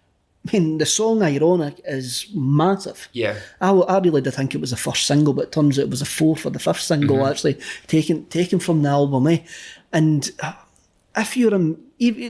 I 0.49 0.53
mean, 0.53 0.79
the 0.79 0.87
song 0.87 1.23
Ironic 1.23 1.81
is 1.85 2.27
massive. 2.35 3.09
Yeah. 3.13 3.39
I, 3.61 3.71
I 3.71 3.99
really 3.99 4.21
did 4.21 4.35
think 4.35 4.55
it 4.55 4.61
was 4.61 4.71
the 4.71 4.77
first 4.77 5.07
single, 5.07 5.35
but 5.35 5.47
it 5.47 5.53
turns 5.53 5.79
out 5.79 5.83
it 5.83 5.91
was 5.91 6.03
a 6.03 6.07
fourth 6.07 6.47
or 6.47 6.51
the 6.51 6.59
fifth 6.59 6.81
single 6.81 7.19
mm-hmm. 7.19 7.31
actually 7.31 7.59
taken 7.87 8.27
taken 8.27 8.59
from 8.59 8.83
the 8.83 8.89
album. 8.89 9.27
Eh? 9.27 9.39
And 9.93 10.31
uh, 10.43 10.55
if 11.17 11.37
you're 11.37 11.55
in, 11.55 11.79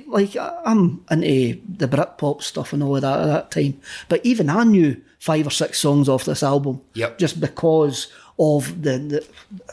like, 0.07 0.37
I'm 0.37 1.05
into 1.11 1.61
the 1.69 1.89
Britpop 1.89 2.43
stuff 2.43 2.73
and 2.73 2.83
all 2.83 2.97
of 2.97 3.03
that 3.03 3.21
at 3.21 3.27
that 3.27 3.51
time, 3.51 3.81
but 4.09 4.25
even 4.25 4.51
I 4.51 4.65
knew 4.65 5.01
five 5.19 5.47
or 5.47 5.51
six 5.51 5.79
songs 5.79 6.09
off 6.09 6.25
this 6.25 6.43
album. 6.43 6.81
Yep. 6.95 7.19
Just 7.19 7.41
because 7.41 8.09
of 8.39 8.83
the, 8.83 8.99
the 8.99 9.27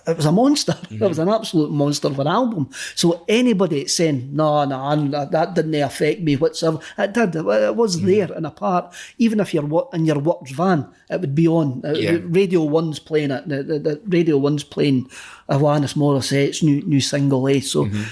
it 0.08 0.18
was 0.18 0.26
a 0.26 0.32
monster. 0.32 0.74
Mm-hmm. 0.74 0.96
It 1.04 1.08
was 1.08 1.20
an 1.20 1.30
absolute 1.30 1.72
monster 1.72 2.08
of 2.08 2.20
an 2.20 2.28
album. 2.28 2.70
So 2.96 3.24
anybody 3.28 3.88
saying, 3.88 4.30
no, 4.36 4.66
no, 4.66 4.96
no, 4.96 5.26
that 5.26 5.54
didn't 5.54 5.76
affect 5.76 6.22
me 6.22 6.36
whatsoever, 6.36 6.80
it 6.98 7.14
did. 7.14 7.36
It 7.36 7.76
was 7.76 7.98
mm-hmm. 7.98 8.08
there 8.08 8.34
in 8.34 8.46
a 8.46 8.52
part. 8.52 8.94
Even 9.18 9.40
if 9.40 9.54
you're 9.54 9.90
in 9.94 10.06
your 10.06 10.20
work's 10.20 10.52
van, 10.52 10.88
it 11.10 11.22
would 11.22 11.36
be 11.36 11.48
on. 11.48 11.82
Uh, 11.86 11.94
yeah. 11.94 12.18
Radio 12.24 12.64
One's 12.64 13.00
playing 13.00 13.32
it. 13.32 13.48
The, 13.48 13.64
the, 13.64 13.80
the 13.80 14.02
Radio 14.08 14.38
One's 14.38 14.64
playing 14.64 15.10
Alanis 15.50 15.96
Morissette's 15.96 16.64
new, 16.64 16.82
new 16.84 17.02
single, 17.02 17.48
eh? 17.48 17.60
So 17.60 17.86
mm-hmm. 17.86 18.04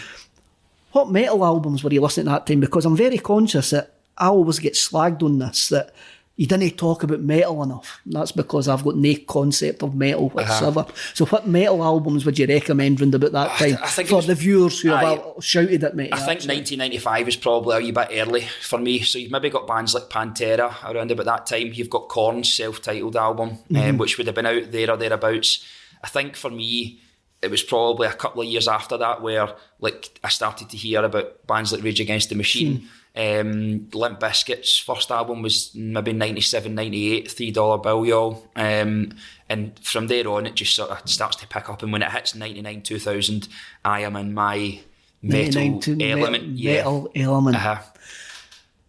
what 0.91 1.09
metal 1.09 1.43
albums 1.43 1.83
were 1.83 1.93
you 1.93 2.01
listening 2.01 2.27
to 2.27 2.33
at 2.33 2.45
that 2.45 2.51
time? 2.51 2.59
Because 2.59 2.85
I'm 2.85 2.97
very 2.97 3.17
conscious 3.17 3.71
that 3.71 3.93
I 4.17 4.27
always 4.27 4.59
get 4.59 4.73
slagged 4.73 5.23
on 5.23 5.39
this, 5.39 5.69
that 5.69 5.93
you 6.35 6.47
didn't 6.47 6.77
talk 6.77 7.03
about 7.03 7.19
metal 7.19 7.61
enough. 7.61 8.01
That's 8.07 8.31
because 8.31 8.67
I've 8.67 8.83
got 8.83 8.95
no 8.95 9.13
concept 9.27 9.83
of 9.83 9.93
metal 9.93 10.25
uh-huh. 10.25 10.35
whatsoever. 10.35 10.79
Uh-huh. 10.79 11.11
So, 11.13 11.25
what 11.27 11.47
metal 11.47 11.83
albums 11.83 12.25
would 12.25 12.39
you 12.39 12.47
recommend 12.47 12.99
round 12.99 13.13
about 13.13 13.33
that 13.33 13.57
time 13.57 13.77
I, 13.79 13.85
I 13.85 14.03
for 14.03 14.21
the 14.23 14.33
viewers 14.33 14.81
who 14.81 14.91
I, 14.91 15.11
have 15.11 15.23
shouted 15.41 15.83
at 15.83 15.95
me? 15.95 16.09
I 16.11 16.17
think 16.17 16.41
1995 16.41 17.27
is 17.27 17.35
probably 17.35 17.89
a 17.89 17.93
bit 17.93 18.07
early 18.13 18.41
for 18.61 18.79
me. 18.79 19.01
So, 19.01 19.19
you've 19.19 19.31
maybe 19.31 19.51
got 19.51 19.67
bands 19.67 19.93
like 19.93 20.09
Pantera 20.09 20.73
around 20.83 21.11
about 21.11 21.25
that 21.25 21.45
time. 21.45 21.71
You've 21.73 21.91
got 21.91 22.09
Korn's 22.09 22.51
self 22.51 22.81
titled 22.81 23.15
album, 23.15 23.49
um, 23.49 23.57
mm-hmm. 23.57 23.89
um, 23.89 23.97
which 23.99 24.17
would 24.17 24.27
have 24.27 24.35
been 24.35 24.47
out 24.47 24.71
there 24.71 24.89
or 24.89 24.97
thereabouts. 24.97 25.63
I 26.03 26.07
think 26.07 26.35
for 26.35 26.49
me, 26.49 26.99
it 27.43 27.51
was 27.51 27.61
probably 27.61 28.07
a 28.07 28.13
couple 28.13 28.41
of 28.41 28.47
years 28.47 28.67
after 28.67 28.97
that 28.97 29.21
where 29.21 29.49
like 29.79 30.17
I 30.23 30.29
started 30.29 30.69
to 30.71 30.77
hear 30.77 31.03
about 31.03 31.45
bands 31.45 31.71
like 31.71 31.83
Rage 31.83 31.99
Against 31.99 32.29
the 32.29 32.35
Machine. 32.35 32.79
Mm 32.79 32.87
um, 33.15 33.89
Limp 33.93 34.19
Bizkit's 34.19 34.77
first 34.79 35.11
album 35.11 35.43
was 35.43 35.73
maybe 35.75 36.13
97, 36.13 36.73
98, 36.73 37.27
$3 37.27 37.83
bill, 37.83 38.05
y'all. 38.05 38.47
Um, 38.55 39.15
and 39.47 39.77
from 39.79 40.07
there 40.07 40.27
on, 40.27 40.47
it 40.47 40.55
just 40.55 40.75
sort 40.75 40.89
of 40.89 41.07
starts 41.07 41.35
to 41.37 41.47
pick 41.47 41.69
up. 41.69 41.83
And 41.83 41.91
when 41.91 42.01
it 42.01 42.11
hits 42.11 42.33
99, 42.33 42.81
2000, 42.81 43.47
I 43.85 44.01
am 44.01 44.15
in 44.15 44.33
my 44.33 44.79
metal 45.21 45.79
element. 46.01 46.57
Metal, 46.57 47.11
yeah. 47.13 47.23
element. 47.23 47.55
Uh-huh. 47.55 47.81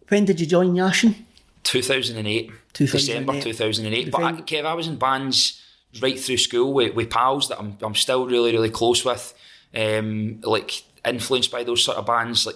When 0.07 0.25
did 0.25 0.39
you 0.39 0.47
join 0.47 0.73
Yashin? 0.73 1.15
2008, 1.63 2.51
2008. 2.73 2.91
December 2.91 3.41
2008. 3.41 4.11
But 4.11 4.23
I, 4.23 4.31
Kev, 4.41 4.65
I 4.65 4.73
was 4.73 4.87
in 4.87 4.97
bands 4.97 5.61
right 6.01 6.19
through 6.19 6.37
school 6.37 6.73
with, 6.73 6.95
with 6.95 7.11
pals 7.11 7.49
that 7.49 7.59
I'm, 7.59 7.77
I'm 7.81 7.95
still 7.95 8.25
really, 8.25 8.51
really 8.51 8.71
close 8.71 9.05
with. 9.05 9.33
Um, 9.75 10.39
like 10.41 10.83
influenced 11.05 11.51
by 11.51 11.63
those 11.63 11.83
sort 11.83 11.97
of 11.97 12.05
bands, 12.05 12.45
like 12.45 12.55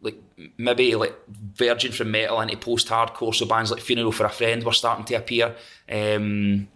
like 0.00 0.20
maybe 0.58 0.94
like 0.94 1.16
verging 1.28 1.92
from 1.92 2.10
metal 2.10 2.40
into 2.40 2.56
post-hardcore. 2.56 3.34
So 3.34 3.46
bands 3.46 3.70
like 3.70 3.80
Funeral 3.80 4.12
for 4.12 4.24
a 4.24 4.30
Friend 4.30 4.62
were 4.62 4.72
starting 4.72 5.04
to 5.06 5.14
appear. 5.14 5.56
Um, 5.90 6.68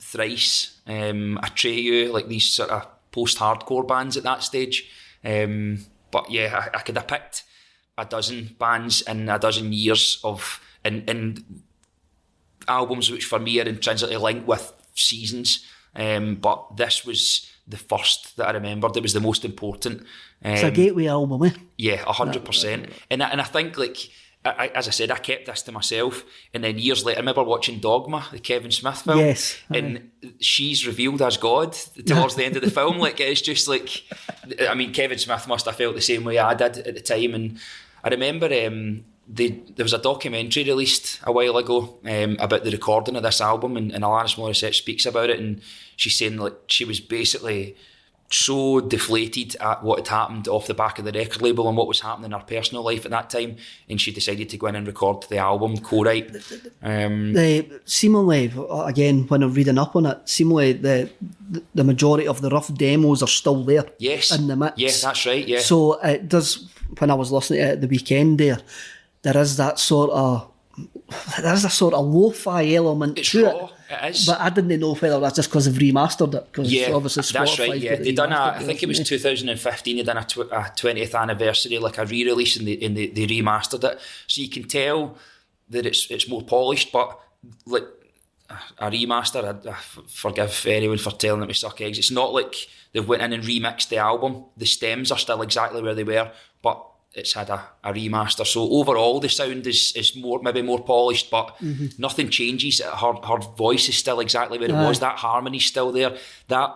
Thrice, 0.00 0.80
um, 0.86 1.38
Atreyu, 1.42 2.12
like 2.12 2.28
these 2.28 2.50
sort 2.50 2.70
of 2.70 2.86
post-hardcore 3.12 3.86
bands 3.86 4.16
at 4.16 4.24
that 4.24 4.42
stage. 4.42 4.90
Um, 5.24 5.86
but 6.10 6.30
yeah, 6.30 6.68
I, 6.72 6.78
I 6.78 6.80
could 6.82 6.96
have 6.96 7.08
picked 7.08 7.44
a 7.96 8.04
dozen 8.04 8.56
bands 8.58 9.02
in 9.02 9.28
a 9.28 9.38
dozen 9.38 9.72
years 9.72 10.20
of 10.24 10.60
and 10.84 11.08
and 11.08 11.62
albums 12.66 13.10
which 13.10 13.24
for 13.24 13.38
me 13.38 13.60
are 13.60 13.68
intrinsically 13.68 14.16
linked 14.16 14.46
with 14.46 14.72
seasons. 14.94 15.64
Um, 15.94 16.36
but 16.36 16.76
this 16.76 17.04
was 17.04 17.50
the 17.66 17.76
first 17.78 18.36
that 18.36 18.48
I 18.48 18.52
remembered. 18.52 18.96
It 18.96 19.02
was 19.02 19.12
the 19.12 19.20
most 19.20 19.44
important. 19.44 20.00
Um, 20.44 20.52
It's 20.52 20.62
a 20.62 20.70
gateway 20.70 21.06
album, 21.06 21.42
eh? 21.44 21.50
yeah, 21.78 22.02
a 22.06 22.12
hundred 22.12 22.44
percent. 22.44 22.90
And 23.10 23.22
I, 23.22 23.28
and 23.30 23.40
I 23.40 23.44
think 23.44 23.78
like. 23.78 24.10
I, 24.46 24.70
as 24.74 24.88
I 24.88 24.90
said, 24.90 25.10
I 25.10 25.16
kept 25.16 25.46
this 25.46 25.62
to 25.62 25.72
myself, 25.72 26.22
and 26.52 26.62
then 26.62 26.78
years 26.78 27.02
later, 27.02 27.16
I 27.16 27.20
remember 27.20 27.42
watching 27.44 27.78
Dogma, 27.78 28.26
the 28.30 28.38
Kevin 28.38 28.70
Smith 28.70 29.00
film, 29.00 29.18
Yes, 29.18 29.56
and 29.70 30.10
she's 30.38 30.86
revealed 30.86 31.22
as 31.22 31.38
God 31.38 31.72
towards 32.04 32.34
the 32.34 32.44
end 32.44 32.54
of 32.54 32.62
the 32.62 32.70
film. 32.70 32.98
Like 32.98 33.20
it's 33.20 33.40
just 33.40 33.68
like, 33.68 34.02
I 34.68 34.74
mean, 34.74 34.92
Kevin 34.92 35.16
Smith 35.16 35.48
must 35.48 35.64
have 35.64 35.76
felt 35.76 35.94
the 35.94 36.02
same 36.02 36.24
way 36.24 36.36
I 36.36 36.52
did 36.52 36.76
at 36.76 36.94
the 36.94 37.00
time, 37.00 37.32
and 37.34 37.58
I 38.04 38.10
remember 38.10 38.44
um, 38.66 39.04
they, 39.26 39.48
there 39.76 39.84
was 39.84 39.92
a 39.94 39.98
documentary 39.98 40.64
released 40.64 41.20
a 41.24 41.32
while 41.32 41.56
ago 41.56 41.98
um, 42.04 42.36
about 42.40 42.64
the 42.64 42.70
recording 42.70 43.16
of 43.16 43.22
this 43.22 43.40
album, 43.40 43.76
and, 43.76 43.90
and 43.92 44.04
Alanis 44.04 44.36
Morissette 44.36 44.74
speaks 44.74 45.06
about 45.06 45.30
it, 45.30 45.40
and 45.40 45.60
she's 45.96 46.16
saying 46.16 46.36
like 46.36 46.54
she 46.66 46.84
was 46.84 47.00
basically 47.00 47.76
so 48.30 48.80
deflated 48.80 49.54
at 49.60 49.84
what 49.84 49.98
had 50.00 50.08
happened 50.08 50.48
off 50.48 50.66
the 50.66 50.74
back 50.74 50.98
of 50.98 51.04
the 51.04 51.12
record 51.12 51.40
label 51.42 51.68
and 51.68 51.76
what 51.76 51.86
was 51.86 52.00
happening 52.00 52.32
in 52.32 52.38
her 52.38 52.44
personal 52.44 52.82
life 52.82 53.04
at 53.04 53.10
that 53.12 53.30
time, 53.30 53.56
and 53.88 54.00
she 54.00 54.10
decided 54.12 54.48
to 54.48 54.56
go 54.56 54.66
in 54.66 54.74
and 54.74 54.86
record 54.86 55.22
the 55.28 55.36
album, 55.38 55.76
co-write. 55.78 56.34
Um, 56.82 57.32
The 57.32 57.80
seemingly 57.84 58.52
again 58.86 59.26
when 59.28 59.42
I'm 59.42 59.52
reading 59.52 59.78
up 59.78 59.94
on 59.94 60.06
it, 60.06 60.28
seemingly 60.28 60.72
the 60.72 61.10
the 61.74 61.84
majority 61.84 62.26
of 62.26 62.40
the 62.40 62.48
rough 62.50 62.72
demos 62.74 63.22
are 63.22 63.28
still 63.28 63.62
there. 63.62 63.84
yes, 63.98 64.36
in 64.36 64.48
the 64.48 64.56
mix. 64.56 64.78
Yeah, 64.78 64.90
that's 65.02 65.26
right. 65.26 65.46
Yeah, 65.46 65.60
So 65.60 66.00
it 66.02 66.28
does. 66.28 66.68
When 66.98 67.10
I 67.10 67.14
was 67.14 67.32
listening 67.32 67.60
to 67.60 67.66
it 67.66 67.70
at 67.72 67.80
the 67.80 67.88
weekend, 67.88 68.38
there, 68.38 68.58
there 69.24 69.36
is 69.38 69.56
that 69.56 69.78
sort 69.78 70.10
of 70.10 70.50
there 71.40 71.54
is 71.54 71.64
a 71.64 71.70
sort 71.70 71.94
of 71.94 72.04
lo-fi 72.06 72.72
element 72.74 73.18
it's 73.18 73.30
to 73.30 73.44
raw. 73.44 73.66
it. 73.66 73.72
It 73.90 74.14
is. 74.14 74.26
But 74.26 74.40
I 74.40 74.50
didn't 74.50 74.80
know 74.80 74.94
whether 74.94 75.20
that's 75.20 75.36
just 75.36 75.48
because 75.48 75.66
they've 75.66 75.92
remastered 75.92 76.34
it. 76.34 76.46
Because 76.46 76.72
Yeah, 76.72 76.92
obviously 76.92 77.22
that's 77.22 77.58
right. 77.58 77.76
Yeah, 77.78 77.96
they 77.96 78.12
done 78.12 78.32
a. 78.32 78.54
I 78.56 78.58
think 78.60 78.82
it 78.82 78.86
was 78.86 79.00
2015. 79.00 79.96
They 79.96 80.02
done 80.02 80.16
a, 80.16 80.24
tw- 80.24 80.38
a 80.38 80.72
20th 80.76 81.14
anniversary, 81.18 81.78
like 81.78 81.98
a 81.98 82.06
re-release, 82.06 82.56
and 82.56 82.66
they 82.66 82.78
and 82.78 82.96
they, 82.96 83.08
they 83.08 83.26
remastered 83.26 83.84
it, 83.84 84.00
so 84.26 84.40
you 84.40 84.48
can 84.48 84.64
tell 84.64 85.16
that 85.70 85.86
it's 85.86 86.10
it's 86.10 86.28
more 86.28 86.42
polished. 86.42 86.92
But 86.92 87.20
like 87.66 87.84
a 88.78 88.90
remaster, 88.90 89.44
I, 89.44 89.70
I 89.70 89.74
forgive 90.08 90.66
anyone 90.66 90.98
for 90.98 91.12
telling 91.12 91.40
them 91.40 91.48
to 91.48 91.54
suck 91.54 91.80
eggs. 91.80 91.98
It's 91.98 92.10
not 92.10 92.32
like 92.32 92.54
they've 92.92 93.06
went 93.06 93.22
in 93.22 93.32
and 93.32 93.44
remixed 93.44 93.90
the 93.90 93.98
album. 93.98 94.44
The 94.56 94.66
stems 94.66 95.12
are 95.12 95.18
still 95.18 95.42
exactly 95.42 95.82
where 95.82 95.94
they 95.94 96.04
were, 96.04 96.32
but 96.62 96.84
it's 97.14 97.32
had 97.32 97.48
a, 97.50 97.64
a 97.84 97.92
remaster. 97.92 98.44
So 98.46 98.68
overall, 98.70 99.20
the 99.20 99.28
sound 99.28 99.66
is, 99.66 99.92
is 99.96 100.16
more 100.16 100.40
maybe 100.42 100.62
more 100.62 100.82
polished, 100.82 101.30
but 101.30 101.54
nothing 101.98 102.28
changes. 102.30 102.80
Her 102.80 103.12
her 103.14 103.38
voice 103.56 103.88
is 103.88 103.96
still 103.96 104.20
exactly 104.20 104.58
where 104.58 104.68
it 104.68 104.74
was. 104.74 104.98
That 105.00 105.16
harmony's 105.18 105.64
still 105.66 105.92
there. 105.92 106.16
That 106.48 106.70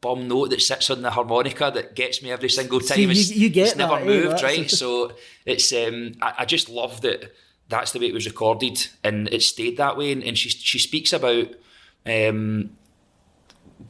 bum 0.00 0.26
note 0.26 0.50
that 0.50 0.60
sits 0.62 0.90
on 0.90 1.02
the 1.02 1.10
harmonica 1.10 1.70
that 1.74 1.94
gets 1.94 2.22
me 2.22 2.32
every 2.32 2.48
single 2.48 2.80
time. 2.80 2.96
See, 2.96 3.02
you- 3.04 3.10
it's, 3.10 3.30
you 3.36 3.48
get 3.50 3.68
it's 3.68 3.76
never 3.76 3.94
that, 3.96 4.02
eh? 4.02 4.06
moved, 4.06 4.42
right? 4.42 4.70
So 4.70 5.12
it's 5.46 5.72
um, 5.72 6.14
I, 6.20 6.32
I 6.38 6.44
just 6.44 6.68
love 6.68 7.00
that 7.02 7.32
that's 7.68 7.92
the 7.92 8.00
way 8.00 8.06
it 8.06 8.14
was 8.14 8.26
recorded 8.26 8.86
and 9.04 9.28
it 9.28 9.42
stayed 9.42 9.76
that 9.76 9.96
way. 9.96 10.10
And, 10.12 10.24
and 10.24 10.36
she 10.36 10.48
she 10.48 10.78
speaks 10.78 11.12
about 11.12 11.48
um, 12.06 12.70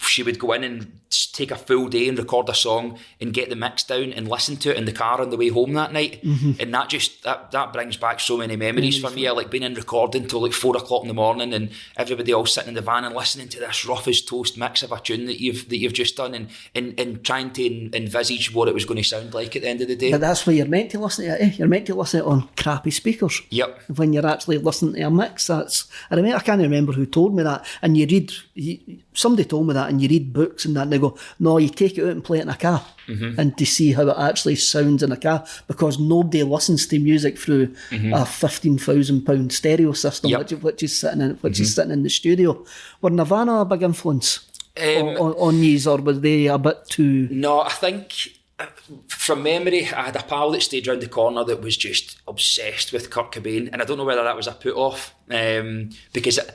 she 0.09 0.23
would 0.23 0.39
go 0.39 0.53
in 0.53 0.65
and 0.65 0.93
take 1.33 1.51
a 1.51 1.57
full 1.57 1.89
day 1.89 2.09
and 2.09 2.19
record 2.19 2.49
a 2.49 2.55
song 2.55 2.99
and 3.21 3.33
get 3.33 3.49
the 3.49 3.57
mix 3.57 3.85
down 3.85 4.13
and 4.13 4.29
listen 4.29 4.57
to 4.57 4.71
it 4.71 4.77
in 4.77 4.85
the 4.85 4.93
car 4.93 5.21
on 5.21 5.31
the 5.31 5.37
way 5.37 5.49
home 5.49 5.75
that 5.75 5.93
night. 5.93 6.23
Mm-hmm. 6.23 6.53
And 6.61 6.73
that 6.75 6.89
just 6.89 7.23
that, 7.25 7.51
that 7.51 7.73
brings 7.73 7.97
back 7.97 8.21
so 8.21 8.37
many 8.37 8.57
memories 8.57 8.99
for 8.99 9.11
me. 9.11 9.27
I 9.27 9.33
like 9.33 9.51
being 9.51 9.63
in 9.63 9.75
recording 9.75 10.27
till 10.27 10.43
like 10.43 10.53
four 10.53 10.77
o'clock 10.77 11.03
in 11.03 11.09
the 11.09 11.15
morning 11.15 11.53
and 11.53 11.71
everybody 11.97 12.33
all 12.33 12.47
sitting 12.47 12.71
in 12.71 12.75
the 12.75 12.81
van 12.81 13.05
and 13.05 13.15
listening 13.15 13.49
to 13.49 13.61
this 13.61 13.85
rough 13.85 14.09
as 14.09 14.23
toast 14.23 14.57
mix 14.57 14.83
of 14.83 14.93
a 14.93 15.01
tune 15.01 15.27
that 15.27 15.41
you've 15.41 15.69
that 15.69 15.77
you've 15.77 15.93
just 15.93 16.17
done 16.17 16.35
and 16.35 16.49
and, 16.75 16.99
and 16.99 17.25
trying 17.25 17.51
to 17.53 17.65
en- 17.65 17.91
envisage 17.95 18.55
what 18.55 18.69
it 18.69 18.75
was 18.75 18.85
going 18.85 19.03
to 19.03 19.09
sound 19.09 19.35
like 19.35 19.55
at 19.57 19.63
the 19.63 19.69
end 19.69 19.81
of 19.81 19.89
the 19.89 19.97
day. 19.97 20.11
But 20.11 20.21
that's 20.21 20.47
where 20.47 20.57
you're 20.57 20.67
meant 20.67 20.91
to 20.93 20.99
listen 20.99 21.27
to 21.27 21.33
it. 21.33 21.41
Eh? 21.41 21.53
You're 21.57 21.69
meant 21.69 21.87
to 21.87 21.95
listen 21.95 22.21
to 22.21 22.27
it 22.27 22.31
on 22.31 22.49
crappy 22.57 22.91
speakers. 22.91 23.43
Yep. 23.51 23.83
When 23.97 24.13
you're 24.13 24.27
actually 24.27 24.59
listening 24.59 24.95
to 24.95 25.03
a 25.03 25.11
mix, 25.11 25.47
that's 25.47 25.89
I 26.11 26.17
remember. 26.17 26.37
I 26.37 26.41
can't 26.41 26.61
remember 26.61 26.93
who 26.93 27.07
told 27.07 27.35
me 27.35 27.43
that. 27.43 27.67
And 27.83 27.97
you 27.97 28.07
read, 28.07 28.33
you, 28.55 28.79
somebody 29.15 29.45
told 29.45 29.67
me 29.67 29.75
that, 29.75 29.91
and 29.91 30.01
you 30.01 30.09
read 30.09 30.33
books 30.33 30.65
and 30.65 30.75
that, 30.77 30.83
and 30.83 30.93
they 30.93 30.99
go, 30.99 31.17
"No, 31.39 31.59
you 31.59 31.69
take 31.69 31.99
it 31.99 32.05
out 32.05 32.11
and 32.11 32.25
play 32.25 32.39
it 32.39 32.43
in 32.43 32.49
a 32.49 32.57
car, 32.57 32.85
and 33.09 33.57
to 33.59 33.67
see 33.67 33.93
how 33.93 34.09
it 34.09 34.17
actually 34.19 34.57
sounds 34.57 35.03
in 35.03 35.13
a 35.13 35.17
car, 35.17 35.45
because 35.69 35.99
nobody 35.99 36.43
listens 36.43 36.87
to 36.87 36.99
music 36.99 37.39
through 37.39 37.75
a 37.91 38.25
fifteen 38.25 38.79
thousand 38.79 39.23
pound 39.27 39.53
stereo 39.53 39.93
system, 39.93 40.31
Yep. 40.31 40.41
which, 40.41 40.53
which 40.63 40.83
is 40.83 40.99
sitting 40.99 41.21
in 41.21 41.31
which 41.43 41.61
is 41.61 41.75
sitting 41.75 41.93
in 41.93 42.03
the 42.03 42.11
studio. 42.11 42.65
Were 43.01 43.11
Nirvana 43.11 43.61
a 43.61 43.65
big 43.65 43.83
influence 43.83 44.41
Um, 44.81 45.07
on, 45.09 45.33
on, 45.35 45.63
yous, 45.63 45.87
or 45.87 45.99
was 45.99 46.21
they 46.21 46.47
a 46.47 46.57
bit 46.59 46.79
too? 46.89 47.29
No, 47.31 47.61
I 47.61 47.69
think 47.71 48.39
uh, 48.59 48.67
from 49.09 49.43
memory, 49.43 49.83
I 49.85 50.05
had 50.07 50.17
a 50.17 50.23
pal 50.23 50.51
that 50.53 50.63
stayed 50.63 50.87
round 50.87 51.03
the 51.03 51.09
corner 51.09 51.45
that 51.45 51.61
was 51.61 51.77
just 51.77 52.17
obsessed 52.27 52.93
with 52.93 53.11
Kurt 53.11 53.33
Cobain, 53.33 53.69
and 53.73 53.83
I 53.83 53.85
don't 53.85 53.99
know 53.99 54.05
whether 54.05 54.25
that 54.25 54.37
was 54.37 54.47
a 54.47 54.53
put 54.53 54.75
off 54.75 55.15
um, 55.31 55.91
because 56.15 56.39
it, 56.39 56.55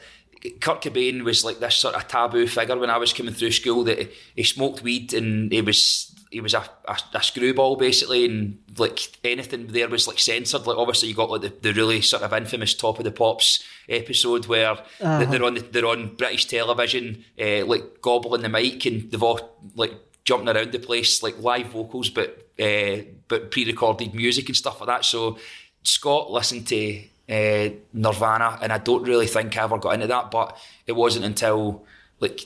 Kurt 0.60 0.82
Cobain 0.82 1.24
was 1.24 1.44
like 1.44 1.60
this 1.60 1.76
sort 1.76 1.96
of 1.96 2.08
taboo 2.08 2.48
figure 2.48 2.78
when 2.78 2.90
I 2.90 2.98
was 2.98 3.14
coming 3.14 3.34
through 3.34 3.52
school. 3.52 3.84
That 3.84 4.00
he, 4.00 4.10
he 4.36 4.44
smoked 4.44 4.84
weed 4.84 5.14
and 5.14 5.52
he 5.52 5.62
was 5.62 6.14
he 6.32 6.42
was 6.42 6.54
a, 6.54 6.70
a, 6.88 6.98
a 7.14 7.24
screwball 7.24 7.76
basically, 7.76 8.26
and 8.26 8.60
like 8.78 9.00
anything 9.24 9.68
there 9.68 9.90
was 9.90 10.08
like 10.08 10.20
censored. 10.20 10.68
Like 10.68 10.78
obviously 10.78 11.10
you 11.10 11.16
got 11.16 11.30
like 11.30 11.42
the, 11.42 11.54
the 11.62 11.74
really 11.74 12.02
sort 12.02 12.24
of 12.24 12.34
infamous 12.34 12.74
Top 12.74 12.98
of 13.00 13.06
the 13.06 13.12
Pops 13.12 13.64
episode 13.90 14.46
where 14.48 14.76
th- 15.00 15.30
they're 15.30 15.44
on 15.44 15.56
the, 15.56 15.62
they're 15.62 15.86
on 15.86 16.16
British 16.16 16.46
television, 16.46 17.24
uh, 17.40 17.66
like 17.66 18.02
gobbling 18.02 18.42
the 18.42 18.50
mic, 18.50 18.86
and 18.86 19.12
they've 19.12 19.24
all 19.24 19.58
like 19.76 19.94
jumping 20.26 20.50
around 20.50 20.72
the 20.72 20.80
place 20.80 21.24
like 21.24 21.40
live 21.40 21.68
vocals, 21.68 22.10
but 22.10 22.48
uh, 22.60 22.98
but 23.28 23.52
pre-recorded 23.52 24.14
music 24.14 24.48
and 24.48 24.58
stuff 24.58 24.80
like 24.82 24.88
that. 24.88 25.06
So 25.06 25.38
Scott 25.84 26.32
listened 26.32 26.68
to 26.68 27.02
uh, 27.30 27.70
Nirvana, 27.94 28.60
and 28.62 28.72
I 28.72 28.78
don't 28.78 29.04
really 29.04 29.28
think 29.28 29.58
I 29.58 29.64
ever 29.64 29.78
got 29.78 29.94
into 29.96 30.08
that. 30.08 30.32
But 30.32 30.58
it 30.86 30.94
wasn't 30.94 31.26
until 31.26 31.86
like 32.20 32.46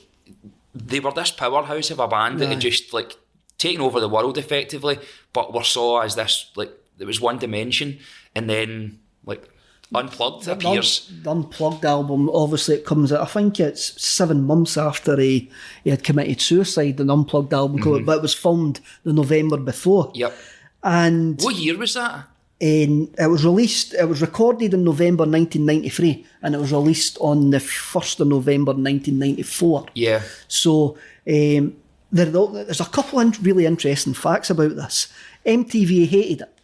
they 0.74 1.00
were 1.00 1.12
this 1.12 1.30
powerhouse 1.30 1.90
of 1.90 1.98
a 2.00 2.08
band 2.08 2.40
that 2.40 2.48
had 2.48 2.60
just 2.60 2.92
like 2.92 3.16
taken 3.58 3.80
over 3.80 4.00
the 4.00 4.08
world 4.08 4.38
effectively, 4.38 4.98
but 5.32 5.52
were 5.54 5.64
saw 5.64 6.00
as 6.00 6.14
this 6.16 6.50
like 6.56 6.72
there 6.98 7.06
was 7.06 7.20
one 7.20 7.38
dimension, 7.38 7.98
and 8.34 8.48
then 8.50 8.98
like 9.24 9.48
unplugged 9.94 10.44
The 10.46 10.52
appears. 10.52 11.08
Un- 11.10 11.22
the 11.22 11.30
Unplugged 11.30 11.84
album, 11.84 12.30
obviously, 12.32 12.76
it 12.76 12.84
comes 12.86 13.12
out. 13.12 13.20
I 13.20 13.26
think 13.26 13.60
it's 13.60 14.02
seven 14.02 14.42
months 14.44 14.76
after 14.78 15.20
he, 15.20 15.50
he 15.84 15.90
had 15.90 16.02
committed 16.02 16.40
suicide. 16.40 16.96
The 16.96 17.06
Unplugged 17.12 17.52
album, 17.52 17.80
out, 17.86 18.06
but 18.06 18.16
it 18.18 18.22
was 18.22 18.32
filmed 18.34 18.80
the 19.04 19.12
November 19.12 19.58
before, 19.58 20.10
Yep. 20.14 20.34
and 20.82 21.40
What 21.42 21.56
year 21.56 21.76
was 21.76 21.94
that? 21.94 22.24
In, 22.62 23.12
it 23.18 23.26
was 23.26 23.44
released. 23.44 23.92
It 23.92 24.08
was 24.08 24.22
recorded 24.22 24.72
in 24.72 24.84
November 24.84 25.24
1993, 25.24 26.24
and 26.42 26.54
it 26.54 26.58
was 26.58 26.70
released 26.70 27.18
on 27.20 27.50
the 27.50 27.58
first 27.58 28.20
of 28.20 28.28
November 28.28 28.70
1994. 28.70 29.86
Yeah. 29.94 30.22
So 30.46 30.96
um, 31.28 31.74
there, 32.12 32.26
there's 32.26 32.80
a 32.80 32.84
couple 32.84 33.18
of 33.18 33.44
really 33.44 33.66
interesting 33.66 34.14
facts 34.14 34.48
about 34.48 34.76
this. 34.76 35.12
MTV 35.44 36.06
hated 36.06 36.42
it 36.42 36.54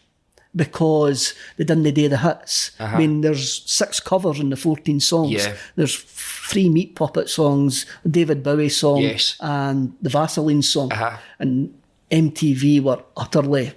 because 0.55 1.34
they 1.57 1.64
didn't 1.64 1.92
do 1.94 2.09
the 2.09 2.18
hits. 2.18 2.70
I 2.78 2.96
mean, 2.96 3.22
there's 3.22 3.68
six 3.68 3.99
covers 3.99 4.38
in 4.38 4.51
the 4.51 4.57
14 4.57 5.01
songs. 5.01 5.32
Yeah. 5.32 5.57
There's 5.74 5.96
three 5.96 6.68
Meat 6.68 6.94
Puppet 6.94 7.28
songs, 7.28 7.86
David 8.09 8.44
Bowie 8.44 8.68
song, 8.68 9.01
Yes. 9.01 9.36
and 9.40 9.94
the 10.01 10.11
Vaseline 10.11 10.62
song. 10.62 10.92
Uh-huh. 10.92 11.16
And 11.40 11.74
MTV 12.12 12.80
were 12.82 13.03
utterly 13.16 13.72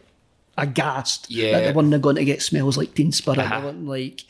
aghast 0.61 1.29
Yeah. 1.29 1.51
that 1.51 1.65
they 1.65 1.71
weren't 1.73 2.01
going 2.01 2.15
to 2.17 2.25
get 2.25 2.41
Smells 2.41 2.77
Like 2.77 2.93
Teen 2.93 3.11
Spirit. 3.11 3.39
Uh-huh. 3.39 3.59
They 3.59 3.65
weren't 3.65 3.87
like... 3.87 4.25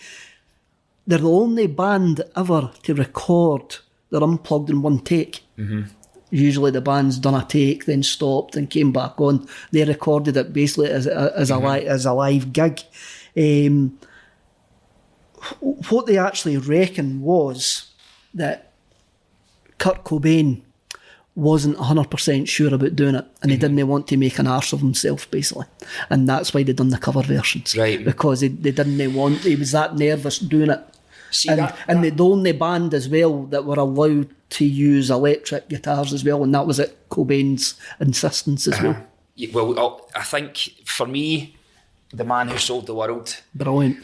They're 1.08 1.18
the 1.20 1.30
only 1.30 1.68
band 1.68 2.22
ever 2.36 2.72
to 2.84 2.94
record 2.94 3.78
they're 4.12 4.24
unplugged 4.24 4.70
in 4.70 4.82
one 4.82 5.00
take. 5.00 5.42
Mm-hmm. 5.58 5.82
Usually 6.30 6.72
the 6.72 6.80
band's 6.82 7.18
done 7.18 7.34
a 7.34 7.44
take, 7.46 7.86
then 7.86 8.04
stopped, 8.04 8.56
and 8.56 8.70
came 8.70 8.92
back 8.92 9.20
on. 9.20 9.48
They 9.72 9.84
recorded 9.84 10.38
it 10.38 10.54
basically 10.54 10.90
as 10.90 11.08
a, 11.08 11.34
as 11.36 11.50
Mm-hmm. 11.50 11.66
li- 11.66 11.88
as 11.88 12.06
a 12.06 12.14
live 12.14 12.54
gig. 12.54 12.82
Um, 13.36 13.98
what 15.90 16.06
they 16.06 16.18
actually 16.18 16.58
reckon 16.58 17.22
was 17.22 17.92
that 18.34 18.72
Kurt 19.80 20.04
Cobain 20.04 20.62
wasn't 21.36 21.78
100% 21.78 22.48
sure 22.48 22.74
about 22.74 22.96
doing 22.96 23.16
it 23.16 23.26
and 23.42 23.52
he 23.52 23.58
mm-hmm. 23.58 23.76
didn't 23.76 23.88
want 23.88 24.08
to 24.08 24.18
make 24.18 24.38
an 24.38 24.48
arse 24.48 24.74
of 24.74 24.82
himself 24.82 25.30
basically. 25.32 25.66
And 26.10 26.28
that's 26.28 26.54
why 26.54 26.64
they 26.64 26.74
done 26.74 26.90
the 26.90 26.98
cover 26.98 27.22
versions. 27.22 27.78
Right. 27.78 28.04
because 28.04 28.42
they, 28.42 28.50
they 28.50 28.72
didn't 28.72 29.14
want 29.14 29.40
he 29.40 29.56
was 29.56 29.72
that 29.72 29.96
nervous 29.96 30.40
doing 30.40 30.72
it. 30.72 30.82
See, 31.32 31.50
and, 31.50 31.60
that- 31.60 31.78
and 31.88 32.04
the 32.04 32.24
only 32.24 32.52
band 32.52 32.94
as 32.94 33.08
well 33.08 33.44
that 33.46 33.64
were 33.64 33.80
allowed 33.80 34.30
to 34.52 34.66
use 34.66 35.10
electric 35.10 35.70
guitars 35.70 36.12
as 36.12 36.26
well 36.26 36.44
and 36.44 36.54
that 36.54 36.68
was 36.68 36.80
at 36.80 37.10
Cobain's 37.10 37.76
insistence 38.00 38.68
as 38.68 38.74
uh-huh. 38.74 38.88
well. 38.88 39.08
Yeah, 39.36 39.50
well, 39.54 39.80
I'll- 39.80 40.10
I 40.14 40.24
think 40.24 40.58
for 40.86 41.08
me, 41.08 41.56
the 42.12 42.26
man 42.26 42.50
who 42.50 42.58
sold 42.58 42.88
the 42.88 42.94
world, 42.94 43.42
brilliant. 43.56 44.04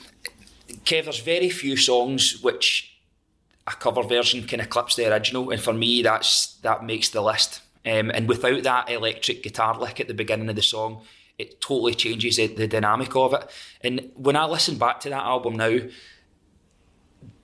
Kev, 0.85 1.03
there's 1.03 1.19
very 1.19 1.49
few 1.49 1.75
songs 1.75 2.41
which 2.41 2.96
a 3.67 3.71
cover 3.71 4.01
version 4.01 4.43
can 4.47 4.59
eclipse 4.61 4.95
the 4.95 5.11
original, 5.11 5.49
and 5.51 5.61
for 5.61 5.73
me, 5.73 6.01
that's 6.01 6.53
that 6.61 6.83
makes 6.85 7.09
the 7.09 7.21
list. 7.21 7.61
Um, 7.85 8.09
and 8.11 8.27
without 8.27 8.63
that 8.63 8.89
electric 8.89 9.43
guitar 9.43 9.77
lick 9.79 9.99
at 9.99 10.07
the 10.07 10.13
beginning 10.13 10.49
of 10.49 10.55
the 10.55 10.61
song, 10.61 11.03
it 11.37 11.61
totally 11.61 11.93
changes 11.93 12.37
the, 12.37 12.47
the 12.47 12.67
dynamic 12.67 13.15
of 13.15 13.33
it. 13.33 13.49
And 13.81 14.11
when 14.15 14.35
I 14.35 14.45
listen 14.45 14.77
back 14.77 14.99
to 15.01 15.09
that 15.09 15.23
album 15.23 15.55
now, 15.55 15.77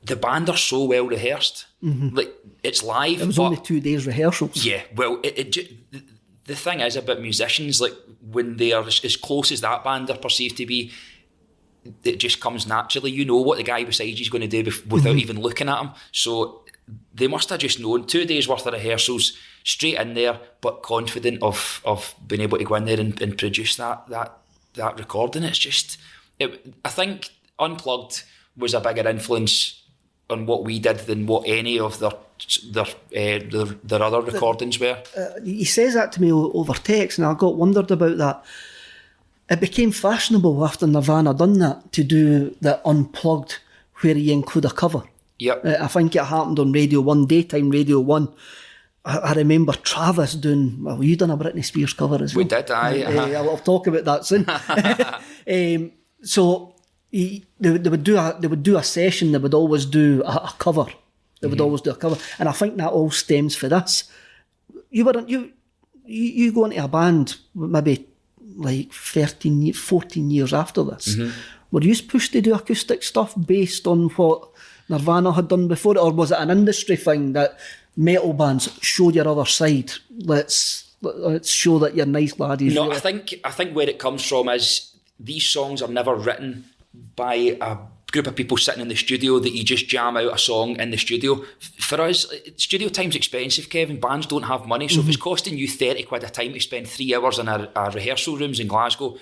the 0.04 0.16
band 0.16 0.50
are 0.50 0.58
so 0.58 0.84
well 0.86 1.06
rehearsed. 1.08 1.66
Like 1.82 2.34
it's 2.64 2.82
live. 2.84 3.22
it 3.22 3.28
was 3.28 3.38
but- 3.38 3.44
only 3.44 3.58
two 3.58 3.80
days 3.82 4.06
rehearsals 4.08 4.66
yeah, 4.66 4.82
well, 4.96 5.20
it, 5.24 5.56
it 5.56 5.68
the- 6.46 6.56
thing 6.56 6.80
is 6.82 6.96
about 6.96 7.22
musicians, 7.22 7.80
like 7.82 7.94
when 8.32 8.58
they 8.58 8.72
are 8.74 8.84
as, 8.86 9.04
as 9.04 9.16
close 9.18 9.52
as 9.52 9.62
that 9.62 9.84
band 9.84 10.10
are 10.10 10.18
perceived 10.18 10.58
to 10.58 10.66
be, 10.66 10.92
it 12.04 12.18
just 12.18 12.40
comes 12.40 12.68
naturally. 12.68 13.12
You 13.12 13.26
know 13.26 13.38
what 13.38 13.58
the 13.58 13.64
guy 13.64 13.84
beside 13.84 14.04
you 14.04 14.22
is 14.22 14.30
going 14.30 14.42
to 14.42 14.48
do 14.48 14.70
bef- 14.70 14.86
without 14.88 15.16
even 15.16 15.42
looking 15.42 15.70
at 15.70 15.82
him. 15.82 15.92
So 16.12 16.64
they 17.14 17.28
must 17.28 17.50
have 17.50 17.60
just 17.60 17.80
known 17.80 18.06
two 18.06 18.26
days 18.26 18.48
worth 18.48 18.66
of 18.66 18.74
rehearsals 18.74 19.38
straight 19.64 20.00
in 20.00 20.14
there, 20.14 20.40
but 20.62 20.84
confident 20.84 21.42
of 21.42 21.82
of 21.86 22.16
being 22.28 22.42
able 22.42 22.58
to 22.58 22.64
go 22.64 22.76
in 22.76 22.86
there 22.86 23.00
and, 23.00 23.20
and 23.22 23.38
produce 23.38 23.76
that 23.78 24.08
that 24.08 24.38
that 24.74 25.00
recording. 25.00 25.44
It's 25.44 25.60
just, 25.60 25.98
it, 26.40 26.74
I 26.84 26.90
think 26.90 27.30
unplugged 27.60 28.24
was 28.58 28.74
a 28.74 28.80
bigger 28.80 29.08
influence 29.08 29.82
on 30.30 30.46
what 30.46 30.64
we 30.64 30.80
did 30.80 31.00
than 31.00 31.26
what 31.26 31.48
any 31.48 31.80
of 31.80 32.00
their 32.00 32.12
their 32.72 32.86
uh, 32.86 33.40
their, 33.50 33.66
their 33.84 34.02
other 34.02 34.22
recordings 34.22 34.80
were. 34.80 35.02
he 35.44 35.66
says 35.66 35.94
that 35.94 36.12
to 36.14 36.22
me 36.22 36.32
over 36.32 36.74
text, 36.74 37.18
and 37.18 37.28
I 37.28 37.34
got 37.34 37.56
wondered 37.56 37.92
about 37.92 38.18
that. 38.18 38.44
It 39.54 39.60
became 39.60 39.92
fashionable 39.92 40.66
after 40.66 40.88
Nirvana 40.88 41.34
done 41.34 41.60
that 41.60 41.92
to 41.94 42.04
do 42.04 42.56
the 42.62 42.82
unplugged, 42.88 43.60
where 44.02 44.18
you 44.18 44.34
include 44.34 44.66
a 44.66 44.72
cover. 44.72 45.04
Yep. 45.40 45.66
Uh, 45.66 45.76
I 45.80 45.88
think 45.88 46.16
it 46.16 46.24
happened 46.24 46.60
on 46.60 46.72
Radio 46.72 47.02
One, 47.02 47.26
daytime 47.28 47.70
Radio 47.70 48.00
One. 48.00 48.28
I, 49.06 49.18
I 49.18 49.34
remember 49.34 49.74
Travis 49.74 50.34
doing. 50.36 50.84
Well, 50.84 51.04
you 51.04 51.16
done 51.16 51.30
a 51.32 51.38
Britney 51.38 51.64
Spears 51.64 51.94
cover 51.94 52.24
as 52.24 52.34
well. 52.34 52.44
We 52.44 52.50
did, 52.50 52.72
Uh, 52.72 52.74
uh-huh. 52.74 53.50
I'll 53.50 53.58
talk 53.58 53.88
about 53.88 54.06
that 54.06 54.26
soon. 54.26 54.46
um, 55.84 55.92
so 56.24 56.76
he, 57.12 57.46
they, 57.60 57.78
they 57.78 57.90
would 57.90 58.04
do 58.04 58.18
a 58.18 58.36
they 58.40 58.48
would 58.48 58.64
do 58.64 58.78
a 58.78 58.84
session. 58.84 59.32
They 59.34 59.38
would 59.40 59.54
always 59.54 59.86
do 59.86 60.24
a, 60.26 60.50
a 60.50 60.54
cover. 60.58 60.86
They 60.86 60.92
Mm-hmm. 60.92 61.50
would 61.50 61.62
always 61.62 61.82
do 61.82 61.92
a 61.92 61.96
cover, 61.96 62.18
and 62.40 62.48
I 62.48 62.54
think 62.54 62.78
that 62.78 62.92
all 62.92 63.12
stems 63.12 63.54
for 63.56 63.68
this. 63.68 64.06
You 64.90 65.04
were 65.06 65.20
you 65.28 65.52
you, 66.06 66.24
you 66.46 66.52
go 66.54 66.66
into 66.66 66.82
a 66.84 66.88
band 66.88 67.36
maybe 67.54 68.08
like 68.56 68.92
13, 68.92 69.74
14 69.74 70.32
years 70.32 70.54
after 70.54 70.84
this. 70.84 71.16
Mm-hmm. 71.16 71.32
Were 71.72 71.82
you 71.82 71.96
pushed 72.04 72.34
to 72.34 72.42
do 72.42 72.54
acoustic 72.54 73.04
stuff 73.04 73.34
based 73.36 73.88
on 73.88 74.10
what 74.10 74.50
Nirvana 74.90 75.34
had 75.34 75.48
done 75.48 75.68
before, 75.68 75.98
or 75.98 76.12
was 76.12 76.32
it 76.32 76.38
an 76.38 76.52
industry 76.52 76.96
thing 76.96 77.34
that 77.34 77.58
metal 77.96 78.34
bands 78.34 78.70
show 78.82 79.10
your 79.10 79.28
other 79.28 79.46
side? 79.46 79.92
Let's 80.12 80.92
let's 81.02 81.50
show 81.50 81.80
that 81.80 81.96
you're 81.96 82.06
nice 82.06 82.40
laddies. 82.40 82.74
No, 82.74 82.84
really. 82.84 82.98
I 82.98 83.00
think 83.00 83.34
I 83.44 83.52
think 83.52 83.76
where 83.76 83.90
it 83.90 84.00
comes 84.00 84.26
from 84.26 84.50
is 84.50 84.94
these 85.20 85.46
songs 85.50 85.82
are 85.82 85.88
never 85.88 86.16
written 86.16 86.66
by 87.16 87.58
a 87.60 87.78
group 88.14 88.28
of 88.28 88.36
people 88.36 88.58
sitting 88.58 88.82
in 88.82 88.88
the 88.88 88.96
studio 88.96 89.40
that 89.40 89.52
you 89.52 89.64
just 89.64 89.90
jam 89.90 90.16
out 90.16 90.34
a 90.34 90.38
song 90.38 90.80
in 90.80 90.92
the 90.92 90.98
studio. 90.98 91.44
For 91.80 92.00
us, 92.00 92.32
uh, 92.32 92.38
studio 92.56 92.88
time's 92.88 93.18
expensive, 93.18 93.70
Kevin. 93.70 94.00
Bands 94.00 94.28
don't 94.28 94.44
have 94.44 94.66
money, 94.68 94.88
so 94.88 95.02
if 95.02 95.08
it's 95.08 95.18
mm-hmm. 95.18 95.30
costing 95.30 95.58
you 95.58 95.68
thirty 95.68 96.04
quid 96.04 96.24
a 96.24 96.30
time 96.30 96.54
to 96.54 96.60
spend 96.62 96.88
three 96.88 97.14
hours 97.14 97.40
in 97.40 97.50
our, 97.50 97.68
a 97.76 97.92
rehearsal 97.92 98.38
rooms 98.38 98.60
in 98.60 98.68
Glasgow, 98.68 99.18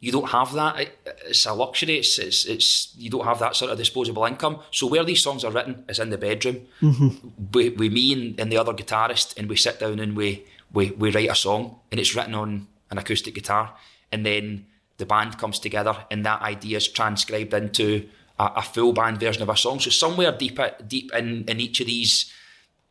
you 0.00 0.12
don't 0.12 0.28
have 0.28 0.52
that. 0.52 0.80
It- 0.80 0.98
It's 1.26 1.46
a 1.46 1.54
luxury. 1.54 1.96
It's, 1.98 2.18
it's 2.18 2.44
it's 2.44 2.94
you 2.98 3.10
don't 3.10 3.24
have 3.24 3.38
that 3.38 3.56
sort 3.56 3.70
of 3.72 3.78
disposable 3.78 4.26
income. 4.26 4.58
So 4.70 4.86
where 4.86 5.04
these 5.04 5.22
songs 5.22 5.44
are 5.44 5.52
written 5.52 5.84
is 5.88 5.98
in 5.98 6.10
the 6.10 6.18
bedroom 6.18 6.58
mm-hmm. 6.80 7.08
We 7.52 7.70
with 7.70 7.92
me 7.92 8.12
and, 8.12 8.40
and 8.40 8.52
the 8.52 8.58
other 8.60 8.74
guitarist, 8.74 9.38
and 9.38 9.48
we 9.48 9.56
sit 9.56 9.80
down 9.80 10.00
and 10.00 10.16
we, 10.16 10.44
we 10.72 10.90
we 10.90 11.10
write 11.10 11.30
a 11.30 11.34
song, 11.34 11.62
and 11.90 12.00
it's 12.00 12.14
written 12.16 12.34
on 12.34 12.66
an 12.90 12.98
acoustic 12.98 13.34
guitar, 13.34 13.74
and 14.12 14.24
then 14.24 14.66
the 14.98 15.06
band 15.06 15.38
comes 15.38 15.58
together, 15.58 15.96
and 16.10 16.24
that 16.24 16.42
idea 16.42 16.76
is 16.76 16.92
transcribed 16.92 17.54
into 17.54 18.08
a, 18.38 18.50
a 18.56 18.62
full 18.62 18.92
band 18.92 19.18
version 19.20 19.42
of 19.42 19.48
a 19.48 19.56
song. 19.56 19.80
So 19.80 19.90
somewhere 19.90 20.32
deep 20.32 20.58
deep 20.86 21.12
in 21.14 21.44
in 21.48 21.60
each 21.60 21.80
of 21.80 21.86
these 21.86 22.32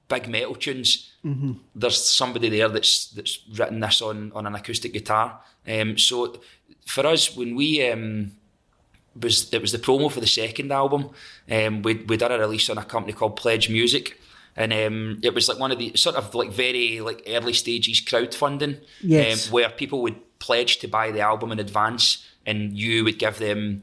big 0.07 0.27
metal 0.27 0.55
tunes, 0.55 1.11
there's 1.75 2.03
somebody 2.03 2.49
there 2.49 2.69
that's 2.69 3.07
that's 3.09 3.39
written 3.57 3.79
this 3.79 4.01
on 4.01 4.31
on 4.35 4.45
an 4.45 4.55
acoustic 4.55 4.93
guitar. 4.93 5.39
Um, 5.67 5.97
so 5.97 6.39
for 6.85 7.05
us, 7.07 7.35
when 7.35 7.55
we 7.55 7.89
um, 7.89 8.31
was 9.19 9.53
it 9.53 9.61
was 9.61 9.71
the 9.71 9.77
promo 9.77 10.11
for 10.11 10.19
the 10.19 10.27
second 10.27 10.71
album, 10.71 11.09
um, 11.49 11.81
we 11.81 11.95
we 11.95 12.17
did 12.17 12.31
a 12.31 12.39
release 12.39 12.69
on 12.69 12.77
a 12.77 12.83
company 12.85 13.13
called 13.13 13.35
Pledge 13.35 13.69
Music. 13.69 14.19
And 14.55 14.71
um, 14.71 15.19
it 15.23 15.33
was 15.33 15.49
like 15.49 15.57
one 15.57 15.71
of 15.71 15.79
the 15.79 15.93
sort 15.95 16.15
of 16.15 16.35
like 16.35 16.51
very 16.51 16.99
like 17.01 17.23
early 17.27 17.53
stages 17.53 17.99
crowdfunding, 18.01 18.81
Yes. 19.01 19.47
um, 19.47 19.53
where 19.53 19.67
people 19.69 20.03
would 20.03 20.37
pledge 20.37 20.77
to 20.79 20.87
buy 20.87 21.09
the 21.09 21.21
album 21.21 21.51
in 21.51 21.57
advance, 21.59 22.23
and 22.45 22.77
you 22.77 23.03
would 23.03 23.17
give 23.17 23.39
them 23.39 23.81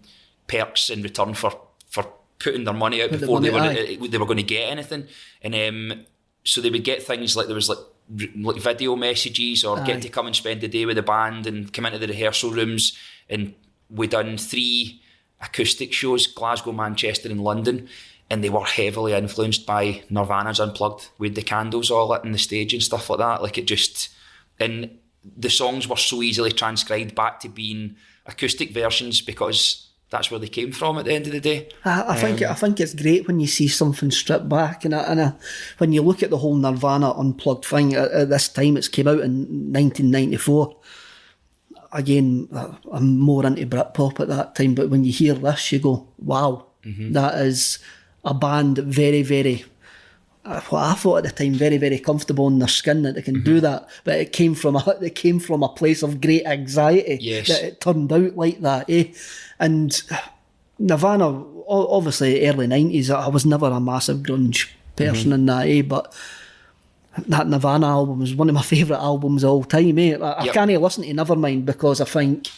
perks 0.50 0.90
in 0.90 1.02
return 1.02 1.34
for 1.34 1.52
for 1.88 2.06
putting 2.38 2.64
their 2.64 2.74
money 2.74 3.02
out 3.02 3.10
the 3.10 3.18
before 3.18 3.40
they 3.40 3.50
were 3.50 3.58
money, 3.58 3.96
they 3.96 4.18
were 4.18 4.26
going 4.26 4.36
to 4.36 4.42
get 4.42 4.70
anything. 4.70 5.06
And 5.42 5.54
um, 5.54 6.06
so 6.44 6.60
they 6.60 6.70
would 6.70 6.84
get 6.84 7.02
things 7.02 7.36
like 7.36 7.46
there 7.46 7.54
was 7.54 7.68
like 7.68 7.78
like 8.36 8.56
video 8.56 8.96
messages 8.96 9.64
or 9.64 9.78
Aye. 9.78 9.86
get 9.86 10.02
to 10.02 10.08
come 10.08 10.26
and 10.26 10.34
spend 10.34 10.60
the 10.60 10.68
day 10.68 10.84
with 10.84 10.96
the 10.96 11.02
band 11.02 11.46
and 11.46 11.72
come 11.72 11.86
into 11.86 11.98
the 11.98 12.08
rehearsal 12.08 12.50
rooms. 12.50 12.98
And 13.28 13.54
we 13.88 14.06
done 14.06 14.36
three 14.36 15.00
acoustic 15.40 15.92
shows: 15.92 16.26
Glasgow, 16.26 16.72
Manchester, 16.72 17.28
and 17.28 17.42
London. 17.42 17.88
And 18.32 18.44
they 18.44 18.50
were 18.50 18.64
heavily 18.64 19.12
influenced 19.12 19.66
by 19.66 20.04
Nirvana's 20.08 20.60
Unplugged 20.60 21.08
with 21.18 21.34
the 21.34 21.42
candles 21.42 21.90
all 21.90 22.10
lit 22.10 22.22
in 22.22 22.30
the 22.30 22.38
stage 22.38 22.72
and 22.72 22.82
stuff 22.82 23.10
like 23.10 23.18
that. 23.18 23.42
Like 23.42 23.58
it 23.58 23.66
just 23.66 24.08
and 24.60 24.98
the 25.36 25.50
songs 25.50 25.88
were 25.88 25.96
so 25.96 26.22
easily 26.22 26.52
transcribed 26.52 27.14
back 27.14 27.40
to 27.40 27.48
being 27.48 27.96
acoustic 28.26 28.72
versions 28.72 29.20
because 29.20 29.89
that's 30.10 30.30
where 30.30 30.40
they 30.40 30.48
came 30.48 30.72
from 30.72 30.98
at 30.98 31.04
the 31.04 31.12
end 31.12 31.26
of 31.26 31.32
the 31.32 31.40
day. 31.40 31.68
I, 31.84 32.14
I 32.14 32.16
think 32.16 32.42
I 32.42 32.46
um, 32.46 32.56
think 32.56 32.80
it's 32.80 32.94
great 32.94 33.26
when 33.26 33.38
you 33.38 33.46
see 33.46 33.68
something 33.68 34.10
stripped 34.10 34.48
back, 34.48 34.84
and, 34.84 34.94
I, 34.94 35.02
and 35.04 35.20
I, 35.20 35.32
when 35.78 35.92
you 35.92 36.02
look 36.02 36.22
at 36.22 36.30
the 36.30 36.38
whole 36.38 36.56
Nirvana 36.56 37.16
unplugged 37.16 37.64
thing 37.64 37.94
at, 37.94 38.10
at 38.10 38.28
this 38.28 38.48
time, 38.48 38.76
it's 38.76 38.88
came 38.88 39.06
out 39.06 39.20
in 39.20 39.72
1994. 39.72 40.76
Again, 41.92 42.48
I'm 42.92 43.18
more 43.18 43.46
into 43.46 43.66
Britpop 43.66 44.20
at 44.20 44.28
that 44.28 44.54
time, 44.54 44.74
but 44.74 44.90
when 44.90 45.04
you 45.04 45.12
hear 45.12 45.34
this, 45.34 45.72
you 45.72 45.78
go, 45.78 46.08
"Wow, 46.18 46.66
mm-hmm. 46.84 47.12
that 47.12 47.38
is 47.38 47.78
a 48.24 48.34
band 48.34 48.78
very, 48.78 49.22
very." 49.22 49.64
What 50.42 50.72
I 50.84 50.94
thought 50.94 51.18
at 51.18 51.24
the 51.36 51.44
time, 51.44 51.54
very, 51.54 51.76
very 51.76 51.98
comfortable 51.98 52.46
in 52.48 52.58
their 52.60 52.68
skin 52.68 53.02
that 53.02 53.14
they 53.14 53.22
can 53.22 53.42
do 53.42 53.60
that, 53.60 53.88
but 54.04 54.18
it 54.18 54.32
came 54.32 54.54
from 54.54 54.74
a 54.74 54.96
it 55.02 55.14
came 55.14 55.38
from 55.38 55.62
a 55.62 55.68
place 55.68 56.02
of 56.02 56.20
great 56.20 56.46
anxiety 56.46 57.18
Yes. 57.20 57.48
that 57.48 57.62
it 57.62 57.80
turned 57.80 58.10
out 58.12 58.36
like 58.36 58.60
that, 58.62 58.86
eh? 58.88 59.12
And 59.58 60.02
Nirvana, 60.78 61.44
obviously, 61.68 62.46
early 62.48 62.66
nineties. 62.66 63.10
I 63.10 63.28
was 63.28 63.44
never 63.44 63.66
a 63.66 63.80
massive 63.80 64.18
grunge 64.20 64.68
person 64.96 65.32
in 65.34 65.44
that, 65.46 65.68
eh? 65.68 65.82
But 65.82 66.14
that 67.28 67.46
Nirvana 67.48 67.86
album 67.88 68.22
is 68.22 68.34
one 68.34 68.48
of 68.48 68.54
my 68.54 68.62
favourite 68.74 69.00
albums 69.00 69.44
of 69.44 69.50
all 69.50 69.64
time, 69.64 69.98
eh? 69.98 70.16
I, 70.16 70.40
I 70.44 70.48
can't 70.48 70.70
even 70.70 70.82
listen 70.82 71.04
to 71.04 71.12
Nevermind 71.12 71.66
because 71.66 72.00
I 72.00 72.06
think 72.06 72.48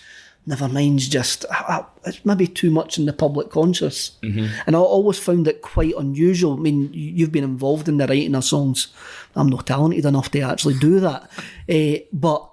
Nevermind's 0.45 1.09
just 1.09 1.45
I, 1.51 1.55
I, 1.55 1.85
it's 2.09 2.25
maybe 2.25 2.49
too 2.49 2.71
much 2.71 2.99
in 2.99 3.07
the 3.07 3.13
public 3.13 3.49
conscious, 3.51 4.19
and 4.23 4.75
I 4.75 4.79
always 4.79 5.19
found 5.19 5.47
it 5.47 5.63
quite 5.63 5.95
unusual. 5.97 6.55
I 6.55 6.61
mean, 6.61 6.93
you- 6.93 7.13
you've 7.13 7.31
been 7.33 7.45
involved 7.45 7.89
in 7.89 7.99
the 7.99 8.07
writing 8.09 8.35
of 8.35 8.43
songs. 8.45 8.89
I'm 9.37 9.49
not 9.49 9.67
talented 9.69 10.05
enough 10.05 10.31
to 10.33 10.41
actually 10.41 10.75
do 10.79 10.99
that, 11.01 11.31
eh, 11.69 12.01
but 12.13 12.49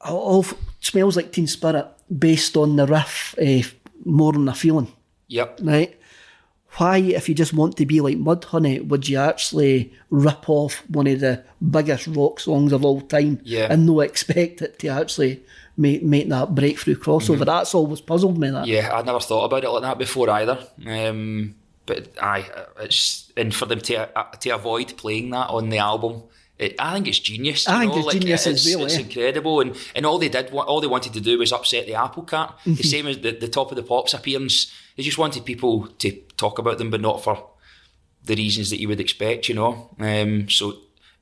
all 0.00 0.46
smells 0.80 1.16
like 1.16 1.32
Teen 1.32 1.46
Spirit 1.46 1.86
based 2.16 2.56
on 2.56 2.76
the 2.76 2.86
riff, 2.86 3.34
eh, 3.38 3.62
more 4.04 4.32
than 4.32 4.48
a 4.48 4.54
feeling 4.54 4.92
Yep. 5.28 5.60
right? 5.62 5.96
why, 6.76 6.98
if 6.98 7.28
you 7.28 7.34
just 7.34 7.52
want 7.52 7.76
to 7.76 7.84
be 7.84 8.00
like 8.00 8.16
Mudhoney, 8.16 8.86
would 8.86 9.08
you 9.08 9.18
actually 9.18 9.92
rip 10.08 10.48
off 10.48 10.82
one 10.88 11.08
of 11.08 11.18
the 11.18 11.42
biggest 11.68 12.06
rock 12.06 12.38
songs 12.40 12.72
of 12.72 12.84
all 12.84 13.00
time 13.00 13.40
Yeah. 13.44 13.66
and 13.68 13.84
no 13.86 14.00
expect 14.00 14.62
it 14.62 14.78
to 14.78 14.88
actually 14.88 15.42
make, 15.80 16.02
make 16.02 16.28
that 16.28 16.54
breakthrough 16.54 16.96
crossover? 16.96 17.44
That's 17.44 17.74
always 17.74 18.00
puzzled 18.00 18.38
me. 18.38 18.50
That 18.50 18.60
Mm-hmm. 18.60 18.70
Yeah, 18.70 18.96
I'd 18.96 19.06
never 19.06 19.20
thought 19.20 19.44
about 19.44 19.64
it 19.64 19.70
like 19.70 19.82
that 19.82 19.98
before 19.98 20.28
either. 20.30 20.58
Um, 20.86 21.54
but 21.86 22.08
aye, 22.22 22.46
it's 22.80 23.32
and 23.36 23.54
for 23.54 23.66
them 23.66 23.80
to 23.80 24.18
uh, 24.18 24.30
to 24.36 24.50
avoid 24.50 24.96
playing 24.96 25.30
that 25.30 25.48
on 25.48 25.70
the 25.70 25.78
album. 25.78 26.22
It, 26.58 26.74
I 26.78 26.92
think 26.92 27.08
it's 27.08 27.18
genius. 27.18 27.66
I 27.66 27.80
think 27.80 27.92
know, 27.92 27.98
it's 27.98 28.06
like, 28.06 28.20
genius 28.20 28.46
as 28.46 28.66
it's, 28.66 28.76
well, 28.76 28.84
It's 28.84 28.94
yeah. 28.94 29.00
incredible, 29.00 29.60
and, 29.60 29.74
and 29.94 30.04
all 30.04 30.18
they 30.18 30.28
did, 30.28 30.52
all 30.52 30.82
they 30.82 30.86
wanted 30.86 31.14
to 31.14 31.20
do 31.20 31.38
was 31.38 31.52
upset 31.52 31.86
the 31.86 31.94
apple 31.94 32.22
cart. 32.22 32.50
Mm-hmm. 32.58 32.74
The 32.74 32.82
same 32.82 33.06
as 33.06 33.18
the, 33.18 33.30
the 33.30 33.48
top 33.48 33.70
of 33.72 33.76
the 33.76 33.82
pops 33.82 34.12
appearance. 34.12 34.70
They 34.96 35.02
just 35.02 35.16
wanted 35.16 35.46
people 35.46 35.86
to 35.86 36.12
talk 36.36 36.58
about 36.58 36.76
them, 36.76 36.90
but 36.90 37.00
not 37.00 37.24
for 37.24 37.48
the 38.24 38.34
reasons 38.34 38.68
that 38.70 38.78
you 38.78 38.88
would 38.88 39.00
expect. 39.00 39.48
You 39.48 39.54
know, 39.54 39.90
um, 39.98 40.50
so 40.50 40.74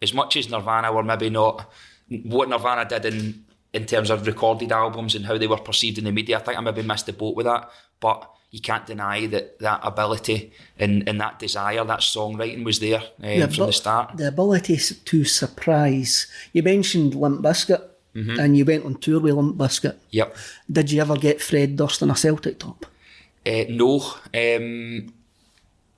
as 0.03 0.13
much 0.13 0.37
as 0.37 0.51
Nirvana 0.51 0.93
were 0.93 1.05
maybe 1.05 1.31
not 1.31 1.71
what 2.09 2.49
Nirvana 2.49 2.89
did 2.89 3.05
in 3.05 3.45
in 3.79 3.87
terms 3.87 4.11
of 4.11 4.27
recorded 4.27 4.73
albums 4.73 5.15
and 5.15 5.25
how 5.25 5.39
they 5.39 5.47
were 5.47 5.57
perceived 5.59 5.99
in 5.99 6.05
the 6.05 6.13
media, 6.13 6.37
I 6.39 6.41
think 6.41 6.59
I 6.59 6.61
maybe 6.61 6.83
missed 6.83 7.07
the 7.07 7.13
boat 7.13 7.37
with 7.37 7.47
that. 7.47 7.71
But 8.01 8.31
you 8.51 8.61
can't 8.61 8.87
deny 8.87 9.27
that 9.27 9.59
that 9.61 9.81
ability 9.83 10.53
and, 10.79 11.09
and 11.09 11.21
that 11.21 11.39
desire, 11.39 11.85
that 11.85 12.01
songwriting 12.01 12.65
was 12.65 12.81
there 12.81 13.03
um, 13.23 13.51
from 13.51 13.67
the 13.67 13.73
start. 13.73 14.17
The 14.17 14.29
ability 14.29 14.77
to 14.77 15.25
surprise. 15.25 16.27
You 16.53 16.63
mentioned 16.63 17.15
Limp 17.15 17.41
Bizkit 17.43 17.83
Mm-hmm. 18.15 18.41
and 18.41 18.57
you 18.57 18.65
went 18.65 18.85
on 18.85 18.95
tour 18.97 19.21
with 19.21 19.35
Limp 19.35 19.57
Bizkit. 19.57 19.95
Yep. 20.11 20.35
Did 20.73 20.91
you 20.91 21.01
ever 21.03 21.17
get 21.17 21.43
Fred 21.43 21.77
Durst 21.77 22.03
in 22.03 22.11
a 22.11 22.17
Celtic 22.17 22.59
top? 22.59 22.87
Uh, 23.47 23.65
no. 23.69 24.01
Um, 24.35 25.13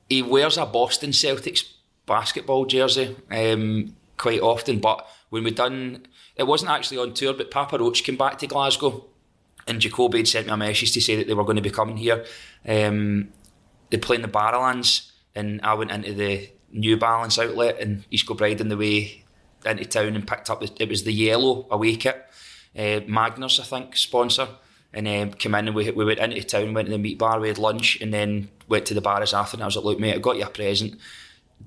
he 0.08 0.20
wears 0.20 0.58
a 0.58 0.66
Boston 0.66 1.10
Celtics 1.10 1.60
basketball 2.04 2.66
jersey 2.66 3.16
um, 3.30 3.94
quite 4.18 4.40
often, 4.40 4.80
but 4.80 5.06
when 5.30 5.44
we 5.44 5.52
done, 5.52 6.04
it 6.40 6.46
wasn't 6.46 6.70
actually 6.70 6.96
on 6.96 7.12
tour, 7.12 7.34
but 7.34 7.50
Papa 7.50 7.76
Roach 7.76 8.02
came 8.02 8.16
back 8.16 8.38
to 8.38 8.46
Glasgow 8.46 9.04
and 9.66 9.78
Jacoby 9.78 10.18
had 10.18 10.28
sent 10.28 10.46
me 10.46 10.54
a 10.54 10.56
message 10.56 10.92
to 10.92 11.00
say 11.02 11.16
that 11.16 11.26
they 11.26 11.34
were 11.34 11.44
going 11.44 11.56
to 11.56 11.62
be 11.62 11.68
coming 11.68 11.98
here. 11.98 12.24
Um, 12.66 13.28
they 13.90 13.98
play 13.98 14.16
in 14.16 14.22
the 14.22 14.28
Barrowlands, 14.28 15.10
and 15.34 15.60
I 15.62 15.74
went 15.74 15.90
into 15.90 16.14
the 16.14 16.48
New 16.72 16.96
Balance 16.96 17.38
outlet 17.38 17.78
in 17.78 18.06
East 18.10 18.26
Kilbride 18.26 18.62
on 18.62 18.68
the 18.68 18.78
way 18.78 19.22
into 19.66 19.84
town 19.84 20.16
and 20.16 20.26
picked 20.26 20.48
up, 20.48 20.62
it 20.62 20.88
was 20.88 21.04
the 21.04 21.12
yellow 21.12 21.66
away 21.70 21.96
kit. 21.96 22.24
Uh, 22.74 23.04
Magners, 23.06 23.60
I 23.60 23.64
think, 23.64 23.94
sponsor. 23.98 24.48
And 24.94 25.06
um, 25.06 25.32
came 25.32 25.54
in 25.56 25.68
and 25.68 25.76
we, 25.76 25.90
we 25.90 26.06
went 26.06 26.20
into 26.20 26.42
town, 26.42 26.72
went 26.72 26.86
to 26.86 26.92
the 26.92 26.98
meat 26.98 27.18
bar, 27.18 27.38
we 27.38 27.48
had 27.48 27.58
lunch, 27.58 28.00
and 28.00 28.14
then 28.14 28.48
went 28.66 28.86
to 28.86 28.94
the 28.94 29.02
bars 29.02 29.34
after. 29.34 29.56
And 29.56 29.62
I 29.62 29.66
was 29.66 29.76
like, 29.76 29.84
look, 29.84 30.00
mate, 30.00 30.14
I 30.14 30.18
got 30.18 30.38
you 30.38 30.44
a 30.44 30.48
present. 30.48 30.98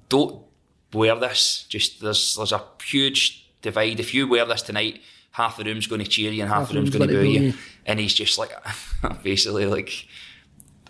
Don't 0.09 0.43
wear 0.91 1.15
this. 1.15 1.67
Just 1.69 2.01
there's 2.01 2.35
there's 2.35 2.51
a 2.51 2.63
huge 2.83 3.42
divide. 3.63 3.99
If 3.99 4.13
you 4.13 4.27
wear 4.27 4.45
this 4.45 4.61
tonight, 4.61 5.01
half 5.31 5.57
the 5.57 5.63
room's 5.63 5.87
going 5.87 6.03
to 6.03 6.07
cheer 6.07 6.31
you 6.31 6.43
and 6.43 6.51
half, 6.51 6.59
Half 6.59 6.69
the 6.69 6.75
room's 6.75 6.91
the 6.91 6.99
going 6.99 7.09
to 7.09 7.17
room's 7.17 7.37
boo 7.37 7.45
you. 7.45 7.53
And 7.87 7.99
he's 7.99 8.13
just 8.13 8.37
like, 8.37 8.51
basically 9.23 9.65
like, 9.65 10.07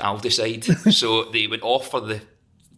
I'll 0.02 0.18
decide. 0.18 0.66
so 0.94 1.26
they 1.32 1.48
went 1.48 1.64
off 1.64 1.90
for 1.90 2.02
the 2.02 2.22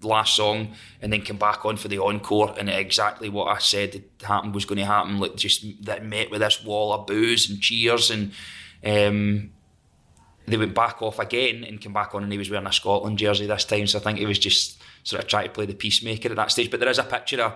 last 0.03 0.35
song 0.35 0.73
and 1.01 1.11
then 1.11 1.22
came 1.22 1.38
back 1.38 1.65
on 1.65 1.77
for 1.77 1.88
the 1.88 1.97
encore 1.97 2.53
and 2.59 2.69
exactly 2.69 3.30
what 3.30 3.45
I 3.45 3.57
said 3.57 4.03
happened 4.22 4.53
was 4.53 4.65
going 4.65 4.77
to 4.77 4.85
happen. 4.85 5.17
Like 5.17 5.35
just 5.35 5.65
that 5.85 6.05
met 6.05 6.30
with 6.30 6.41
this 6.41 6.63
wall 6.63 6.93
of 6.93 7.07
boos 7.07 7.49
and 7.49 7.59
cheers 7.59 8.11
and 8.11 8.31
um, 8.85 9.51
they 10.47 10.57
went 10.57 10.76
back 10.76 11.01
off 11.01 11.17
again 11.17 11.63
and 11.63 11.81
came 11.81 11.93
back 11.93 12.13
on 12.13 12.22
and 12.22 12.31
he 12.31 12.38
was 12.38 12.51
wearing 12.51 12.67
a 12.67 12.72
Scotland 12.72 13.17
jersey 13.17 13.47
this 13.47 13.65
time. 13.65 13.88
So 13.88 13.97
I 13.97 14.01
think 14.01 14.19
he 14.19 14.26
was 14.27 14.38
just 14.38 14.81
sort 15.03 15.23
of 15.23 15.27
trying 15.27 15.45
to 15.45 15.51
play 15.51 15.65
the 15.65 15.73
peacemaker 15.73 16.30
at 16.30 16.35
that 16.35 16.51
stage. 16.51 16.69
But 16.69 16.80
there 16.80 16.89
is 16.89 16.99
a 16.99 17.03
picture 17.03 17.41
of 17.41 17.53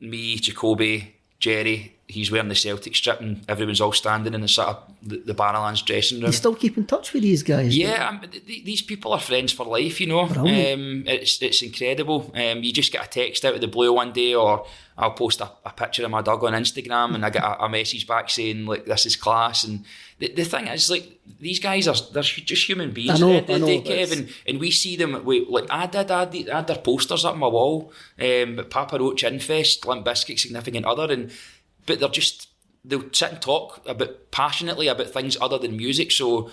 me, 0.00 0.36
Jacoby, 0.36 1.15
Jerry. 1.38 1.95
He's 2.08 2.30
wearing 2.30 2.48
the 2.48 2.54
Celtic 2.54 2.94
strip 2.94 3.20
and 3.20 3.44
everyone's 3.48 3.80
all 3.80 3.92
standing 3.92 4.32
in 4.32 4.40
the 4.40 4.46
sort 4.48 4.68
of 4.68 4.82
the, 5.02 5.16
the 5.18 5.34
Barrowlands 5.34 5.84
dressing 5.84 6.18
room. 6.18 6.26
You 6.26 6.32
still 6.32 6.54
keep 6.54 6.76
in 6.76 6.86
touch 6.86 7.12
with 7.12 7.24
these 7.24 7.42
guys? 7.42 7.76
Yeah, 7.76 8.08
um, 8.08 8.20
th- 8.20 8.46
th- 8.46 8.64
these 8.64 8.80
people 8.82 9.12
are 9.12 9.18
friends 9.18 9.52
for 9.52 9.66
life, 9.66 10.00
you 10.00 10.06
know. 10.06 10.20
Um, 10.20 11.02
it's 11.06 11.42
it's 11.42 11.62
incredible. 11.62 12.30
Um, 12.34 12.62
you 12.62 12.72
just 12.72 12.92
get 12.92 13.04
a 13.04 13.08
text 13.08 13.44
out 13.44 13.54
of 13.54 13.60
the 13.60 13.66
blue 13.66 13.92
one 13.92 14.12
day, 14.12 14.34
or 14.34 14.64
I'll 14.96 15.10
post 15.10 15.40
a, 15.40 15.50
a 15.64 15.72
picture 15.72 16.04
of 16.04 16.10
my 16.12 16.22
dog 16.22 16.44
on 16.44 16.52
Instagram, 16.52 17.16
and 17.16 17.24
I 17.26 17.30
get 17.30 17.42
a, 17.42 17.64
a 17.64 17.68
message 17.68 18.06
back 18.06 18.30
saying 18.30 18.66
like 18.66 18.84
this 18.86 19.04
is 19.06 19.16
class. 19.16 19.64
And 19.64 19.84
the, 20.20 20.28
the 20.32 20.44
thing 20.44 20.68
is, 20.68 20.88
like 20.88 21.18
these 21.40 21.58
guys 21.58 21.88
are 21.88 21.96
they're 22.12 22.22
just 22.22 22.68
human 22.68 22.92
beings. 22.92 23.20
I 23.20 23.26
know, 23.26 23.36
I 23.48 23.58
know, 23.58 23.66
day, 23.66 23.78
it's- 23.78 24.10
Kev, 24.14 24.32
and, 24.46 24.60
we 24.60 24.70
see 24.70 24.94
them. 24.94 25.24
We, 25.24 25.44
like 25.44 25.66
I 25.70 25.86
did, 25.86 26.08
I 26.10 26.20
had, 26.20 26.48
I 26.50 26.56
had 26.58 26.66
their 26.68 26.78
posters 26.78 27.24
up 27.24 27.34
on 27.34 27.40
my 27.40 27.48
wall. 27.48 27.92
Um, 28.20 28.64
Papa 28.70 28.96
Roach 28.96 29.24
Infest, 29.24 29.84
Limp 29.86 30.06
Bizkit, 30.06 30.38
Significant 30.38 30.86
Other, 30.86 31.12
and 31.12 31.32
but 31.86 32.00
they're 32.00 32.08
just 32.08 32.48
they'll 32.84 33.12
sit 33.12 33.32
and 33.32 33.42
talk 33.42 33.86
about 33.86 34.30
passionately 34.30 34.88
about 34.88 35.10
things 35.10 35.36
other 35.40 35.58
than 35.58 35.76
music. 35.76 36.12
So 36.12 36.50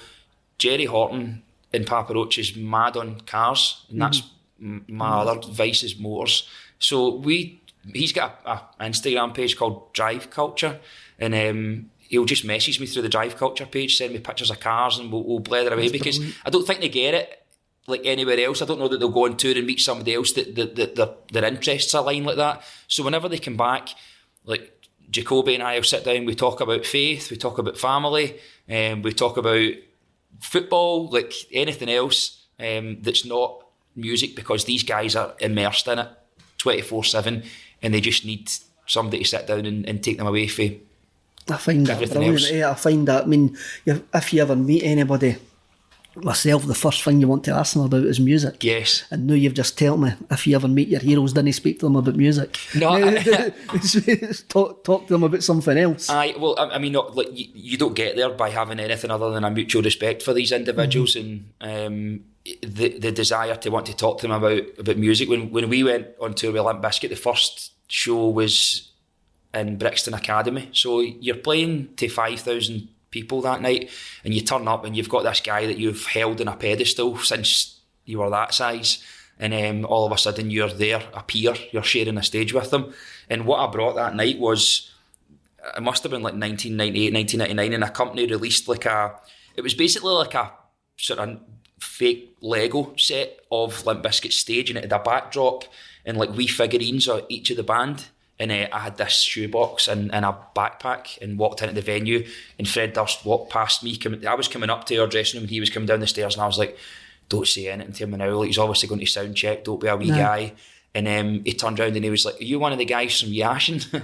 Jerry 0.57 0.85
Horton 0.85 1.43
in 1.71 1.85
Papa 1.85 2.13
Roach 2.13 2.37
is 2.37 2.55
mad 2.55 2.97
on 2.97 3.21
cars, 3.21 3.85
and 3.89 4.01
that's 4.01 4.23
m 4.61 4.85
my 4.87 5.21
other 5.21 5.39
vice 5.51 5.83
is 5.83 5.97
motors. 5.97 6.47
So 6.79 7.15
we, 7.15 7.61
he's 7.93 8.13
got 8.13 8.41
a, 8.45 8.83
a 8.83 8.89
Instagram 8.89 9.33
page 9.33 9.57
called 9.57 9.93
Drive 9.93 10.29
Culture, 10.29 10.79
and 11.19 11.33
um, 11.35 11.89
he'll 11.99 12.25
just 12.25 12.45
message 12.45 12.79
me 12.79 12.85
through 12.85 13.01
the 13.01 13.09
Drive 13.09 13.37
Culture 13.37 13.65
page, 13.65 13.97
send 13.97 14.13
me 14.13 14.19
pictures 14.19 14.51
of 14.51 14.59
cars, 14.59 14.99
and 14.99 15.11
we'll, 15.11 15.23
we'll 15.23 15.39
blather 15.39 15.73
away 15.73 15.89
because 15.89 16.19
I 16.45 16.49
don't 16.49 16.65
think 16.65 16.81
they 16.81 16.89
get 16.89 17.13
it 17.13 17.43
like 17.87 18.01
anywhere 18.05 18.39
else. 18.39 18.61
I 18.61 18.65
don't 18.65 18.79
know 18.79 18.87
that 18.87 18.99
they'll 18.99 19.09
go 19.09 19.25
on 19.25 19.35
tour 19.37 19.57
and 19.57 19.67
meet 19.67 19.81
somebody 19.81 20.13
else 20.13 20.31
that, 20.33 20.55
that, 20.55 20.75
that 20.75 20.95
their, 20.95 21.09
their 21.31 21.45
interests 21.45 21.93
align 21.93 22.23
like 22.23 22.37
that. 22.37 22.63
So 22.87 23.03
whenever 23.03 23.27
they 23.27 23.39
come 23.39 23.57
back, 23.57 23.89
like 24.45 24.72
Jacoby 25.09 25.55
and 25.55 25.63
I 25.63 25.75
will 25.75 25.83
sit 25.83 26.03
down, 26.03 26.25
we 26.25 26.35
talk 26.35 26.61
about 26.61 26.85
faith, 26.85 27.29
we 27.29 27.37
talk 27.37 27.57
about 27.57 27.77
family, 27.77 28.39
um, 28.69 29.01
we 29.01 29.13
talk 29.13 29.37
about 29.37 29.71
football, 30.39 31.09
like 31.09 31.33
anything 31.51 31.89
else 31.89 32.45
um, 32.59 33.01
that's 33.01 33.25
not 33.25 33.65
music 33.95 34.35
because 34.35 34.65
these 34.65 34.83
guys 34.83 35.15
are 35.15 35.35
immersed 35.39 35.87
in 35.87 35.99
it 35.99 36.09
24 36.57 37.03
7 37.03 37.43
and 37.81 37.93
they 37.93 38.01
just 38.01 38.25
need 38.25 38.49
somebody 38.87 39.19
to 39.19 39.25
sit 39.25 39.47
down 39.47 39.65
and, 39.65 39.85
and 39.87 40.03
take 40.03 40.17
them 40.17 40.27
away 40.27 40.47
from 40.47 40.79
I 41.49 41.57
find 41.57 41.85
that 41.87 41.97
brilliant. 41.97 42.51
else. 42.51 42.51
I 42.51 42.73
find 42.73 43.07
that. 43.07 43.23
I 43.23 43.25
mean, 43.25 43.57
if 43.85 44.33
you 44.33 44.41
ever 44.41 44.55
meet 44.55 44.83
anybody, 44.83 45.35
myself, 46.15 46.65
the 46.65 46.75
first 46.75 47.03
thing 47.03 47.19
you 47.21 47.27
want 47.27 47.43
to 47.45 47.51
ask 47.53 47.73
them 47.73 47.83
about 47.83 48.03
is 48.05 48.19
music. 48.19 48.63
yes. 48.63 49.03
And 49.11 49.27
now 49.27 49.33
you've 49.33 49.53
just 49.53 49.77
told 49.77 50.01
me 50.01 50.11
if 50.29 50.45
you 50.45 50.55
ever 50.55 50.67
meet 50.67 50.87
your 50.87 50.99
heroes, 50.99 51.33
didn't 51.33 51.53
speak 51.53 51.79
to 51.79 51.85
them 51.87 51.95
about 51.95 52.15
music. 52.15 52.57
No, 52.75 52.89
I- 52.93 53.53
talk, 54.49 54.83
talk 54.83 55.07
to 55.07 55.13
them 55.13 55.23
about 55.23 55.43
something 55.43 55.77
else. 55.77 56.09
I 56.09 56.33
well, 56.37 56.55
I, 56.59 56.75
I 56.75 56.77
mean, 56.77 56.91
not 56.93 57.15
like 57.15 57.27
you, 57.37 57.47
you 57.53 57.77
don't 57.77 57.95
get 57.95 58.15
there 58.15 58.29
by 58.29 58.49
having 58.49 58.79
anything 58.79 59.11
other 59.11 59.31
than 59.31 59.43
a 59.43 59.51
mutual 59.51 59.81
respect 59.81 60.21
for 60.21 60.33
these 60.33 60.51
individuals 60.51 61.15
and 61.15 61.51
um, 61.61 62.21
the 62.61 62.97
the 62.99 63.11
desire 63.11 63.55
to 63.55 63.69
want 63.69 63.85
to 63.87 63.95
talk 63.95 64.19
to 64.19 64.27
them 64.27 64.31
about 64.35 64.61
about 64.77 64.97
music. 64.97 65.29
When 65.29 65.49
when 65.51 65.69
we 65.69 65.83
went 65.83 66.07
on 66.21 66.33
tour 66.33 66.51
with 66.51 66.63
Limp 66.63 66.81
Bizkit, 66.81 67.09
the 67.09 67.15
first 67.15 67.71
show 67.87 68.29
was 68.29 68.89
in 69.53 69.77
Brixton 69.77 70.13
Academy. 70.13 70.69
So 70.73 70.99
you're 70.99 71.35
playing 71.35 71.95
to 71.95 72.09
five 72.09 72.39
thousand 72.39 72.89
people 73.13 73.41
that 73.41 73.61
night, 73.61 73.89
and 74.25 74.33
you 74.33 74.41
turn 74.41 74.67
up 74.67 74.83
and 74.83 74.97
you've 74.97 75.07
got 75.07 75.23
this 75.23 75.39
guy 75.39 75.65
that 75.67 75.77
you've 75.77 76.05
held 76.07 76.41
in 76.41 76.49
a 76.49 76.57
pedestal 76.57 77.17
since 77.19 77.79
you 78.03 78.19
were 78.19 78.29
that 78.29 78.53
size. 78.53 79.01
And 79.39 79.53
um, 79.53 79.85
all 79.85 80.05
of 80.05 80.11
a 80.11 80.17
sudden 80.17 80.51
you're 80.51 80.69
there, 80.69 81.01
a 81.13 81.23
peer, 81.23 81.53
you're 81.71 81.83
sharing 81.83 82.17
a 82.17 82.23
stage 82.23 82.53
with 82.53 82.69
them. 82.71 82.93
And 83.29 83.45
what 83.45 83.59
I 83.59 83.71
brought 83.71 83.95
that 83.95 84.15
night 84.15 84.39
was 84.39 84.91
it 85.75 85.81
must 85.81 86.03
have 86.03 86.11
been 86.11 86.21
like 86.21 86.33
1998, 86.33 87.13
1999, 87.13 87.73
and 87.73 87.83
a 87.83 87.89
company 87.89 88.27
released 88.27 88.67
like 88.67 88.85
a, 88.85 89.15
it 89.55 89.61
was 89.61 89.73
basically 89.73 90.13
like 90.13 90.33
a 90.33 90.51
sort 90.97 91.19
of 91.19 91.39
fake 91.79 92.35
Lego 92.41 92.93
set 92.97 93.39
of 93.51 93.85
Limp 93.85 94.03
Bizkit 94.03 94.33
stage, 94.33 94.69
and 94.69 94.77
it 94.77 94.83
had 94.83 94.93
a 94.93 94.99
backdrop 94.99 95.65
and 96.05 96.17
like 96.17 96.35
wee 96.35 96.47
figurines 96.47 97.07
of 97.07 97.25
each 97.29 97.49
of 97.49 97.57
the 97.57 97.63
band. 97.63 98.05
And 98.39 98.51
uh, 98.51 98.67
I 98.73 98.79
had 98.79 98.97
this 98.97 99.13
shoebox 99.13 99.87
and, 99.87 100.09
a 100.11 100.37
backpack 100.55 101.21
and 101.21 101.37
walked 101.37 101.61
into 101.61 101.75
the 101.75 101.81
venue. 101.81 102.25
And 102.57 102.67
Fred 102.67 102.93
Durst 102.93 103.25
walked 103.25 103.51
past 103.51 103.83
me. 103.83 103.95
Coming, 103.95 104.25
I 104.25 104.33
was 104.35 104.47
coming 104.47 104.69
up 104.69 104.85
to 104.85 104.97
our 104.97 105.07
dressing 105.07 105.37
room 105.37 105.43
and 105.43 105.51
he 105.51 105.59
was 105.59 105.69
coming 105.69 105.87
down 105.87 105.99
the 105.99 106.07
stairs. 106.07 106.33
And 106.35 106.43
I 106.43 106.47
was 106.47 106.57
like, 106.57 106.77
don't 107.29 107.47
say 107.47 107.67
anything 107.69 107.93
to 107.93 108.03
him 108.03 108.11
now. 108.11 108.31
Like, 108.31 108.47
he's 108.47 108.57
obviously 108.57 108.89
going 108.89 108.99
to 108.99 109.05
sound 109.05 109.35
check. 109.35 109.63
Don't 109.63 109.79
be 109.79 109.87
a 109.87 109.95
wee 109.95 110.09
No. 110.09 110.15
guy. 110.17 110.53
And 110.95 111.07
um, 111.07 111.43
he 111.45 111.53
turned 111.53 111.79
around 111.79 111.95
and 111.95 112.03
he 112.03 112.09
was 112.11 112.25
like, 112.25 112.39
Are 112.39 112.43
you 112.43 112.59
one 112.59 112.71
of 112.71 112.77
the 112.79 112.85
guys 112.85 113.19
from 113.21 113.29
Yashin? 113.29 113.83
I 113.93 114.01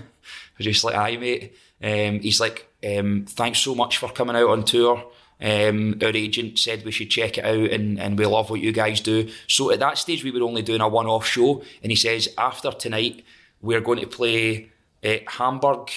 was 0.57 0.65
just 0.65 0.83
like, 0.83 0.95
Aye, 0.95 1.17
mate. 1.17 1.53
Um, 1.83 2.19
he's 2.19 2.39
like, 2.39 2.67
um, 2.85 3.25
Thanks 3.27 3.59
so 3.59 3.75
much 3.75 3.97
for 3.97 4.09
coming 4.09 4.35
out 4.35 4.49
on 4.49 4.63
tour. 4.63 5.03
Um, 5.41 5.97
our 6.01 6.09
agent 6.09 6.59
said 6.59 6.83
we 6.83 6.91
should 6.91 7.09
check 7.09 7.37
it 7.37 7.45
out 7.45 7.71
and, 7.71 7.97
and 7.99 8.17
we 8.17 8.25
love 8.25 8.49
what 8.49 8.59
you 8.59 8.71
guys 8.73 8.99
do. 9.01 9.29
So 9.47 9.71
at 9.71 9.79
that 9.79 9.97
stage, 9.97 10.23
we 10.23 10.31
were 10.31 10.41
only 10.43 10.61
doing 10.61 10.81
a 10.81 10.87
one 10.87 11.07
off 11.07 11.25
show. 11.25 11.63
And 11.81 11.91
he 11.91 11.95
says, 11.95 12.29
After 12.37 12.71
tonight, 12.71 13.23
we're 13.61 13.81
going 13.81 13.99
to 13.99 14.07
play 14.07 14.71
uh, 15.03 15.17
Hamburg, 15.27 15.89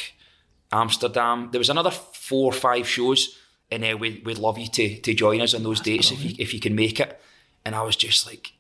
Amsterdam. 0.71 1.49
There 1.53 1.59
was 1.59 1.71
another 1.71 1.91
four 1.91 2.53
or 2.53 2.57
five 2.57 2.89
shows. 2.89 3.39
And 3.71 3.85
uh, 3.85 3.97
we'd, 3.97 4.25
we'd 4.27 4.39
love 4.39 4.59
you 4.59 4.69
to, 4.69 5.01
to 5.01 5.15
join 5.15 5.41
us 5.41 5.55
on 5.55 5.63
those 5.63 5.81
dates 5.81 6.11
if 6.11 6.23
you, 6.23 6.35
if 6.39 6.53
you 6.53 6.61
can 6.61 6.75
make 6.75 7.01
it. 7.01 7.19
And 7.65 7.75
I 7.75 7.83
was 7.83 7.97
just 7.97 8.27
like, 8.27 8.53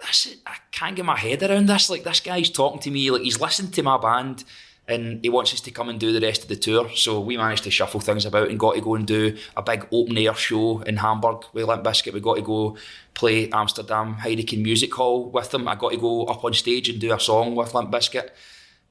this, 0.00 0.36
I 0.46 0.56
can't 0.70 0.96
get 0.96 1.04
my 1.04 1.18
head 1.18 1.42
around 1.42 1.66
this. 1.66 1.90
Like 1.90 2.04
this 2.04 2.20
guy's 2.20 2.50
talking 2.50 2.80
to 2.80 2.90
me, 2.90 3.10
like 3.10 3.22
he's 3.22 3.40
listened 3.40 3.74
to 3.74 3.82
my 3.82 3.98
band 3.98 4.44
and 4.90 5.22
he 5.22 5.28
wants 5.28 5.54
us 5.54 5.60
to 5.60 5.70
come 5.70 5.88
and 5.88 6.00
do 6.00 6.12
the 6.12 6.20
rest 6.20 6.42
of 6.42 6.48
the 6.48 6.56
tour. 6.56 6.90
So 6.94 7.20
we 7.20 7.36
managed 7.36 7.62
to 7.64 7.70
shuffle 7.70 8.00
things 8.00 8.26
about 8.26 8.48
and 8.48 8.58
got 8.58 8.74
to 8.74 8.80
go 8.80 8.96
and 8.96 9.06
do 9.06 9.36
a 9.56 9.62
big 9.62 9.86
open 9.92 10.18
air 10.18 10.34
show 10.34 10.80
in 10.80 10.96
Hamburg 10.96 11.44
with 11.52 11.66
Limp 11.66 11.84
Bizkit. 11.84 12.12
We 12.12 12.20
got 12.20 12.34
to 12.34 12.42
go 12.42 12.76
play 13.14 13.48
Amsterdam 13.50 14.16
Heineken 14.16 14.62
Music 14.62 14.92
Hall 14.92 15.30
with 15.30 15.50
them. 15.52 15.68
I 15.68 15.76
got 15.76 15.92
to 15.92 15.96
go 15.96 16.24
up 16.24 16.44
on 16.44 16.54
stage 16.54 16.88
and 16.88 17.00
do 17.00 17.14
a 17.14 17.20
song 17.20 17.54
with 17.54 17.72
Limp 17.72 17.90
Bizkit. 17.92 18.30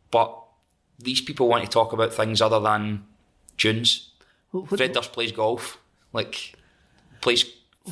But 0.10 0.42
these 0.98 1.20
people 1.20 1.50
want 1.50 1.66
to 1.66 1.70
talk 1.70 1.92
about 1.92 2.14
things 2.14 2.42
other 2.42 2.62
than 2.62 3.06
tunes. 3.58 4.12
What, 4.52 4.72
what, 4.72 4.78
Fred 4.78 4.94
Durst 4.94 5.12
plays 5.12 5.34
golf, 5.34 5.80
like 6.14 6.56
plays 7.20 7.44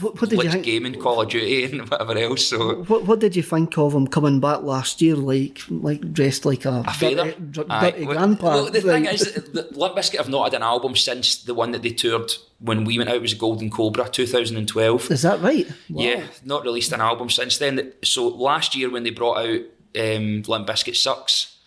what, 0.02 0.19
what 0.22 0.30
did 0.30 0.44
you 0.44 0.52
think? 0.52 0.65
gaming, 0.65 0.99
Call 0.99 1.22
of 1.22 1.30
Duty, 1.30 1.65
and 1.65 1.90
whatever 1.90 2.18
else. 2.18 2.48
So 2.48 2.84
What, 2.84 3.06
what 3.06 3.19
did 3.19 3.36
you 3.36 3.44
think 3.44 3.78
of 3.78 3.94
him 3.94 4.07
coming 4.07 4.40
back 4.40 4.61
last 4.64 5.02
year, 5.02 5.15
like 5.15 5.61
like 5.69 6.14
dressed 6.14 6.45
like 6.45 6.65
a, 6.65 6.84
a 6.88 6.95
dirty, 6.99 7.65
Aye. 7.69 7.91
dirty 7.91 8.06
Well, 8.06 8.15
grandpa? 8.18 8.45
Well, 8.45 8.72
the 8.72 8.82
thing 8.82 9.06
is, 9.06 9.22
the 9.53 9.68
Limp 9.72 9.95
Bizkit 9.95 10.18
have 10.18 10.30
not 10.30 10.45
had 10.45 10.53
an 10.53 10.64
album 10.64 10.95
since 10.95 11.44
the 11.44 11.53
one 11.53 11.72
that 11.72 11.82
they 11.84 11.91
toured 11.91 12.32
when 12.60 12.84
we 12.86 12.98
went 12.98 13.10
out 13.10 13.22
was 13.22 13.34
Golden 13.34 13.69
Cobra 13.69 14.10
2012. 14.10 15.11
is 15.11 15.22
that 15.22 15.41
right? 15.41 15.68
Wow. 15.90 16.03
Yeah, 16.03 16.24
not 16.44 16.64
released 16.64 16.91
an 16.91 17.02
album 17.02 17.30
since 17.30 17.57
then. 17.57 17.94
So 18.03 18.28
last 18.28 18.76
year 18.76 18.90
when 18.90 19.03
they 19.03 19.11
brought 19.11 19.40
out 19.40 19.61
um, 19.95 20.44
Limp 20.48 20.68
Bizkit 20.68 20.95
Sucks, 20.95 21.57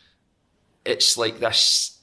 it's 0.85 1.17
like 1.17 1.39
this 1.41 1.99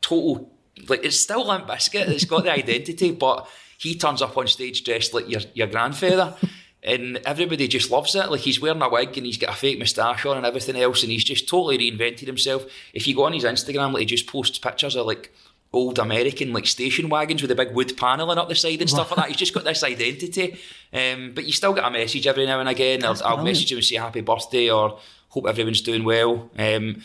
total 0.00 0.50
like 0.88 1.04
it's 1.04 1.18
still 1.18 1.46
Limp 1.46 1.66
Bizkit. 1.66 2.08
It's 2.08 2.24
got 2.24 2.44
the 2.44 2.52
identity, 2.52 3.10
but 3.12 3.48
he 3.84 3.94
turns 3.94 4.22
up 4.22 4.36
on 4.36 4.46
stage 4.46 4.82
dressed 4.84 5.14
like 5.14 5.28
your 5.28 5.42
your 5.54 5.66
grandfather. 5.66 6.34
And 6.86 7.16
everybody 7.24 7.66
just 7.66 7.90
loves 7.90 8.14
it. 8.14 8.30
Like 8.30 8.42
he's 8.42 8.60
wearing 8.60 8.82
a 8.82 8.90
wig 8.90 9.16
and 9.16 9.24
he's 9.24 9.38
got 9.38 9.54
a 9.54 9.56
fake 9.56 9.78
moustache 9.78 10.26
on 10.26 10.36
and 10.36 10.44
everything 10.44 10.76
else, 10.76 11.02
and 11.02 11.10
he's 11.10 11.24
just 11.24 11.48
totally 11.48 11.78
reinvented 11.78 12.26
himself. 12.26 12.66
If 12.92 13.08
you 13.08 13.14
go 13.14 13.24
on 13.24 13.32
his 13.32 13.44
Instagram, 13.44 13.94
like 13.94 14.00
he 14.00 14.04
just 14.04 14.26
posts 14.26 14.58
pictures 14.58 14.94
of 14.94 15.06
like 15.06 15.32
old 15.74 15.98
American 15.98 16.52
like 16.52 16.66
station 16.66 17.08
wagons 17.08 17.42
with 17.42 17.50
a 17.50 17.54
big 17.54 17.74
wood 17.74 17.96
paneling 17.96 18.36
up 18.36 18.50
the 18.50 18.54
side 18.54 18.80
and 18.80 18.88
stuff 18.88 19.10
like 19.10 19.16
that. 19.16 19.28
He's 19.28 19.38
just 19.38 19.54
got 19.54 19.64
this 19.64 19.82
identity. 19.82 20.58
Um, 20.92 21.32
but 21.34 21.44
you 21.44 21.52
still 21.52 21.72
get 21.72 21.84
a 21.84 21.90
message 21.90 22.26
every 22.26 22.44
now 22.44 22.60
and 22.60 22.68
again. 22.68 23.02
I'll, 23.02 23.12
I'll 23.12 23.36
brilliant. 23.36 23.44
message 23.44 23.72
him 23.72 23.78
and 23.78 23.84
say 23.84 23.96
happy 23.96 24.20
birthday 24.20 24.70
or 24.70 24.98
hope 25.30 25.46
everyone's 25.48 25.80
doing 25.80 26.04
well. 26.04 26.50
Um, 26.56 27.02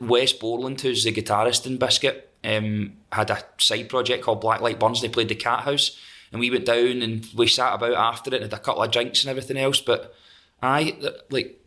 Wes 0.00 0.32
Borland, 0.32 0.80
who's 0.80 1.04
the 1.04 1.12
guitarist 1.12 1.66
in 1.66 1.78
Bizkit, 1.78 2.22
um, 2.44 2.92
had 3.10 3.30
a 3.30 3.42
side 3.58 3.88
project 3.88 4.24
called 4.24 4.40
Black 4.40 4.60
Light 4.60 4.78
Burns. 4.78 5.00
They 5.00 5.08
played 5.08 5.28
the 5.28 5.34
Cathouse, 5.34 5.98
and 6.32 6.40
we 6.40 6.50
went 6.50 6.66
down 6.66 7.02
and 7.02 7.26
we 7.34 7.46
sat 7.46 7.74
about 7.74 7.94
after 7.94 8.30
it 8.30 8.42
and 8.42 8.50
had 8.50 8.60
a 8.60 8.62
couple 8.62 8.82
of 8.82 8.90
drinks 8.90 9.22
and 9.22 9.30
everything 9.30 9.56
else. 9.56 9.80
But 9.80 10.14
I 10.62 10.96
like 11.30 11.60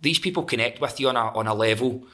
these 0.00 0.18
people 0.18 0.42
connect 0.42 0.80
with 0.80 0.98
you 1.00 1.08
on 1.08 1.16
a 1.16 1.26
on 1.36 1.46
a 1.46 1.54
level 1.54 2.04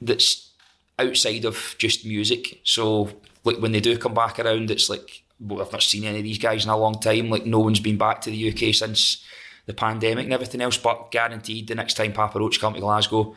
that's 0.00 0.50
outside 0.98 1.44
of 1.44 1.74
just 1.78 2.06
music. 2.06 2.60
So 2.64 3.10
like 3.44 3.58
when 3.58 3.72
they 3.72 3.80
do 3.80 3.96
come 3.98 4.14
back 4.14 4.38
around, 4.38 4.70
it's 4.70 4.88
like 4.88 5.22
well, 5.40 5.64
I've 5.64 5.72
not 5.72 5.82
seen 5.82 6.04
any 6.04 6.18
of 6.18 6.24
these 6.24 6.38
guys 6.38 6.64
in 6.64 6.70
a 6.70 6.76
long 6.76 7.00
time. 7.00 7.30
Like 7.30 7.46
no 7.46 7.60
one's 7.60 7.80
been 7.80 7.98
back 7.98 8.20
to 8.22 8.30
the 8.30 8.52
UK 8.52 8.74
since 8.74 9.24
the 9.66 9.74
pandemic 9.74 10.24
and 10.24 10.32
everything 10.32 10.60
else. 10.60 10.78
But 10.78 11.10
guaranteed, 11.10 11.68
the 11.68 11.74
next 11.74 11.94
time 11.94 12.12
Papa 12.12 12.38
Roach 12.38 12.60
come 12.60 12.74
to 12.74 12.80
Glasgow, 12.80 13.36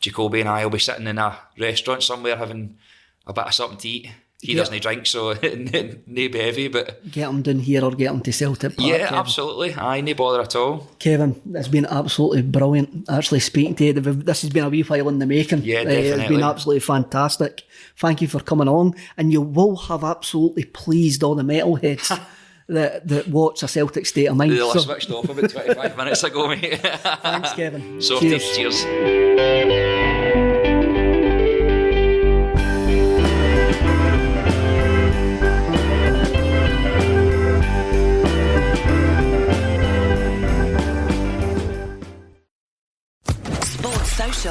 Jacoby 0.00 0.40
and 0.40 0.48
I 0.48 0.64
will 0.64 0.70
be 0.70 0.78
sitting 0.78 1.06
in 1.06 1.18
a 1.18 1.38
restaurant 1.58 2.02
somewhere 2.02 2.36
having 2.36 2.78
a 3.26 3.32
bit 3.32 3.46
of 3.46 3.54
something 3.54 3.78
to 3.78 3.88
eat. 3.88 4.10
He 4.44 4.52
Yeah. 4.52 4.58
doesn't 4.58 4.82
drink, 4.82 5.06
so 5.06 5.32
no 5.42 6.28
be 6.28 6.38
heavy, 6.38 6.68
but 6.68 7.00
Get 7.10 7.30
him 7.30 7.40
down 7.40 7.60
here 7.60 7.82
or 7.82 7.92
get 7.92 8.10
him 8.12 8.20
to 8.20 8.32
Celtic 8.32 8.76
Park. 8.76 8.86
yeah, 8.88 8.98
Kevin. 8.98 9.14
absolutely. 9.14 9.74
I 9.74 10.02
no 10.02 10.12
bother 10.12 10.42
at 10.42 10.54
all. 10.54 10.86
Kevin, 10.98 11.40
it's 11.54 11.68
been 11.68 11.86
absolutely 11.86 12.42
brilliant 12.42 13.08
actually 13.08 13.40
speaking 13.40 13.74
to 13.76 13.84
you. 13.84 13.92
This 13.94 14.42
has 14.42 14.50
been 14.50 14.64
a 14.64 14.68
wee 14.68 14.82
while 14.82 15.08
in 15.08 15.18
the 15.18 15.24
making. 15.26 15.62
Yeah, 15.62 15.78
Uh, 15.80 15.88
it's 15.88 16.28
been 16.28 16.42
absolutely 16.42 16.80
fantastic. 16.80 17.62
Thank 17.96 18.20
you 18.20 18.28
for 18.28 18.38
coming 18.40 18.68
on. 18.68 18.92
And 19.16 19.32
you 19.32 19.40
will 19.40 19.76
have 19.76 20.04
absolutely 20.04 20.64
pleased 20.64 21.22
all 21.22 21.34
the 21.34 21.42
metalheads 21.42 22.08
that, 22.68 23.08
that 23.08 23.28
watch 23.28 23.62
a 23.62 23.68
Celtic 23.68 24.04
State 24.04 24.26
of 24.26 24.36
Mind. 24.36 24.52
They'll 24.52 24.72
So, 24.72 24.80
switched 24.80 25.10
off 25.10 25.24
about 25.24 25.48
25 25.50 25.96
minutes 26.02 26.22
ago, 26.22 26.48
mate. 26.48 26.80
thanks, 27.22 27.52
Kevin. 27.54 28.02
Sorted. 28.02 28.40
Cheers. 28.40 28.82
Cheers. 28.84 30.03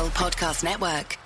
Podcast 0.02 0.64
Network. 0.64 1.23